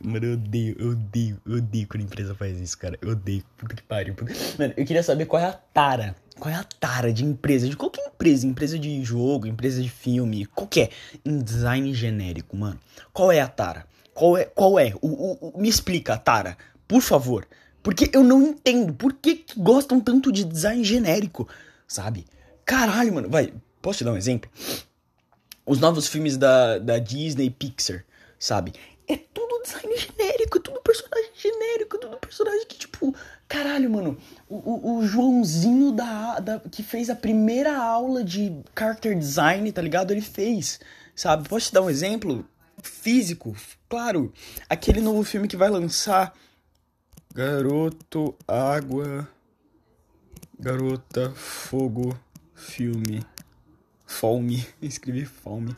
Mano, 0.03 0.26
eu 0.26 0.33
odeio, 0.35 0.76
eu 0.78 0.91
odeio, 0.91 1.41
eu 1.47 1.57
odeio 1.57 1.87
quando 1.89 2.03
a 2.03 2.05
empresa 2.05 2.35
faz 2.35 2.61
isso, 2.61 2.76
cara. 2.78 2.99
Eu 3.01 3.11
odeio, 3.12 3.43
puta 3.57 3.74
que 3.74 3.83
pariu. 3.83 4.14
Mano, 4.59 4.74
eu 4.76 4.85
queria 4.85 5.03
saber 5.03 5.26
qual 5.26 5.43
é 5.43 5.47
a 5.47 5.53
tara. 5.53 6.14
Qual 6.39 6.53
é 6.53 6.57
a 6.57 6.64
tara 6.64 7.12
de 7.12 7.24
empresa, 7.24 7.68
de 7.68 7.76
qualquer 7.76 8.07
empresa, 8.07 8.47
empresa 8.47 8.78
de 8.78 9.03
jogo, 9.05 9.47
empresa 9.47 9.80
de 9.83 9.89
filme, 9.89 10.47
qualquer, 10.47 10.91
em 11.24 11.39
design 11.39 11.93
genérico, 11.95 12.57
mano. 12.57 12.78
Qual 13.12 13.30
é 13.30 13.41
a 13.41 13.49
tara? 13.49 13.87
Qual 14.14 14.37
é? 14.37 14.45
Qual 14.45 14.78
é? 14.78 14.95
O, 15.01 15.09
o, 15.09 15.51
o, 15.55 15.61
me 15.61 15.68
explica, 15.68 16.16
Tara, 16.16 16.57
por 16.87 17.01
favor. 17.01 17.47
Porque 17.83 18.11
eu 18.12 18.22
não 18.22 18.43
entendo. 18.43 18.93
Por 18.93 19.14
que, 19.14 19.37
que 19.37 19.59
gostam 19.59 20.01
tanto 20.01 20.30
de 20.30 20.45
design 20.45 20.85
genérico? 20.85 21.49
Sabe? 21.87 22.26
Caralho, 22.64 23.12
mano. 23.14 23.28
Vai, 23.28 23.53
posso 23.80 23.99
te 23.99 24.05
dar 24.05 24.12
um 24.12 24.16
exemplo? 24.16 24.51
Os 25.66 25.78
novos 25.78 26.07
filmes 26.07 26.37
da, 26.37 26.78
da 26.78 26.99
Disney 26.99 27.51
Pixar, 27.51 28.05
sabe? 28.39 28.72
É 29.13 29.17
tudo 29.35 29.63
design 29.63 29.97
genérico, 29.97 30.59
é 30.59 30.61
tudo 30.61 30.81
personagem 30.81 31.31
genérico, 31.35 31.97
é 31.97 32.01
tudo 32.01 32.17
personagem 32.17 32.67
que, 32.67 32.79
tipo, 32.79 33.15
caralho, 33.47 33.91
mano. 33.91 34.19
O, 34.49 34.57
o, 34.57 34.99
o 34.99 35.07
Joãozinho 35.07 35.93
da, 35.93 36.41
da, 36.41 36.61
que 36.61 36.83
fez 36.83 37.11
a 37.11 37.17
primeira 37.17 37.77
aula 37.77 38.25
de 38.25 38.63
character 38.77 39.19
design, 39.19 39.71
tá 39.71 39.83
ligado? 39.83 40.11
Ele 40.11 40.23
fez, 40.23 40.81
sabe? 41.15 41.49
Posso 41.49 41.67
te 41.67 41.75
dar 41.75 41.83
um 41.83 41.91
exemplo? 41.91 42.47
físico. 42.83 43.55
Claro, 43.89 44.33
aquele 44.69 45.01
novo 45.01 45.23
filme 45.23 45.49
que 45.49 45.57
vai 45.57 45.71
lançar. 45.71 46.35
Garoto, 47.35 48.35
água. 48.47 49.29
Garota, 50.59 51.31
fogo, 51.31 52.19
filme. 52.55 53.25
Fome. 54.05 54.67
Escrevi 54.83 55.25
fome. 55.25 55.77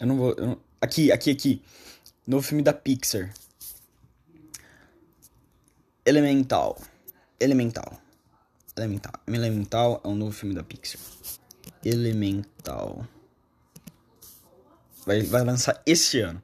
Eu 0.00 0.06
não 0.06 0.16
vou. 0.16 0.34
Eu 0.34 0.46
não... 0.46 0.60
Aqui, 0.80 1.10
aqui, 1.10 1.30
aqui. 1.30 1.62
Novo 2.26 2.46
filme 2.46 2.62
da 2.62 2.72
Pixar. 2.72 3.32
Elemental. 6.04 6.80
Elemental. 7.40 8.00
Elemental. 8.76 9.12
Elemental 9.26 10.00
é 10.04 10.08
um 10.08 10.14
novo 10.14 10.32
filme 10.32 10.54
da 10.54 10.62
Pixar. 10.62 11.00
Elemental 11.84 13.06
vai, 15.06 15.22
vai 15.22 15.44
lançar 15.44 15.80
esse 15.86 16.20
ano. 16.20 16.42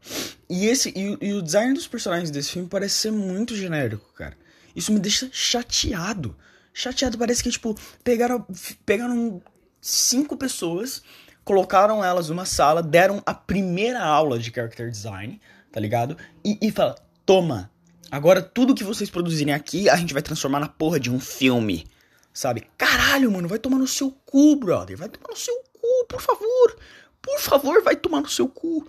E, 0.48 0.66
esse, 0.66 0.90
e, 0.90 1.18
e, 1.20 1.34
o 1.34 1.42
design 1.42 1.74
dos 1.74 1.88
personagens 1.88 2.30
desse 2.30 2.52
filme 2.52 2.68
parece 2.68 2.94
ser 2.94 3.10
muito 3.10 3.56
genérico, 3.56 4.12
cara. 4.14 4.36
Isso 4.74 4.92
me 4.92 5.00
deixa 5.00 5.28
chateado. 5.32 6.36
Chateado, 6.72 7.18
parece 7.18 7.42
que, 7.42 7.50
tipo, 7.50 7.76
pegaram, 8.04 8.46
pegaram 8.86 9.42
cinco 9.80 10.36
pessoas, 10.36 11.02
colocaram 11.44 12.04
elas 12.04 12.28
numa 12.28 12.44
sala, 12.44 12.82
deram 12.82 13.22
a 13.26 13.34
primeira 13.34 14.02
aula 14.02 14.38
de 14.38 14.50
character 14.50 14.90
design, 14.90 15.40
tá 15.70 15.80
ligado? 15.80 16.16
E, 16.44 16.58
e 16.60 16.70
fala, 16.70 16.96
toma, 17.26 17.70
agora 18.10 18.42
tudo 18.42 18.74
que 18.74 18.84
vocês 18.84 19.10
produzirem 19.10 19.54
aqui, 19.54 19.88
a 19.88 19.96
gente 19.96 20.12
vai 20.12 20.22
transformar 20.22 20.60
na 20.60 20.68
porra 20.68 20.98
de 20.98 21.10
um 21.10 21.20
filme. 21.20 21.86
Sabe? 22.32 22.66
Caralho, 22.78 23.30
mano, 23.30 23.46
vai 23.46 23.58
tomar 23.58 23.76
no 23.76 23.86
seu 23.86 24.10
cu, 24.24 24.56
brother. 24.56 24.96
Vai 24.96 25.08
tomar 25.08 25.28
no 25.28 25.36
seu 25.36 25.54
cu, 25.74 26.06
por 26.08 26.20
favor. 26.20 26.76
Por 27.20 27.38
favor, 27.38 27.82
vai 27.82 27.94
tomar 27.94 28.22
no 28.22 28.28
seu 28.28 28.48
cu. 28.48 28.88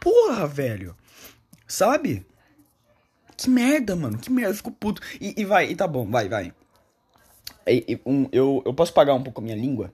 Porra, 0.00 0.46
velho. 0.46 0.96
Sabe? 1.68 2.26
Que 3.36 3.50
merda, 3.50 3.94
mano. 3.94 4.18
Que 4.18 4.30
merda. 4.30 4.52
Eu 4.52 4.56
fico 4.56 4.70
puto. 4.70 5.02
E, 5.20 5.34
e 5.36 5.44
vai, 5.44 5.70
e 5.70 5.76
tá 5.76 5.86
bom, 5.86 6.10
vai, 6.10 6.28
vai. 6.28 6.54
E, 7.66 8.00
um, 8.06 8.26
eu, 8.32 8.62
eu 8.64 8.74
posso 8.74 8.92
pagar 8.92 9.14
um 9.14 9.22
pouco 9.22 9.40
a 9.40 9.44
minha 9.44 9.56
língua, 9.56 9.92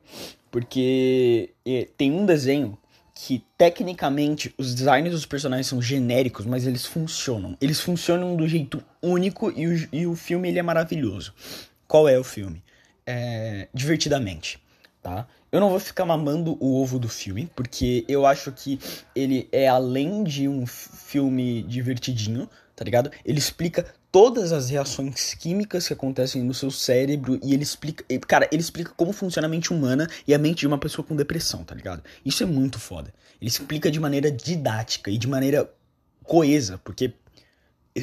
porque 0.51 1.51
tem 1.96 2.12
um 2.12 2.24
desenho 2.24 2.78
que 3.14 3.44
tecnicamente 3.57 4.55
os 4.57 4.74
designs 4.74 5.11
dos 5.11 5.26
personagens 5.26 5.66
são 5.66 5.82
genéricos, 5.82 6.46
mas 6.46 6.66
eles 6.66 6.86
funcionam. 6.86 7.57
Eles 7.61 7.80
funcionam 7.80 8.36
do 8.36 8.46
jeito 8.46 8.80
único 9.03 9.53
e 9.57 9.66
o, 9.66 9.88
e 9.92 10.07
o 10.07 10.14
filme 10.14 10.49
ele 10.49 10.61
é 10.61 10.62
maravilhoso. 10.62 11.34
Qual 11.88 12.09
é 12.09 12.16
o 12.16 12.22
filme? 12.22 12.62
É, 13.05 13.66
divertidamente, 13.74 14.62
tá? 15.03 15.26
Eu 15.51 15.59
não 15.61 15.70
vou 15.70 15.80
ficar 15.80 16.05
mamando 16.05 16.57
o 16.61 16.80
ovo 16.80 16.99
do 16.99 17.09
filme, 17.09 17.51
porque 17.57 18.05
eu 18.07 18.24
acho 18.24 18.53
que 18.53 18.78
ele 19.16 19.49
é 19.51 19.66
além 19.66 20.22
de 20.22 20.46
um 20.46 20.64
filme 20.66 21.62
divertidinho, 21.62 22.49
tá 22.79 22.85
ligado? 22.85 23.11
Ele 23.24 23.39
explica 23.41 23.93
todas 24.12 24.53
as 24.53 24.70
reações 24.70 25.35
químicas 25.35 25.89
que 25.89 25.93
acontecem 25.93 26.45
no 26.45 26.55
seu 26.55 26.70
cérebro 26.70 27.41
e 27.43 27.53
ele 27.53 27.64
explica, 27.64 28.05
cara, 28.20 28.49
ele 28.53 28.62
explica 28.62 28.93
como 28.97 29.12
funciona 29.12 29.49
a 29.49 29.51
mente 29.51 29.72
humana 29.72 30.09
e 30.29 30.33
a 30.33 30.39
mente 30.39 30.61
de 30.61 30.68
uma 30.68 30.79
pessoa 30.79 31.05
com 31.05 31.16
depressão, 31.16 31.64
tá 31.64 31.74
ligado? 31.74 32.05
Isso 32.24 32.45
é 32.45 32.47
muito 32.47 32.79
foda. 32.79 33.12
Ele 33.41 33.51
explica 33.51 33.91
de 33.91 33.99
maneira 33.99 34.31
didática 34.31 35.11
e 35.11 35.18
de 35.18 35.26
maneira 35.26 35.68
coesa, 36.22 36.79
porque 36.85 37.12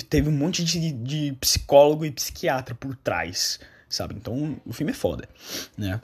teve 0.10 0.28
um 0.28 0.34
monte 0.34 0.62
de, 0.62 0.92
de 0.92 1.38
psicólogo 1.40 2.04
e 2.04 2.12
psiquiatra 2.12 2.76
por 2.76 2.98
trás, 2.98 3.62
sabe? 3.88 4.14
Então 4.16 4.60
o 4.66 4.74
filme 4.74 4.92
é 4.92 4.96
foda, 4.96 5.30
né? 5.78 6.02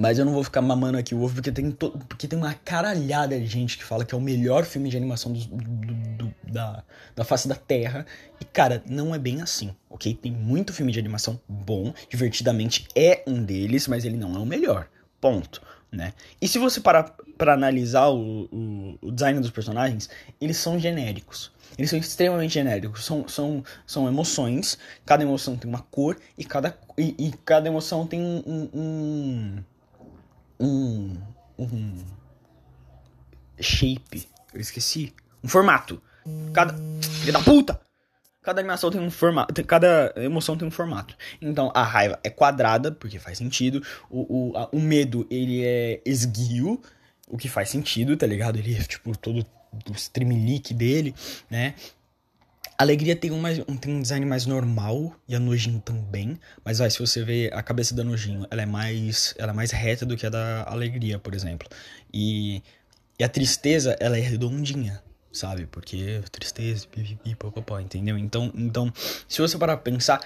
Mas 0.00 0.18
eu 0.18 0.24
não 0.24 0.32
vou 0.32 0.42
ficar 0.42 0.62
mamando 0.62 0.96
aqui 0.96 1.14
o 1.14 1.20
ovo 1.20 1.34
porque 1.34 1.52
tem, 1.52 1.70
to... 1.70 1.90
porque 2.08 2.26
tem 2.26 2.38
uma 2.38 2.54
caralhada 2.54 3.38
de 3.38 3.44
gente 3.44 3.76
que 3.76 3.84
fala 3.84 4.02
que 4.02 4.14
é 4.14 4.18
o 4.18 4.20
melhor 4.20 4.64
filme 4.64 4.88
de 4.88 4.96
animação 4.96 5.30
do, 5.30 5.44
do, 5.44 5.94
do, 6.16 6.34
da, 6.50 6.82
da 7.14 7.22
face 7.22 7.46
da 7.46 7.54
Terra. 7.54 8.06
E, 8.40 8.44
cara, 8.46 8.82
não 8.86 9.14
é 9.14 9.18
bem 9.18 9.42
assim, 9.42 9.76
ok? 9.90 10.14
Tem 10.14 10.32
muito 10.32 10.72
filme 10.72 10.90
de 10.90 10.98
animação 10.98 11.38
bom, 11.46 11.92
divertidamente 12.08 12.88
é 12.96 13.22
um 13.26 13.42
deles, 13.42 13.86
mas 13.88 14.06
ele 14.06 14.16
não 14.16 14.34
é 14.36 14.38
o 14.38 14.46
melhor. 14.46 14.88
Ponto. 15.20 15.60
Né? 15.92 16.14
E 16.40 16.48
se 16.48 16.58
você 16.58 16.80
parar 16.80 17.14
para 17.36 17.52
analisar 17.52 18.08
o, 18.08 18.48
o, 18.50 18.98
o, 19.02 19.12
design 19.12 19.38
dos 19.38 19.50
personagens, 19.50 20.08
eles 20.40 20.56
são 20.56 20.78
genéricos. 20.78 21.52
Eles 21.76 21.90
são 21.90 21.98
extremamente 21.98 22.54
genéricos. 22.54 23.04
São, 23.04 23.28
são, 23.28 23.62
são 23.86 24.08
emoções. 24.08 24.78
Cada 25.04 25.22
emoção 25.24 25.58
tem 25.58 25.68
uma 25.68 25.82
cor 25.82 26.16
e 26.38 26.44
cada, 26.44 26.74
e, 26.96 27.14
e 27.18 27.32
cada 27.44 27.68
emoção 27.68 28.06
tem 28.06 28.18
um, 28.18 28.42
um 28.46 28.70
um, 28.72 29.62
um 30.60 31.16
shape, 33.60 34.28
eu 34.52 34.60
esqueci, 34.60 35.12
um 35.42 35.48
formato. 35.48 36.02
Cada 36.52 36.74
filha 37.20 37.32
da 37.32 37.40
puta. 37.40 37.80
Cada 38.42 38.60
animação 38.60 38.90
tem 38.90 39.00
um 39.00 39.10
formato, 39.10 39.64
cada 39.64 40.14
emoção 40.16 40.56
tem 40.56 40.66
um 40.66 40.70
formato. 40.70 41.14
Então 41.42 41.70
a 41.74 41.82
raiva 41.82 42.18
é 42.24 42.30
quadrada, 42.30 42.90
porque 42.90 43.18
faz 43.18 43.36
sentido. 43.36 43.82
O, 44.08 44.52
o, 44.52 44.56
a, 44.56 44.68
o 44.72 44.80
medo, 44.80 45.26
ele 45.30 45.62
é 45.62 46.00
esguio, 46.06 46.80
o 47.28 47.36
que 47.36 47.50
faz 47.50 47.68
sentido, 47.68 48.16
tá 48.16 48.26
ligado? 48.26 48.58
Ele 48.58 48.74
é 48.74 48.82
tipo 48.82 49.16
todo 49.16 49.44
o 49.88 49.92
streamlick 49.92 50.72
dele, 50.72 51.14
né? 51.50 51.74
A 52.80 52.82
alegria 52.82 53.14
tem 53.14 53.30
um, 53.30 53.42
tem 53.76 53.94
um 53.94 54.00
design 54.00 54.24
mais 54.24 54.46
normal 54.46 55.14
e 55.28 55.34
a 55.34 55.38
nojinho 55.38 55.82
também. 55.82 56.40
Mas 56.64 56.78
vai, 56.78 56.88
se 56.88 56.98
você 56.98 57.22
ver 57.22 57.52
a 57.52 57.62
cabeça 57.62 57.94
da 57.94 58.02
nojinho, 58.02 58.46
ela 58.50 58.62
é 58.62 58.64
mais, 58.64 59.34
ela 59.36 59.52
é 59.52 59.54
mais 59.54 59.70
reta 59.70 60.06
do 60.06 60.16
que 60.16 60.24
a 60.24 60.30
da 60.30 60.64
alegria, 60.66 61.18
por 61.18 61.34
exemplo. 61.34 61.68
E, 62.10 62.62
e 63.18 63.22
a 63.22 63.28
tristeza, 63.28 63.94
ela 64.00 64.16
é 64.16 64.20
redondinha, 64.22 65.02
sabe? 65.30 65.66
Porque 65.66 66.22
tristeza, 66.32 66.86
pipipi, 66.86 67.34
popopó, 67.34 67.78
entendeu? 67.78 68.16
Então, 68.16 68.50
então, 68.54 68.90
se 69.28 69.42
você 69.42 69.58
parar 69.58 69.76
pra 69.76 69.92
pensar, 69.92 70.18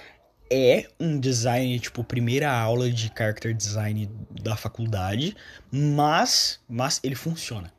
é 0.49 0.87
um 0.97 1.19
design, 1.19 1.77
tipo, 1.77 2.05
primeira 2.05 2.49
aula 2.49 2.89
de 2.89 3.11
character 3.17 3.53
design 3.53 4.09
da 4.41 4.55
faculdade, 4.55 5.35
mas, 5.69 6.61
mas 6.69 7.01
ele 7.03 7.15
funciona. 7.15 7.69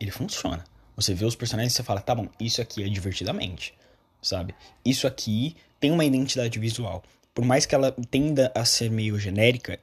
Ele 0.00 0.10
funciona. 0.10 0.64
Você 0.96 1.14
vê 1.14 1.24
os 1.24 1.36
personagens 1.36 1.74
e 1.74 1.76
você 1.76 1.84
fala, 1.84 2.00
tá 2.00 2.12
bom, 2.12 2.26
isso 2.40 2.60
aqui 2.60 2.82
é 2.82 2.88
divertidamente 2.88 3.72
sabe? 4.20 4.54
Isso 4.84 5.06
aqui 5.06 5.56
tem 5.78 5.90
uma 5.90 6.04
identidade 6.04 6.58
visual. 6.58 7.02
Por 7.34 7.44
mais 7.44 7.66
que 7.66 7.74
ela 7.74 7.94
tenda 8.10 8.50
a 8.54 8.64
ser 8.64 8.90
meio 8.90 9.18
genérica, 9.18 9.78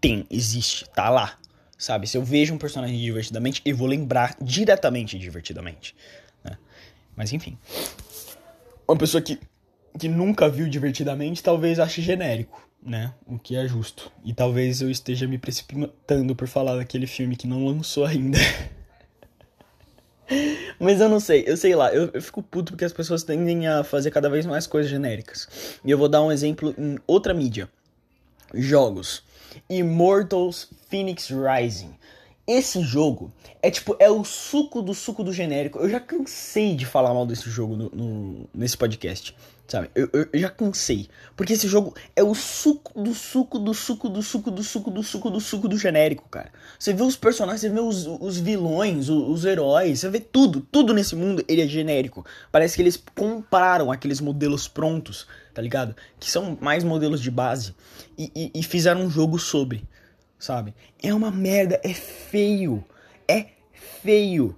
tem, 0.00 0.26
existe, 0.30 0.88
tá 0.90 1.08
lá, 1.08 1.36
sabe? 1.76 2.06
Se 2.06 2.16
eu 2.16 2.22
vejo 2.22 2.54
um 2.54 2.58
personagem 2.58 2.98
divertidamente, 2.98 3.62
eu 3.64 3.76
vou 3.76 3.88
lembrar 3.88 4.36
diretamente 4.40 5.18
divertidamente. 5.18 5.94
Né? 6.44 6.58
Mas 7.16 7.32
enfim. 7.32 7.56
Uma 8.86 8.96
pessoa 8.96 9.22
que, 9.22 9.38
que 9.98 10.08
nunca 10.08 10.48
viu 10.48 10.68
divertidamente 10.68 11.42
talvez 11.42 11.78
ache 11.78 12.00
genérico, 12.00 12.66
né? 12.82 13.12
O 13.26 13.38
que 13.38 13.56
é 13.56 13.66
justo. 13.66 14.10
E 14.24 14.32
talvez 14.32 14.80
eu 14.80 14.90
esteja 14.90 15.26
me 15.26 15.38
precipitando 15.38 16.34
por 16.34 16.48
falar 16.48 16.76
daquele 16.76 17.06
filme 17.06 17.36
que 17.36 17.46
não 17.46 17.66
lançou 17.66 18.04
ainda. 18.04 18.38
Mas 20.78 21.00
eu 21.00 21.08
não 21.08 21.20
sei, 21.20 21.44
eu 21.46 21.56
sei 21.56 21.74
lá, 21.74 21.92
eu, 21.92 22.10
eu, 22.12 22.22
fico 22.22 22.42
puto 22.42 22.72
porque 22.72 22.84
as 22.84 22.92
pessoas 22.92 23.22
tendem 23.22 23.66
a 23.66 23.82
fazer 23.82 24.10
cada 24.10 24.28
vez 24.28 24.46
mais 24.46 24.66
coisas 24.66 24.90
genéricas. 24.90 25.48
E 25.84 25.90
eu 25.90 25.98
vou 25.98 26.08
dar 26.08 26.22
um 26.22 26.32
exemplo 26.32 26.74
em 26.78 26.98
outra 27.06 27.32
mídia: 27.34 27.68
jogos. 28.54 29.22
Immortals 29.68 30.68
Phoenix 30.90 31.30
Rising. 31.30 31.94
Esse 32.48 32.80
jogo 32.80 33.30
é 33.60 33.70
tipo, 33.70 33.94
é 33.98 34.10
o 34.10 34.24
suco 34.24 34.80
do 34.80 34.94
suco 34.94 35.22
do 35.22 35.34
genérico. 35.34 35.78
Eu 35.80 35.90
já 35.90 36.00
cansei 36.00 36.74
de 36.74 36.86
falar 36.86 37.12
mal 37.12 37.26
desse 37.26 37.50
jogo 37.50 37.76
no, 37.76 37.90
no 37.90 38.48
nesse 38.54 38.74
podcast. 38.74 39.36
Sabe? 39.66 39.90
Eu, 39.94 40.08
eu, 40.14 40.26
eu, 40.32 40.40
já 40.40 40.48
cansei. 40.48 41.10
Porque 41.36 41.52
esse 41.52 41.68
jogo 41.68 41.94
é 42.16 42.22
o 42.22 42.34
suco 42.34 42.98
do 42.98 43.12
suco 43.12 43.58
do 43.58 43.74
suco 43.74 44.08
do 44.08 44.22
suco 44.22 44.50
do 44.50 44.62
suco 44.62 44.90
do 44.90 45.02
suco 45.02 45.30
do 45.30 45.40
suco 45.42 45.68
do 45.68 45.76
genérico, 45.76 46.26
cara. 46.30 46.50
Você 46.78 46.94
vê 46.94 47.02
os 47.02 47.16
personagens, 47.16 47.60
você 47.60 47.68
vê 47.68 47.80
os, 47.80 48.06
os 48.06 48.38
vilões, 48.38 49.10
os, 49.10 49.28
os, 49.28 49.44
heróis, 49.44 50.00
você 50.00 50.08
vê 50.08 50.18
tudo. 50.18 50.66
Tudo 50.72 50.94
nesse 50.94 51.14
mundo, 51.14 51.44
ele 51.46 51.60
é 51.60 51.66
genérico. 51.66 52.24
Parece 52.50 52.76
que 52.76 52.80
eles 52.82 53.02
compraram 53.14 53.92
aqueles 53.92 54.22
modelos 54.22 54.66
prontos, 54.66 55.26
tá 55.52 55.60
ligado? 55.60 55.94
Que 56.18 56.30
são 56.30 56.56
mais 56.62 56.82
modelos 56.82 57.20
de 57.20 57.30
base. 57.30 57.74
E, 58.16 58.32
e, 58.34 58.60
e 58.60 58.62
fizeram 58.62 59.02
um 59.02 59.10
jogo 59.10 59.38
sobre, 59.38 59.84
sabe? 60.38 60.74
É 61.02 61.12
uma 61.12 61.30
merda, 61.30 61.80
é 61.82 61.92
feio. 61.92 62.84
É 63.26 63.46
feio. 64.02 64.56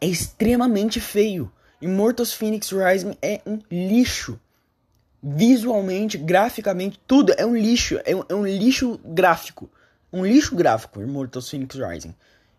É 0.00 0.06
extremamente 0.06 1.00
feio. 1.00 1.50
Immortals 1.80 2.32
Phoenix 2.32 2.70
Rising 2.70 3.16
é 3.20 3.40
um 3.46 3.58
lixo. 3.70 4.38
Visualmente, 5.22 6.16
graficamente, 6.16 7.00
tudo 7.06 7.34
é 7.36 7.44
um 7.44 7.56
lixo. 7.56 7.98
É 8.04 8.14
um, 8.14 8.24
é 8.28 8.34
um 8.34 8.46
lixo 8.46 9.00
gráfico. 9.04 9.70
Um 10.12 10.24
lixo 10.24 10.54
gráfico, 10.54 11.00
Immortals 11.00 11.50
Phoenix 11.50 11.74
Rising. 11.74 12.14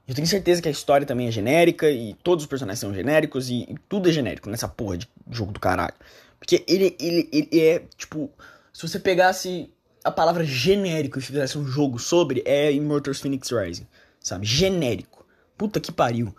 Eu 0.08 0.16
tenho 0.16 0.28
certeza 0.28 0.62
que 0.62 0.68
a 0.68 0.72
história 0.72 1.06
também 1.06 1.28
é 1.28 1.32
genérica 1.32 1.90
e 1.90 2.16
todos 2.24 2.44
os 2.44 2.50
personagens 2.50 2.80
são 2.80 2.94
genéricos 2.94 3.50
e, 3.50 3.62
e 3.70 3.76
tudo 3.88 4.10
é 4.10 4.12
genérico 4.12 4.50
nessa 4.50 4.68
porra 4.68 4.98
de 4.98 5.08
jogo 5.30 5.52
do 5.52 5.60
caralho. 5.60 5.94
Porque 6.40 6.64
ele, 6.68 6.96
ele, 7.00 7.30
ele 7.32 7.62
é, 7.62 7.84
tipo, 7.96 8.32
se 8.74 8.88
você 8.88 9.00
pegasse 9.00 9.70
a 10.10 10.12
palavra 10.12 10.44
genérico 10.44 11.20
e 11.20 11.22
fizesse 11.22 11.58
um 11.58 11.66
jogo 11.66 11.98
sobre, 11.98 12.44
é 12.46 12.72
Immortals 12.72 13.20
Phoenix 13.20 13.50
Rising, 13.52 13.88
sabe? 14.20 14.46
Genérico. 14.46 15.26
Puta 15.58 15.80
que 15.80 15.92
pariu. 15.92 16.36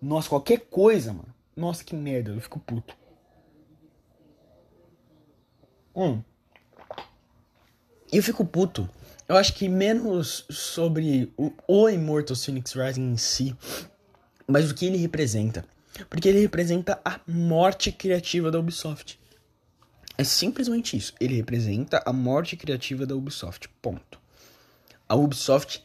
Nossa, 0.00 0.28
qualquer 0.28 0.60
coisa, 0.70 1.12
mano. 1.12 1.32
Nossa, 1.56 1.84
que 1.84 1.94
merda, 1.94 2.32
eu 2.32 2.40
fico 2.40 2.58
puto. 2.58 2.96
Hum. 5.94 6.22
Eu 8.10 8.22
fico 8.22 8.44
puto. 8.44 8.88
Eu 9.28 9.36
acho 9.36 9.54
que 9.54 9.68
menos 9.68 10.44
sobre 10.50 11.32
o, 11.36 11.52
o 11.66 11.88
Immortal 11.88 12.36
Phoenix 12.36 12.72
Rising 12.72 13.12
em 13.12 13.16
si, 13.16 13.56
mas 14.46 14.70
o 14.70 14.74
que 14.74 14.86
ele 14.86 14.98
representa. 14.98 15.64
Porque 16.08 16.28
ele 16.28 16.40
representa 16.40 17.00
a 17.04 17.20
morte 17.26 17.92
criativa 17.92 18.50
da 18.50 18.58
Ubisoft. 18.58 19.20
É 20.16 20.24
simplesmente 20.24 20.96
isso. 20.96 21.14
Ele 21.20 21.36
representa 21.36 22.02
a 22.04 22.12
morte 22.12 22.56
criativa 22.56 23.06
da 23.06 23.14
Ubisoft. 23.14 23.68
Ponto. 23.80 24.20
A 25.08 25.14
Ubisoft 25.14 25.82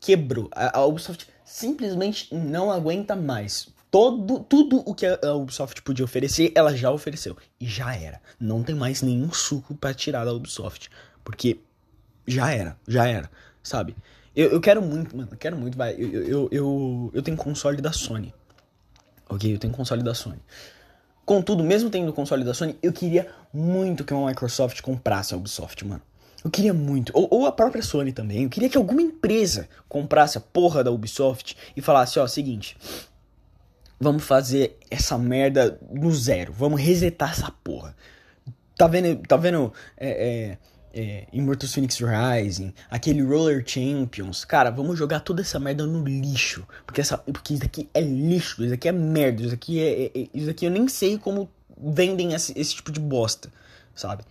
quebrou. 0.00 0.48
A, 0.52 0.78
a 0.78 0.84
Ubisoft 0.84 1.26
simplesmente 1.44 2.34
não 2.34 2.70
aguenta 2.70 3.14
mais 3.16 3.68
todo, 3.90 4.40
tudo 4.40 4.82
o 4.84 4.94
que 4.94 5.06
a 5.06 5.32
Ubisoft 5.34 5.80
podia 5.82 6.04
oferecer, 6.04 6.52
ela 6.54 6.76
já 6.76 6.90
ofereceu. 6.90 7.36
E 7.58 7.66
já 7.66 7.94
era. 7.94 8.20
Não 8.38 8.62
tem 8.62 8.74
mais 8.74 9.02
nenhum 9.02 9.32
suco 9.32 9.74
para 9.74 9.94
tirar 9.94 10.24
da 10.24 10.32
Ubisoft. 10.32 10.90
Porque 11.24 11.60
já 12.26 12.52
era, 12.52 12.76
já 12.86 13.06
era, 13.08 13.30
sabe? 13.62 13.96
Eu, 14.34 14.50
eu 14.50 14.60
quero 14.60 14.82
muito, 14.82 15.16
mano, 15.16 15.30
eu 15.32 15.38
quero 15.38 15.56
muito, 15.56 15.78
vai. 15.78 15.94
Eu, 15.94 16.10
eu, 16.10 16.48
eu, 16.52 17.10
eu 17.14 17.22
tenho 17.22 17.36
console 17.36 17.80
da 17.80 17.90
Sony. 17.90 18.34
Ok? 19.28 19.54
Eu 19.54 19.58
tenho 19.58 19.72
console 19.72 20.02
da 20.02 20.14
Sony. 20.14 20.40
Contudo, 21.26 21.62
mesmo 21.62 21.90
tendo 21.90 22.12
console 22.12 22.44
da 22.44 22.54
Sony, 22.54 22.78
eu 22.82 22.92
queria 22.92 23.26
muito 23.52 24.04
que 24.04 24.14
uma 24.14 24.28
Microsoft 24.28 24.80
comprasse 24.80 25.34
a 25.34 25.36
Ubisoft, 25.36 25.84
mano. 25.84 26.00
Eu 26.42 26.50
queria 26.50 26.72
muito. 26.72 27.10
Ou, 27.12 27.26
ou, 27.30 27.46
a 27.46 27.52
própria 27.52 27.82
Sony 27.82 28.12
também. 28.12 28.44
Eu 28.44 28.48
queria 28.48 28.68
que 28.68 28.78
alguma 28.78 29.02
empresa 29.02 29.68
comprasse 29.88 30.38
a 30.38 30.40
porra 30.40 30.84
da 30.84 30.92
Ubisoft 30.92 31.56
e 31.76 31.82
falasse, 31.82 32.20
ó, 32.20 32.26
seguinte, 32.28 32.76
Vamos 33.98 34.24
fazer 34.24 34.78
essa 34.90 35.16
merda 35.16 35.78
no 35.90 36.12
zero. 36.12 36.52
Vamos 36.52 36.80
resetar 36.80 37.32
essa 37.32 37.50
porra. 37.64 37.96
Tá 38.76 38.86
vendo, 38.86 39.22
tá 39.26 39.36
vendo 39.38 39.72
é, 39.96 40.10
é, 40.10 40.58
é, 40.96 41.26
Immortals 41.30 41.74
Phoenix 41.74 42.00
Rising, 42.00 42.72
aquele 42.90 43.22
Roller 43.22 43.62
Champions. 43.66 44.46
Cara, 44.46 44.70
vamos 44.70 44.98
jogar 44.98 45.20
toda 45.20 45.42
essa 45.42 45.60
merda 45.60 45.86
no 45.86 46.02
lixo. 46.02 46.66
Porque, 46.86 47.02
essa, 47.02 47.18
porque 47.18 47.52
isso 47.52 47.64
aqui 47.64 47.86
é 47.92 48.00
lixo, 48.00 48.64
isso 48.64 48.72
aqui 48.72 48.88
é 48.88 48.92
merda, 48.92 49.42
isso 49.42 49.54
aqui 49.54 49.78
é, 49.78 50.04
é, 50.04 50.06
é 50.14 50.28
Isso 50.32 50.48
aqui 50.48 50.64
eu 50.64 50.70
nem 50.70 50.88
sei 50.88 51.18
como 51.18 51.50
vendem 51.78 52.32
esse, 52.32 52.58
esse 52.58 52.74
tipo 52.74 52.90
de 52.90 52.98
bosta, 52.98 53.52
sabe? 53.94 54.24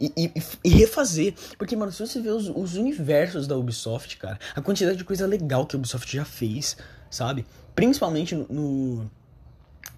E, 0.00 0.12
e, 0.16 0.32
e, 0.64 0.68
refazer. 0.70 1.34
Porque, 1.56 1.76
mano, 1.76 1.92
se 1.92 2.04
você 2.04 2.20
vê 2.20 2.30
os, 2.30 2.48
os 2.48 2.74
universos 2.74 3.46
da 3.46 3.56
Ubisoft, 3.56 4.16
cara, 4.16 4.40
a 4.56 4.60
quantidade 4.60 4.98
de 4.98 5.04
coisa 5.04 5.26
legal 5.26 5.64
que 5.64 5.76
a 5.76 5.78
Ubisoft 5.78 6.12
já 6.12 6.24
fez, 6.24 6.76
sabe? 7.08 7.46
Principalmente 7.72 8.34
no, 8.34 8.46
no, 8.48 9.10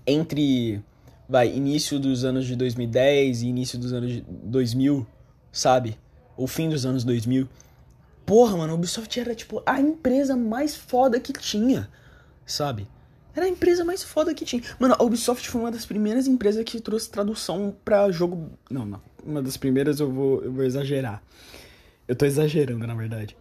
entre 0.07 0.85
vai 1.27 1.49
início 1.49 1.99
dos 1.99 2.23
anos 2.23 2.45
de 2.45 2.55
2010 2.55 3.41
e 3.43 3.47
início 3.47 3.79
dos 3.79 3.95
anos 3.95 4.13
de 4.13 4.21
2000, 4.21 5.07
sabe? 5.51 5.97
Ou 6.43 6.49
fim 6.49 6.69
dos 6.69 6.85
anos 6.85 7.05
2000. 7.05 7.49
Porra, 8.27 8.57
mano, 8.57 8.73
a 8.73 8.75
Ubisoft 8.75 9.21
era 9.21 9.33
tipo 9.33 9.63
a 9.65 9.81
empresa 9.81 10.37
mais 10.37 10.75
foda 10.75 11.21
que 11.21 11.33
tinha, 11.33 11.89
sabe? 12.45 12.89
Era 13.33 13.47
a 13.47 13.49
empresa 13.49 13.85
mais 13.85 14.03
foda 14.03 14.35
que 14.35 14.45
tinha. 14.45 14.61
Mano, 14.77 14.97
a 14.99 15.05
Ubisoft 15.05 15.49
foi 15.49 15.61
uma 15.61 15.71
das 15.71 15.87
primeiras 15.87 16.27
empresas 16.27 16.65
que 16.65 16.81
trouxe 16.81 17.09
tradução 17.09 17.73
pra 17.85 18.11
jogo. 18.11 18.51
Não, 18.69 18.85
não. 18.85 19.01
Uma 19.25 19.41
das 19.41 19.57
primeiras 19.57 20.01
eu 20.01 20.11
vou, 20.11 20.43
eu 20.43 20.53
vou 20.53 20.65
exagerar. 20.65 21.23
Eu 22.09 22.17
tô 22.17 22.27
exagerando, 22.27 22.85
na 22.85 22.95
verdade. 22.95 23.37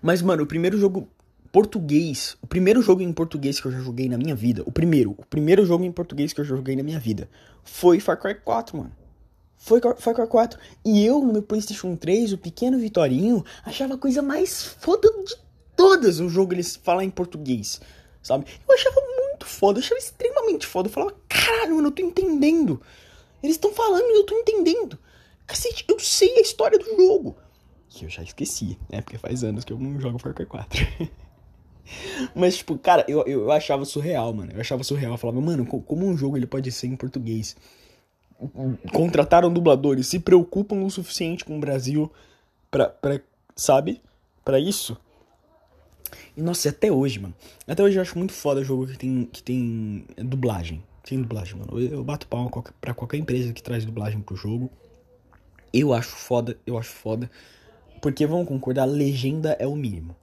Mas, 0.00 0.22
mano, 0.22 0.44
o 0.44 0.46
primeiro 0.46 0.78
jogo 0.78 1.06
português, 1.52 2.38
o 2.40 2.46
primeiro 2.46 2.80
jogo 2.80 3.02
em 3.02 3.12
português 3.12 3.60
que 3.60 3.66
eu 3.66 3.72
já 3.72 3.80
joguei 3.80 4.08
na 4.08 4.16
minha 4.16 4.34
vida, 4.34 4.62
o 4.64 4.72
primeiro, 4.72 5.10
o 5.10 5.26
primeiro 5.26 5.66
jogo 5.66 5.84
em 5.84 5.92
português 5.92 6.32
que 6.32 6.40
eu 6.40 6.44
já 6.44 6.56
joguei 6.56 6.74
na 6.74 6.82
minha 6.82 6.98
vida, 6.98 7.28
foi 7.62 8.00
Far 8.00 8.18
Cry 8.18 8.34
4, 8.34 8.78
mano. 8.78 8.92
Foi 9.58 9.80
Far 9.98 10.14
Cry 10.14 10.26
4. 10.26 10.58
E 10.84 11.04
eu, 11.04 11.20
no 11.20 11.32
meu 11.32 11.42
PlayStation 11.42 11.96
3, 11.96 12.32
o 12.32 12.38
pequeno 12.38 12.78
Vitorinho, 12.78 13.44
achava 13.64 13.94
a 13.94 13.98
coisa 13.98 14.22
mais 14.22 14.64
foda 14.64 15.10
de 15.24 15.36
todas 15.76 16.20
o 16.20 16.28
jogo 16.28 16.54
eles 16.54 16.76
falar 16.76 17.04
em 17.04 17.10
português, 17.10 17.80
sabe? 18.22 18.46
Eu 18.66 18.74
achava 18.74 19.00
muito 19.00 19.46
foda, 19.46 19.78
eu 19.78 19.82
achava 19.82 19.98
extremamente 19.98 20.66
foda. 20.66 20.88
Eu 20.88 20.92
falava, 20.92 21.14
caralho, 21.28 21.76
mano, 21.76 21.88
eu 21.88 21.92
tô 21.92 22.02
entendendo. 22.02 22.80
Eles 23.42 23.56
estão 23.56 23.72
falando 23.72 24.04
e 24.04 24.18
eu 24.18 24.24
tô 24.24 24.34
entendendo. 24.34 24.98
Cacete, 25.46 25.84
eu 25.88 25.98
sei 25.98 26.36
a 26.36 26.40
história 26.40 26.78
do 26.78 26.96
jogo. 26.96 27.36
Que 27.88 28.04
eu 28.04 28.08
já 28.08 28.22
esqueci, 28.22 28.78
né? 28.88 29.00
Porque 29.00 29.18
faz 29.18 29.42
anos 29.42 29.64
que 29.64 29.72
eu 29.72 29.78
não 29.78 30.00
jogo 30.00 30.18
Far 30.18 30.34
Cry 30.34 30.46
4. 30.46 30.86
Mas, 32.34 32.58
tipo, 32.58 32.78
cara, 32.78 33.04
eu, 33.08 33.22
eu 33.22 33.50
achava 33.50 33.84
surreal, 33.84 34.32
mano. 34.32 34.52
Eu 34.52 34.60
achava 34.60 34.84
surreal. 34.84 35.12
Eu 35.12 35.18
falava, 35.18 35.40
mano, 35.40 35.66
como 35.66 36.06
um 36.06 36.16
jogo 36.16 36.36
ele 36.36 36.46
pode 36.46 36.70
ser 36.70 36.86
em 36.86 36.96
português? 36.96 37.56
Contrataram 38.92 39.52
dubladores, 39.52 40.06
se 40.06 40.18
preocupam 40.18 40.82
o 40.82 40.90
suficiente 40.90 41.44
com 41.44 41.56
o 41.56 41.60
Brasil 41.60 42.10
pra, 42.70 42.88
pra 42.88 43.20
sabe? 43.56 44.00
Pra 44.44 44.58
isso. 44.58 44.96
E 46.36 46.42
nossa, 46.42 46.68
até 46.68 46.90
hoje, 46.90 47.18
mano. 47.18 47.34
Até 47.66 47.82
hoje 47.82 47.96
eu 47.96 48.02
acho 48.02 48.16
muito 48.16 48.32
foda 48.32 48.62
jogo 48.62 48.86
que 48.86 48.96
tem, 48.96 49.28
que 49.30 49.42
tem 49.42 50.06
dublagem. 50.16 50.82
Tem 51.02 51.20
dublagem, 51.20 51.56
mano. 51.56 51.80
Eu, 51.80 51.88
eu 51.88 52.04
bato 52.04 52.26
palma 52.28 52.50
pra 52.80 52.94
qualquer 52.94 53.18
empresa 53.18 53.52
que 53.52 53.62
traz 53.62 53.84
dublagem 53.84 54.20
pro 54.20 54.36
jogo. 54.36 54.70
Eu 55.72 55.92
acho 55.92 56.10
foda, 56.10 56.56
eu 56.66 56.78
acho 56.78 56.90
foda. 56.90 57.30
Porque 58.00 58.26
vamos 58.26 58.46
concordar, 58.46 58.84
legenda 58.84 59.56
é 59.58 59.66
o 59.66 59.74
mínimo. 59.74 60.14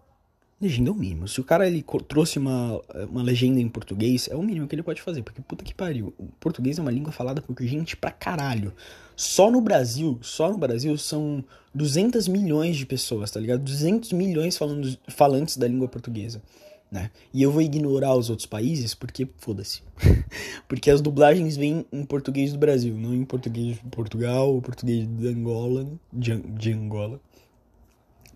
Legenda 0.60 0.90
é 0.90 0.94
o 0.94 0.96
mínimo. 0.96 1.28
Se 1.28 1.42
o 1.42 1.44
cara 1.44 1.68
ele 1.68 1.84
trouxe 2.08 2.40
uma, 2.40 2.82
uma 3.10 3.22
legenda 3.22 3.60
em 3.60 3.68
português, 3.68 4.30
é 4.32 4.36
o 4.36 4.42
mínimo 4.42 4.68
que 4.68 4.76
ele 4.76 4.84
pode 4.84 5.02
fazer. 5.02 5.22
Porque 5.22 5.42
puta 5.42 5.66
que 5.66 5.74
pariu. 5.74 6.14
O 6.18 6.28
português 6.40 6.80
é 6.80 6.82
uma 6.82 6.92
língua 6.92 7.12
falada 7.12 7.42
por 7.42 7.62
gente 7.62 7.98
pra 7.98 8.10
caralho. 8.10 8.74
Só 9.18 9.52
no 9.52 9.60
Brasil, 9.60 10.18
só 10.22 10.50
no 10.50 10.58
Brasil 10.58 10.98
são 10.98 11.44
200 11.74 12.28
milhões 12.30 12.78
de 12.78 12.86
pessoas, 12.86 13.32
tá 13.32 13.40
ligado? 13.40 13.64
200 13.64 14.14
milhões 14.14 14.58
falando, 14.58 14.98
falantes 15.10 15.58
da 15.58 15.68
língua 15.68 15.90
portuguesa. 15.90 16.42
Né? 16.90 17.12
E 17.34 17.42
eu 17.42 17.52
vou 17.52 17.62
ignorar 17.62 18.16
os 18.16 18.30
outros 18.30 18.46
países 18.46 18.94
porque 18.94 19.28
foda-se. 19.38 19.82
porque 20.70 20.90
as 20.90 21.02
dublagens 21.02 21.58
vêm 21.58 21.86
em 21.92 22.06
português 22.06 22.54
do 22.54 22.60
Brasil, 22.60 22.96
não 22.96 23.14
em 23.14 23.26
português 23.26 23.76
de 23.76 23.90
Portugal 23.90 24.62
português 24.62 25.06
de 25.06 25.28
Angola, 25.28 25.86
de, 26.14 26.38
de 26.38 26.72
Angola. 26.72 27.20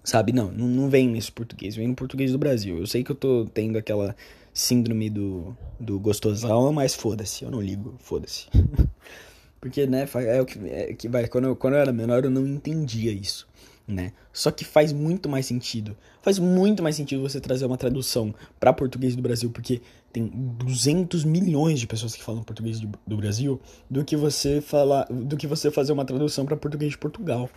Sabe? 0.03 0.31
Não, 0.31 0.51
não, 0.51 0.89
vem 0.89 1.09
nesse 1.09 1.31
português, 1.31 1.75
vem 1.75 1.87
no 1.87 1.95
português 1.95 2.31
do 2.31 2.37
Brasil. 2.37 2.77
Eu 2.77 2.87
sei 2.87 3.03
que 3.03 3.11
eu 3.11 3.15
tô 3.15 3.45
tendo 3.53 3.77
aquela 3.77 4.15
síndrome 4.53 5.09
do, 5.09 5.55
do 5.79 5.99
gostosão, 5.99 6.71
mas 6.73 6.95
foda-se, 6.95 7.43
eu 7.43 7.51
não 7.51 7.61
ligo, 7.61 7.95
foda-se. 7.99 8.47
Porque, 9.61 9.85
né, 9.85 10.07
é 10.25 10.41
o 10.41 10.45
que, 10.45 10.59
é 10.69 10.93
que 10.93 11.09
vai, 11.09 11.27
quando 11.27 11.45
eu, 11.45 11.55
quando 11.55 11.73
eu 11.73 11.81
era 11.81 11.91
menor 11.91 12.23
eu 12.23 12.29
não 12.29 12.47
entendia 12.47 13.11
isso, 13.11 13.45
né? 13.85 14.13
Só 14.31 14.51
que 14.51 14.63
faz 14.63 14.93
muito 14.93 15.27
mais 15.27 15.45
sentido. 15.45 15.97
Faz 16.21 16.39
muito 16.39 16.81
mais 16.81 16.95
sentido 16.95 17.21
você 17.21 17.41
trazer 17.41 17.65
uma 17.65 17.77
tradução 17.77 18.33
para 18.57 18.71
português 18.71 19.17
do 19.17 19.21
Brasil, 19.21 19.49
porque 19.49 19.81
tem 20.13 20.27
200 20.27 21.25
milhões 21.25 21.77
de 21.77 21.87
pessoas 21.87 22.15
que 22.15 22.23
falam 22.23 22.41
português 22.41 22.79
do 22.79 23.17
Brasil, 23.17 23.59
do 23.89 24.05
que 24.05 24.15
você 24.15 24.61
falar, 24.61 25.05
do 25.09 25.35
que 25.35 25.45
você 25.45 25.69
fazer 25.69 25.91
uma 25.91 26.05
tradução 26.05 26.45
para 26.45 26.55
português 26.55 26.91
de 26.91 26.97
Portugal 26.97 27.49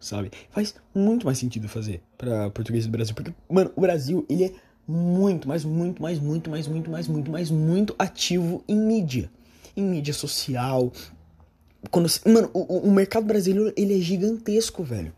sabe? 0.00 0.30
Faz 0.50 0.74
muito 0.94 1.26
mais 1.26 1.38
sentido 1.38 1.68
fazer 1.68 2.02
para 2.16 2.50
português 2.50 2.86
do 2.86 2.92
Brasil, 2.92 3.14
porque, 3.14 3.32
mano, 3.48 3.70
o 3.76 3.80
Brasil, 3.80 4.24
ele 4.28 4.44
é 4.44 4.52
muito, 4.86 5.46
mas 5.46 5.64
muito, 5.64 6.00
mais, 6.00 6.18
muito, 6.18 6.50
mais, 6.50 6.66
muito, 6.66 6.90
mais, 6.90 7.08
muito, 7.08 7.30
mais, 7.30 7.50
muito 7.50 7.94
ativo 7.98 8.64
em 8.66 8.76
mídia. 8.76 9.30
Em 9.76 9.82
mídia 9.82 10.14
social. 10.14 10.92
Quando, 11.90 12.08
mano, 12.26 12.50
o, 12.52 12.78
o 12.78 12.90
mercado 12.90 13.26
brasileiro, 13.26 13.72
ele 13.76 13.98
é 13.98 14.00
gigantesco, 14.00 14.82
velho. 14.82 15.12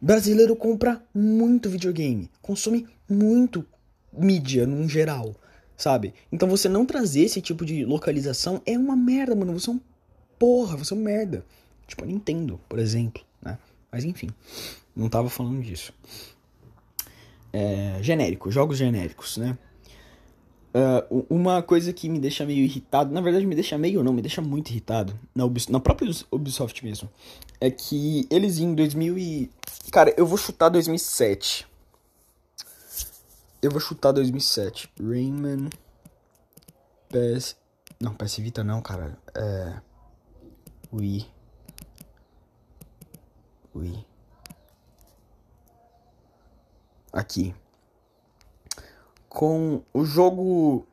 Brasileiro 0.00 0.54
compra 0.54 1.02
muito 1.12 1.68
videogame, 1.68 2.30
consome 2.40 2.86
muito 3.10 3.66
mídia 4.12 4.64
no 4.64 4.88
geral, 4.88 5.34
sabe? 5.76 6.14
Então 6.30 6.48
você 6.48 6.68
não 6.68 6.86
trazer 6.86 7.22
esse 7.22 7.40
tipo 7.40 7.64
de 7.64 7.84
localização 7.84 8.62
é 8.64 8.78
uma 8.78 8.94
merda, 8.94 9.34
mano. 9.34 9.58
Você 9.58 9.70
é 9.70 9.72
um 9.72 9.80
porra, 10.38 10.76
você 10.76 10.94
é 10.94 10.96
um 10.96 11.00
merda. 11.00 11.44
Tipo 11.86 12.04
a 12.04 12.06
Nintendo, 12.06 12.60
por 12.68 12.78
exemplo, 12.78 13.24
né? 13.42 13.58
Mas 13.90 14.04
enfim, 14.04 14.28
não 14.94 15.08
tava 15.08 15.28
falando 15.28 15.62
disso. 15.62 15.92
É, 17.52 17.98
genérico, 18.02 18.50
jogos 18.50 18.76
genéricos, 18.76 19.36
né? 19.36 19.56
Uh, 20.68 21.26
uma 21.30 21.62
coisa 21.62 21.94
que 21.94 22.10
me 22.10 22.18
deixa 22.18 22.44
meio 22.44 22.62
irritado, 22.62 23.12
na 23.12 23.22
verdade 23.22 23.46
me 23.46 23.54
deixa 23.54 23.78
meio 23.78 24.02
não, 24.04 24.12
me 24.12 24.20
deixa 24.20 24.42
muito 24.42 24.68
irritado, 24.68 25.18
na, 25.34 25.46
Ubis, 25.46 25.66
na 25.66 25.80
própria 25.80 26.10
Ubisoft 26.30 26.84
mesmo, 26.84 27.08
é 27.58 27.70
que 27.70 28.28
eles 28.30 28.58
em 28.58 28.74
2000 28.74 29.18
e... 29.18 29.50
Cara, 29.90 30.14
eu 30.16 30.26
vou 30.26 30.36
chutar 30.36 30.68
2007. 30.68 31.66
Eu 33.62 33.70
vou 33.70 33.80
chutar 33.80 34.12
2007. 34.12 34.90
Rayman... 35.00 35.70
PS... 37.08 37.56
Não, 37.98 38.14
PS 38.14 38.36
Vita 38.36 38.62
não, 38.62 38.82
cara. 38.82 39.18
É... 39.34 39.80
Wii... 40.92 41.26
Ui. 43.78 44.04
Aqui. 47.12 47.54
Com 49.28 49.84
o 49.94 50.04
jogo 50.04 50.84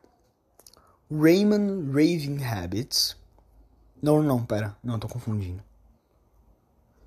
Rayman 1.10 1.90
Raving 1.90 2.44
Habits. 2.44 3.16
Não, 4.00 4.22
não, 4.22 4.46
pera. 4.46 4.76
Não, 4.84 5.00
tô 5.00 5.08
confundindo. 5.08 5.60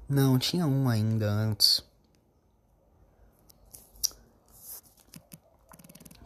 Não, 0.10 0.38
tinha 0.38 0.68
um 0.68 0.90
ainda 0.90 1.30
antes. 1.30 1.82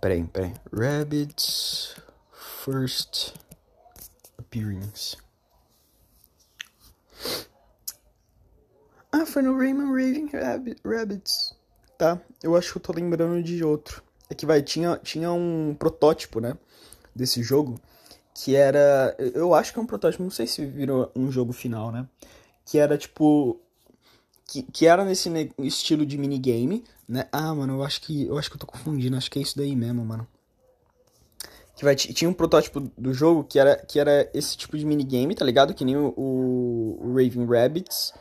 Peraí, 0.02 0.24
peraí. 0.26 0.54
Rabbits 0.74 1.96
First 2.64 3.36
Appearance. 4.36 5.23
Ah, 9.16 9.28
foi 9.28 9.44
no 9.44 9.56
Rayman 9.56 9.92
Raving 9.92 10.32
Rabbits. 10.84 11.56
Tá, 12.00 12.20
eu 12.42 12.56
acho 12.56 12.72
que 12.72 12.78
eu 12.80 12.82
tô 12.82 12.92
lembrando 12.92 13.44
de 13.44 13.64
outro. 13.64 14.02
É 14.28 14.34
que 14.34 14.44
vai, 14.44 14.64
tinha, 14.64 15.00
tinha 15.04 15.32
um 15.32 15.76
protótipo, 15.78 16.40
né? 16.40 16.58
Desse 17.16 17.44
jogo. 17.44 17.80
Que 18.34 18.56
era. 18.56 19.16
Eu 19.20 19.54
acho 19.54 19.72
que 19.72 19.78
é 19.78 19.82
um 19.84 19.86
protótipo, 19.86 20.24
não 20.24 20.32
sei 20.32 20.48
se 20.48 20.66
virou 20.66 21.12
um 21.16 21.32
jogo 21.32 21.54
final, 21.54 21.92
né? 21.92 22.08
Que 22.66 22.80
era 22.80 22.98
tipo. 22.98 23.62
Que, 24.48 24.64
que 24.64 24.88
era 24.88 25.06
nesse 25.06 25.30
estilo 25.60 26.08
de 26.08 26.18
minigame, 26.18 26.84
né? 27.08 27.28
Ah, 27.32 27.54
mano, 27.54 27.74
eu 27.74 27.84
acho 27.84 28.02
que. 28.02 28.26
Eu 28.26 28.36
acho 28.40 28.50
que 28.50 28.56
eu 28.56 28.62
tô 28.62 28.66
confundindo, 28.66 29.16
acho 29.16 29.30
que 29.30 29.38
é 29.38 29.44
isso 29.44 29.56
daí 29.56 29.76
mesmo, 29.76 30.04
mano. 30.04 30.28
Que 31.76 31.84
vai, 31.86 31.96
tinha 31.96 32.28
um 32.28 32.34
protótipo 32.34 32.80
do 32.80 33.14
jogo 33.14 33.44
que 33.44 33.60
era, 33.60 33.76
que 33.76 34.00
era 34.00 34.28
esse 34.34 34.58
tipo 34.58 34.76
de 34.76 34.86
minigame, 34.88 35.36
tá 35.36 35.46
ligado? 35.46 35.76
Que 35.76 35.86
nem 35.86 35.96
o, 35.96 36.12
o, 36.18 36.98
o 37.00 37.10
Raving 37.10 37.46
Rabbits. 37.46 38.12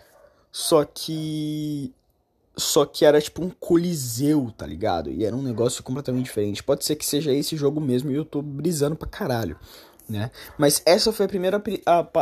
Só 0.53 0.85
que. 0.85 1.91
Só 2.55 2.85
que 2.85 3.07
era 3.07 3.19
tipo 3.19 3.43
um 3.43 3.49
coliseu, 3.49 4.53
tá 4.55 4.67
ligado? 4.67 5.11
E 5.11 5.25
era 5.25 5.35
um 5.35 5.41
negócio 5.41 5.83
completamente 5.83 6.27
diferente. 6.27 6.63
Pode 6.63 6.85
ser 6.85 6.97
que 6.97 7.07
seja 7.07 7.33
esse 7.33 7.57
jogo 7.57 7.81
mesmo 7.81 8.11
e 8.11 8.15
eu 8.15 8.27
tô 8.27 8.43
brisando 8.43 8.95
pra 8.95 9.09
caralho, 9.09 9.59
né? 10.07 10.31
Mas 10.59 10.83
essa 10.85 11.11
foi 11.15 11.25
a 11.25 11.29
primeira 11.31 11.63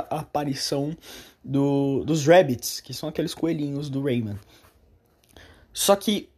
aparição 0.09 0.97
do, 1.43 2.05
dos 2.05 2.25
Rabbits, 2.25 2.81
que 2.81 2.95
são 2.95 3.09
aqueles 3.09 3.35
coelhinhos 3.35 3.91
do 3.91 4.05
Rayman. 4.05 4.39
Só 5.73 5.97
que 5.97 6.29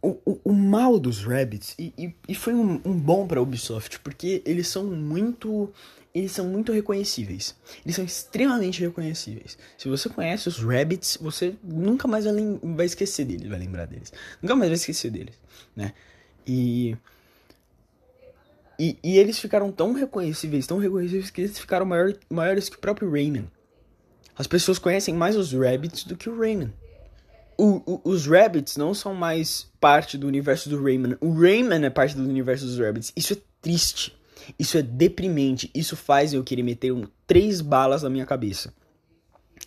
o, 0.00 0.16
o, 0.24 0.40
o 0.44 0.52
mal 0.52 0.98
dos 0.98 1.24
Rabbits, 1.24 1.74
e, 1.78 1.92
e, 1.98 2.14
e 2.28 2.34
foi 2.34 2.54
um, 2.54 2.80
um 2.84 2.98
bom 2.98 3.26
pra 3.26 3.40
Ubisoft, 3.40 4.00
porque 4.00 4.42
eles 4.46 4.68
são 4.68 4.84
muito 4.84 5.70
eles 6.14 6.30
são 6.30 6.46
muito 6.46 6.72
reconhecíveis. 6.72 7.56
Eles 7.84 7.96
são 7.96 8.04
extremamente 8.04 8.80
reconhecíveis. 8.80 9.58
Se 9.76 9.88
você 9.88 10.08
conhece 10.08 10.48
os 10.48 10.58
Rabbits, 10.58 11.18
você 11.20 11.54
nunca 11.62 12.06
mais 12.06 12.24
vai, 12.24 12.34
vai 12.62 12.86
esquecer 12.86 13.24
deles, 13.24 13.48
vai 13.48 13.58
lembrar 13.58 13.86
deles. 13.86 14.12
Nunca 14.40 14.54
mais 14.54 14.70
vai 14.70 14.76
esquecer 14.76 15.10
deles, 15.10 15.34
né? 15.74 15.92
E, 16.46 16.96
e, 18.78 18.96
e 19.02 19.18
eles 19.18 19.40
ficaram 19.40 19.72
tão 19.72 19.92
reconhecíveis, 19.92 20.68
tão 20.68 20.78
reconhecíveis 20.78 21.30
que 21.30 21.40
eles 21.40 21.58
ficaram 21.58 21.84
maior, 21.84 22.14
maiores 22.30 22.68
que 22.68 22.76
o 22.76 22.80
próprio 22.80 23.10
Rayman. 23.10 23.50
As 24.38 24.46
pessoas 24.46 24.78
conhecem 24.78 25.14
mais 25.14 25.36
os 25.36 25.52
Rabbits 25.52 26.04
do 26.04 26.16
que 26.16 26.28
o 26.28 26.38
Rayman. 26.38 26.72
O, 27.58 27.82
o, 27.86 28.00
os 28.04 28.26
Rabbits 28.26 28.76
não 28.76 28.94
são 28.94 29.14
mais 29.14 29.68
parte 29.80 30.16
do 30.16 30.28
universo 30.28 30.68
do 30.68 30.80
Rayman. 30.80 31.16
O 31.20 31.32
Rayman 31.32 31.84
é 31.84 31.90
parte 31.90 32.16
do 32.16 32.22
universo 32.22 32.66
dos 32.66 32.78
Rabbits. 32.78 33.12
Isso 33.16 33.32
é 33.32 33.36
triste. 33.60 34.16
Isso 34.58 34.78
é 34.78 34.82
deprimente. 34.82 35.70
Isso 35.74 35.96
faz 35.96 36.32
eu 36.32 36.44
querer 36.44 36.62
meter 36.62 36.92
um, 36.92 37.06
três 37.26 37.60
balas 37.60 38.02
na 38.02 38.10
minha 38.10 38.26
cabeça. 38.26 38.72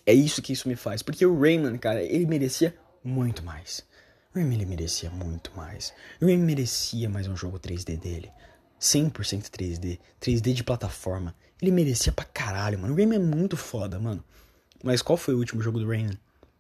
É 0.06 0.14
isso 0.14 0.42
que 0.42 0.54
isso 0.54 0.68
me 0.68 0.76
faz. 0.76 1.02
Porque 1.02 1.26
o 1.26 1.40
Rayman, 1.40 1.78
cara, 1.78 2.02
ele 2.02 2.26
merecia 2.26 2.76
muito 3.04 3.44
mais. 3.44 3.86
O 4.34 4.40
Rayman 4.40 4.56
ele 4.56 4.66
merecia 4.66 5.10
muito 5.10 5.52
mais. 5.56 5.94
O 6.22 6.26
Rayman 6.26 6.46
merecia 6.46 7.10
mais 7.10 7.28
um 7.28 7.36
jogo 7.36 7.60
3D 7.60 7.98
dele. 7.98 8.32
100% 8.80 9.50
3D. 9.50 10.00
3D 10.22 10.54
de 10.54 10.64
plataforma. 10.64 11.36
Ele 11.62 11.72
merecia 11.72 12.12
pra 12.12 12.26
caralho, 12.26 12.80
mano. 12.80 12.94
O 12.94 12.96
Rayman 12.98 13.18
é 13.18 13.24
muito 13.24 13.58
foda, 13.58 14.00
mano. 14.00 14.24
Mas 14.84 15.02
qual 15.02 15.18
foi 15.18 15.34
o 15.34 15.40
último 15.40 15.62
jogo 15.62 15.80
do 15.80 15.88
Rayman? 15.88 16.18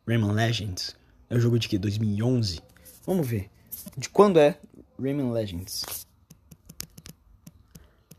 Rayman 0.07 0.31
Legends? 0.31 0.95
É 1.29 1.35
o 1.35 1.39
jogo 1.39 1.59
de 1.59 1.67
que? 1.67 1.77
2011? 1.77 2.61
Vamos 3.05 3.27
ver. 3.27 3.49
De 3.95 4.09
quando 4.09 4.39
é 4.39 4.57
Rayman 4.99 5.31
Legends? 5.31 6.06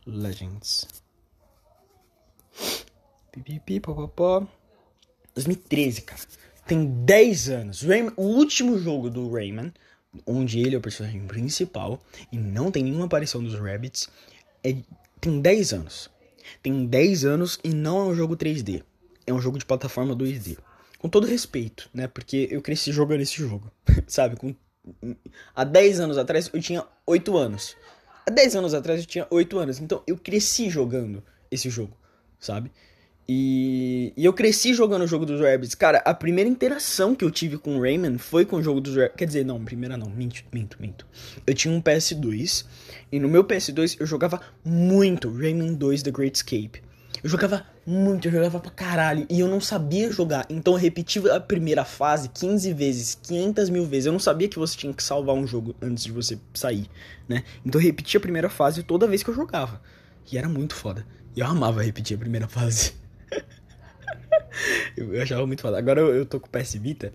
Legends. 0.09 0.87
Pipipi, 3.31 3.79
popopó. 3.79 4.47
2013, 5.35 6.03
cara. 6.03 6.21
Tem 6.67 6.87
10 6.87 7.49
anos. 7.51 7.83
O 8.17 8.23
último 8.23 8.79
jogo 8.79 9.11
do 9.11 9.31
Rayman, 9.31 9.73
onde 10.27 10.61
ele 10.61 10.75
é 10.75 10.79
o 10.79 10.83
personagem 10.83 11.27
principal 11.27 12.03
e 12.33 12.39
não 12.39 12.71
tem 12.71 12.83
nenhuma 12.83 13.05
aparição 13.05 13.43
dos 13.43 13.55
Rabbits, 13.55 14.09
é, 14.65 14.77
tem 15.21 15.41
10 15.41 15.73
anos. 15.73 16.11
Tem 16.63 16.87
10 16.87 17.25
anos 17.25 17.61
e 17.63 17.69
não 17.69 17.99
é 17.99 18.05
um 18.05 18.15
jogo 18.15 18.37
3D. 18.37 18.83
é 19.27 19.33
um 19.33 19.41
jogo 19.41 19.59
de 19.59 19.67
plataforma 19.67 20.17
2D. 20.17 20.57
Com 20.99 21.09
todo 21.09 21.27
respeito, 21.27 21.89
né? 21.93 22.09
Porque 22.09 22.49
eu 22.51 22.61
cresci 22.63 22.91
jogando 22.91 23.21
esse 23.21 23.35
jogo, 23.35 23.71
sabe? 24.09 24.37
Com... 24.37 24.55
Há 25.55 25.65
10 25.65 26.01
anos 26.01 26.19
atrás 26.19 26.51
eu 26.53 26.61
tinha 26.61 26.85
8 27.07 27.37
anos. 27.37 27.77
Há 28.29 28.31
10 28.31 28.57
anos 28.57 28.75
atrás 28.75 29.01
eu 29.01 29.07
tinha 29.07 29.27
8 29.31 29.59
anos. 29.59 29.81
Então 29.81 30.03
eu 30.07 30.15
cresci 30.15 30.69
jogando 30.69 31.23
esse 31.51 31.71
jogo, 31.71 31.97
sabe? 32.39 32.71
E, 33.27 34.13
e 34.15 34.23
eu 34.23 34.35
cresci 34.35 34.75
jogando 34.75 35.05
o 35.05 35.07
jogo 35.07 35.25
dos 35.25 35.41
Rabbids. 35.41 35.75
Cara, 35.75 36.03
a 36.05 36.13
primeira 36.13 36.49
interação 36.49 37.15
que 37.15 37.25
eu 37.25 37.31
tive 37.31 37.57
com 37.57 37.79
o 37.79 37.81
Rayman 37.81 38.19
foi 38.19 38.45
com 38.45 38.57
o 38.57 38.63
jogo 38.63 38.83
dos 38.83 38.95
Rabbids. 38.95 39.17
Quer 39.17 39.25
dizer, 39.25 39.47
não, 39.47 39.65
primeira 39.65 39.97
não, 39.97 40.11
minto, 40.11 40.45
minto, 40.53 40.77
minto. 40.79 41.07
Eu 41.47 41.55
tinha 41.55 41.73
um 41.73 41.81
PS2 41.81 42.67
e 43.11 43.19
no 43.19 43.31
meu 43.31 43.43
PS2 43.45 43.97
eu 43.99 44.05
jogava 44.05 44.43
muito 44.63 45.35
Rayman 45.35 45.73
2 45.73 46.03
The 46.03 46.11
Great 46.11 46.37
Escape. 46.37 46.83
Eu 47.23 47.29
jogava 47.29 47.67
muito, 47.85 48.29
eu 48.29 48.33
jogava 48.33 48.61
pra 48.61 48.71
caralho. 48.71 49.27
E 49.29 49.41
eu 49.41 49.49
não 49.49 49.61
sabia 49.61 50.11
jogar. 50.13 50.47
Então 50.49 50.75
eu 50.75 50.79
repeti 50.79 51.19
a 51.31 51.41
primeira 51.41 51.85
fase 51.85 52.29
15 52.29 52.73
vezes, 52.73 53.19
500 53.23 53.71
mil 53.71 53.85
vezes. 53.87 54.07
Eu 54.07 54.13
não 54.13 54.21
sabia 54.21 54.49
que 54.49 54.59
você 54.59 54.77
tinha 54.77 54.93
que 54.93 55.03
salvar 55.03 55.35
um 55.35 55.47
jogo 55.47 55.75
antes 55.83 56.05
de 56.05 56.13
você 56.13 56.39
sair, 56.55 56.89
né? 57.29 57.43
Então 57.65 57.81
eu 57.81 57.85
repeti 57.85 58.17
a 58.17 58.21
primeira 58.21 58.49
fase 58.49 58.83
toda 58.83 59.07
vez 59.07 59.23
que 59.23 59.31
eu 59.31 59.35
jogava. 59.35 59.81
E 60.31 60.39
era 60.39 60.49
muito 60.49 60.75
foda. 60.75 61.05
E 61.35 61.41
eu 61.41 61.47
amava 61.47 61.83
repetir 61.83 62.17
a 62.17 62.21
primeira 62.21 62.47
fase. 62.47 62.93
eu 64.97 65.21
achava 65.21 65.47
muito 65.47 65.63
foda. 65.63 65.79
Agora 65.79 66.01
eu, 66.01 66.15
eu 66.15 66.27
tô 66.27 66.39
com 66.39 66.47
o 66.47 66.51
PS 66.51 66.75
Vita. 66.75 67.13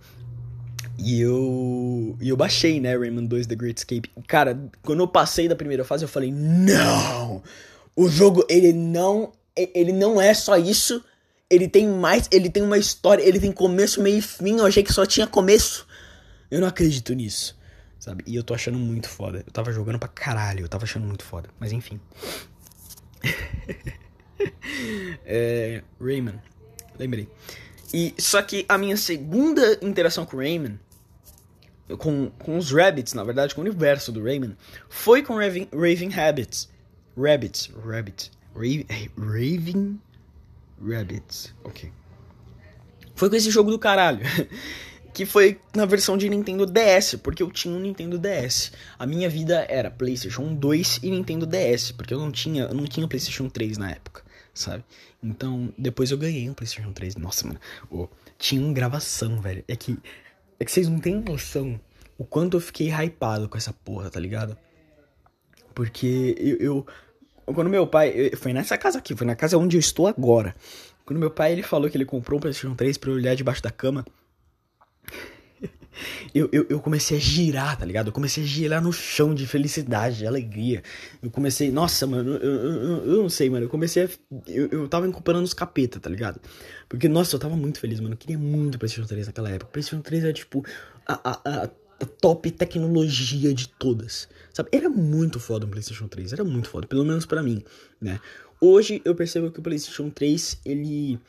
E 0.97 1.21
eu. 1.21 2.15
E 2.19 2.29
eu 2.29 2.37
baixei, 2.37 2.79
né? 2.79 2.95
Rayman 2.95 3.25
2 3.25 3.47
The 3.47 3.55
Great 3.55 3.79
Escape. 3.79 4.11
Cara, 4.27 4.69
quando 4.83 4.99
eu 4.99 5.07
passei 5.07 5.47
da 5.47 5.55
primeira 5.55 5.83
fase, 5.83 6.03
eu 6.03 6.07
falei: 6.07 6.31
Não! 6.31 7.41
O 7.95 8.09
jogo, 8.09 8.45
ele 8.49 8.73
não. 8.73 9.31
Ele 9.55 9.91
não 9.91 10.19
é 10.19 10.33
só 10.33 10.57
isso. 10.57 11.03
Ele 11.49 11.67
tem 11.67 11.87
mais. 11.87 12.27
Ele 12.31 12.49
tem 12.49 12.63
uma 12.63 12.77
história. 12.77 13.23
Ele 13.23 13.39
tem 13.39 13.51
começo, 13.51 14.01
meio 14.01 14.17
e 14.17 14.21
fim. 14.21 14.57
Eu 14.57 14.65
achei 14.65 14.83
que 14.83 14.93
só 14.93 15.05
tinha 15.05 15.27
começo. 15.27 15.85
Eu 16.49 16.61
não 16.61 16.67
acredito 16.67 17.13
nisso. 17.13 17.57
Sabe? 17.99 18.23
E 18.27 18.35
eu 18.35 18.43
tô 18.43 18.53
achando 18.53 18.77
muito 18.77 19.07
foda. 19.07 19.43
Eu 19.45 19.51
tava 19.51 19.71
jogando 19.71 19.99
pra 19.99 20.09
caralho. 20.09 20.65
Eu 20.65 20.69
tava 20.69 20.83
achando 20.83 21.05
muito 21.05 21.23
foda. 21.23 21.49
Mas 21.59 21.71
enfim. 21.71 21.99
é, 25.25 25.83
Rayman. 26.01 26.41
Lembrei. 26.97 27.29
E 27.93 28.13
só 28.17 28.41
que 28.41 28.65
a 28.67 28.77
minha 28.77 28.97
segunda 28.97 29.77
interação 29.81 30.25
com 30.25 30.35
o 30.35 30.39
Rayman, 30.39 30.79
com, 31.97 32.31
com 32.39 32.57
os 32.57 32.71
Rabbits, 32.71 33.13
na 33.13 33.23
verdade, 33.23 33.53
com 33.53 33.61
o 33.61 33.63
universo 33.63 34.11
do 34.11 34.23
Rayman, 34.23 34.57
foi 34.89 35.21
com 35.21 35.37
Raving, 35.37 35.67
Raving 35.71 36.09
Rabbits. 36.09 36.69
Rabbits, 37.15 37.69
Rabbit. 37.85 38.31
Raving 38.55 39.99
Rabbits. 40.81 41.53
Ok. 41.63 41.91
Foi 43.15 43.29
com 43.29 43.35
esse 43.35 43.51
jogo 43.51 43.71
do 43.71 43.79
caralho. 43.79 44.21
que 45.13 45.25
foi 45.25 45.59
na 45.75 45.85
versão 45.85 46.17
de 46.17 46.27
Nintendo 46.27 46.65
DS, 46.65 47.15
porque 47.21 47.43
eu 47.43 47.51
tinha 47.51 47.73
um 47.73 47.79
Nintendo 47.79 48.17
DS. 48.17 48.71
A 48.97 49.05
minha 49.05 49.29
vida 49.29 49.65
era 49.69 49.91
PlayStation 49.91 50.55
2 50.55 51.01
e 51.03 51.11
Nintendo 51.11 51.45
DS, 51.45 51.91
porque 51.91 52.13
eu 52.13 52.19
não 52.19 52.31
tinha, 52.31 52.63
eu 52.63 52.73
não 52.73 52.85
tinha 52.85 53.07
PlayStation 53.07 53.47
3 53.47 53.77
na 53.77 53.91
época, 53.91 54.23
sabe? 54.53 54.83
Então, 55.21 55.71
depois 55.77 56.09
eu 56.09 56.17
ganhei 56.17 56.49
um 56.49 56.53
PlayStation 56.53 56.91
3. 56.91 57.15
Nossa, 57.15 57.45
mano, 57.45 57.59
oh, 57.91 58.07
tinha 58.39 58.59
uma 58.59 58.73
gravação, 58.73 59.39
velho. 59.39 59.63
É 59.67 59.75
que 59.75 59.97
é 60.59 60.65
que 60.65 60.71
vocês 60.71 60.87
não 60.87 60.99
têm 60.99 61.15
noção 61.15 61.79
o 62.17 62.25
quanto 62.25 62.57
eu 62.57 62.61
fiquei 62.61 62.89
hypado 62.89 63.49
com 63.49 63.57
essa 63.57 63.73
porra, 63.73 64.09
tá 64.09 64.19
ligado? 64.19 64.57
Porque 65.75 66.35
eu, 66.37 66.57
eu 66.57 66.87
quando 67.45 67.69
meu 67.69 67.85
pai, 67.87 68.31
foi 68.37 68.53
nessa 68.53 68.77
casa 68.77 68.99
aqui, 68.99 69.15
foi 69.15 69.27
na 69.27 69.35
casa 69.35 69.57
onde 69.57 69.77
eu 69.77 69.79
estou 69.79 70.07
agora. 70.07 70.55
Quando 71.05 71.19
meu 71.19 71.31
pai 71.31 71.51
ele 71.51 71.63
falou 71.63 71.89
que 71.89 71.97
ele 71.97 72.05
comprou 72.05 72.37
um 72.37 72.41
PlayStation 72.41 72.75
3 72.75 72.97
para 72.97 73.09
eu 73.09 73.15
olhar 73.15 73.35
debaixo 73.35 73.61
da 73.61 73.69
cama, 73.69 74.05
eu, 76.33 76.47
eu, 76.51 76.65
eu, 76.69 76.79
comecei 76.79 77.17
a 77.17 77.19
girar, 77.19 77.77
tá 77.77 77.85
ligado? 77.85 78.07
Eu 78.07 78.13
comecei 78.13 78.43
a 78.43 78.47
girar 78.47 78.81
no 78.81 78.93
chão 78.93 79.35
de 79.35 79.45
felicidade, 79.45 80.19
de 80.19 80.27
alegria. 80.27 80.81
Eu 81.21 81.29
comecei, 81.29 81.71
nossa, 81.71 82.07
mano, 82.07 82.35
eu, 82.35 82.53
eu, 82.53 83.05
eu 83.05 83.21
não 83.23 83.29
sei, 83.29 83.49
mano. 83.49 83.65
Eu 83.65 83.69
comecei 83.69 84.05
a. 84.05 84.09
Eu, 84.47 84.69
eu 84.69 84.87
tava 84.87 85.09
comparando 85.11 85.43
os 85.43 85.53
capeta, 85.53 85.99
tá 85.99 86.09
ligado? 86.09 86.39
Porque, 86.87 87.09
nossa, 87.09 87.35
eu 87.35 87.39
tava 87.39 87.55
muito 87.55 87.79
feliz, 87.79 87.99
mano. 87.99 88.13
Eu 88.13 88.17
queria 88.17 88.37
muito 88.37 88.79
PlayStation 88.79 89.07
3 89.07 89.27
naquela 89.27 89.49
época. 89.49 89.71
PlayStation 89.71 90.01
3 90.01 90.23
era 90.23 90.33
tipo 90.33 90.65
a, 91.05 91.31
a, 91.31 91.63
a 91.63 91.69
top 92.19 92.51
tecnologia 92.51 93.53
de 93.53 93.67
todas, 93.67 94.27
sabe? 94.53 94.69
Era 94.71 94.89
muito 94.89 95.39
foda 95.39 95.65
o 95.65 95.69
PlayStation 95.69 96.07
3, 96.07 96.33
era 96.33 96.43
muito 96.43 96.69
foda, 96.69 96.87
pelo 96.87 97.05
menos 97.05 97.25
para 97.25 97.43
mim, 97.43 97.63
né? 97.99 98.19
Hoje 98.59 99.01
eu 99.03 99.13
percebo 99.13 99.51
que 99.51 99.59
o 99.59 99.63
PlayStation 99.63 100.09
3 100.09 100.59
ele 100.65 101.19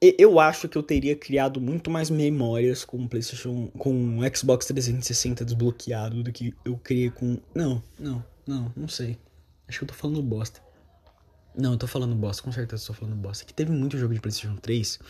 eu 0.00 0.38
acho 0.38 0.68
que 0.68 0.78
eu 0.78 0.82
teria 0.82 1.16
criado 1.16 1.60
muito 1.60 1.90
mais 1.90 2.08
memórias 2.08 2.84
com 2.84 2.98
o 2.98 3.08
PlayStation, 3.08 3.66
com 3.78 4.18
o 4.18 4.36
Xbox 4.36 4.66
360 4.66 5.44
desbloqueado 5.44 6.22
do 6.22 6.32
que 6.32 6.54
eu 6.64 6.76
criei 6.76 7.10
com. 7.10 7.38
Não, 7.52 7.82
não, 7.98 8.24
não, 8.46 8.72
não 8.76 8.88
sei. 8.88 9.18
Acho 9.66 9.78
que 9.80 9.84
eu 9.84 9.88
tô 9.88 9.94
falando 9.94 10.22
bosta. 10.22 10.60
Não, 11.58 11.72
eu 11.72 11.76
tô 11.76 11.88
falando 11.88 12.14
bosta, 12.14 12.40
com 12.40 12.52
certeza 12.52 12.86
tô 12.86 12.92
falando 12.92 13.16
bosta. 13.16 13.44
Que 13.44 13.52
teve 13.52 13.72
muito 13.72 13.98
jogo 13.98 14.14
de 14.14 14.20
PlayStation 14.20 14.54
3 14.56 15.00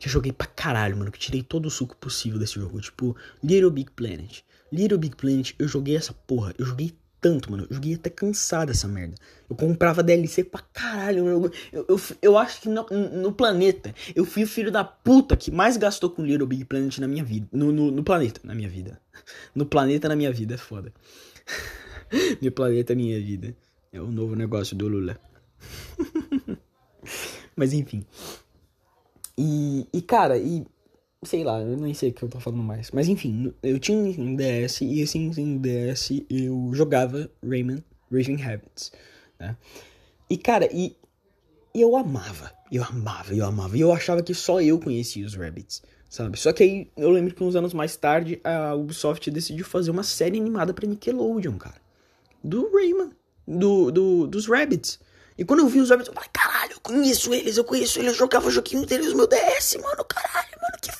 que 0.00 0.08
eu 0.08 0.12
joguei 0.12 0.32
pra 0.32 0.48
caralho, 0.48 0.96
mano. 0.96 1.12
Que 1.12 1.16
eu 1.16 1.20
tirei 1.20 1.44
todo 1.44 1.66
o 1.66 1.70
suco 1.70 1.96
possível 1.96 2.40
desse 2.40 2.54
jogo. 2.54 2.80
Tipo, 2.80 3.16
Little 3.40 3.70
Big 3.70 3.88
Planet. 3.92 4.42
Little 4.72 4.98
Big 4.98 5.14
Planet, 5.14 5.54
eu 5.60 5.68
joguei 5.68 5.96
essa 5.96 6.12
porra. 6.12 6.52
Eu 6.58 6.66
joguei 6.66 6.92
tanto, 7.20 7.52
mano. 7.52 7.68
Eu 7.70 7.76
joguei 7.76 7.94
até 7.94 8.10
cansado 8.10 8.66
dessa 8.66 8.88
merda. 8.88 9.14
Eu 9.48 9.54
comprava 9.54 10.02
DLC 10.02 10.42
pra 10.42 10.60
caralho. 10.72 11.28
Eu, 11.28 11.52
eu, 11.72 11.86
eu, 11.88 12.00
eu 12.20 12.36
acho 12.36 12.62
que 12.62 12.68
no, 12.68 12.84
no, 12.90 13.32
planeta 13.32 13.94
eu 14.16 14.24
fui 14.24 14.42
o 14.42 14.48
filho 14.48 14.72
da 14.72 14.82
puta 14.82 15.36
que 15.36 15.52
mais 15.52 15.76
gastou 15.76 16.10
com 16.10 16.24
Little 16.24 16.48
Big 16.48 16.64
Planet 16.64 16.98
na 16.98 17.06
minha 17.06 17.22
vida. 17.22 17.46
No, 17.52 17.70
no, 17.70 17.92
no 17.92 18.02
planeta, 18.02 18.40
na 18.42 18.56
minha 18.56 18.68
vida. 18.68 19.00
No 19.54 19.64
planeta, 19.64 20.08
na 20.08 20.16
minha 20.16 20.32
vida, 20.32 20.54
é 20.54 20.58
foda. 20.58 20.92
Meu 22.42 22.50
planeta, 22.50 22.92
minha 22.92 23.20
vida. 23.20 23.54
É 23.92 24.00
o 24.00 24.10
novo 24.10 24.34
negócio 24.34 24.74
do 24.74 24.88
Lula. 24.88 25.16
Mas 27.56 27.72
enfim. 27.72 28.04
E, 29.36 29.86
e 29.92 30.02
cara, 30.02 30.38
e 30.38 30.64
sei 31.24 31.44
lá, 31.44 31.60
eu 31.60 31.76
nem 31.76 31.94
sei 31.94 32.10
o 32.10 32.12
que 32.12 32.22
eu 32.22 32.28
tô 32.28 32.40
falando 32.40 32.62
mais. 32.62 32.90
Mas 32.90 33.08
enfim, 33.08 33.52
eu 33.62 33.78
tinha 33.78 33.98
um 33.98 34.34
DS 34.34 34.80
e 34.82 35.00
esse 35.00 35.18
um 35.18 35.58
DS 35.58 36.10
eu 36.28 36.70
jogava 36.74 37.30
Rayman, 37.42 37.82
Raving 38.10 38.42
Habits, 38.42 38.92
né? 39.38 39.56
E 40.28 40.36
cara, 40.36 40.68
e, 40.72 40.96
e 41.74 41.80
eu 41.80 41.96
amava, 41.96 42.52
eu 42.70 42.82
amava, 42.82 43.34
eu 43.34 43.44
amava. 43.44 43.76
E 43.76 43.80
eu 43.80 43.92
achava 43.92 44.22
que 44.22 44.34
só 44.34 44.60
eu 44.60 44.78
conhecia 44.78 45.24
os 45.24 45.34
Rabbits, 45.34 45.82
sabe? 46.08 46.38
Só 46.38 46.52
que 46.52 46.62
aí 46.62 46.90
eu 46.96 47.10
lembro 47.10 47.34
que 47.34 47.44
uns 47.44 47.54
anos 47.54 47.72
mais 47.72 47.96
tarde 47.96 48.40
a 48.42 48.74
Ubisoft 48.74 49.30
decidiu 49.30 49.64
fazer 49.64 49.90
uma 49.90 50.02
série 50.02 50.38
animada 50.38 50.74
pra 50.74 50.86
Nickelodeon, 50.86 51.56
cara. 51.56 51.80
Do 52.42 52.72
Rayman, 52.74 53.10
do, 53.46 53.90
do, 53.90 54.26
dos 54.26 54.46
Rabbits. 54.46 54.98
E 55.36 55.44
quando 55.44 55.60
eu 55.60 55.68
vi 55.68 55.80
os 55.80 55.90
Rabbits, 55.90 56.08
eu 56.08 56.14
falei, 56.14 56.30
caralho, 56.32 56.72
eu 56.72 56.80
conheço 56.80 57.32
eles, 57.32 57.56
eu 57.56 57.64
conheço 57.64 57.98
eles, 57.98 58.12
eu 58.12 58.18
jogava 58.18 58.50
joguinho 58.50 58.84
deles 58.86 59.12
meu 59.12 59.26
DS, 59.26 59.76
mano, 59.76 60.04
caralho, 60.04 60.50
mano, 60.60 60.78
que 60.80 60.90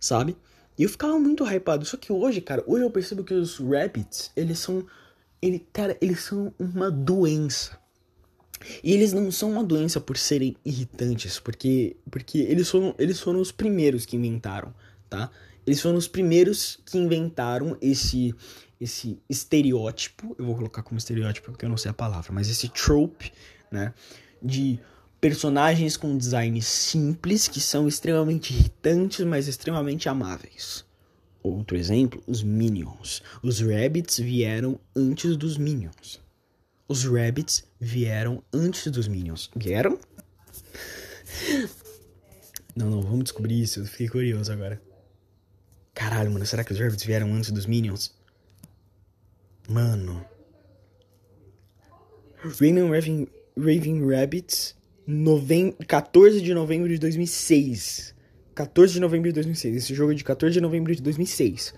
sabe? 0.00 0.36
E 0.76 0.84
eu 0.84 0.88
ficava 0.88 1.18
muito 1.18 1.44
hypado. 1.44 1.84
Só 1.84 1.96
que 1.96 2.12
hoje, 2.12 2.40
cara, 2.40 2.62
hoje 2.66 2.84
eu 2.84 2.90
percebo 2.90 3.24
que 3.24 3.34
os 3.34 3.58
rabbits, 3.58 4.30
eles 4.36 4.58
são. 4.58 4.86
Ele, 5.40 5.66
cara, 5.72 5.96
eles 6.00 6.20
são 6.20 6.52
uma 6.58 6.90
doença. 6.90 7.78
E 8.82 8.92
eles 8.92 9.12
não 9.12 9.30
são 9.30 9.52
uma 9.52 9.62
doença 9.62 10.00
por 10.00 10.16
serem 10.16 10.56
irritantes, 10.64 11.38
porque, 11.38 11.96
porque 12.10 12.38
eles, 12.38 12.68
foram, 12.68 12.92
eles 12.98 13.20
foram 13.20 13.40
os 13.40 13.52
primeiros 13.52 14.04
que 14.04 14.16
inventaram, 14.16 14.74
tá? 15.08 15.30
Eles 15.64 15.80
foram 15.80 15.96
os 15.96 16.08
primeiros 16.08 16.80
que 16.84 16.98
inventaram 16.98 17.76
esse 17.80 18.34
esse 18.80 19.18
estereótipo, 19.28 20.34
eu 20.38 20.44
vou 20.44 20.54
colocar 20.54 20.82
como 20.82 20.98
estereótipo 20.98 21.50
porque 21.50 21.64
eu 21.64 21.68
não 21.68 21.76
sei 21.76 21.90
a 21.90 21.94
palavra, 21.94 22.32
mas 22.32 22.48
esse 22.48 22.68
trope, 22.68 23.32
né, 23.70 23.92
de 24.42 24.78
personagens 25.20 25.96
com 25.96 26.16
design 26.16 26.60
simples 26.62 27.48
que 27.48 27.60
são 27.60 27.88
extremamente 27.88 28.52
irritantes, 28.52 29.24
mas 29.24 29.48
extremamente 29.48 30.08
amáveis. 30.08 30.84
Outro 31.42 31.76
exemplo, 31.76 32.22
os 32.26 32.42
Minions. 32.42 33.22
Os 33.42 33.60
Rabbits 33.60 34.18
vieram 34.18 34.78
antes 34.94 35.36
dos 35.36 35.56
Minions. 35.56 36.20
Os 36.86 37.04
Rabbits 37.04 37.64
vieram 37.80 38.42
antes 38.52 38.86
dos 38.90 39.08
Minions. 39.08 39.50
Vieram? 39.54 39.98
Não, 42.74 42.90
não, 42.90 43.02
vamos 43.02 43.24
descobrir 43.24 43.60
isso. 43.60 43.80
Eu 43.80 43.86
fiquei 43.86 44.08
curioso 44.08 44.52
agora. 44.52 44.80
Caralho, 45.92 46.30
mano, 46.30 46.46
será 46.46 46.62
que 46.62 46.72
os 46.72 46.78
Rabbits 46.78 47.04
vieram 47.04 47.32
antes 47.34 47.50
dos 47.50 47.66
Minions? 47.66 48.14
Mano. 49.68 50.24
Rayman 52.58 52.90
Raving, 52.90 53.28
Raving 53.56 54.10
Rabbits 54.10 54.74
novem... 55.06 55.72
14 55.86 56.40
de 56.40 56.54
novembro 56.54 56.88
de 56.88 56.98
2006. 56.98 58.14
14 58.54 58.94
de 58.94 59.00
novembro 59.00 59.28
de 59.28 59.34
2006. 59.34 59.76
Esse 59.76 59.94
jogo 59.94 60.12
é 60.12 60.14
de 60.14 60.24
14 60.24 60.54
de 60.54 60.60
novembro 60.60 60.94
de 60.94 61.02
2006. 61.02 61.74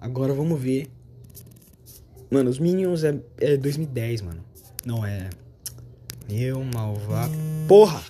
Agora 0.00 0.32
vamos 0.32 0.58
ver. 0.58 0.88
Mano, 2.30 2.48
os 2.48 2.58
Minions 2.58 3.04
é, 3.04 3.20
é 3.38 3.56
2010, 3.58 4.22
mano. 4.22 4.42
Não 4.86 5.04
é. 5.04 5.28
Meu 6.30 6.64
malvado. 6.64 7.34
Porra! 7.68 8.02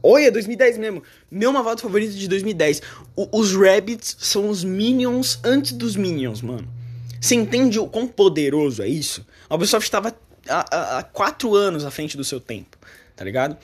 Olha, 0.00 0.30
2010 0.30 0.78
mesmo. 0.78 1.02
Meu 1.28 1.52
malvado 1.52 1.80
favorito 1.80 2.12
de 2.12 2.28
2010. 2.28 2.82
O, 3.16 3.40
os 3.40 3.52
Rabbits 3.52 4.16
são 4.20 4.48
os 4.48 4.62
Minions 4.62 5.40
antes 5.42 5.72
dos 5.72 5.96
Minions, 5.96 6.40
mano. 6.40 6.77
Você 7.20 7.34
entende 7.34 7.78
o 7.78 7.86
quão 7.86 8.06
poderoso 8.06 8.82
é 8.82 8.88
isso? 8.88 9.26
A 9.48 9.54
Ubisoft 9.54 9.86
estava 9.86 10.14
há, 10.48 10.98
há 10.98 11.02
quatro 11.02 11.54
anos 11.54 11.84
à 11.84 11.90
frente 11.90 12.16
do 12.16 12.24
seu 12.24 12.40
tempo, 12.40 12.76
tá 13.16 13.24
ligado? 13.24 13.56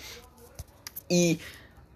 E, 1.08 1.38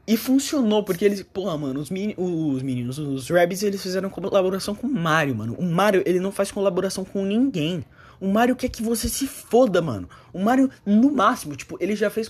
e 0.07 0.17
funcionou, 0.17 0.83
porque 0.83 1.05
eles. 1.05 1.23
Porra, 1.23 1.57
mano, 1.57 1.81
os, 1.81 1.91
os 1.91 2.63
meninos, 2.63 2.99
os 2.99 3.29
Rabbids, 3.29 3.63
eles 3.63 3.83
fizeram 3.83 4.11
colaboração 4.11 4.75
com 4.75 4.87
o 4.87 4.91
Mario, 4.91 5.35
mano. 5.35 5.55
O 5.59 5.65
Mario, 5.65 6.03
ele 6.07 6.21
não 6.21 6.33
faz 6.33 6.51
colaboração 6.51 7.05
com 7.05 7.25
ninguém. 7.25 7.85
O 8.21 8.29
Mario 8.29 8.57
quer 8.57 8.69
que 8.69 8.83
você 8.83 9.09
se 9.09 9.27
foda, 9.27 9.81
mano. 9.81 10.09
O 10.33 10.41
Mario, 10.41 10.71
no 10.85 11.11
máximo, 11.11 11.55
tipo, 11.55 11.77
ele 11.81 11.95
já 11.95 12.11
fez 12.11 12.29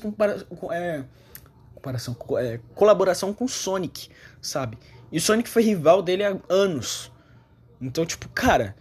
é, 0.70 1.04
comparação, 1.74 2.16
é, 2.38 2.60
colaboração 2.74 3.32
com 3.32 3.46
o 3.46 3.48
Sonic, 3.48 4.08
sabe? 4.40 4.78
E 5.10 5.16
o 5.16 5.20
Sonic 5.20 5.48
foi 5.48 5.62
rival 5.62 6.02
dele 6.02 6.24
há 6.24 6.36
anos. 6.48 7.10
Então, 7.80 8.04
tipo, 8.04 8.28
cara, 8.28 8.76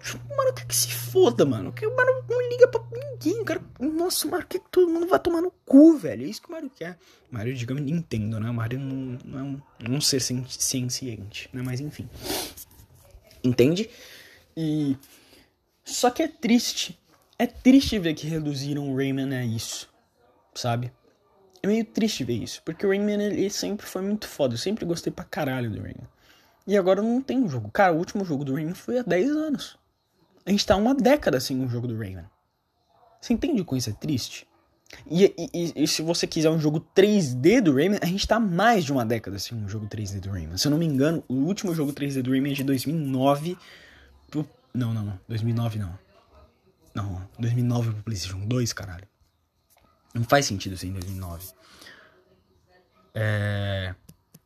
o 0.00 0.18
Mario, 0.18 0.20
o 0.30 0.36
Mario 0.36 0.54
quer 0.54 0.66
que 0.66 0.74
se 0.74 0.92
foda, 0.92 1.44
mano. 1.44 1.70
O 1.70 1.96
Mario 1.96 2.24
não 2.28 2.48
liga 2.48 2.68
pra 2.68 2.82
ninguém, 2.92 3.44
cara. 3.44 3.62
Nossa, 3.78 4.26
o 4.26 4.30
Mario 4.30 4.46
quer 4.46 4.60
que 4.60 4.70
todo 4.70 4.90
mundo 4.90 5.06
vá 5.06 5.18
tomar 5.18 5.40
no 5.40 5.50
cu, 5.64 5.96
velho. 5.96 6.24
É 6.24 6.28
isso 6.28 6.42
que 6.42 6.48
o 6.48 6.52
Mario 6.52 6.70
quer. 6.70 6.98
Mario, 7.30 7.54
digamos, 7.54 7.82
Nintendo, 7.82 8.40
né? 8.40 8.50
O 8.50 8.54
Mario 8.54 8.78
não, 8.78 9.18
não 9.24 9.38
é 9.38 9.42
um, 9.92 9.96
é 9.96 10.00
ser 10.00 10.20
ciente, 10.20 11.48
né? 11.52 11.62
Mas 11.62 11.80
enfim. 11.80 12.08
Entende? 13.42 13.88
E 14.56 14.96
só 15.84 16.10
que 16.10 16.22
é 16.22 16.28
triste. 16.28 16.98
É 17.38 17.46
triste 17.46 17.98
ver 17.98 18.14
que 18.14 18.26
reduziram 18.26 18.90
o 18.90 18.96
Rayman 18.96 19.34
a 19.34 19.44
isso, 19.44 19.88
sabe? 20.54 20.92
É 21.62 21.66
meio 21.66 21.84
triste 21.84 22.22
ver 22.24 22.34
isso, 22.34 22.62
porque 22.64 22.86
o 22.86 22.90
Rayman 22.90 23.20
ele 23.22 23.50
sempre 23.50 23.86
foi 23.86 24.02
muito 24.02 24.26
foda. 24.26 24.54
Eu 24.54 24.58
sempre 24.58 24.84
gostei 24.84 25.12
pra 25.12 25.24
caralho 25.24 25.70
do 25.70 25.80
Rayman. 25.80 26.08
E 26.66 26.76
agora 26.76 27.02
não 27.02 27.20
tem 27.22 27.38
um 27.38 27.48
jogo. 27.48 27.70
Cara, 27.70 27.92
o 27.92 27.98
último 27.98 28.24
jogo 28.24 28.44
do 28.44 28.54
Rayman 28.54 28.74
foi 28.74 28.98
há 28.98 29.02
10 29.02 29.30
anos. 29.30 29.78
A 30.44 30.50
gente 30.50 30.66
tá 30.66 30.76
uma 30.76 30.94
década 30.94 31.40
sem 31.40 31.58
um 31.58 31.68
jogo 31.68 31.86
do 31.86 31.96
Rayman. 31.96 32.24
Você 33.20 33.32
entende 33.32 33.62
como 33.64 33.78
isso 33.78 33.90
é 33.90 33.92
triste? 33.92 34.46
E, 35.08 35.32
e, 35.54 35.72
e, 35.76 35.86
se 35.86 36.02
você 36.02 36.26
quiser 36.26 36.50
um 36.50 36.58
jogo 36.58 36.84
3D 36.96 37.60
do 37.60 37.74
Rayman, 37.74 38.00
a 38.02 38.06
gente 38.06 38.26
tá 38.26 38.40
mais 38.40 38.84
de 38.84 38.92
uma 38.92 39.04
década 39.04 39.38
sem 39.38 39.56
um 39.56 39.68
jogo 39.68 39.86
3D 39.86 40.18
do 40.18 40.30
Rayman. 40.30 40.56
Se 40.56 40.66
eu 40.66 40.70
não 40.70 40.78
me 40.78 40.86
engano, 40.86 41.22
o 41.28 41.34
último 41.34 41.74
jogo 41.74 41.92
3D 41.92 42.22
do 42.22 42.30
Rayman 42.30 42.52
é 42.52 42.56
de 42.56 42.64
2009 42.64 43.56
pro 44.28 44.48
não, 44.74 44.94
não, 44.94 45.04
não. 45.04 45.20
2009 45.28 45.78
não. 45.78 45.98
Não, 46.94 47.28
2009 47.38 47.92
pro 47.92 48.02
PlayStation 48.02 48.46
2, 48.46 48.72
caralho. 48.72 49.06
Não 50.14 50.24
faz 50.24 50.46
sentido 50.46 50.76
ser 50.76 50.88
em 50.88 50.92
2009. 50.92 51.52
É. 53.14 53.94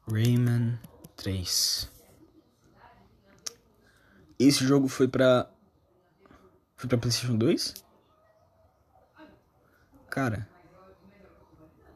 Rayman 0.07 0.79
3. 1.17 1.91
Esse 4.39 4.65
jogo 4.65 4.89
foi 4.89 5.09
pra. 5.09 5.51
Foi 6.77 6.89
pra 6.89 6.99
PlayStation 6.99 7.37
2? 7.37 7.75
Cara. 10.11 10.49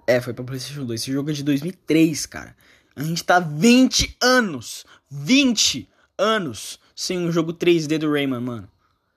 É, 0.06 0.20
foi 0.20 0.32
pra 0.32 0.44
PlayStation 0.44 0.84
2. 0.84 1.00
Esse 1.00 1.12
jogo 1.12 1.30
é 1.30 1.32
de 1.32 1.44
2003, 1.44 2.26
cara. 2.26 2.56
A 2.96 3.02
gente 3.02 3.22
tá 3.22 3.38
20 3.38 4.16
anos! 4.20 4.84
20 5.10 5.88
anos 6.18 6.80
sem 6.94 7.18
um 7.18 7.30
jogo 7.30 7.52
3D 7.52 7.98
do 7.98 8.10
Rayman, 8.10 8.40
mano. 8.40 8.68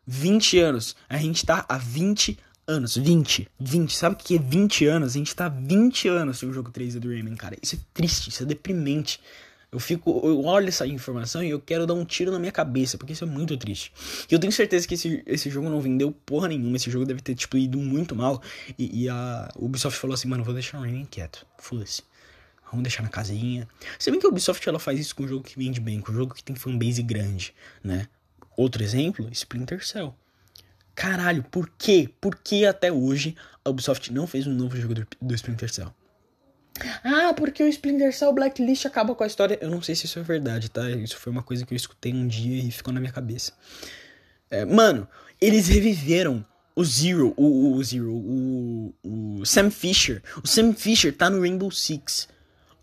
20 0.05 0.59
anos. 0.59 0.95
A 1.09 1.17
gente 1.17 1.45
tá 1.45 1.65
há 1.67 1.77
20 1.77 2.37
anos. 2.67 2.95
20. 2.95 3.47
20. 3.59 3.95
Sabe 3.95 4.15
o 4.15 4.17
que 4.17 4.35
é 4.35 4.39
20 4.39 4.85
anos? 4.85 5.15
A 5.15 5.17
gente 5.17 5.35
tá 5.35 5.45
há 5.45 5.49
20 5.49 6.07
anos 6.07 6.39
sem 6.39 6.49
um 6.49 6.53
jogo 6.53 6.71
3D 6.71 6.99
do 6.99 7.09
Rayman, 7.09 7.35
cara. 7.35 7.57
Isso 7.61 7.75
é 7.75 7.79
triste, 7.93 8.29
isso 8.29 8.43
é 8.43 8.45
deprimente. 8.45 9.19
Eu 9.71 9.79
fico, 9.79 10.19
eu 10.25 10.43
olho 10.43 10.67
essa 10.67 10.85
informação 10.85 11.41
e 11.41 11.49
eu 11.49 11.59
quero 11.59 11.87
dar 11.87 11.93
um 11.93 12.03
tiro 12.03 12.29
na 12.29 12.37
minha 12.37 12.51
cabeça, 12.51 12.97
porque 12.97 13.13
isso 13.13 13.23
é 13.23 13.27
muito 13.27 13.55
triste. 13.55 13.93
E 14.29 14.33
eu 14.33 14.37
tenho 14.37 14.51
certeza 14.51 14.85
que 14.85 14.95
esse, 14.95 15.23
esse 15.25 15.49
jogo 15.49 15.69
não 15.69 15.79
vendeu 15.79 16.11
porra 16.11 16.49
nenhuma, 16.49 16.75
esse 16.75 16.91
jogo 16.91 17.05
deve 17.05 17.21
ter, 17.21 17.35
tipo, 17.35 17.57
ido 17.57 17.77
muito 17.77 18.13
mal. 18.13 18.41
E, 18.77 19.03
e 19.03 19.09
a 19.09 19.49
Ubisoft 19.55 19.97
falou 19.97 20.13
assim, 20.13 20.27
mano, 20.27 20.43
vou 20.43 20.53
deixar 20.53 20.77
o 20.77 20.81
Rayman 20.81 21.05
quieto, 21.05 21.47
foda-se. 21.57 22.03
Vamos 22.69 22.83
deixar 22.83 23.01
na 23.01 23.07
casinha. 23.07 23.65
Se 23.97 24.11
bem 24.11 24.19
que 24.19 24.25
a 24.25 24.29
Ubisoft 24.29 24.67
ela 24.67 24.77
faz 24.77 24.99
isso 24.99 25.15
com 25.15 25.23
um 25.23 25.27
jogo 25.27 25.43
que 25.43 25.57
vende 25.57 25.79
bem, 25.79 26.01
com 26.01 26.11
um 26.11 26.15
jogo 26.15 26.33
que 26.33 26.43
tem 26.43 26.53
fanbase 26.53 27.01
grande, 27.01 27.53
né? 27.81 28.07
Outro 28.57 28.83
exemplo, 28.83 29.29
Splinter 29.31 29.85
Cell. 29.85 30.13
Caralho, 30.93 31.43
por 31.43 31.69
quê? 31.77 32.09
Por 32.19 32.35
que 32.35 32.65
até 32.65 32.91
hoje 32.91 33.37
a 33.63 33.69
Ubisoft 33.69 34.11
não 34.11 34.27
fez 34.27 34.45
um 34.47 34.53
novo 34.53 34.75
jogo 34.75 34.95
do, 34.95 35.07
do 35.21 35.33
Splinter 35.33 35.73
Cell? 35.73 35.93
Ah, 37.03 37.33
porque 37.35 37.63
o 37.63 37.67
Splinter 37.67 38.13
Cell 38.13 38.33
Blacklist 38.33 38.85
acaba 38.85 39.13
com 39.13 39.23
a 39.23 39.27
história. 39.27 39.57
Eu 39.61 39.69
não 39.69 39.81
sei 39.81 39.95
se 39.95 40.05
isso 40.05 40.19
é 40.19 40.23
verdade, 40.23 40.69
tá? 40.69 40.89
Isso 40.89 41.17
foi 41.17 41.31
uma 41.31 41.43
coisa 41.43 41.65
que 41.65 41.73
eu 41.73 41.75
escutei 41.75 42.13
um 42.13 42.27
dia 42.27 42.63
e 42.63 42.71
ficou 42.71 42.93
na 42.93 42.99
minha 42.99 43.11
cabeça. 43.11 43.53
É, 44.49 44.65
mano, 44.65 45.07
eles 45.39 45.67
reviveram 45.67 46.45
o 46.75 46.83
Zero, 46.83 47.33
o, 47.37 47.75
o 47.75 47.83
Zero, 47.83 48.13
o, 48.13 48.93
o 49.03 49.45
Sam 49.45 49.69
Fisher. 49.69 50.21
O 50.43 50.47
Sam 50.47 50.73
Fisher 50.73 51.15
tá 51.15 51.29
no 51.29 51.41
Rainbow 51.41 51.71
Six. 51.71 52.27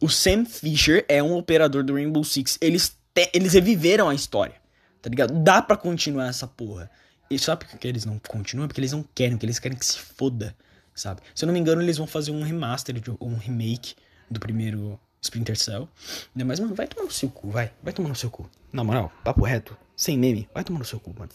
O 0.01 0.09
Sam 0.09 0.45
Fisher 0.45 1.05
é 1.09 1.23
um 1.23 1.35
operador 1.35 1.83
do 1.83 1.95
Rainbow 1.95 2.23
Six. 2.23 2.59
Eles, 2.61 2.97
te, 3.15 3.31
eles 3.35 3.55
reviveram 3.55 4.09
a 4.09 4.15
história, 4.15 4.55
tá 5.03 5.11
ligado? 5.11 5.35
Dá 5.43 5.61
para 5.61 5.77
continuar 5.77 6.29
essa 6.29 6.47
porra. 6.47 6.91
E 7.31 7.39
sabe 7.39 7.65
por 7.67 7.79
que 7.79 7.89
eles 7.89 8.05
não 8.05 8.19
continuam? 8.19 8.69
Porque 8.69 8.81
eles 8.81 8.93
não 8.93 9.05
querem, 9.15 9.33
porque 9.33 9.47
eles 9.47 9.59
querem 9.59 9.77
que 9.77 9.85
se 9.85 9.99
foda, 9.99 10.57
sabe? 11.01 11.23
Se 11.35 11.45
eu 11.45 11.47
não 11.47 11.53
me 11.53 11.61
engano, 11.61 11.83
eles 11.83 11.97
vão 11.97 12.07
fazer 12.07 12.31
um 12.31 12.43
remaster, 12.43 12.95
um 13.21 13.37
remake 13.37 13.95
do 14.31 14.39
primeiro 14.41 14.99
Splinter 15.21 15.57
Cell. 15.57 15.89
Né? 16.35 16.45
Mas, 16.45 16.61
mano, 16.61 16.75
vai 16.75 16.87
tomar 16.87 17.07
no 17.07 17.13
seu 17.13 17.29
cu, 17.29 17.51
vai. 17.51 17.73
Vai 17.83 17.93
tomar 17.93 18.09
no 18.09 18.17
seu 18.17 18.31
cu. 18.31 18.49
Na 18.73 18.85
moral, 18.85 19.13
papo 19.25 19.45
reto, 19.45 19.77
sem 19.97 20.19
meme, 20.19 20.49
vai 20.53 20.65
tomar 20.65 20.79
no 20.79 20.85
seu 20.85 21.01
cu, 21.01 21.15
mano. 21.19 21.31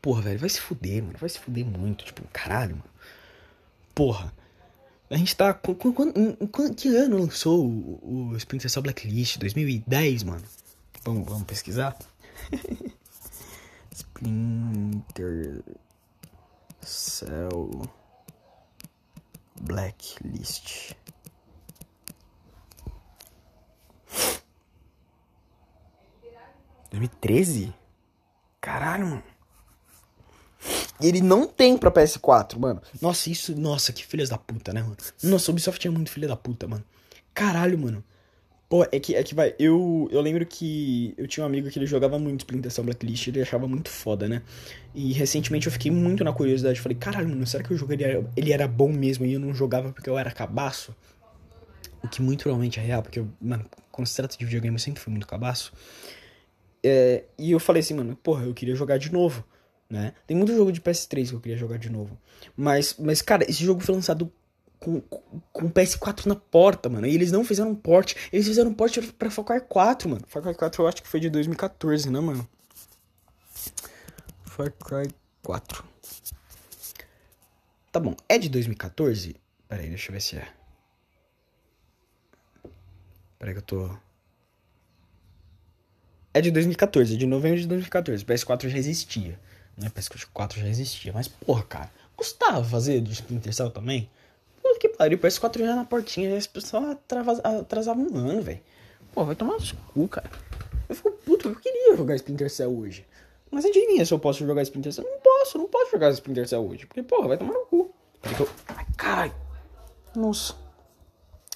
Porra, 0.00 0.22
velho, 0.22 0.38
vai 0.38 0.48
se 0.48 0.60
fuder, 0.60 1.02
mano. 1.02 1.16
Vai 1.18 1.28
se 1.28 1.38
fuder 1.38 1.64
muito. 1.64 2.04
Tipo, 2.04 2.22
caralho, 2.32 2.76
mano. 2.76 2.90
Porra. 3.94 4.32
A 5.10 5.16
gente 5.16 5.34
tá. 5.36 5.58
Em, 6.14 6.74
que 6.74 6.88
ano 6.88 7.18
lançou 7.18 7.66
o, 7.66 8.30
o 8.32 8.36
Splinter 8.36 8.70
Cell 8.70 8.82
Blacklist? 8.82 9.38
2010, 9.38 10.24
mano. 10.24 10.42
Vamos, 11.04 11.26
vamos 11.26 11.44
pesquisar? 11.44 11.96
Splinter 13.92 15.62
Cell 16.82 17.70
Blacklist. 19.60 20.94
Treze? 27.24 27.72
Caralho, 28.60 29.06
mano. 29.06 29.22
E 31.00 31.06
ele 31.06 31.22
não 31.22 31.46
tem 31.46 31.76
pra 31.78 31.90
PS4, 31.90 32.58
mano. 32.58 32.82
Nossa, 33.00 33.30
isso. 33.30 33.58
Nossa, 33.58 33.94
que 33.94 34.04
filhas 34.04 34.28
da 34.28 34.36
puta, 34.36 34.74
né, 34.74 34.82
mano? 34.82 34.96
Nossa, 35.22 35.50
o 35.50 35.52
Ubisoft 35.52 35.86
é 35.86 35.90
muito 35.90 36.10
filha 36.10 36.28
da 36.28 36.36
puta, 36.36 36.68
mano. 36.68 36.84
Caralho, 37.32 37.78
mano. 37.78 38.04
Pô, 38.74 38.84
é 38.90 38.98
que, 38.98 39.14
é 39.14 39.22
que 39.22 39.36
vai. 39.36 39.54
Eu, 39.56 40.08
eu 40.10 40.20
lembro 40.20 40.44
que 40.44 41.14
eu 41.16 41.28
tinha 41.28 41.44
um 41.44 41.46
amigo 41.46 41.70
que 41.70 41.78
ele 41.78 41.86
jogava 41.86 42.18
muito 42.18 42.40
Splinter 42.40 42.72
Blacklist 42.84 43.28
ele 43.28 43.40
achava 43.40 43.68
muito 43.68 43.88
foda, 43.88 44.26
né? 44.26 44.42
E 44.92 45.12
recentemente 45.12 45.68
eu 45.68 45.72
fiquei 45.72 45.92
muito 45.92 46.24
na 46.24 46.32
curiosidade. 46.32 46.80
Falei, 46.80 46.98
caralho, 46.98 47.28
mano, 47.28 47.46
será 47.46 47.62
que 47.62 47.72
o 47.72 47.76
jogo 47.76 47.92
ele 47.92 48.02
era, 48.02 48.28
ele 48.36 48.52
era 48.52 48.66
bom 48.66 48.92
mesmo 48.92 49.24
e 49.24 49.34
eu 49.34 49.38
não 49.38 49.54
jogava 49.54 49.92
porque 49.92 50.10
eu 50.10 50.18
era 50.18 50.28
cabaço? 50.32 50.92
O 52.02 52.08
que 52.08 52.20
muito 52.20 52.42
provavelmente 52.42 52.80
é 52.80 52.82
real, 52.82 53.00
porque, 53.00 53.20
eu, 53.20 53.28
mano, 53.40 53.64
quando 53.92 54.08
se 54.08 54.16
trata 54.16 54.36
de 54.36 54.44
videogame 54.44 54.74
eu 54.74 54.80
sempre 54.80 55.00
fui 55.00 55.12
muito 55.12 55.28
cabaço. 55.28 55.72
É, 56.82 57.22
e 57.38 57.52
eu 57.52 57.60
falei 57.60 57.78
assim, 57.78 57.94
mano, 57.94 58.16
porra, 58.16 58.44
eu 58.44 58.52
queria 58.52 58.74
jogar 58.74 58.98
de 58.98 59.12
novo 59.12 59.44
né? 59.88 60.12
Tem 60.26 60.36
muito 60.36 60.54
jogo 60.54 60.72
de 60.72 60.80
PS3 60.80 61.28
que 61.28 61.34
eu 61.34 61.40
queria 61.40 61.56
jogar 61.56 61.78
de 61.78 61.90
novo. 61.90 62.18
Mas, 62.56 62.96
mas 62.98 63.22
cara, 63.22 63.48
esse 63.48 63.62
jogo 63.64 63.80
foi 63.80 63.94
lançado 63.94 64.32
com, 64.84 65.00
com, 65.52 65.70
PS4 65.70 66.26
na 66.26 66.36
porta, 66.36 66.88
mano. 66.88 67.06
E 67.06 67.14
eles 67.14 67.32
não 67.32 67.44
fizeram 67.44 67.70
um 67.70 67.74
port. 67.74 68.14
Eles 68.30 68.46
fizeram 68.46 68.70
um 68.70 68.74
port 68.74 68.98
pra 69.18 69.30
Far 69.30 69.44
Cry 69.44 69.60
4, 69.60 70.08
mano. 70.08 70.22
Far 70.28 70.42
Cry 70.42 70.54
4 70.54 70.82
eu 70.82 70.88
acho 70.88 71.02
que 71.02 71.08
foi 71.08 71.20
de 71.20 71.30
2014, 71.30 72.10
né, 72.10 72.20
mano? 72.20 72.46
Far 74.44 74.70
Cry 74.72 75.08
4. 75.42 75.84
Tá 77.90 77.98
bom, 77.98 78.14
é 78.28 78.38
de 78.38 78.48
2014? 78.48 79.36
Pera 79.68 79.82
aí, 79.82 79.88
deixa 79.88 80.10
eu 80.10 80.12
ver 80.12 80.20
se 80.20 80.36
é. 80.36 80.48
Pera 83.38 83.50
aí 83.50 83.54
que 83.54 83.58
eu 83.58 83.62
tô... 83.62 83.96
É 86.34 86.40
de 86.40 86.50
2014, 86.50 87.14
é 87.14 87.16
de 87.16 87.26
novembro 87.26 87.60
de 87.60 87.66
2014. 87.68 88.24
PS4 88.24 88.68
já 88.68 88.76
existia. 88.76 89.38
Né? 89.76 89.88
PS4 89.88 90.58
já 90.58 90.68
existia. 90.68 91.12
Mas, 91.12 91.28
porra, 91.28 91.62
cara, 91.62 91.90
custava 92.16 92.64
fazer 92.64 93.00
de 93.00 93.12
Splinter 93.12 93.54
Cell 93.54 93.70
também? 93.70 94.10
Que 94.84 94.90
pariu, 94.90 95.18
PS4 95.18 95.60
já 95.60 95.74
na 95.74 95.86
portinha, 95.86 96.36
as 96.36 96.46
pessoas 96.46 96.98
atrasavam 97.42 98.06
um 98.06 98.18
ano, 98.18 98.42
velho. 98.42 98.60
Pô, 99.14 99.24
vai 99.24 99.34
tomar 99.34 99.54
no 99.54 99.76
cu, 99.94 100.08
cara. 100.08 100.30
Eu 100.86 100.94
fico 100.94 101.10
puto, 101.10 101.48
eu 101.48 101.56
queria 101.56 101.96
jogar 101.96 102.14
Splinter 102.16 102.50
Cell 102.50 102.70
hoje. 102.70 103.06
Mas 103.50 103.64
adivinha 103.64 104.04
se 104.04 104.12
eu 104.12 104.18
posso 104.18 104.44
jogar 104.46 104.60
Splinter 104.60 104.92
Cell? 104.92 105.06
Não 105.10 105.20
posso, 105.20 105.56
não 105.56 105.68
posso 105.68 105.90
jogar 105.90 106.10
Splinter 106.10 106.46
Cell 106.46 106.60
hoje. 106.68 106.84
Porque, 106.84 107.02
porra, 107.02 107.28
vai 107.28 107.38
tomar 107.38 107.54
no 107.54 107.64
cu. 107.64 107.94
Eu... 108.38 108.46
Ai, 108.76 108.86
caralho. 108.94 109.34
Nossa. 110.14 110.54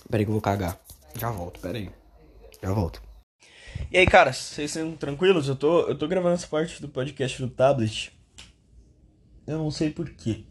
Pera 0.08 0.22
aí 0.22 0.24
que 0.24 0.30
eu 0.30 0.32
vou 0.32 0.40
cagar. 0.40 0.80
Já 1.14 1.30
volto, 1.30 1.60
pera 1.60 1.76
aí. 1.76 1.90
Já 2.62 2.72
volto. 2.72 3.02
E 3.92 3.98
aí, 3.98 4.06
caras, 4.06 4.38
vocês 4.38 4.74
estão 4.74 4.96
tranquilos? 4.96 5.48
Eu 5.48 5.56
tô, 5.56 5.80
eu 5.82 5.98
tô 5.98 6.08
gravando 6.08 6.36
essa 6.36 6.46
parte 6.46 6.80
do 6.80 6.88
podcast 6.88 7.42
no 7.42 7.50
tablet. 7.50 8.10
Eu 9.46 9.58
não 9.58 9.70
sei 9.70 9.90
porquê. 9.90 10.46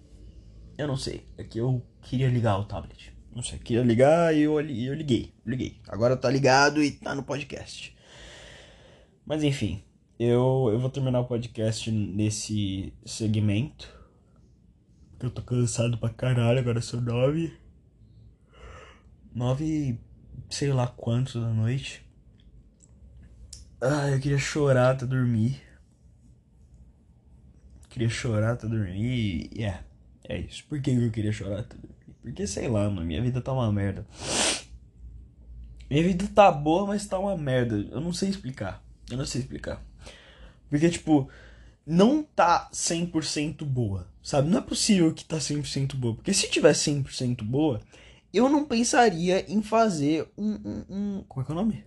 Eu 0.78 0.88
não 0.88 0.95
sei. 0.95 1.26
É 1.38 1.44
que 1.44 1.58
eu 1.58 1.84
queria 2.02 2.30
ligar 2.30 2.58
o 2.60 2.66
tablet. 2.66 3.12
Não 3.36 3.41
sei, 3.41 3.60
queria 3.60 3.84
ligar 3.84 4.36
e 4.36 4.41
eu, 4.41 4.60
eu 4.60 4.94
liguei. 4.94 5.34
Liguei. 5.45 5.80
Agora 5.88 6.16
tá 6.16 6.30
ligado 6.30 6.84
e 6.84 6.91
tá 6.91 7.16
no 7.16 7.24
podcast. 7.24 7.95
Mas 9.26 9.44
enfim, 9.44 9.84
eu, 10.20 10.70
eu 10.72 10.80
vou 10.80 10.90
terminar 10.90 11.20
o 11.20 11.26
podcast 11.28 11.91
nesse 11.91 12.94
segmento. 13.06 13.95
Eu 15.20 15.32
tô 15.32 15.41
cansado 15.41 15.98
pra 15.98 16.10
caralho, 16.10 16.60
agora 16.60 16.82
são 16.82 17.02
nove. 17.02 17.56
Nove, 19.34 19.99
sei 20.49 20.72
lá 20.72 20.88
quantos 20.88 21.41
da 21.41 21.49
noite. 21.49 22.06
Ah, 23.82 24.10
eu 24.10 24.20
queria 24.20 24.40
chorar 24.40 24.91
até 24.91 25.06
dormir. 25.06 25.62
Queria 27.90 28.10
chorar 28.10 28.54
até 28.54 28.68
dormir. 28.68 29.49
E 29.54 29.64
é, 30.28 30.40
isso. 30.40 30.64
Por 30.68 30.82
que 30.82 30.91
eu 30.91 31.12
queria 31.12 31.32
chorar? 31.32 31.66
Porque 32.22 32.45
sei 32.45 32.68
lá, 32.68 32.90
mano, 32.90 33.06
minha 33.06 33.22
vida 33.22 33.41
tá 33.41 33.54
uma 33.54 33.72
merda. 33.72 34.06
Minha 35.90 36.04
vida 36.04 36.28
tá 36.36 36.52
boa, 36.52 36.86
mas 36.86 37.06
tá 37.06 37.18
uma 37.18 37.38
merda. 37.38 37.78
Eu 37.90 38.02
não 38.02 38.12
sei 38.12 38.30
explicar. 38.30 38.84
Eu 39.10 39.18
não 39.18 39.26
sei 39.26 39.41
explicar. 39.41 39.82
Porque, 40.70 40.90
tipo, 40.90 41.30
não 41.86 42.22
tá 42.22 42.70
100% 42.74 43.64
boa, 43.64 44.08
sabe? 44.22 44.49
Não 44.49 44.58
é 44.58 44.62
possível 44.62 45.14
que 45.14 45.24
tá 45.24 45.38
100% 45.38 45.95
boa. 45.95 46.16
Porque 46.16 46.34
se 46.34 46.49
tivesse 46.49 46.91
100% 46.91 47.44
boa, 47.44 47.80
eu 48.34 48.49
não 48.49 48.66
pensaria 48.66 49.49
em 49.49 49.62
fazer 49.62 50.28
um, 50.38 50.52
um, 50.54 50.86
um. 50.90 51.24
Como 51.28 51.41
é 51.41 51.45
que 51.45 51.52
é 51.52 51.56
o 51.56 51.58
nome? 51.58 51.86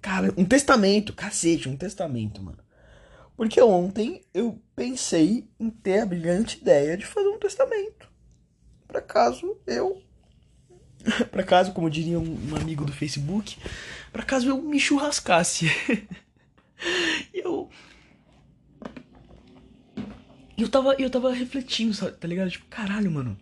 Cara, 0.00 0.32
um 0.36 0.44
testamento. 0.44 1.12
Cacete, 1.12 1.68
um 1.68 1.76
testamento, 1.76 2.40
mano. 2.40 2.58
Porque 3.36 3.60
ontem 3.60 4.22
eu 4.32 4.60
pensei 4.76 5.48
em 5.58 5.70
ter 5.70 6.00
a 6.00 6.06
brilhante 6.06 6.58
ideia 6.58 6.96
de 6.96 7.06
fazer 7.06 7.28
um 7.28 7.38
testamento. 7.38 8.08
Para 8.86 9.00
caso 9.00 9.58
eu. 9.66 10.02
para 11.30 11.42
caso, 11.42 11.72
como 11.72 11.90
diria 11.90 12.18
um, 12.18 12.56
amigo 12.56 12.84
do 12.84 12.92
Facebook, 12.92 13.56
para 14.12 14.22
caso 14.22 14.48
eu 14.48 14.60
me 14.60 14.78
churrascasse. 14.78 15.66
e 17.32 17.40
eu. 17.40 17.70
Eu 20.56 20.68
tava, 20.68 20.94
eu 20.94 21.10
tava 21.10 21.32
refletindo, 21.32 21.94
sabe, 21.94 22.16
tá 22.18 22.28
ligado? 22.28 22.50
Tipo, 22.50 22.66
caralho, 22.66 23.10
mano. 23.10 23.36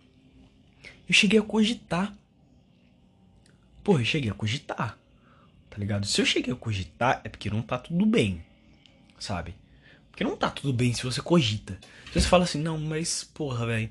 Eu 1.07 1.13
cheguei 1.13 1.39
a 1.39 1.43
cogitar. 1.43 2.17
Pô, 3.83 3.99
eu 3.99 4.05
cheguei 4.05 4.31
a 4.31 4.33
cogitar. 4.33 4.97
Tá 5.69 5.77
ligado? 5.77 6.07
Se 6.07 6.21
eu 6.21 6.25
cheguei 6.25 6.53
a 6.53 6.57
cogitar, 6.57 7.21
é 7.23 7.29
porque 7.29 7.49
não 7.49 7.61
tá 7.61 7.77
tudo 7.77 8.05
bem. 8.05 8.43
Sabe? 9.19 9.53
Porque 10.11 10.23
não 10.23 10.37
tá 10.37 10.51
tudo 10.51 10.71
bem 10.71 10.93
se 10.93 11.03
você 11.03 11.21
cogita. 11.21 11.79
Se 12.11 12.19
você 12.21 12.27
fala 12.27 12.43
assim, 12.43 12.61
não, 12.61 12.77
mas, 12.77 13.23
porra, 13.23 13.65
velho. 13.65 13.89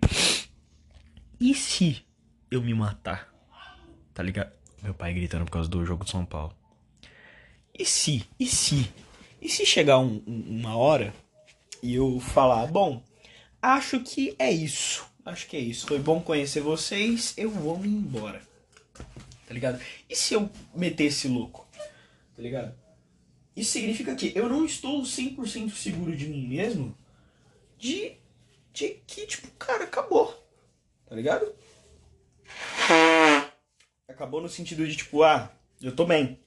E 1.40 1.54
se 1.54 2.04
eu 2.50 2.62
me 2.62 2.74
matar? 2.74 3.32
Tá 4.12 4.22
ligado? 4.22 4.52
Meu 4.82 4.94
pai 4.94 5.12
gritando 5.14 5.44
por 5.46 5.52
causa 5.52 5.68
do 5.68 5.84
jogo 5.84 6.04
de 6.04 6.10
São 6.10 6.24
Paulo. 6.24 6.54
E 7.76 7.84
se? 7.84 8.26
E 8.38 8.46
se? 8.46 8.90
E 9.40 9.48
se 9.48 9.64
chegar 9.64 9.98
um, 9.98 10.22
uma 10.26 10.76
hora 10.76 11.14
e 11.82 11.94
eu 11.94 12.20
falar, 12.20 12.66
bom, 12.66 13.02
acho 13.62 14.00
que 14.00 14.34
é 14.38 14.50
isso. 14.50 15.06
Acho 15.24 15.46
que 15.46 15.56
é 15.56 15.60
isso. 15.60 15.86
Foi 15.86 15.98
bom 15.98 16.20
conhecer 16.20 16.60
vocês. 16.60 17.32
Eu 17.36 17.50
vou 17.50 17.78
me 17.78 17.88
embora. 17.88 18.42
Tá 19.46 19.54
ligado? 19.54 19.80
E 20.08 20.14
se 20.14 20.34
eu 20.34 20.50
meter 20.74 21.04
esse 21.04 21.26
louco? 21.26 21.66
Tá 22.36 22.42
ligado? 22.42 22.74
Isso 23.56 23.72
significa 23.72 24.14
que 24.14 24.32
eu 24.34 24.48
não 24.48 24.64
estou 24.64 25.02
100% 25.02 25.72
seguro 25.72 26.16
de 26.16 26.28
mim 26.28 26.46
mesmo 26.46 26.96
de, 27.78 28.16
de 28.72 29.00
que, 29.06 29.26
tipo, 29.26 29.48
cara, 29.58 29.84
acabou. 29.84 30.34
Tá 31.06 31.14
ligado? 31.14 31.52
Acabou 34.08 34.40
no 34.40 34.48
sentido 34.48 34.86
de, 34.86 34.96
tipo, 34.96 35.22
ah, 35.22 35.50
eu 35.80 35.94
tô 35.94 36.04
bem. 36.04 36.38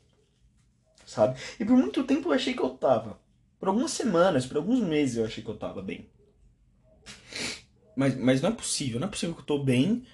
Sabe? 1.05 1.39
E 1.59 1.65
por 1.65 1.75
muito 1.75 2.03
tempo 2.03 2.29
eu 2.29 2.33
achei 2.33 2.53
que 2.53 2.61
eu 2.61 2.69
tava. 2.69 3.19
Por 3.59 3.67
algumas 3.67 3.91
semanas, 3.91 4.45
por 4.45 4.57
alguns 4.57 4.79
meses 4.79 5.17
eu 5.17 5.25
achei 5.25 5.43
que 5.43 5.49
eu 5.49 5.57
tava 5.57 5.81
bem. 5.81 6.09
Mas, 7.95 8.15
mas 8.17 8.41
não 8.41 8.49
é 8.49 8.53
possível, 8.53 8.99
não 8.99 9.07
é 9.07 9.11
possível 9.11 9.35
que 9.35 9.41
eu 9.41 9.45
tô 9.45 9.63
bem 9.63 10.05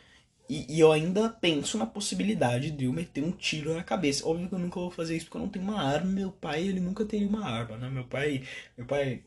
e, 0.50 0.66
e, 0.68 0.80
eu 0.80 0.92
ainda 0.92 1.30
penso 1.30 1.78
na 1.78 1.86
possibilidade 1.86 2.72
de 2.72 2.86
eu 2.86 2.92
meter 2.92 3.24
um 3.24 3.32
tiro 3.32 3.76
na 3.76 3.84
cabeça. 3.84 4.28
Óbvio 4.28 4.50
que 4.50 4.56
eu 4.56 4.60
nunca 4.60 4.80
vou 4.80 4.90
fazer 4.90 5.16
isso 5.16 5.26
porque 5.26 5.38
eu 5.38 5.42
não 5.42 5.50
tenho 5.50 5.66
uma 5.66 5.80
arma. 5.80 6.12
Meu 6.12 6.32
pai, 6.32 6.64
ele 6.68 6.80
nunca 6.80 7.06
teria 7.06 7.28
uma 7.28 7.46
arma, 7.48 7.78
né? 7.78 7.88
Meu 7.88 8.04
pai. 8.06 8.42
Meu 8.76 8.88
pai. 8.88 9.22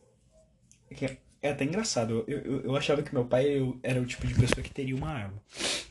É, 0.90 1.16
é 1.40 1.50
até 1.50 1.64
engraçado. 1.64 2.24
Eu, 2.26 2.38
eu, 2.38 2.60
eu 2.62 2.76
achava 2.76 3.02
que 3.02 3.14
meu 3.14 3.24
pai 3.24 3.46
era 3.84 4.00
o 4.00 4.04
tipo 4.04 4.26
de 4.26 4.34
pessoa 4.34 4.64
que 4.64 4.70
teria 4.70 4.96
uma 4.96 5.10
arma. 5.10 5.34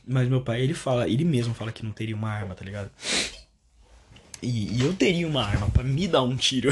Mas 0.06 0.28
meu 0.28 0.42
pai, 0.42 0.60
ele 0.60 0.74
fala, 0.74 1.08
ele 1.08 1.24
mesmo 1.24 1.54
fala 1.54 1.72
que 1.72 1.82
não 1.82 1.92
teria 1.92 2.14
uma 2.14 2.30
arma, 2.30 2.54
tá 2.54 2.64
ligado? 2.64 2.90
E, 4.42 4.76
e 4.76 4.82
eu 4.82 4.92
teria 4.92 5.26
uma 5.26 5.44
arma 5.44 5.70
para 5.70 5.82
me 5.82 6.06
dar 6.06 6.22
um 6.22 6.36
tiro. 6.36 6.68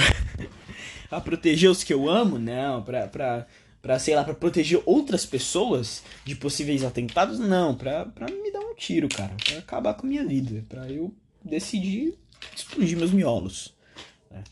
pra 1.09 1.20
proteger 1.20 1.70
os 1.70 1.82
que 1.82 1.95
eu 1.95 2.11
amo? 2.11 2.39
Não, 2.39 2.82
pra. 2.82 3.09
pra 3.09 3.47
para 3.82 3.98
sei 3.98 4.15
lá, 4.15 4.24
para 4.24 4.35
proteger 4.35 4.82
outras 4.85 5.24
pessoas 5.24 6.02
de 6.24 6.35
possíveis 6.35 6.85
atentados, 6.85 7.39
não, 7.39 7.74
para 7.74 8.07
me 8.31 8.52
dar 8.52 8.61
um 8.61 8.74
tiro, 8.74 9.09
cara, 9.09 9.35
para 9.44 9.59
acabar 9.59 9.94
com 9.94 10.07
a 10.07 10.09
minha 10.11 10.27
vida, 10.27 10.65
para 10.69 10.90
eu 10.90 11.15
decidir 11.43 12.19
explodir 12.55 12.97
meus 12.97 13.11
miolos. 13.11 13.74
Né? 14.31 14.44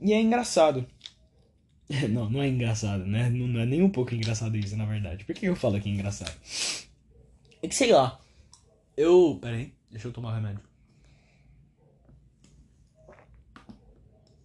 E 0.00 0.12
é 0.12 0.20
engraçado. 0.20 0.86
Não, 2.08 2.30
não 2.30 2.40
é 2.40 2.48
engraçado, 2.48 3.04
né? 3.04 3.28
Não, 3.28 3.46
não, 3.46 3.60
é 3.60 3.66
nem 3.66 3.82
um 3.82 3.90
pouco 3.90 4.14
engraçado 4.14 4.56
isso, 4.56 4.74
na 4.76 4.86
verdade. 4.86 5.26
Por 5.26 5.34
que 5.34 5.44
eu 5.44 5.54
falo 5.54 5.78
que 5.78 5.90
é 5.90 5.92
engraçado? 5.92 6.32
É 7.62 7.68
que 7.68 7.74
sei 7.74 7.92
lá. 7.92 8.18
Eu. 8.96 9.38
Pera 9.42 9.56
aí, 9.56 9.74
deixa 9.90 10.08
eu 10.08 10.12
tomar 10.12 10.30
o 10.30 10.34
remédio. 10.34 10.60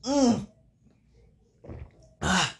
Hum. 0.06 0.46
Ah! 2.20 2.57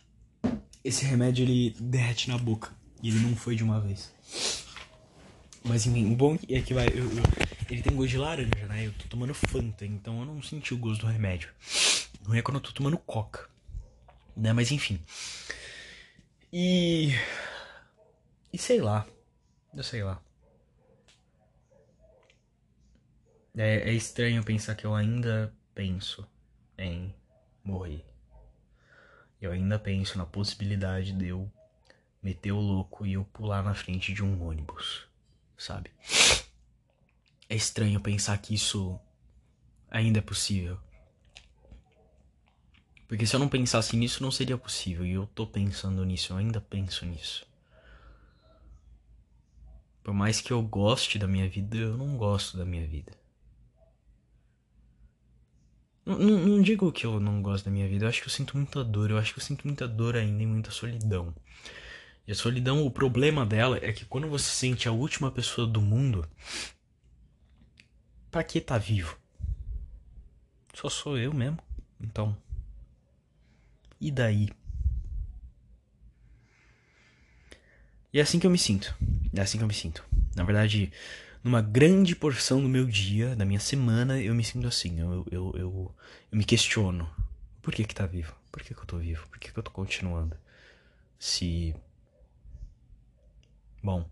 Esse 0.88 1.06
remédio 1.06 1.44
ele 1.44 1.76
derrete 1.80 2.30
na 2.30 2.38
boca. 2.38 2.72
E 3.04 3.10
ele 3.10 3.20
não 3.20 3.36
foi 3.36 3.56
de 3.56 3.64
uma 3.64 3.80
vez. 3.80 4.12
Mas 5.64 5.86
enfim, 5.86 6.12
o 6.12 6.16
bom 6.16 6.38
é 6.50 6.62
que 6.62 6.74
vai. 6.74 6.88
Eu, 6.88 7.04
eu, 7.04 7.24
ele 7.70 7.82
tem 7.82 7.94
gosto 7.94 8.12
de 8.12 8.18
laranja, 8.18 8.66
né? 8.68 8.88
Eu 8.88 8.94
tô 8.94 9.08
tomando 9.10 9.34
Fanta, 9.34 9.86
então 9.86 10.20
eu 10.20 10.26
não 10.26 10.42
senti 10.42 10.74
o 10.74 10.78
gosto 10.78 11.02
do 11.02 11.08
remédio. 11.08 11.50
Não 12.26 12.34
é 12.34 12.42
quando 12.42 12.56
eu 12.56 12.62
tô 12.62 12.72
tomando 12.72 12.98
coca. 12.98 13.48
Né? 14.36 14.54
Mas 14.54 14.72
enfim. 14.72 15.00
E. 16.52 17.12
E 18.52 18.58
sei 18.58 18.82
lá. 18.82 19.06
Eu 19.76 19.84
sei 19.84 20.04
lá. 20.04 20.22
É, 23.56 23.90
é 23.90 23.94
estranho 23.94 24.44
pensar 24.44 24.76
que 24.76 24.86
eu 24.86 24.96
ainda 24.96 25.54
penso 25.76 26.26
em 26.78 27.14
morrer 27.64 28.06
eu 29.48 29.54
ainda 29.54 29.80
penso 29.80 30.18
na 30.18 30.26
possibilidade 30.26 31.12
de 31.12 31.28
eu 31.28 31.52
meter 32.22 32.52
o 32.52 32.60
louco 32.60 33.06
e 33.06 33.14
eu 33.14 33.24
pular 33.26 33.64
na 33.64 33.74
frente 33.74 34.14
de 34.14 34.24
um 34.24 34.46
ônibus, 34.46 35.08
sabe? 35.58 35.92
É 37.50 37.56
estranho 37.56 38.00
pensar 38.02 38.38
que 38.38 38.54
isso 38.54 39.00
ainda 39.90 40.20
é 40.20 40.22
possível. 40.22 40.78
Porque 43.08 43.26
se 43.26 43.36
eu 43.36 43.40
não 43.40 43.48
pensasse 43.48 43.96
nisso, 43.96 44.22
não 44.22 44.32
seria 44.32 44.58
possível. 44.58 45.06
E 45.06 45.14
eu 45.14 45.26
tô 45.28 45.48
pensando 45.48 46.04
nisso, 46.04 46.34
eu 46.34 46.38
ainda 46.38 46.60
penso 46.60 47.06
nisso. 47.06 47.48
Por 50.04 50.14
mais 50.14 50.42
que 50.42 50.52
eu 50.52 50.62
goste 50.62 51.18
da 51.18 51.28
minha 51.28 51.48
vida, 51.48 51.78
eu 51.78 51.98
não 51.98 52.18
gosto 52.18 52.58
da 52.58 52.66
minha 52.66 52.86
vida. 52.86 53.14
Não, 56.08 56.18
não, 56.18 56.62
digo 56.62 56.90
que 56.90 57.06
eu 57.06 57.20
não 57.20 57.42
gosto 57.42 57.66
da 57.66 57.72
minha 57.72 57.86
vida, 57.86 58.06
eu 58.06 58.10
acho 58.10 58.22
que 58.22 58.28
eu 58.30 58.32
sinto 58.32 58.56
muita 58.56 58.82
dor, 58.82 59.12
eu 59.12 59.18
acho 59.18 59.34
que 59.34 59.42
eu 59.42 59.44
sinto 59.44 59.68
muita 59.68 59.86
dor 59.86 60.16
ainda 60.16 60.42
e 60.42 60.46
muita 60.46 60.72
solidão. 60.72 61.36
E 62.26 62.32
a 62.32 62.36
solidão, 62.36 62.86
o 62.86 62.90
problema 62.90 63.46
dela 63.46 63.78
é 63.82 63.92
que 63.92 64.06
quando 64.06 64.30
você 64.30 64.50
sente 64.50 64.88
a 64.88 64.94
última 64.94 65.30
pessoa 65.30 65.68
do 65.68 65.82
mundo, 65.82 66.26
pra 68.32 68.42
que 68.42 68.62
tá 68.62 68.78
vivo? 68.78 69.20
Só 70.74 70.88
sou 70.90 71.18
eu 71.18 71.34
mesmo, 71.34 71.60
então. 72.00 72.38
E 74.00 74.10
daí? 74.10 74.48
E 78.14 78.20
é 78.20 78.22
assim 78.22 78.40
que 78.40 78.48
eu 78.48 78.52
me 78.52 78.58
sinto. 78.58 78.96
É 79.36 79.42
assim 79.42 79.58
que 79.58 79.64
eu 79.66 79.68
me 79.68 79.74
sinto. 79.74 80.06
Na 80.38 80.46
verdade, 80.46 80.90
numa 81.48 81.62
grande 81.62 82.14
porção 82.14 82.62
do 82.62 82.68
meu 82.68 82.86
dia, 82.86 83.34
da 83.36 83.46
minha 83.46 83.60
semana, 83.60 84.22
eu 84.22 84.36
me 84.36 84.44
sinto 84.44 84.68
assim. 84.68 85.00
Eu, 85.00 85.26
eu, 85.32 85.54
eu, 85.56 85.96
eu 86.32 86.38
me 86.38 86.44
questiono. 86.44 87.10
Por 87.62 87.74
que 87.74 87.86
que 87.86 87.96
tá 87.96 88.06
vivo? 88.06 88.36
Por 88.52 88.62
que 88.62 88.74
que 88.74 88.80
eu 88.82 88.86
tô 88.86 88.98
vivo? 88.98 89.26
Por 89.30 89.40
que 89.40 89.52
que 89.52 89.58
eu 89.58 89.64
tô 89.64 89.72
continuando? 89.72 90.36
Se... 91.18 91.74
Bom... 93.82 94.06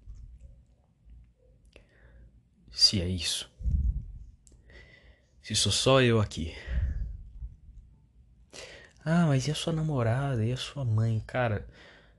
Se 2.71 3.01
é 3.01 3.07
isso. 3.07 3.49
Se 5.41 5.55
sou 5.55 5.71
só 5.71 6.01
eu 6.01 6.19
aqui. 6.19 6.53
Ah, 9.03 9.25
mas 9.27 9.47
e 9.47 9.51
a 9.51 9.55
sua 9.55 9.71
namorada? 9.71 10.43
E 10.43 10.51
a 10.51 10.57
sua 10.57 10.83
mãe? 10.83 11.23
Cara, 11.27 11.65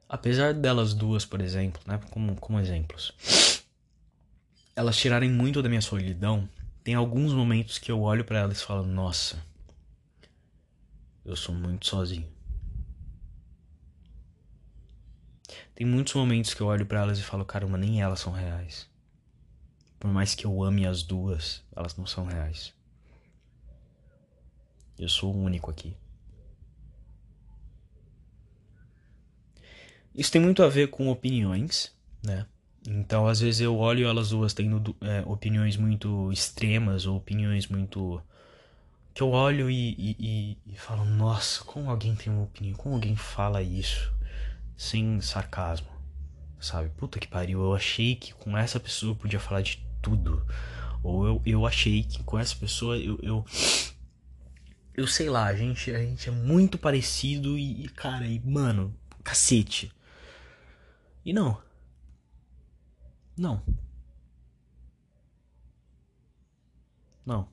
apesar 0.09 0.55
delas 0.55 0.95
duas, 0.95 1.27
por 1.27 1.41
exemplo, 1.41 1.83
né? 1.87 2.01
Como, 2.11 2.37
como 2.37 2.61
exemplos. 2.61 3.15
Elas 4.77 4.98
tirarem 4.98 5.31
muito 5.31 5.62
da 5.62 5.70
minha 5.70 5.81
solidão. 5.81 6.47
Tem 6.85 6.94
alguns 6.94 7.32
momentos 7.32 7.78
que 7.78 7.90
eu 7.90 8.03
olho 8.03 8.27
para 8.27 8.40
elas 8.40 8.61
e 8.61 8.65
falo, 8.65 8.85
nossa, 8.85 9.43
eu 11.24 11.35
sou 11.35 11.55
muito 11.55 11.86
sozinho. 11.86 12.31
Tem 15.74 15.86
muitos 15.86 16.12
momentos 16.12 16.53
que 16.53 16.61
eu 16.61 16.66
olho 16.66 16.85
para 16.85 17.01
elas 17.01 17.19
e 17.19 17.23
falo, 17.23 17.43
caramba, 17.44 17.78
nem 17.78 18.03
elas 18.03 18.20
são 18.20 18.32
reais. 18.32 18.86
Por 19.98 20.11
mais 20.11 20.35
que 20.35 20.44
eu 20.44 20.62
ame 20.62 20.86
as 20.86 21.03
duas, 21.03 21.65
elas 21.74 21.97
não 21.97 22.07
são 22.07 22.27
reais. 22.27 22.74
Eu 24.98 25.09
sou 25.09 25.35
o 25.35 25.39
único 25.43 25.70
aqui. 25.70 25.97
Isso 30.15 30.31
tem 30.31 30.40
muito 30.40 30.62
a 30.62 30.69
ver 30.69 30.89
com 30.89 31.09
opiniões, 31.09 31.94
né? 32.23 32.47
Então, 32.87 33.27
às 33.27 33.41
vezes 33.41 33.61
eu 33.61 33.77
olho 33.77 34.07
elas 34.07 34.31
duas 34.31 34.55
tendo 34.55 34.95
é, 35.01 35.23
opiniões 35.27 35.77
muito 35.77 36.31
extremas 36.33 37.07
ou 37.07 37.17
opiniões 37.17 37.67
muito. 37.67 38.23
que 39.13 39.23
eu 39.23 39.31
olho 39.31 39.69
e, 39.69 39.95
e, 39.99 40.17
e, 40.19 40.59
e, 40.73 40.77
falo: 40.77 41.05
nossa, 41.05 41.65
como 41.65 41.91
alguém 41.91 42.15
tem 42.15 42.33
uma 42.33 42.45
opinião? 42.45 42.77
Como 42.77 42.95
alguém 42.95 43.17
fala 43.17 43.63
isso 43.63 44.13
sem 44.77 45.21
sarcasmo? 45.21 45.89
Sabe? 46.61 46.91
Puta 46.91 47.19
que 47.19 47.29
pariu, 47.29 47.63
eu 47.63 47.75
achei 47.75 48.15
que 48.15 48.33
com 48.35 48.57
essa 48.57 48.79
pessoa 48.79 49.13
eu 49.13 49.17
podia 49.17 49.41
falar 49.41 49.63
de 49.63 49.85
tudo. 50.01 50.47
Ou 51.03 51.27
eu, 51.27 51.43
eu 51.45 51.67
achei 51.67 52.03
que 52.05 52.23
com 52.23 52.39
essa 52.39 52.55
pessoa 52.57 52.97
eu, 52.99 53.19
eu 53.23 53.45
eu 54.97 55.07
sei 55.07 55.29
lá, 55.29 55.45
a 55.45 55.55
gente, 55.55 55.91
a 55.91 55.99
gente 55.99 56.29
é 56.29 56.33
muito 56.33 56.79
parecido 56.79 57.59
e, 57.59 57.87
cara, 57.91 58.27
e, 58.27 58.41
mano, 58.41 58.95
cacete. 59.23 59.93
E 61.25 61.33
não. 61.35 61.66
Não. 63.37 63.63
Não. 67.25 67.49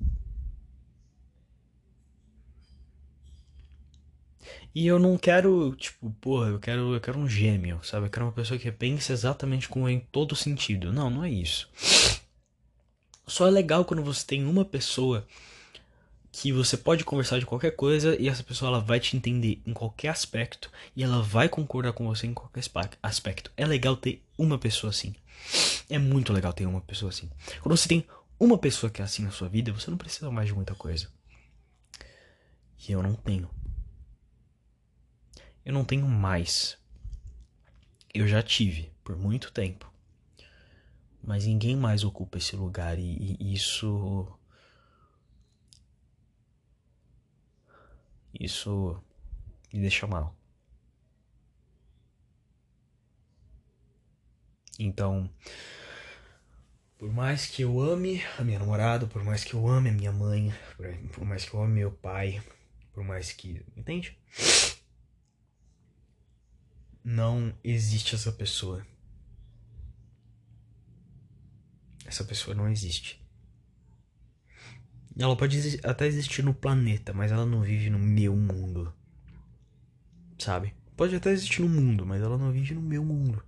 E 4.76 4.88
eu 4.88 4.97
não 4.97 5.18
quero, 5.18 5.76
tipo, 5.76 6.10
porra, 6.19 6.47
eu 6.49 6.60
quero, 6.60 6.93
eu 6.95 7.01
quero 7.01 7.19
um 7.19 7.27
gêmeo, 7.30 7.80
sabe? 7.84 8.07
Eu 8.07 8.10
quero 8.10 8.26
uma 8.26 8.31
pessoa 8.31 8.60
que 8.60 8.72
pense 8.72 9.11
exatamente 9.11 9.69
como 9.69 9.88
em 9.88 9.99
todo 9.99 10.35
sentido. 10.35 10.91
Não, 10.91 11.10
não 11.10 11.23
é 11.23 11.30
isso. 11.30 11.69
Só 13.27 13.47
é 13.47 13.51
legal 13.51 13.85
quando 13.85 14.03
você 14.03 14.26
tem 14.26 14.45
uma 14.45 14.65
pessoa 14.65 15.26
que 16.31 16.51
você 16.51 16.76
pode 16.76 17.05
conversar 17.05 17.39
de 17.39 17.45
qualquer 17.45 17.72
coisa 17.76 18.19
e 18.19 18.27
essa 18.27 18.43
pessoa 18.43 18.69
ela 18.69 18.80
vai 18.80 18.99
te 18.99 19.15
entender 19.15 19.61
em 19.68 19.72
qualquer 19.72 20.10
aspecto 20.10 20.72
e 20.95 21.03
ela 21.03 21.22
vai 21.22 21.47
concordar 21.47 21.93
com 21.93 22.07
você 22.07 22.26
em 22.26 22.34
qualquer 22.34 22.64
aspecto. 23.03 23.51
É 23.55 23.65
legal 23.68 23.95
ter 23.95 24.23
uma 24.43 24.57
pessoa 24.57 24.91
assim. 24.91 25.15
É 25.89 25.97
muito 25.97 26.33
legal 26.33 26.53
ter 26.53 26.65
uma 26.65 26.81
pessoa 26.81 27.09
assim. 27.09 27.29
Quando 27.61 27.75
você 27.75 27.87
tem 27.87 28.05
uma 28.39 28.57
pessoa 28.57 28.89
que 28.89 29.01
é 29.01 29.05
assim 29.05 29.23
na 29.23 29.31
sua 29.31 29.49
vida, 29.49 29.71
você 29.71 29.89
não 29.89 29.97
precisa 29.97 30.29
mais 30.31 30.47
de 30.47 30.53
muita 30.53 30.75
coisa. 30.75 31.09
E 32.87 32.91
eu 32.91 33.01
não 33.01 33.13
tenho. 33.13 33.49
Eu 35.65 35.73
não 35.73 35.85
tenho 35.85 36.07
mais. 36.07 36.77
Eu 38.13 38.27
já 38.27 38.43
tive 38.43 38.91
por 39.03 39.15
muito 39.15 39.51
tempo. 39.51 39.91
Mas 41.21 41.45
ninguém 41.45 41.75
mais 41.75 42.03
ocupa 42.03 42.37
esse 42.37 42.55
lugar 42.55 42.99
e, 42.99 43.37
e 43.39 43.53
isso 43.53 44.37
Isso 48.39 48.99
me 49.71 49.79
deixa 49.79 50.07
mal. 50.07 50.35
Então, 54.79 55.29
por 56.97 57.11
mais 57.11 57.45
que 57.45 57.61
eu 57.61 57.79
ame 57.81 58.23
a 58.39 58.43
minha 58.43 58.59
namorada, 58.59 59.05
por 59.07 59.23
mais 59.23 59.43
que 59.43 59.53
eu 59.53 59.67
ame 59.67 59.89
a 59.89 59.93
minha 59.93 60.11
mãe, 60.11 60.53
por 61.11 61.25
mais 61.25 61.45
que 61.45 61.53
eu 61.53 61.61
ame 61.61 61.73
meu 61.75 61.91
pai, 61.91 62.41
por 62.93 63.03
mais 63.03 63.31
que. 63.31 63.65
Entende? 63.75 64.17
Não 67.03 67.53
existe 67.63 68.15
essa 68.15 68.31
pessoa. 68.31 68.85
Essa 72.05 72.23
pessoa 72.23 72.55
não 72.55 72.69
existe. 72.69 73.21
Ela 75.17 75.35
pode 75.35 75.79
até 75.83 76.07
existir 76.07 76.43
no 76.43 76.53
planeta, 76.53 77.13
mas 77.13 77.31
ela 77.31 77.45
não 77.45 77.61
vive 77.61 77.89
no 77.89 77.99
meu 77.99 78.35
mundo. 78.35 78.93
Sabe? 80.39 80.73
Pode 80.95 81.15
até 81.15 81.31
existir 81.31 81.61
no 81.61 81.69
mundo, 81.69 82.05
mas 82.05 82.21
ela 82.21 82.37
não 82.37 82.51
vive 82.51 82.73
no 82.73 82.81
meu 82.81 83.03
mundo. 83.03 83.43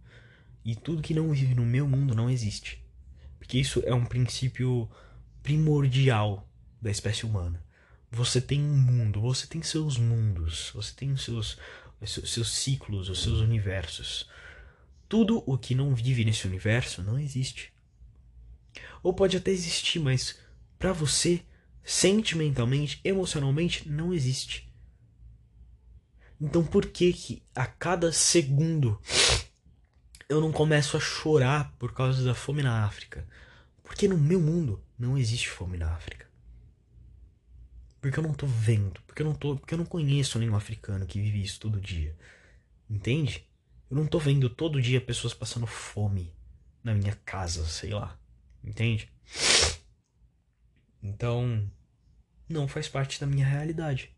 E 0.66 0.76
tudo 0.76 1.04
que 1.04 1.14
não 1.14 1.32
vive 1.32 1.54
no 1.54 1.64
meu 1.64 1.88
mundo 1.88 2.16
não 2.16 2.28
existe. 2.28 2.84
Porque 3.38 3.60
isso 3.60 3.84
é 3.86 3.94
um 3.94 4.04
princípio 4.04 4.90
primordial 5.44 6.50
da 6.82 6.90
espécie 6.90 7.24
humana. 7.24 7.64
Você 8.10 8.42
tem 8.42 8.60
um 8.60 8.76
mundo, 8.76 9.22
você 9.22 9.46
tem 9.46 9.62
seus 9.62 9.98
mundos, 10.00 10.72
você 10.74 10.92
tem 10.96 11.12
os 11.12 11.24
seus, 11.24 11.58
seus 12.04 12.50
ciclos, 12.50 13.10
os 13.10 13.22
seus 13.22 13.40
universos. 13.40 14.28
Tudo 15.08 15.44
o 15.46 15.56
que 15.56 15.76
não 15.76 15.94
vive 15.94 16.26
nesse 16.26 16.48
universo 16.48 17.04
não 17.04 17.20
existe. 17.20 17.72
Ou 19.04 19.14
pode 19.14 19.38
até 19.38 19.52
existir, 19.52 20.00
mas 20.00 20.40
para 20.80 20.92
você 20.92 21.44
sentimentalmente, 21.84 23.00
emocionalmente, 23.04 23.88
não 23.88 24.12
existe. 24.12 24.68
Então 26.42 26.64
por 26.66 26.88
que 26.88 27.14
que 27.14 27.44
a 27.54 27.68
cada 27.68 28.12
segundo 28.12 29.00
eu 30.27 30.41
não 30.41 30.52
começo 30.52 30.97
a 30.97 30.99
chorar 30.99 31.73
por 31.77 31.93
causa 31.93 32.23
da 32.23 32.34
fome 32.34 32.64
na 32.64 32.85
África? 32.85 33.27
Porque 33.84 34.07
no 34.07 34.18
meu 34.18 34.41
mundo 34.41 34.84
não 34.97 35.18
existe 35.18 35.49
fome 35.49 35.77
na 35.77 35.93
África. 35.93 36.26
Porque 38.02 38.19
eu 38.19 38.23
não 38.23 38.34
tô 38.34 38.45
vendo, 38.45 39.02
porque 39.07 39.22
eu 39.22 39.26
não 39.26 39.34
tô, 39.34 39.56
porque 39.56 39.73
eu 39.73 39.77
não 39.77 39.85
conheço 39.85 40.39
nenhum 40.39 40.56
africano 40.56 41.06
que 41.06 41.22
vive 41.22 41.43
isso 41.43 41.60
todo 41.60 41.80
dia. 41.80 42.15
Entende? 42.89 43.47
Eu 43.89 43.97
não 43.97 44.06
tô 44.07 44.19
vendo 44.19 44.49
todo 44.49 44.81
dia 44.81 45.02
pessoas 45.02 45.34
passando 45.34 45.68
fome 45.68 46.34
na 46.84 46.93
minha 46.93 47.15
casa, 47.26 47.65
sei 47.65 47.91
lá. 47.91 48.18
Entende? 48.64 49.11
Então, 51.02 51.69
não 52.49 52.68
faz 52.68 52.88
parte 52.88 53.19
da 53.19 53.27
minha 53.27 53.45
realidade. 53.45 54.15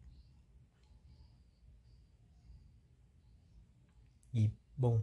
E, 4.34 4.52
bom. 4.78 5.02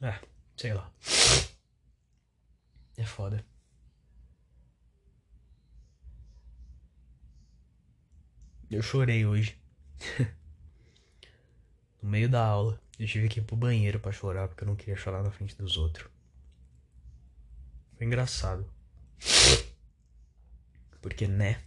É, 0.00 0.18
sei 0.56 0.72
lá. 0.72 0.92
É 2.96 3.04
foda. 3.04 3.44
Eu 8.70 8.82
chorei 8.82 9.24
hoje. 9.24 9.58
no 12.02 12.08
meio 12.08 12.28
da 12.28 12.44
aula. 12.44 12.80
Eu 12.98 13.06
tive 13.06 13.28
que 13.28 13.40
ir 13.40 13.44
pro 13.44 13.56
banheiro 13.56 14.00
para 14.00 14.12
chorar 14.12 14.48
porque 14.48 14.64
eu 14.64 14.68
não 14.68 14.76
queria 14.76 14.96
chorar 14.96 15.22
na 15.22 15.30
frente 15.30 15.56
dos 15.56 15.76
outros. 15.76 16.08
Foi 17.96 18.06
engraçado. 18.06 18.68
Porque, 21.00 21.26
né? 21.26 21.62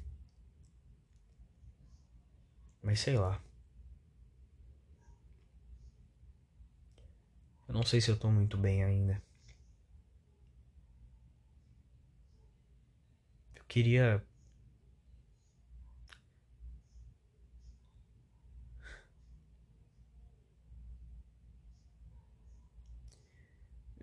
Mas 2.81 2.99
sei 2.99 3.17
lá. 3.17 3.41
Eu 7.71 7.75
não 7.75 7.83
sei 7.85 8.01
se 8.01 8.11
eu 8.11 8.17
tô 8.17 8.29
muito 8.29 8.57
bem 8.57 8.83
ainda. 8.83 9.21
Eu 13.55 13.63
queria. 13.65 14.21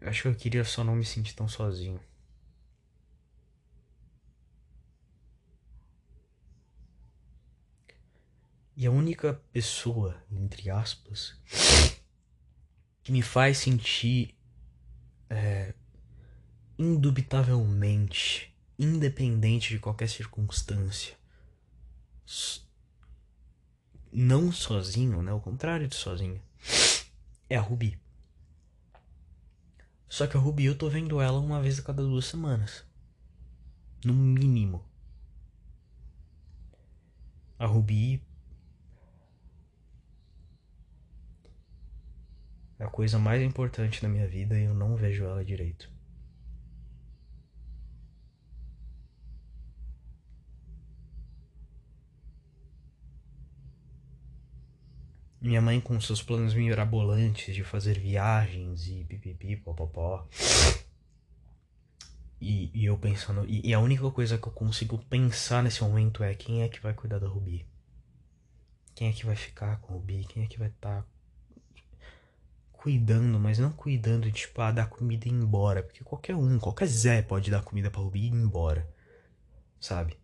Eu 0.00 0.08
acho 0.08 0.22
que 0.22 0.28
eu 0.28 0.34
queria 0.34 0.64
só 0.64 0.82
não 0.82 0.96
me 0.96 1.04
sentir 1.04 1.34
tão 1.34 1.46
sozinho. 1.46 2.00
E 8.74 8.86
a 8.86 8.90
única 8.90 9.34
pessoa, 9.52 10.16
entre 10.30 10.70
aspas, 10.70 11.36
me 13.12 13.22
faz 13.22 13.58
sentir 13.58 14.34
é, 15.30 15.74
indubitavelmente, 16.78 18.54
independente 18.78 19.70
de 19.70 19.78
qualquer 19.78 20.08
circunstância, 20.08 21.16
não 24.12 24.52
sozinho, 24.52 25.22
né? 25.22 25.32
O 25.32 25.40
contrário 25.40 25.88
de 25.88 25.96
sozinho, 25.96 26.40
é 27.48 27.56
a 27.56 27.60
Ruby. 27.60 27.98
Só 30.08 30.26
que 30.26 30.36
a 30.36 30.40
Ruby 30.40 30.64
eu 30.64 30.76
tô 30.76 30.88
vendo 30.88 31.20
ela 31.20 31.38
uma 31.38 31.60
vez 31.60 31.78
a 31.78 31.82
cada 31.82 32.02
duas 32.02 32.24
semanas. 32.24 32.84
No 34.04 34.14
mínimo. 34.14 34.84
A 37.58 37.66
Ruby 37.66 38.22
é 42.78 42.84
a 42.84 42.88
coisa 42.88 43.18
mais 43.18 43.42
importante 43.42 44.02
na 44.02 44.08
minha 44.08 44.26
vida 44.26 44.58
e 44.58 44.64
eu 44.64 44.74
não 44.74 44.94
vejo 44.94 45.24
ela 45.24 45.44
direito. 45.44 45.90
Minha 55.40 55.60
mãe 55.60 55.80
com 55.80 56.00
seus 56.00 56.20
planos 56.22 56.52
mirabolantes 56.52 57.54
de 57.54 57.62
fazer 57.62 57.98
viagens 57.98 58.88
e 58.88 59.04
pipipi, 59.04 59.56
popopó. 59.56 60.26
E, 62.40 62.70
e 62.74 62.84
eu 62.84 62.96
pensando. 62.98 63.44
E, 63.48 63.68
e, 63.68 63.74
a 63.74 63.80
única 63.80 64.08
coisa 64.10 64.36
que 64.38 64.46
eu 64.46 64.52
consigo 64.52 64.98
pensar 64.98 65.62
nesse 65.62 65.82
momento 65.82 66.22
é 66.22 66.34
quem 66.34 66.62
é 66.62 66.68
que 66.68 66.80
vai 66.80 66.92
cuidar 66.92 67.18
da 67.18 67.28
Rubi? 67.28 67.66
Quem 68.94 69.08
é 69.08 69.12
que 69.12 69.26
vai 69.26 69.36
ficar 69.36 69.80
com 69.80 69.92
a 69.92 69.96
Rubi? 69.96 70.24
Quem 70.28 70.44
é 70.44 70.46
que 70.46 70.58
vai 70.58 70.68
estar 70.68 71.02
tá 71.02 71.08
cuidando, 72.78 73.40
mas 73.40 73.58
não 73.58 73.72
cuidando 73.72 74.30
de 74.30 74.32
tipo, 74.32 74.60
ah, 74.62 74.70
dar 74.70 74.88
comida 74.88 75.26
e 75.26 75.30
ir 75.30 75.34
embora. 75.34 75.82
Porque 75.82 76.04
qualquer 76.04 76.34
um, 76.34 76.58
qualquer 76.58 76.86
Zé 76.86 77.20
pode 77.20 77.50
dar 77.50 77.62
comida 77.62 77.90
pra 77.90 78.00
Rubi 78.00 78.20
e 78.20 78.26
ir 78.28 78.32
embora. 78.32 78.88
Sabe? 79.80 80.16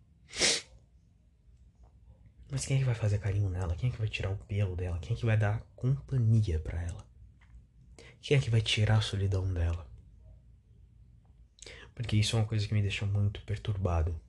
Mas 2.49 2.65
quem 2.65 2.77
é 2.77 2.79
que 2.79 2.85
vai 2.85 2.95
fazer 2.95 3.19
carinho 3.19 3.49
nela? 3.49 3.75
Quem 3.75 3.89
é 3.89 3.91
que 3.91 3.99
vai 3.99 4.07
tirar 4.07 4.31
o 4.31 4.37
pelo 4.37 4.75
dela? 4.75 4.97
Quem 4.99 5.15
é 5.15 5.19
que 5.19 5.25
vai 5.25 5.37
dar 5.37 5.61
companhia 5.75 6.59
para 6.59 6.81
ela? 6.81 7.05
Quem 8.21 8.37
é 8.37 8.41
que 8.41 8.49
vai 8.49 8.61
tirar 8.61 8.97
a 8.97 9.01
solidão 9.01 9.53
dela? 9.53 9.85
Porque 11.93 12.15
isso 12.15 12.35
é 12.35 12.39
uma 12.39 12.47
coisa 12.47 12.65
que 12.67 12.73
me 12.73 12.81
deixa 12.81 13.05
muito 13.05 13.41
perturbado. 13.43 14.19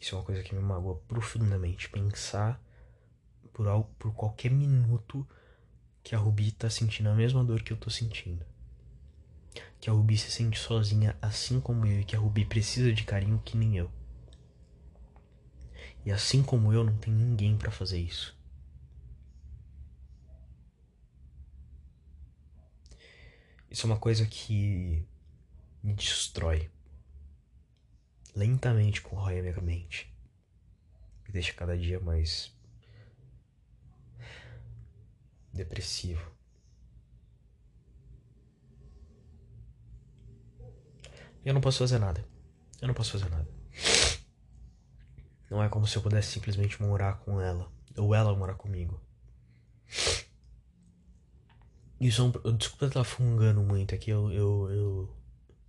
Isso 0.00 0.14
é 0.14 0.18
uma 0.18 0.24
coisa 0.24 0.42
que 0.42 0.54
me 0.54 0.60
magoa 0.62 0.96
profundamente. 1.06 1.90
Pensar 1.90 2.62
por, 3.52 3.68
algo, 3.68 3.90
por 3.98 4.14
qualquer 4.14 4.50
minuto 4.50 5.28
que 6.02 6.14
a 6.14 6.18
Ruby 6.18 6.52
tá 6.52 6.68
sentindo 6.70 7.08
a 7.08 7.14
mesma 7.14 7.44
dor 7.44 7.62
que 7.62 7.72
eu 7.72 7.76
tô 7.76 7.90
sentindo. 7.90 8.44
Que 9.80 9.88
a 9.88 9.92
Ruby 9.92 10.16
se 10.16 10.30
sente 10.30 10.58
sozinha 10.58 11.16
assim 11.20 11.60
como 11.60 11.86
eu 11.86 12.00
e 12.00 12.04
que 12.04 12.16
a 12.16 12.18
Ruby 12.18 12.44
precisa 12.44 12.92
de 12.92 13.04
carinho 13.04 13.40
que 13.44 13.56
nem 13.56 13.76
eu. 13.76 13.90
E 16.04 16.10
assim 16.10 16.42
como 16.42 16.72
eu, 16.72 16.82
não 16.82 16.96
tem 16.96 17.12
ninguém 17.12 17.56
para 17.56 17.70
fazer 17.70 17.98
isso. 17.98 18.38
Isso 23.70 23.86
é 23.86 23.90
uma 23.90 23.98
coisa 23.98 24.26
que 24.26 25.06
me 25.82 25.94
destrói. 25.94 26.70
Lentamente 28.34 29.02
corrói 29.02 29.38
a 29.38 29.42
minha 29.42 29.60
mente. 29.60 30.12
Me 31.24 31.32
deixa 31.32 31.52
cada 31.52 31.76
dia 31.76 32.00
mais 32.00 32.52
depressivo. 35.52 36.30
Eu 41.44 41.54
não 41.54 41.60
posso 41.60 41.78
fazer 41.78 41.98
nada. 41.98 42.24
Eu 42.80 42.88
não 42.88 42.94
posso 42.94 43.12
fazer 43.12 43.30
nada. 43.30 43.48
Não 45.50 45.62
é 45.62 45.68
como 45.68 45.86
se 45.86 45.96
eu 45.96 46.02
pudesse 46.02 46.32
simplesmente 46.32 46.80
morar 46.82 47.14
com 47.20 47.40
ela. 47.40 47.70
Ou 47.96 48.14
ela 48.14 48.34
morar 48.36 48.54
comigo. 48.54 49.00
Isso 52.00 52.22
é 52.22 52.24
um, 52.24 52.56
Desculpa 52.56 52.86
estar 52.86 53.04
fungando 53.04 53.62
muito 53.62 53.94
aqui. 53.94 54.10
Eu, 54.10 54.30
eu, 54.30 54.70
eu. 54.70 55.16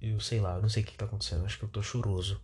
Eu 0.01 0.19
sei 0.19 0.39
lá, 0.39 0.55
eu 0.55 0.61
não 0.61 0.69
sei 0.69 0.83
o 0.83 0.85
que 0.85 0.97
tá 0.97 1.05
acontecendo. 1.05 1.45
Acho 1.45 1.57
que 1.59 1.65
eu 1.65 1.69
tô 1.69 1.81
choroso. 1.81 2.41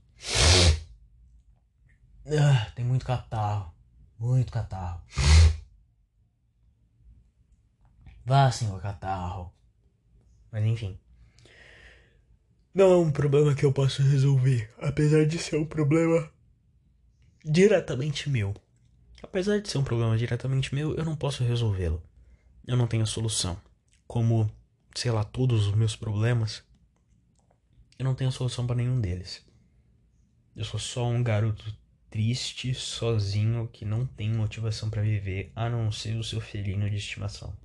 Ah, 2.26 2.72
tem 2.76 2.86
muito 2.86 3.06
catarro. 3.06 3.74
Muito 4.20 4.52
catarro. 4.52 5.02
Vá, 8.28 8.52
senhor 8.52 8.82
catarro. 8.82 9.54
Mas 10.52 10.66
enfim. 10.66 11.00
Não 12.74 12.92
é 12.92 12.98
um 12.98 13.10
problema 13.10 13.56
que 13.56 13.64
eu 13.64 13.72
posso 13.72 14.02
resolver. 14.02 14.70
Apesar 14.80 15.26
de 15.26 15.40
ser 15.40 15.56
um 15.56 15.66
problema 15.66 16.30
diretamente 17.46 18.30
meu. 18.30 18.54
Apesar 19.24 19.62
de 19.62 19.70
ser 19.70 19.78
um 19.78 19.84
problema 19.86 20.18
diretamente 20.18 20.76
meu, 20.76 20.94
eu 20.96 21.06
não 21.06 21.16
posso 21.16 21.42
resolvê-lo. 21.42 22.04
Eu 22.68 22.76
não 22.76 22.86
tenho 22.86 23.08
solução. 23.08 23.58
Como, 24.06 24.52
sei 24.94 25.10
lá, 25.10 25.24
todos 25.24 25.66
os 25.66 25.74
meus 25.74 25.96
problemas, 25.96 26.62
eu 27.98 28.04
não 28.04 28.14
tenho 28.14 28.30
solução 28.34 28.68
para 28.68 28.76
nenhum 28.76 29.00
deles. 29.00 29.42
Eu 30.54 30.66
sou 30.66 30.82
só 30.82 31.08
um 31.08 31.24
garoto 31.24 31.74
triste, 32.10 32.74
sozinho, 32.74 33.70
que 33.72 33.86
não 33.86 34.06
tem 34.06 34.30
motivação 34.34 34.90
para 34.90 35.02
viver, 35.02 35.50
a 35.56 35.70
não 35.70 35.94
ser 35.94 36.18
o 36.18 36.24
seu 36.26 36.42
filhinho 36.42 36.90
de 36.90 36.98
estimação. 36.98 37.56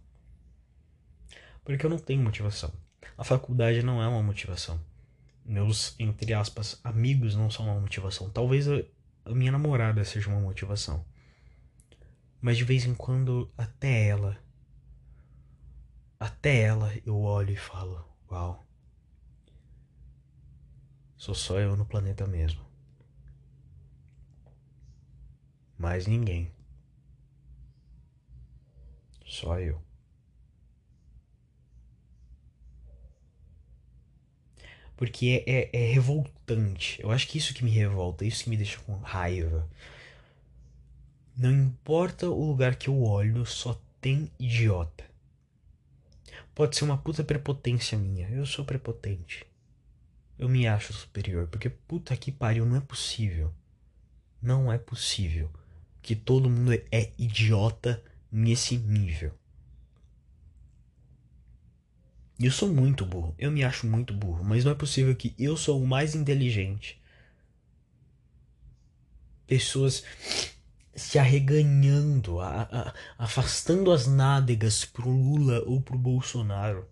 Porque 1.64 1.86
eu 1.86 1.90
não 1.90 1.98
tenho 1.98 2.22
motivação. 2.22 2.72
A 3.16 3.24
faculdade 3.24 3.82
não 3.82 4.02
é 4.02 4.08
uma 4.08 4.22
motivação. 4.22 4.80
Meus, 5.44 5.94
entre 5.98 6.32
aspas, 6.34 6.80
amigos 6.84 7.34
não 7.34 7.50
são 7.50 7.66
uma 7.66 7.80
motivação. 7.80 8.30
Talvez 8.30 8.66
eu, 8.66 8.88
a 9.24 9.30
minha 9.30 9.52
namorada 9.52 10.04
seja 10.04 10.28
uma 10.28 10.40
motivação. 10.40 11.04
Mas 12.40 12.56
de 12.56 12.64
vez 12.64 12.84
em 12.84 12.94
quando, 12.94 13.50
até 13.56 14.08
ela. 14.08 14.36
Até 16.18 16.62
ela 16.62 16.92
eu 17.06 17.18
olho 17.20 17.52
e 17.52 17.56
falo: 17.56 18.04
Uau. 18.30 18.66
Sou 21.16 21.34
só 21.34 21.60
eu 21.60 21.76
no 21.76 21.86
planeta 21.86 22.26
mesmo. 22.26 22.64
Mais 25.78 26.06
ninguém. 26.06 26.52
Só 29.24 29.58
eu. 29.60 29.80
Porque 34.96 35.44
é, 35.46 35.50
é, 35.50 35.70
é, 35.72 35.92
revoltante. 35.92 37.00
Eu 37.02 37.10
acho 37.10 37.26
que 37.28 37.38
isso 37.38 37.54
que 37.54 37.64
me 37.64 37.70
revolta, 37.70 38.24
isso 38.24 38.44
que 38.44 38.50
me 38.50 38.56
deixa 38.56 38.78
com 38.80 38.96
raiva. 38.96 39.68
Não 41.36 41.50
importa 41.50 42.28
o 42.28 42.46
lugar 42.46 42.76
que 42.76 42.88
eu 42.88 43.02
olho, 43.02 43.44
só 43.46 43.80
tem 44.00 44.30
idiota. 44.38 45.04
Pode 46.54 46.76
ser 46.76 46.84
uma 46.84 46.98
puta 46.98 47.24
prepotência 47.24 47.96
minha. 47.96 48.28
Eu 48.28 48.44
sou 48.44 48.64
prepotente. 48.64 49.46
Eu 50.38 50.48
me 50.48 50.66
acho 50.66 50.92
superior. 50.92 51.46
Porque 51.48 51.70
puta 51.70 52.16
que 52.16 52.30
pariu, 52.30 52.66
não 52.66 52.76
é 52.76 52.80
possível. 52.80 53.52
Não 54.40 54.70
é 54.72 54.76
possível 54.76 55.50
que 56.02 56.16
todo 56.16 56.50
mundo 56.50 56.72
é 56.72 57.12
idiota 57.16 58.02
nesse 58.30 58.76
nível. 58.76 59.32
E 62.42 62.46
eu 62.46 62.50
sou 62.50 62.68
muito 62.68 63.06
burro. 63.06 63.36
Eu 63.38 63.52
me 63.52 63.62
acho 63.62 63.86
muito 63.86 64.12
burro. 64.12 64.42
Mas 64.42 64.64
não 64.64 64.72
é 64.72 64.74
possível 64.74 65.14
que 65.14 65.32
eu 65.38 65.56
sou 65.56 65.80
o 65.80 65.86
mais 65.86 66.16
inteligente. 66.16 67.00
Pessoas 69.46 70.02
se 70.92 71.20
arreganhando, 71.20 72.40
a, 72.40 72.62
a, 72.62 72.94
afastando 73.16 73.92
as 73.92 74.08
nádegas 74.08 74.84
pro 74.84 75.08
Lula 75.08 75.62
ou 75.68 75.80
pro 75.80 75.96
Bolsonaro. 75.96 76.84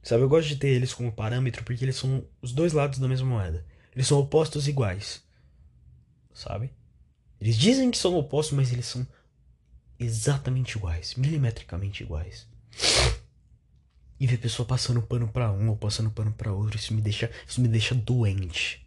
Sabe, 0.00 0.22
eu 0.22 0.28
gosto 0.28 0.46
de 0.46 0.56
ter 0.58 0.68
eles 0.68 0.94
como 0.94 1.10
parâmetro 1.10 1.64
porque 1.64 1.84
eles 1.84 1.96
são 1.96 2.24
os 2.40 2.52
dois 2.52 2.72
lados 2.72 3.00
da 3.00 3.08
mesma 3.08 3.26
moeda. 3.26 3.66
Eles 3.96 4.06
são 4.06 4.20
opostos 4.20 4.68
iguais. 4.68 5.24
Sabe? 6.32 6.70
Eles 7.40 7.56
dizem 7.56 7.90
que 7.90 7.98
são 7.98 8.14
opostos, 8.14 8.56
mas 8.56 8.72
eles 8.72 8.86
são 8.86 9.04
exatamente 9.98 10.76
iguais, 10.78 11.16
milimetricamente 11.16 12.04
iguais 12.04 12.46
e 14.18 14.26
ver 14.26 14.38
pessoa 14.38 14.66
passando 14.66 15.02
pano 15.02 15.28
para 15.28 15.50
um 15.50 15.68
ou 15.68 15.76
passando 15.76 16.10
pano 16.10 16.32
para 16.32 16.52
outro, 16.52 16.76
isso 16.76 16.94
me 16.94 17.00
deixa, 17.00 17.30
isso 17.46 17.60
me 17.60 17.68
deixa 17.68 17.94
doente. 17.94 18.86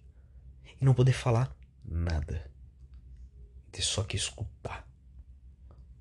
E 0.79 0.85
não 0.85 0.93
poder 0.93 1.13
falar 1.13 1.55
nada. 1.83 2.49
Ter 3.71 3.81
só 3.81 4.03
que 4.03 4.15
escutar. 4.15 4.87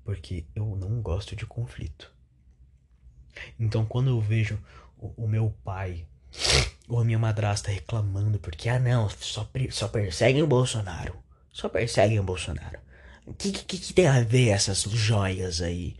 Porque 0.03 0.45
eu 0.55 0.75
não 0.75 1.01
gosto 1.01 1.35
de 1.35 1.45
conflito. 1.45 2.13
Então 3.59 3.85
quando 3.85 4.09
eu 4.09 4.21
vejo 4.21 4.57
o, 4.97 5.25
o 5.25 5.27
meu 5.27 5.53
pai 5.63 6.07
ou 6.87 6.99
a 6.99 7.03
minha 7.03 7.19
madrasta 7.19 7.71
reclamando 7.71 8.39
porque, 8.39 8.69
ah 8.69 8.79
não, 8.79 9.09
só, 9.09 9.49
só 9.69 9.87
perseguem 9.87 10.41
o 10.41 10.47
Bolsonaro. 10.47 11.15
Só 11.51 11.67
perseguem 11.67 12.19
o 12.19 12.23
Bolsonaro. 12.23 12.79
O 13.25 13.33
que, 13.33 13.51
que, 13.51 13.77
que, 13.77 13.93
tem 13.93 14.07
a 14.07 14.21
ver 14.21 14.49
essas 14.49 14.83
joias 14.83 15.61
aí? 15.61 15.97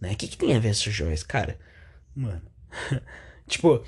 Né? 0.00 0.12
O 0.12 0.16
que, 0.16 0.28
que 0.28 0.36
tem 0.36 0.54
a 0.54 0.60
ver 0.60 0.68
essas 0.68 0.92
joias? 0.92 1.24
Cara, 1.24 1.58
mano, 2.14 2.42
tipo, 3.46 3.82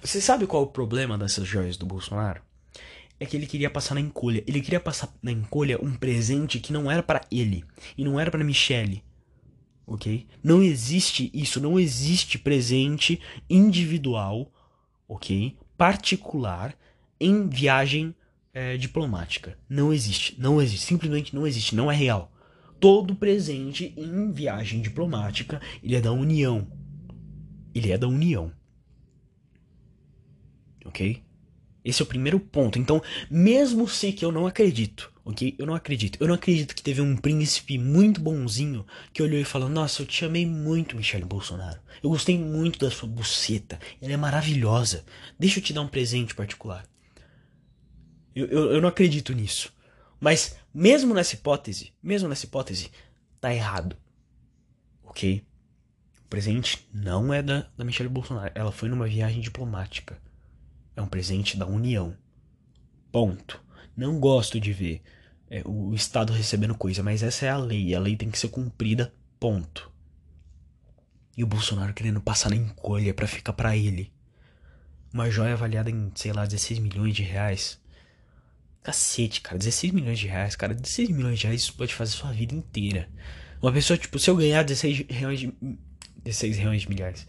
você 0.00 0.20
sabe 0.20 0.46
qual 0.46 0.62
é 0.62 0.66
o 0.66 0.70
problema 0.70 1.18
dessas 1.18 1.46
joias 1.46 1.76
do 1.76 1.86
Bolsonaro? 1.86 2.42
É 3.18 3.26
que 3.26 3.36
ele 3.36 3.46
queria 3.46 3.70
passar 3.70 3.94
na 3.94 4.00
encolha. 4.00 4.42
Ele 4.46 4.60
queria 4.60 4.80
passar 4.80 5.12
na 5.22 5.30
encolha 5.30 5.78
um 5.82 5.94
presente 5.94 6.58
que 6.58 6.72
não 6.72 6.90
era 6.90 7.02
para 7.02 7.20
ele 7.30 7.64
e 7.96 8.04
não 8.04 8.18
era 8.18 8.30
para 8.30 8.44
Michelle. 8.44 9.04
OK? 9.86 10.26
Não 10.42 10.62
existe 10.62 11.30
isso, 11.32 11.60
não 11.60 11.78
existe 11.78 12.38
presente 12.38 13.20
individual 13.48 14.50
ok? 15.08 15.56
Particular 15.76 16.76
em 17.20 17.48
viagem 17.48 18.14
é, 18.52 18.76
diplomática. 18.76 19.58
Não 19.68 19.92
existe, 19.92 20.34
não 20.38 20.60
existe, 20.60 20.86
simplesmente 20.86 21.34
não 21.34 21.46
existe, 21.46 21.74
não 21.74 21.90
é 21.90 21.94
real. 21.94 22.32
Todo 22.80 23.14
presente 23.14 23.94
em 23.96 24.32
viagem 24.32 24.80
diplomática, 24.80 25.60
ele 25.82 25.96
é 25.96 26.00
da 26.00 26.12
União. 26.12 26.66
Ele 27.74 27.90
é 27.90 27.98
da 27.98 28.06
União. 28.06 28.52
Ok? 30.84 31.22
Esse 31.84 32.00
é 32.00 32.04
o 32.04 32.08
primeiro 32.08 32.40
ponto. 32.40 32.78
Então, 32.78 33.02
mesmo 33.30 33.86
se 33.86 34.10
que 34.12 34.24
eu 34.24 34.32
não 34.32 34.46
acredito, 34.46 35.12
ok? 35.22 35.54
Eu 35.58 35.66
não 35.66 35.74
acredito. 35.74 36.16
Eu 36.18 36.26
não 36.26 36.34
acredito 36.34 36.74
que 36.74 36.82
teve 36.82 37.02
um 37.02 37.14
príncipe 37.14 37.76
muito 37.76 38.22
bonzinho 38.22 38.86
que 39.12 39.22
olhou 39.22 39.38
e 39.38 39.44
falou: 39.44 39.68
Nossa, 39.68 40.00
eu 40.00 40.06
te 40.06 40.24
amei 40.24 40.46
muito, 40.46 40.96
Michele 40.96 41.26
Bolsonaro. 41.26 41.78
Eu 42.02 42.08
gostei 42.08 42.38
muito 42.38 42.78
da 42.78 42.90
sua 42.90 43.08
buceta. 43.08 43.78
Ela 44.00 44.14
é 44.14 44.16
maravilhosa. 44.16 45.04
Deixa 45.38 45.58
eu 45.58 45.62
te 45.62 45.74
dar 45.74 45.82
um 45.82 45.88
presente 45.88 46.34
particular. 46.34 46.88
Eu, 48.34 48.46
eu, 48.46 48.72
eu 48.72 48.80
não 48.80 48.88
acredito 48.88 49.34
nisso. 49.34 49.72
Mas, 50.18 50.56
mesmo 50.72 51.12
nessa 51.12 51.34
hipótese, 51.34 51.92
mesmo 52.02 52.28
nessa 52.28 52.46
hipótese, 52.46 52.90
tá 53.40 53.54
errado. 53.54 53.96
Ok? 55.02 55.44
O 56.24 56.28
presente 56.28 56.88
não 56.92 57.32
é 57.32 57.42
da, 57.42 57.68
da 57.76 57.84
Michelle 57.84 58.08
Bolsonaro. 58.08 58.52
Ela 58.54 58.72
foi 58.72 58.88
numa 58.88 59.06
viagem 59.06 59.40
diplomática. 59.40 60.18
É 60.96 61.02
um 61.02 61.06
presente 61.06 61.56
da 61.56 61.66
União. 61.66 62.16
Ponto. 63.12 63.62
Não 63.96 64.18
gosto 64.18 64.58
de 64.58 64.72
ver 64.72 65.02
é, 65.50 65.62
o 65.64 65.94
Estado 65.94 66.32
recebendo 66.32 66.74
coisa, 66.74 67.02
mas 67.02 67.22
essa 67.22 67.46
é 67.46 67.50
a 67.50 67.56
lei. 67.56 67.94
A 67.94 68.00
lei 68.00 68.16
tem 68.16 68.30
que 68.30 68.38
ser 68.38 68.48
cumprida. 68.48 69.14
Ponto. 69.38 69.90
E 71.36 71.44
o 71.44 71.46
Bolsonaro 71.46 71.94
querendo 71.94 72.20
passar 72.20 72.50
na 72.50 72.56
encolha 72.56 73.12
para 73.12 73.26
ficar 73.26 73.52
para 73.52 73.76
ele. 73.76 74.12
Uma 75.12 75.30
joia 75.30 75.52
avaliada 75.52 75.90
em, 75.90 76.10
sei 76.14 76.32
lá, 76.32 76.44
16 76.44 76.80
milhões 76.80 77.14
de 77.14 77.22
reais. 77.22 77.80
Cacete, 78.82 79.40
cara, 79.40 79.56
16 79.56 79.92
milhões 79.92 80.18
de 80.18 80.26
reais, 80.26 80.56
cara, 80.56 80.74
16 80.74 81.10
milhões 81.10 81.38
de 81.38 81.46
reais 81.46 81.62
isso 81.62 81.74
pode 81.74 81.94
fazer 81.94 82.12
sua 82.12 82.32
vida 82.32 82.54
inteira. 82.54 83.08
Uma 83.62 83.72
pessoa, 83.72 83.96
tipo, 83.96 84.18
se 84.18 84.28
eu 84.28 84.36
ganhar 84.36 84.62
16 84.62 85.06
reais 85.08 85.40
de. 85.40 85.54
16 86.24 86.56
reais 86.58 86.82
de 86.82 86.88
milhares. 86.88 87.26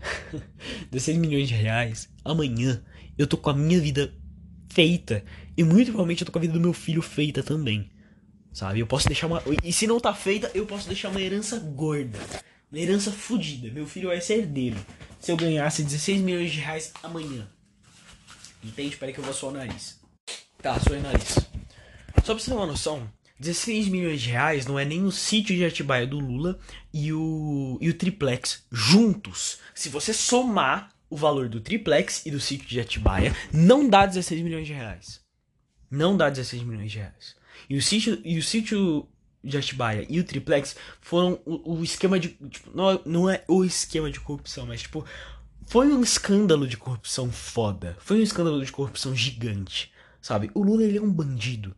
16 0.90 1.16
milhões 1.18 1.48
de 1.48 1.54
reais, 1.54 2.08
amanhã 2.24 2.82
eu 3.16 3.26
tô 3.26 3.36
com 3.36 3.50
a 3.50 3.54
minha 3.54 3.80
vida 3.80 4.12
feita. 4.70 5.24
E 5.56 5.64
muito 5.64 5.86
provavelmente 5.86 6.22
eu 6.22 6.26
tô 6.26 6.32
com 6.32 6.38
a 6.38 6.42
vida 6.42 6.52
do 6.52 6.60
meu 6.60 6.72
filho 6.72 7.00
feita 7.00 7.42
também. 7.42 7.90
Sabe? 8.52 8.80
Eu 8.80 8.86
posso 8.86 9.06
deixar 9.06 9.26
uma. 9.26 9.42
E 9.62 9.72
se 9.72 9.86
não 9.86 10.00
tá 10.00 10.14
feita, 10.14 10.50
eu 10.54 10.66
posso 10.66 10.86
deixar 10.86 11.10
uma 11.10 11.20
herança 11.20 11.58
gorda. 11.58 12.18
Uma 12.70 12.80
herança 12.80 13.12
fodida. 13.12 13.70
Meu 13.70 13.86
filho 13.86 14.08
vai 14.08 14.20
ser 14.20 14.38
herdeiro. 14.38 14.76
Se 15.20 15.30
eu 15.30 15.36
ganhasse 15.36 15.82
16 15.82 16.20
milhões 16.20 16.52
de 16.52 16.60
reais 16.60 16.92
amanhã. 17.02 17.48
Entende? 18.62 18.94
Espera 18.94 19.12
que 19.12 19.18
eu 19.18 19.24
vou 19.24 19.32
suar 19.32 19.52
o 19.52 19.56
nariz. 19.56 20.00
Tá, 20.60 20.78
suei 20.80 20.98
o 20.98 21.02
nariz. 21.02 21.38
Só 22.24 22.34
pra 22.34 22.42
você 22.42 22.50
ter 22.50 22.56
uma 22.56 22.66
noção, 22.66 23.08
16 23.38 23.88
milhões 23.88 24.20
de 24.20 24.30
reais 24.30 24.66
não 24.66 24.78
é 24.78 24.84
nem 24.84 25.04
o 25.04 25.12
sítio 25.12 25.54
de 25.54 25.64
Atibaia 25.64 26.06
do 26.06 26.18
Lula 26.18 26.58
e 26.92 27.12
o, 27.12 27.78
e 27.80 27.90
o 27.90 27.94
triplex 27.94 28.64
juntos. 28.72 29.58
Se 29.74 29.88
você 29.88 30.12
somar 30.12 30.90
o 31.10 31.16
valor 31.16 31.48
do 31.48 31.60
triplex 31.60 32.24
e 32.24 32.30
do 32.30 32.40
sítio 32.40 32.66
de 32.66 32.80
Atibaia, 32.80 33.34
não 33.52 33.88
dá 33.88 34.06
16 34.06 34.40
milhões 34.40 34.66
de 34.66 34.72
reais. 34.72 35.20
Não 35.90 36.16
dá 36.16 36.30
16 36.30 36.62
milhões 36.62 36.90
de 36.90 36.98
reais. 36.98 37.36
E 37.68 37.76
o 37.76 37.82
sítio, 37.82 38.20
e 38.24 38.38
o 38.38 38.42
sítio 38.42 39.06
de 39.42 39.56
Atibaia 39.56 40.04
e 40.08 40.18
o 40.18 40.24
triplex 40.24 40.76
foram 41.00 41.40
o, 41.44 41.76
o 41.76 41.84
esquema 41.84 42.18
de. 42.18 42.28
Tipo, 42.28 42.70
não, 42.74 43.00
não 43.04 43.30
é 43.30 43.44
o 43.46 43.64
esquema 43.64 44.10
de 44.10 44.20
corrupção, 44.20 44.66
mas 44.66 44.82
tipo. 44.82 45.04
Foi 45.68 45.88
um 45.88 46.00
escândalo 46.00 46.66
de 46.66 46.76
corrupção 46.76 47.30
foda. 47.30 47.96
Foi 47.98 48.20
um 48.20 48.22
escândalo 48.22 48.64
de 48.64 48.70
corrupção 48.70 49.16
gigante. 49.16 49.92
Sabe? 50.20 50.48
O 50.54 50.62
Lula 50.62 50.84
ele 50.84 50.98
é 50.98 51.02
um 51.02 51.12
bandido. 51.12 51.74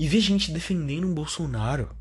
E 0.00 0.08
ver 0.08 0.20
gente 0.20 0.50
defendendo 0.50 1.06
um 1.06 1.12
Bolsonaro, 1.12 1.94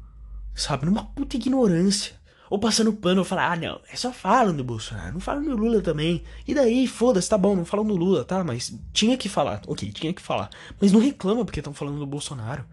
sabe? 0.56 0.86
Numa 0.86 1.04
puta 1.04 1.36
ignorância. 1.36 2.14
Ou 2.50 2.58
passando 2.58 2.94
pano, 2.94 3.20
ou 3.20 3.26
falar, 3.26 3.52
ah 3.52 3.56
não, 3.58 3.82
é 3.92 3.96
só 3.98 4.14
falam 4.14 4.56
do 4.56 4.64
Bolsonaro, 4.64 5.16
não 5.16 5.20
falam 5.20 5.44
do 5.44 5.54
Lula 5.54 5.82
também. 5.82 6.24
E 6.48 6.56
daí, 6.56 6.88
foda-se, 6.88 7.30
tá 7.30 7.38
bom, 7.38 7.58
não 7.58 7.66
falam 7.66 7.86
do 7.86 7.98
Lula, 7.98 8.24
tá? 8.24 8.42
Mas 8.42 8.74
tinha 8.94 9.18
que 9.18 9.28
falar, 9.28 9.62
ok, 9.68 9.92
tinha 9.92 10.14
que 10.14 10.22
falar. 10.22 10.50
Mas 10.80 10.94
não 10.94 11.02
reclama 11.02 11.44
porque 11.44 11.60
estão 11.60 11.74
falando 11.74 12.00
do 12.00 12.08
Bolsonaro, 12.08 12.64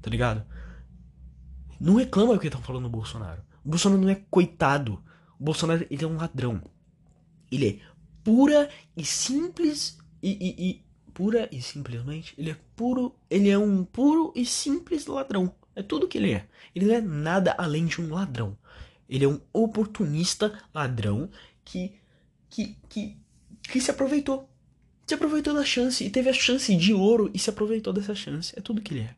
tá 0.00 0.08
ligado? 0.08 0.44
Não 1.80 1.96
reclama 1.96 2.34
porque 2.34 2.46
estão 2.46 2.62
falando 2.62 2.84
do 2.84 2.88
Bolsonaro. 2.88 3.42
O 3.64 3.70
Bolsonaro 3.70 4.00
não 4.00 4.08
é 4.08 4.22
coitado. 4.30 5.02
O 5.40 5.42
Bolsonaro, 5.42 5.84
ele 5.90 6.04
é 6.04 6.06
um 6.06 6.16
ladrão. 6.16 6.62
Ele 7.50 7.68
é 7.68 7.78
pura 8.22 8.70
e 8.96 9.04
simples 9.04 9.98
e, 10.22 10.30
e, 10.30 10.70
e 10.70 10.87
pura 11.18 11.48
e 11.50 11.60
simplesmente, 11.60 12.32
ele 12.38 12.52
é 12.52 12.56
puro, 12.76 13.12
ele 13.28 13.50
é 13.50 13.58
um 13.58 13.84
puro 13.84 14.32
e 14.36 14.46
simples 14.46 15.06
ladrão. 15.06 15.52
É 15.74 15.82
tudo 15.82 16.06
que 16.06 16.16
ele 16.16 16.30
é. 16.32 16.46
Ele 16.72 16.86
não 16.86 16.94
é 16.94 17.00
nada 17.00 17.56
além 17.58 17.86
de 17.86 18.00
um 18.00 18.14
ladrão. 18.14 18.56
Ele 19.10 19.24
é 19.24 19.28
um 19.28 19.40
oportunista 19.52 20.62
ladrão 20.72 21.28
que 21.64 21.92
que 22.48 22.76
que, 22.88 23.16
que 23.64 23.80
se 23.80 23.90
aproveitou. 23.90 24.48
Se 25.08 25.14
aproveitou 25.14 25.54
da 25.54 25.64
chance 25.64 26.04
e 26.04 26.08
teve 26.08 26.30
a 26.30 26.32
chance 26.32 26.72
de 26.76 26.94
ouro 26.94 27.28
e 27.34 27.38
se 27.40 27.50
aproveitou 27.50 27.92
dessa 27.92 28.14
chance. 28.14 28.56
É 28.56 28.60
tudo 28.60 28.80
que 28.80 28.94
ele 28.94 29.00
é. 29.00 29.16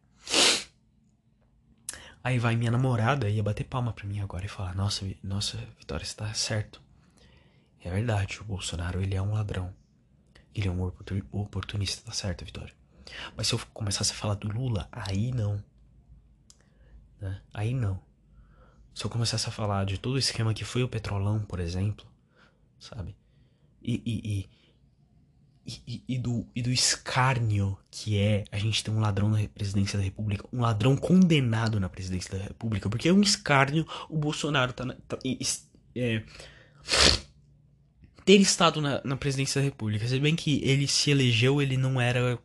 Aí 2.25 2.39
vai 2.39 2.57
minha 2.57 2.71
namorada 2.71 3.29
ia 3.29 3.43
bater 3.43 3.65
palma 3.65 3.93
pra 3.93 4.07
mim 4.07 4.21
agora 4.21 4.47
e 4.47 4.49
falar: 4.49 4.75
Nossa, 4.75 5.05
nossa, 5.23 5.59
Vitória, 5.79 6.07
você 6.07 6.17
tá 6.17 6.33
certo. 6.33 6.81
É 7.85 7.91
verdade, 7.91 8.41
o 8.41 8.45
Bolsonaro 8.45 9.03
ele 9.03 9.15
é 9.15 9.21
um 9.21 9.35
ladrão. 9.35 9.79
Ele 10.55 10.69
é 10.69 10.71
um 10.71 10.83
oportunista, 11.33 12.03
tá 12.05 12.13
certo, 12.13 12.45
Vitória. 12.45 12.75
Mas 13.37 13.49
se 13.49 13.55
eu 13.55 13.61
começasse 13.73 14.13
a 14.13 14.15
falar 14.15 14.35
do 14.35 14.49
Lula, 14.49 14.89
aí 14.91 15.33
não. 15.33 15.63
Né? 17.21 17.41
Aí 17.53 17.75
não. 17.75 18.01
Se 18.95 19.05
eu 19.05 19.11
começasse 19.11 19.49
a 19.49 19.53
falar 19.53 19.85
de 19.85 19.99
todo 19.99 20.15
o 20.15 20.19
esquema 20.19 20.55
que 20.55 20.65
foi 20.65 20.83
o 20.83 20.89
Petrolão, 20.89 21.41
por 21.41 21.61
exemplo, 21.61 22.07
sabe? 22.79 23.17
E, 23.83 24.03
e, 24.05 24.49
e, 25.67 25.81
e, 25.87 26.05
e, 26.09 26.19
do, 26.19 26.47
e 26.55 26.63
do 26.63 26.71
escárnio 26.71 27.79
que 27.91 28.19
é 28.19 28.45
a 28.51 28.59
gente 28.59 28.83
ter 28.83 28.91
um 28.91 29.01
ladrão 29.01 29.29
na 29.29 29.47
presidência 29.49 29.99
da 29.99 30.05
República, 30.05 30.47
um 30.53 30.61
ladrão 30.61 30.97
condenado 30.97 31.79
na 31.79 31.89
presidência 31.89 32.37
da 32.37 32.45
República, 32.45 32.91
porque 32.91 33.09
é 33.09 33.13
um 33.13 33.21
escárnio 33.21 33.87
o 34.09 34.19
Bolsonaro 34.19 34.73
tá, 34.73 34.85
na, 34.85 34.95
tá 35.07 35.19
é, 35.95 36.23
ter 38.31 38.41
estado 38.41 38.81
na, 38.81 39.01
na 39.03 39.17
presidência 39.17 39.61
da 39.61 39.65
República. 39.65 40.07
Se 40.07 40.21
bem 40.21 40.37
que 40.37 40.61
ele 40.63 40.87
se 40.87 41.11
elegeu, 41.11 41.61
ele 41.61 41.77
não 41.77 42.01
era. 42.01 42.39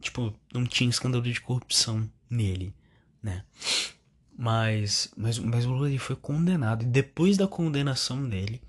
Tipo, 0.00 0.32
não 0.54 0.64
tinha 0.64 0.88
escândalo 0.88 1.24
de 1.24 1.40
corrupção 1.40 2.08
nele, 2.30 2.72
né? 3.20 3.42
Mas, 4.38 5.12
mas, 5.16 5.38
mas 5.40 5.66
o 5.66 5.72
Lula 5.72 5.88
ele 5.88 5.98
foi 5.98 6.14
condenado. 6.14 6.82
E 6.82 6.86
depois 6.86 7.36
da 7.36 7.48
condenação 7.48 8.28
dele. 8.28 8.62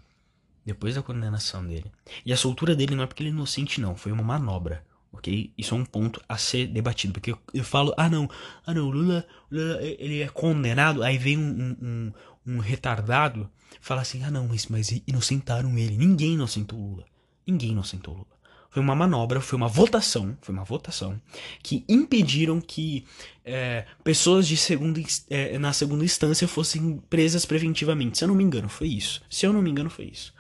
Depois 0.66 0.96
da 0.96 1.04
condenação 1.04 1.64
dele. 1.64 1.92
E 2.26 2.34
a 2.34 2.38
soltura 2.38 2.76
dele 2.76 2.96
não 2.96 3.04
é 3.04 3.08
porque 3.08 3.22
ele 3.22 3.30
é 3.30 3.34
inocente, 3.34 3.80
não. 3.80 3.96
Foi 3.96 4.12
uma 4.12 4.24
manobra. 4.24 4.84
Ok? 5.12 5.54
Isso 5.56 5.76
é 5.76 5.78
um 5.78 5.86
ponto 5.86 6.20
a 6.28 6.40
ser 6.40 6.66
debatido. 6.66 7.14
Porque 7.14 7.34
eu, 7.34 7.40
eu 7.54 7.64
falo, 7.64 7.94
ah 7.98 8.10
não, 8.10 8.28
ah 8.66 8.74
não, 8.74 8.90
Lula, 8.90 9.28
Lula 9.52 9.80
ele 9.84 10.22
é 10.22 10.28
condenado. 10.28 11.04
Aí 11.04 11.20
vem 11.20 11.38
um, 11.38 11.78
um, 11.80 12.14
um 12.48 12.58
retardado 12.58 13.48
fala 13.80 14.02
assim: 14.02 14.24
ah, 14.24 14.32
não, 14.32 14.48
mas, 14.48 14.68
mas 14.68 14.92
inocentaram 15.08 15.78
ele. 15.78 15.98
Ninguém 15.98 16.34
inocentou 16.34 16.80
Lula. 16.80 17.06
Ninguém 17.46 17.72
inocentou 17.72 18.14
Lula. 18.14 18.38
Foi 18.70 18.82
uma 18.82 18.96
manobra, 18.96 19.42
foi 19.42 19.58
uma 19.58 19.68
votação, 19.68 20.38
foi 20.42 20.54
uma 20.54 20.64
votação 20.64 21.20
que 21.64 21.84
impediram 21.88 22.62
que 22.62 23.06
é, 23.44 23.86
pessoas 24.04 24.48
de 24.48 24.58
segunda, 24.58 25.02
é, 25.30 25.58
na 25.58 25.74
segunda 25.74 26.04
instância 26.04 26.48
fossem 26.48 27.02
presas 27.10 27.46
preventivamente. 27.46 28.18
Se 28.18 28.24
eu 28.24 28.28
não 28.28 28.36
me 28.36 28.44
engano, 28.44 28.70
foi 28.70 28.90
isso. 28.90 29.24
Se 29.30 29.46
eu 29.46 29.54
não 29.54 29.62
me 29.62 29.72
engano, 29.72 29.90
foi 29.90 30.06
isso. 30.06 30.34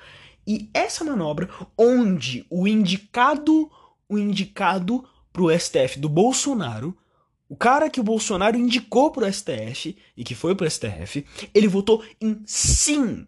E 0.45 0.69
essa 0.73 1.03
manobra, 1.03 1.49
onde 1.77 2.45
o 2.49 2.67
indicado, 2.67 3.71
o 4.07 4.17
indicado 4.17 5.03
pro 5.33 5.49
STF 5.57 5.99
do 5.99 6.07
Bolsonaro 6.07 6.95
o 7.49 7.56
cara 7.56 7.90
que 7.90 7.99
o 7.99 8.03
Bolsonaro 8.03 8.57
indicou 8.57 9.11
pro 9.11 9.32
STF 9.32 9.98
e 10.15 10.24
que 10.24 10.36
foi 10.36 10.56
pro 10.56 10.69
STF, 10.69 11.26
ele 11.53 11.68
votou 11.68 12.03
em 12.19 12.41
sim. 12.45 13.28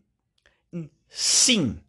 Em 0.73 0.89
sim. 1.07 1.79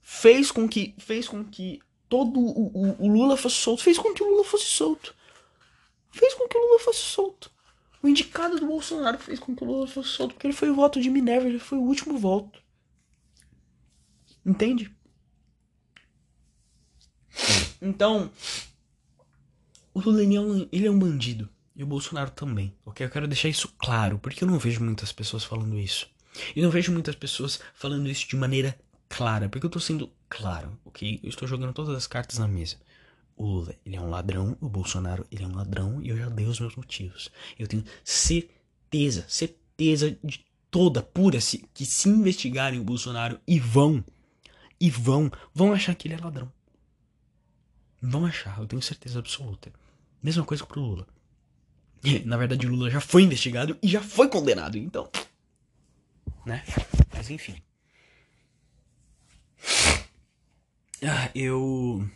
Fez 0.00 0.50
com 0.50 0.68
que 0.68 0.94
fez 0.98 1.26
com 1.26 1.42
que 1.42 1.80
todo 2.08 2.38
o, 2.38 2.66
o, 2.66 3.06
o 3.06 3.08
Lula 3.08 3.36
fosse 3.36 3.56
solto, 3.56 3.82
fez 3.82 3.98
com 3.98 4.12
que 4.12 4.22
o 4.22 4.28
Lula 4.28 4.44
fosse 4.44 4.66
solto. 4.66 5.14
Fez 6.10 6.34
com 6.34 6.46
que 6.46 6.58
o 6.58 6.60
Lula 6.60 6.78
fosse 6.78 7.00
solto. 7.00 7.50
O 8.02 8.08
indicado 8.08 8.58
do 8.58 8.66
Bolsonaro 8.66 9.18
fez 9.18 9.38
com 9.38 9.56
que 9.56 9.64
o 9.64 9.66
Lula 9.66 9.86
fosse 9.86 10.10
solto, 10.10 10.34
porque 10.34 10.46
ele 10.46 10.54
foi 10.54 10.68
o 10.68 10.74
voto 10.74 11.00
de 11.00 11.08
Minerva, 11.08 11.46
ele 11.46 11.58
foi 11.58 11.78
o 11.78 11.82
último 11.82 12.18
voto. 12.18 12.62
Entende? 14.44 14.94
Então, 17.80 18.30
o 19.94 20.00
Lula 20.00 20.22
é, 20.22 20.40
um, 20.40 20.68
ele 20.72 20.86
é 20.86 20.90
um 20.90 20.98
bandido. 20.98 21.48
E 21.74 21.82
o 21.82 21.86
Bolsonaro 21.86 22.30
também. 22.30 22.74
Ok? 22.84 23.04
Eu 23.04 23.10
quero 23.10 23.26
deixar 23.26 23.48
isso 23.48 23.72
claro, 23.78 24.18
porque 24.18 24.44
eu 24.44 24.48
não 24.48 24.58
vejo 24.58 24.82
muitas 24.82 25.12
pessoas 25.12 25.44
falando 25.44 25.78
isso. 25.78 26.06
E 26.54 26.62
não 26.62 26.70
vejo 26.70 26.92
muitas 26.92 27.14
pessoas 27.14 27.60
falando 27.74 28.08
isso 28.08 28.28
de 28.28 28.36
maneira 28.36 28.78
clara, 29.08 29.48
porque 29.48 29.66
eu 29.66 29.70
tô 29.70 29.78
sendo 29.78 30.10
claro, 30.28 30.78
ok? 30.84 31.20
Eu 31.22 31.28
estou 31.28 31.46
jogando 31.46 31.74
todas 31.74 31.94
as 31.94 32.06
cartas 32.06 32.38
na 32.38 32.48
mesa. 32.48 32.76
O 33.36 33.44
Lula, 33.44 33.74
ele 33.84 33.96
é 33.96 34.00
um 34.00 34.08
ladrão, 34.08 34.56
o 34.60 34.68
Bolsonaro, 34.68 35.26
ele 35.30 35.44
é 35.44 35.46
um 35.46 35.54
ladrão, 35.54 36.02
e 36.02 36.08
eu 36.08 36.16
já 36.16 36.28
dei 36.28 36.46
os 36.46 36.60
meus 36.60 36.76
motivos. 36.76 37.30
Eu 37.58 37.66
tenho 37.66 37.84
certeza, 38.02 39.24
certeza 39.28 40.16
de 40.22 40.44
toda, 40.70 41.02
pura, 41.02 41.38
que 41.74 41.84
se 41.84 42.08
investigarem 42.08 42.80
o 42.80 42.84
Bolsonaro 42.84 43.38
e 43.46 43.58
vão, 43.60 44.02
e 44.80 44.90
vão, 44.90 45.30
vão 45.54 45.72
achar 45.72 45.94
que 45.94 46.08
ele 46.08 46.14
é 46.14 46.18
ladrão. 46.18 46.50
Vão 48.00 48.24
achar, 48.24 48.58
eu 48.58 48.66
tenho 48.66 48.82
certeza 48.82 49.18
absoluta. 49.18 49.72
Mesma 50.22 50.44
coisa 50.44 50.64
pro 50.64 50.80
Lula. 50.80 51.06
Na 52.24 52.36
verdade, 52.36 52.66
o 52.66 52.70
Lula 52.70 52.90
já 52.90 53.00
foi 53.00 53.22
investigado 53.22 53.76
e 53.82 53.88
já 53.88 54.00
foi 54.00 54.28
condenado, 54.28 54.76
então. 54.78 55.10
Né? 56.46 56.62
Mas 57.14 57.30
enfim. 57.30 57.56
Ah, 61.04 61.30
eu. 61.34 62.08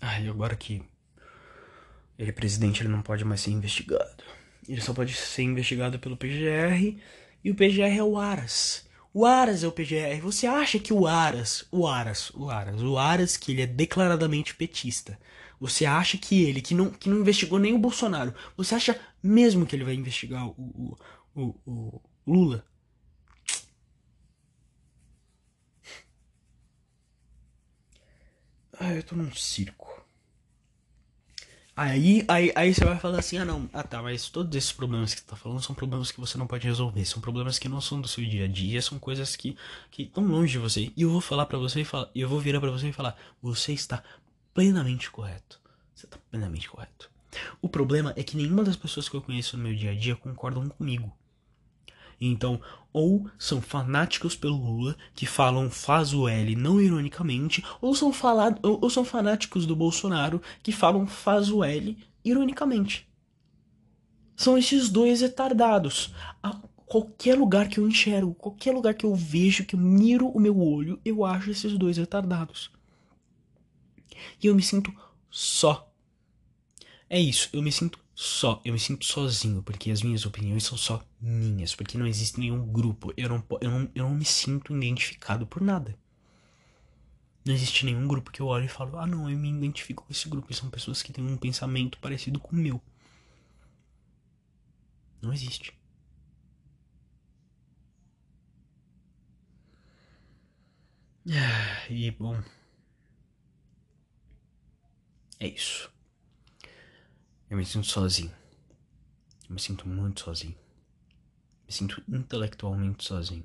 Ah, 0.00 0.20
e 0.20 0.28
agora 0.28 0.56
que 0.56 0.82
ele 2.18 2.30
é 2.30 2.32
presidente, 2.32 2.82
ele 2.82 2.88
não 2.88 3.02
pode 3.02 3.24
mais 3.24 3.40
ser 3.40 3.50
investigado. 3.50 4.24
Ele 4.68 4.80
só 4.80 4.92
pode 4.92 5.14
ser 5.14 5.42
investigado 5.42 5.98
pelo 5.98 6.16
PGR 6.16 6.96
e 7.42 7.50
o 7.50 7.54
PGR 7.54 7.98
é 7.98 8.02
o 8.02 8.18
Aras. 8.18 8.88
O 9.12 9.24
Aras 9.26 9.62
é 9.64 9.68
o 9.68 9.72
PGR. 9.72 10.20
Você 10.22 10.46
acha 10.46 10.78
que 10.78 10.92
o 10.92 11.06
Aras, 11.06 11.66
o 11.70 11.86
Aras, 11.86 12.30
o 12.34 12.48
Aras, 12.50 12.82
o 12.82 12.98
Aras 12.98 13.36
que 13.36 13.52
ele 13.52 13.62
é 13.62 13.66
declaradamente 13.66 14.54
petista. 14.54 15.18
Você 15.60 15.84
acha 15.84 16.16
que 16.18 16.42
ele, 16.44 16.62
que 16.62 16.74
não, 16.74 16.90
que 16.90 17.08
não 17.08 17.18
investigou 17.18 17.58
nem 17.58 17.74
o 17.74 17.78
Bolsonaro, 17.78 18.34
você 18.56 18.74
acha 18.74 18.98
mesmo 19.22 19.66
que 19.66 19.76
ele 19.76 19.84
vai 19.84 19.94
investigar 19.94 20.46
o, 20.46 20.96
o, 21.34 21.42
o, 21.42 21.54
o 21.66 22.02
Lula? 22.26 22.64
Ah, 28.80 28.92
eu 28.94 29.02
tô 29.04 29.14
num 29.14 29.32
circo. 29.32 29.99
Aí, 31.76 32.24
aí, 32.28 32.52
aí 32.54 32.74
você 32.74 32.84
vai 32.84 32.98
falar 32.98 33.20
assim, 33.20 33.38
ah 33.38 33.44
não, 33.44 33.68
ah 33.72 33.82
tá, 33.82 34.02
mas 34.02 34.28
todos 34.28 34.54
esses 34.54 34.72
problemas 34.72 35.14
que 35.14 35.20
você 35.20 35.26
tá 35.26 35.36
falando 35.36 35.62
são 35.62 35.74
problemas 35.74 36.10
que 36.10 36.20
você 36.20 36.36
não 36.36 36.46
pode 36.46 36.66
resolver, 36.66 37.04
são 37.04 37.22
problemas 37.22 37.58
que 37.58 37.68
não 37.68 37.80
são 37.80 38.00
do 38.00 38.08
seu 38.08 38.24
dia 38.24 38.44
a 38.44 38.48
dia, 38.48 38.82
são 38.82 38.98
coisas 38.98 39.34
que 39.36 39.56
que 39.90 40.02
estão 40.02 40.26
longe 40.26 40.52
de 40.52 40.58
você. 40.58 40.92
E 40.96 41.02
eu 41.02 41.10
vou 41.10 41.20
falar 41.20 41.46
para 41.46 41.58
você 41.58 41.86
e 42.14 42.20
eu 42.20 42.28
vou 42.28 42.40
virar 42.40 42.60
para 42.60 42.70
você 42.70 42.88
e 42.88 42.92
falar, 42.92 43.16
você 43.40 43.72
está 43.72 44.02
plenamente 44.52 45.10
correto. 45.10 45.60
Você 45.94 46.06
está 46.06 46.18
plenamente 46.30 46.68
correto. 46.68 47.10
O 47.62 47.68
problema 47.68 48.12
é 48.16 48.22
que 48.22 48.36
nenhuma 48.36 48.64
das 48.64 48.76
pessoas 48.76 49.08
que 49.08 49.14
eu 49.16 49.22
conheço 49.22 49.56
no 49.56 49.62
meu 49.62 49.74
dia 49.74 49.92
a 49.92 49.94
dia 49.94 50.16
concordam 50.16 50.68
comigo. 50.68 51.12
Então, 52.20 52.60
ou 52.92 53.30
são 53.38 53.62
fanáticos 53.62 54.36
pelo 54.36 54.56
Lula, 54.56 54.96
que 55.14 55.24
falam 55.24 55.70
faz 55.70 56.12
o 56.12 56.28
L 56.28 56.54
não 56.56 56.80
ironicamente, 56.80 57.64
ou 57.80 57.94
são, 57.94 58.12
falado, 58.12 58.58
ou, 58.62 58.90
são 58.90 59.04
fanáticos 59.04 59.64
do 59.64 59.76
Bolsonaro, 59.76 60.42
que 60.62 60.72
falam 60.72 61.06
faz 61.06 61.50
o 61.50 61.64
L 61.64 61.96
ironicamente. 62.24 63.08
São 64.36 64.58
esses 64.58 64.88
dois 64.88 65.20
retardados. 65.20 66.12
A 66.42 66.58
qualquer 66.86 67.38
lugar 67.38 67.68
que 67.68 67.78
eu 67.78 67.86
enxergo, 67.86 68.34
qualquer 68.34 68.72
lugar 68.72 68.94
que 68.94 69.06
eu 69.06 69.14
vejo, 69.14 69.64
que 69.64 69.76
eu 69.76 69.80
miro 69.80 70.28
o 70.28 70.40
meu 70.40 70.60
olho, 70.60 71.00
eu 71.04 71.24
acho 71.24 71.50
esses 71.50 71.78
dois 71.78 71.96
retardados. 71.96 72.70
E 74.42 74.46
eu 74.48 74.54
me 74.54 74.62
sinto 74.62 74.92
só. 75.30 75.88
É 77.08 77.20
isso, 77.20 77.48
eu 77.52 77.62
me 77.62 77.70
sinto 77.70 77.98
só, 78.22 78.60
eu 78.66 78.74
me 78.74 78.78
sinto 78.78 79.06
sozinho, 79.06 79.62
porque 79.62 79.90
as 79.90 80.02
minhas 80.02 80.26
opiniões 80.26 80.64
são 80.64 80.76
só 80.76 81.02
minhas, 81.18 81.74
porque 81.74 81.96
não 81.96 82.06
existe 82.06 82.38
nenhum 82.38 82.70
grupo, 82.70 83.14
eu 83.16 83.30
não, 83.30 83.42
eu 83.62 83.70
não, 83.70 83.90
eu 83.94 84.04
não 84.04 84.14
me 84.14 84.26
sinto 84.26 84.76
identificado 84.76 85.46
por 85.46 85.62
nada. 85.62 85.98
Não 87.46 87.54
existe 87.54 87.86
nenhum 87.86 88.06
grupo 88.06 88.30
que 88.30 88.40
eu 88.42 88.46
olho 88.46 88.66
e 88.66 88.68
falo, 88.68 88.98
ah 88.98 89.06
não, 89.06 89.30
eu 89.30 89.38
me 89.38 89.48
identifico 89.48 90.04
com 90.04 90.12
esse 90.12 90.28
grupo, 90.28 90.52
são 90.52 90.68
pessoas 90.68 91.02
que 91.02 91.14
têm 91.14 91.24
um 91.26 91.38
pensamento 91.38 91.98
parecido 91.98 92.38
com 92.38 92.54
o 92.54 92.58
meu. 92.58 92.78
Não 95.22 95.32
existe. 95.32 95.72
E 101.88 102.10
bom. 102.10 102.42
É 105.38 105.48
isso. 105.48 105.90
Eu 107.50 107.56
me 107.56 107.66
sinto 107.66 107.88
sozinho. 107.88 108.32
Eu 109.48 109.54
me 109.54 109.60
sinto 109.60 109.88
muito 109.88 110.20
sozinho. 110.20 110.56
Me 111.66 111.72
sinto 111.72 112.00
intelectualmente 112.08 113.04
sozinho. 113.04 113.44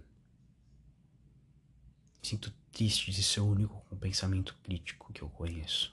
Me 2.22 2.30
sinto 2.30 2.54
triste 2.72 3.10
de 3.10 3.24
ser 3.24 3.40
o 3.40 3.48
único 3.48 3.84
com 3.90 3.98
pensamento 3.98 4.56
crítico 4.62 5.12
que 5.12 5.24
eu 5.24 5.30
conheço. 5.30 5.92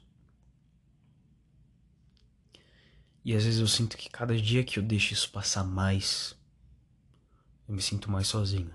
E 3.24 3.34
às 3.34 3.44
vezes 3.44 3.60
eu 3.60 3.68
sinto 3.68 3.96
que 3.96 4.10
cada 4.10 4.36
dia 4.38 4.62
que 4.62 4.78
eu 4.78 4.82
deixo 4.82 5.14
isso 5.14 5.30
passar 5.30 5.64
mais, 5.64 6.36
eu 7.66 7.74
me 7.74 7.80
sinto 7.80 8.10
mais 8.10 8.28
sozinho. 8.28 8.74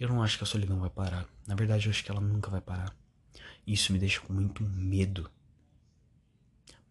Eu 0.00 0.08
não 0.08 0.20
acho 0.20 0.36
que 0.36 0.42
a 0.42 0.48
solidão 0.48 0.80
vai 0.80 0.90
parar. 0.90 1.28
Na 1.46 1.54
verdade, 1.54 1.86
eu 1.86 1.90
acho 1.90 2.02
que 2.02 2.10
ela 2.10 2.20
nunca 2.20 2.50
vai 2.50 2.60
parar. 2.60 2.92
Isso 3.64 3.92
me 3.92 4.00
deixa 4.00 4.20
com 4.20 4.32
muito 4.32 4.64
medo 4.64 5.30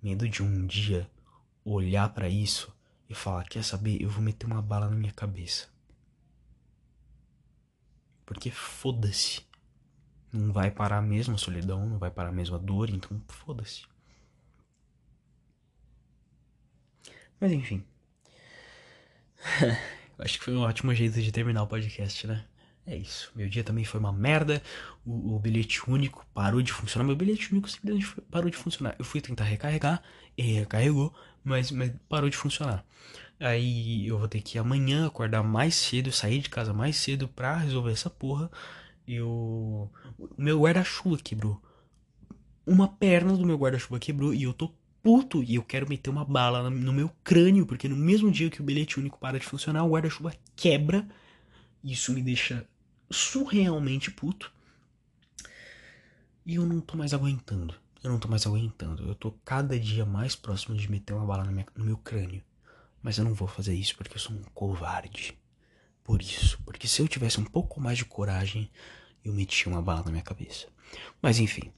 Medo 0.02 0.28
de 0.28 0.44
um 0.44 0.66
dia 0.66 1.10
olhar 1.64 2.10
para 2.14 2.30
isso 2.30 2.74
e 3.10 3.16
falar: 3.16 3.44
Quer 3.46 3.64
saber? 3.64 4.02
Eu 4.02 4.10
vou 4.10 4.22
meter 4.22 4.46
uma 4.46 4.62
bala 4.62 4.90
na 4.90 4.96
minha 4.96 5.14
cabeça. 5.14 5.68
Porque 8.26 8.52
foda-se. 8.52 9.46
Não 10.32 10.52
vai 10.52 10.70
parar 10.70 11.02
mesmo 11.02 11.36
a 11.36 11.38
solidão, 11.38 11.86
não 11.88 11.98
vai 11.98 12.12
parar 12.12 12.32
mesmo 12.32 12.56
a 12.56 12.60
dor, 12.60 12.90
então 12.90 13.22
foda-se. 13.28 13.86
Mas 17.40 17.52
enfim. 17.52 17.84
Acho 20.20 20.40
que 20.40 20.46
foi 20.46 20.56
um 20.56 20.62
ótimo 20.62 20.94
jeito 20.94 21.22
de 21.22 21.32
terminar 21.32 21.64
o 21.64 21.68
podcast, 21.68 22.28
né? 22.28 22.46
É 22.90 22.96
isso. 22.96 23.34
Meu 23.36 23.50
dia 23.50 23.66
também 23.66 23.84
foi 23.84 24.00
uma 24.00 24.14
merda. 24.14 24.64
O, 25.06 25.36
o, 25.36 25.40
bilhete 25.40 25.82
único 25.90 26.26
parou 26.34 26.62
de 26.62 26.72
funcionar. 26.72 27.06
Meu 27.06 27.18
bilhete 27.18 27.52
único 27.52 27.70
simplesmente 27.70 28.08
parou 28.32 28.50
de 28.50 28.56
funcionar. 28.56 28.96
Eu 28.98 29.04
fui 29.04 29.20
tentar 29.20 29.44
recarregar 29.44 30.02
e 30.38 30.42
recarregou, 30.54 31.14
mas, 31.44 31.70
mas 31.70 31.92
parou 32.08 32.30
de 32.30 32.38
funcionar. 32.38 32.86
Aí 33.40 34.08
eu 34.08 34.18
vou 34.18 34.28
ter 34.30 34.42
que 34.42 34.58
amanhã 34.58 35.06
acordar 35.06 35.44
mais 35.44 35.76
cedo, 35.76 36.14
sair 36.14 36.40
de 36.40 36.50
casa 36.50 36.74
mais 36.74 36.96
cedo 36.96 37.28
pra 37.28 37.58
resolver 37.58 37.92
essa 37.92 38.10
porra. 38.10 38.50
Eu. 39.06 39.92
O 40.18 40.30
meu 40.38 40.62
guarda-chuva 40.62 41.18
quebrou. 41.18 41.62
Uma 42.66 42.88
perna 42.88 43.36
do 43.36 43.46
meu 43.46 43.58
guarda-chuva 43.58 44.00
quebrou 44.00 44.34
e 44.34 44.44
eu 44.44 44.54
tô 44.54 44.72
puto 45.04 45.44
e 45.44 45.56
eu 45.56 45.64
quero 45.64 45.90
meter 45.90 46.10
uma 46.10 46.24
bala 46.24 46.70
no 46.70 46.94
meu 46.94 47.12
crânio, 47.24 47.66
porque 47.66 47.88
no 47.90 47.98
mesmo 47.98 48.32
dia 48.32 48.50
que 48.50 48.62
o 48.62 48.64
bilhete 48.64 48.98
único 48.98 49.20
para 49.20 49.40
de 49.40 49.46
funcionar, 49.46 49.84
o 49.84 49.90
guarda-chuva 49.90 50.34
quebra. 50.56 51.06
Isso 51.84 52.14
me 52.14 52.22
deixa 52.22 52.66
surrealmente 53.10 54.12
puto. 54.12 54.52
E 56.46 56.56
eu 56.56 56.66
não 56.66 56.80
tô 56.80 56.98
mais 56.98 57.14
aguentando. 57.14 57.76
Eu 58.04 58.12
não 58.12 58.20
tô 58.20 58.28
mais 58.28 58.46
aguentando. 58.46 59.08
Eu 59.08 59.16
tô 59.16 59.32
cada 59.44 59.80
dia 59.80 60.06
mais 60.06 60.36
próximo 60.36 60.76
de 60.76 60.90
meter 60.90 61.14
uma 61.14 61.26
bala 61.26 61.44
no 61.76 61.86
meu 61.86 61.98
crânio. 61.98 62.42
Mas 63.02 63.18
eu 63.18 63.26
não 63.26 63.34
vou 63.34 63.48
fazer 63.48 63.74
isso 63.74 63.96
porque 63.96 64.16
eu 64.16 64.20
sou 64.20 64.36
um 64.36 64.44
covarde. 64.54 65.38
Por 66.04 66.22
isso. 66.22 66.60
Porque 66.64 66.88
se 66.88 67.02
eu 67.02 67.08
tivesse 67.08 67.40
um 67.40 67.46
pouco 67.46 67.82
mais 67.82 67.98
de 67.98 68.06
coragem, 68.06 68.70
eu 69.24 69.34
metia 69.34 69.72
uma 69.72 69.82
bala 69.82 70.04
na 70.06 70.12
minha 70.12 70.24
cabeça. 70.24 70.68
Mas 71.22 71.40
enfim. 71.40 71.72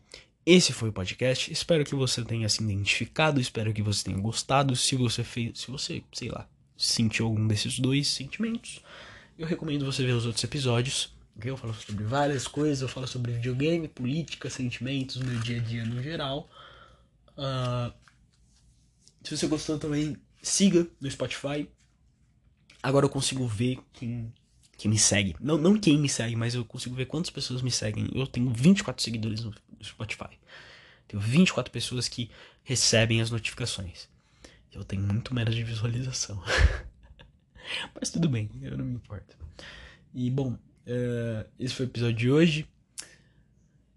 Esse 0.46 0.74
foi 0.74 0.90
o 0.90 0.94
podcast. 0.94 1.52
Espero 1.52 1.84
que 1.84 1.96
você 1.96 2.24
tenha 2.24 2.48
se 2.50 2.64
identificado. 2.64 3.42
Espero 3.42 3.74
que 3.74 3.82
você 3.82 4.04
tenha 4.04 4.20
gostado. 4.20 4.76
Se 4.76 4.96
você 4.96 5.24
fez. 5.24 5.60
Se 5.60 5.72
você, 5.72 6.04
sei 6.14 6.30
lá, 6.30 6.48
sentiu 6.78 7.26
algum 7.26 7.48
desses 7.48 7.80
dois 7.80 8.08
sentimentos 8.08 8.84
eu 9.40 9.48
recomendo 9.48 9.86
você 9.86 10.06
ver 10.06 10.12
os 10.12 10.26
outros 10.26 10.44
episódios. 10.44 11.14
Eu 11.48 11.58
falo 11.58 11.74
sobre 11.74 12.04
várias 12.04 12.48
coisas, 12.48 12.82
eu 12.82 12.88
falo 12.88 13.08
sobre 13.08 13.32
videogame, 13.34 13.88
política, 13.88 14.50
sentimentos, 14.50 15.18
meu 15.18 15.40
dia 15.40 15.58
a 15.58 15.64
dia 15.64 15.86
no 15.86 16.02
geral. 16.02 16.50
Uh, 17.38 17.94
se 19.24 19.38
você 19.38 19.48
gostou 19.48 19.80
também, 19.80 20.18
siga 20.42 20.88
no 21.00 21.10
Spotify. 21.10 21.70
Agora 22.82 23.06
eu 23.06 23.10
consigo 23.10 23.46
ver 23.48 23.80
quem, 23.94 24.34
quem 24.78 24.92
me 24.92 24.98
segue. 24.98 25.36
Não, 25.40 25.58
não 25.58 25.80
quem 25.80 25.98
me 25.98 26.10
segue, 26.10 26.36
mas 26.36 26.56
eu 26.56 26.66
consigo 26.66 26.96
ver 26.96 27.06
quantas 27.06 27.30
pessoas 27.30 27.62
me 27.62 27.72
seguem. 27.72 28.10
Eu 28.14 28.28
tenho 28.28 28.50
24 28.50 29.04
seguidores 29.04 29.44
no 29.44 29.54
Spotify. 29.84 30.38
Tenho 31.08 31.22
24 31.22 31.72
pessoas 31.72 32.08
que 32.08 32.30
recebem 32.64 33.22
as 33.22 33.32
notificações. 33.32 34.08
Eu 34.72 34.84
tenho 34.84 35.02
muito 35.02 35.34
menos 35.34 35.56
de 35.56 35.64
visualização. 35.64 36.42
Mas 37.94 38.10
tudo 38.10 38.30
bem, 38.30 38.50
eu 38.62 38.78
não 38.78 38.86
me 38.86 38.96
importo. 38.96 39.36
E 40.14 40.30
bom, 40.30 40.58
uh, 40.90 41.50
esse 41.60 41.74
foi 41.74 41.86
o 41.86 41.90
episódio 41.90 42.16
de 42.16 42.32
hoje. 42.32 42.68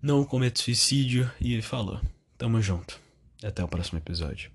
Não 0.00 0.24
cometa 0.24 0.60
suicídio 0.60 1.30
e 1.40 1.60
falou. 1.62 2.00
Tamo 2.36 2.60
junto. 2.60 3.00
Até 3.42 3.62
o 3.64 3.68
próximo 3.68 3.98
episódio. 3.98 4.50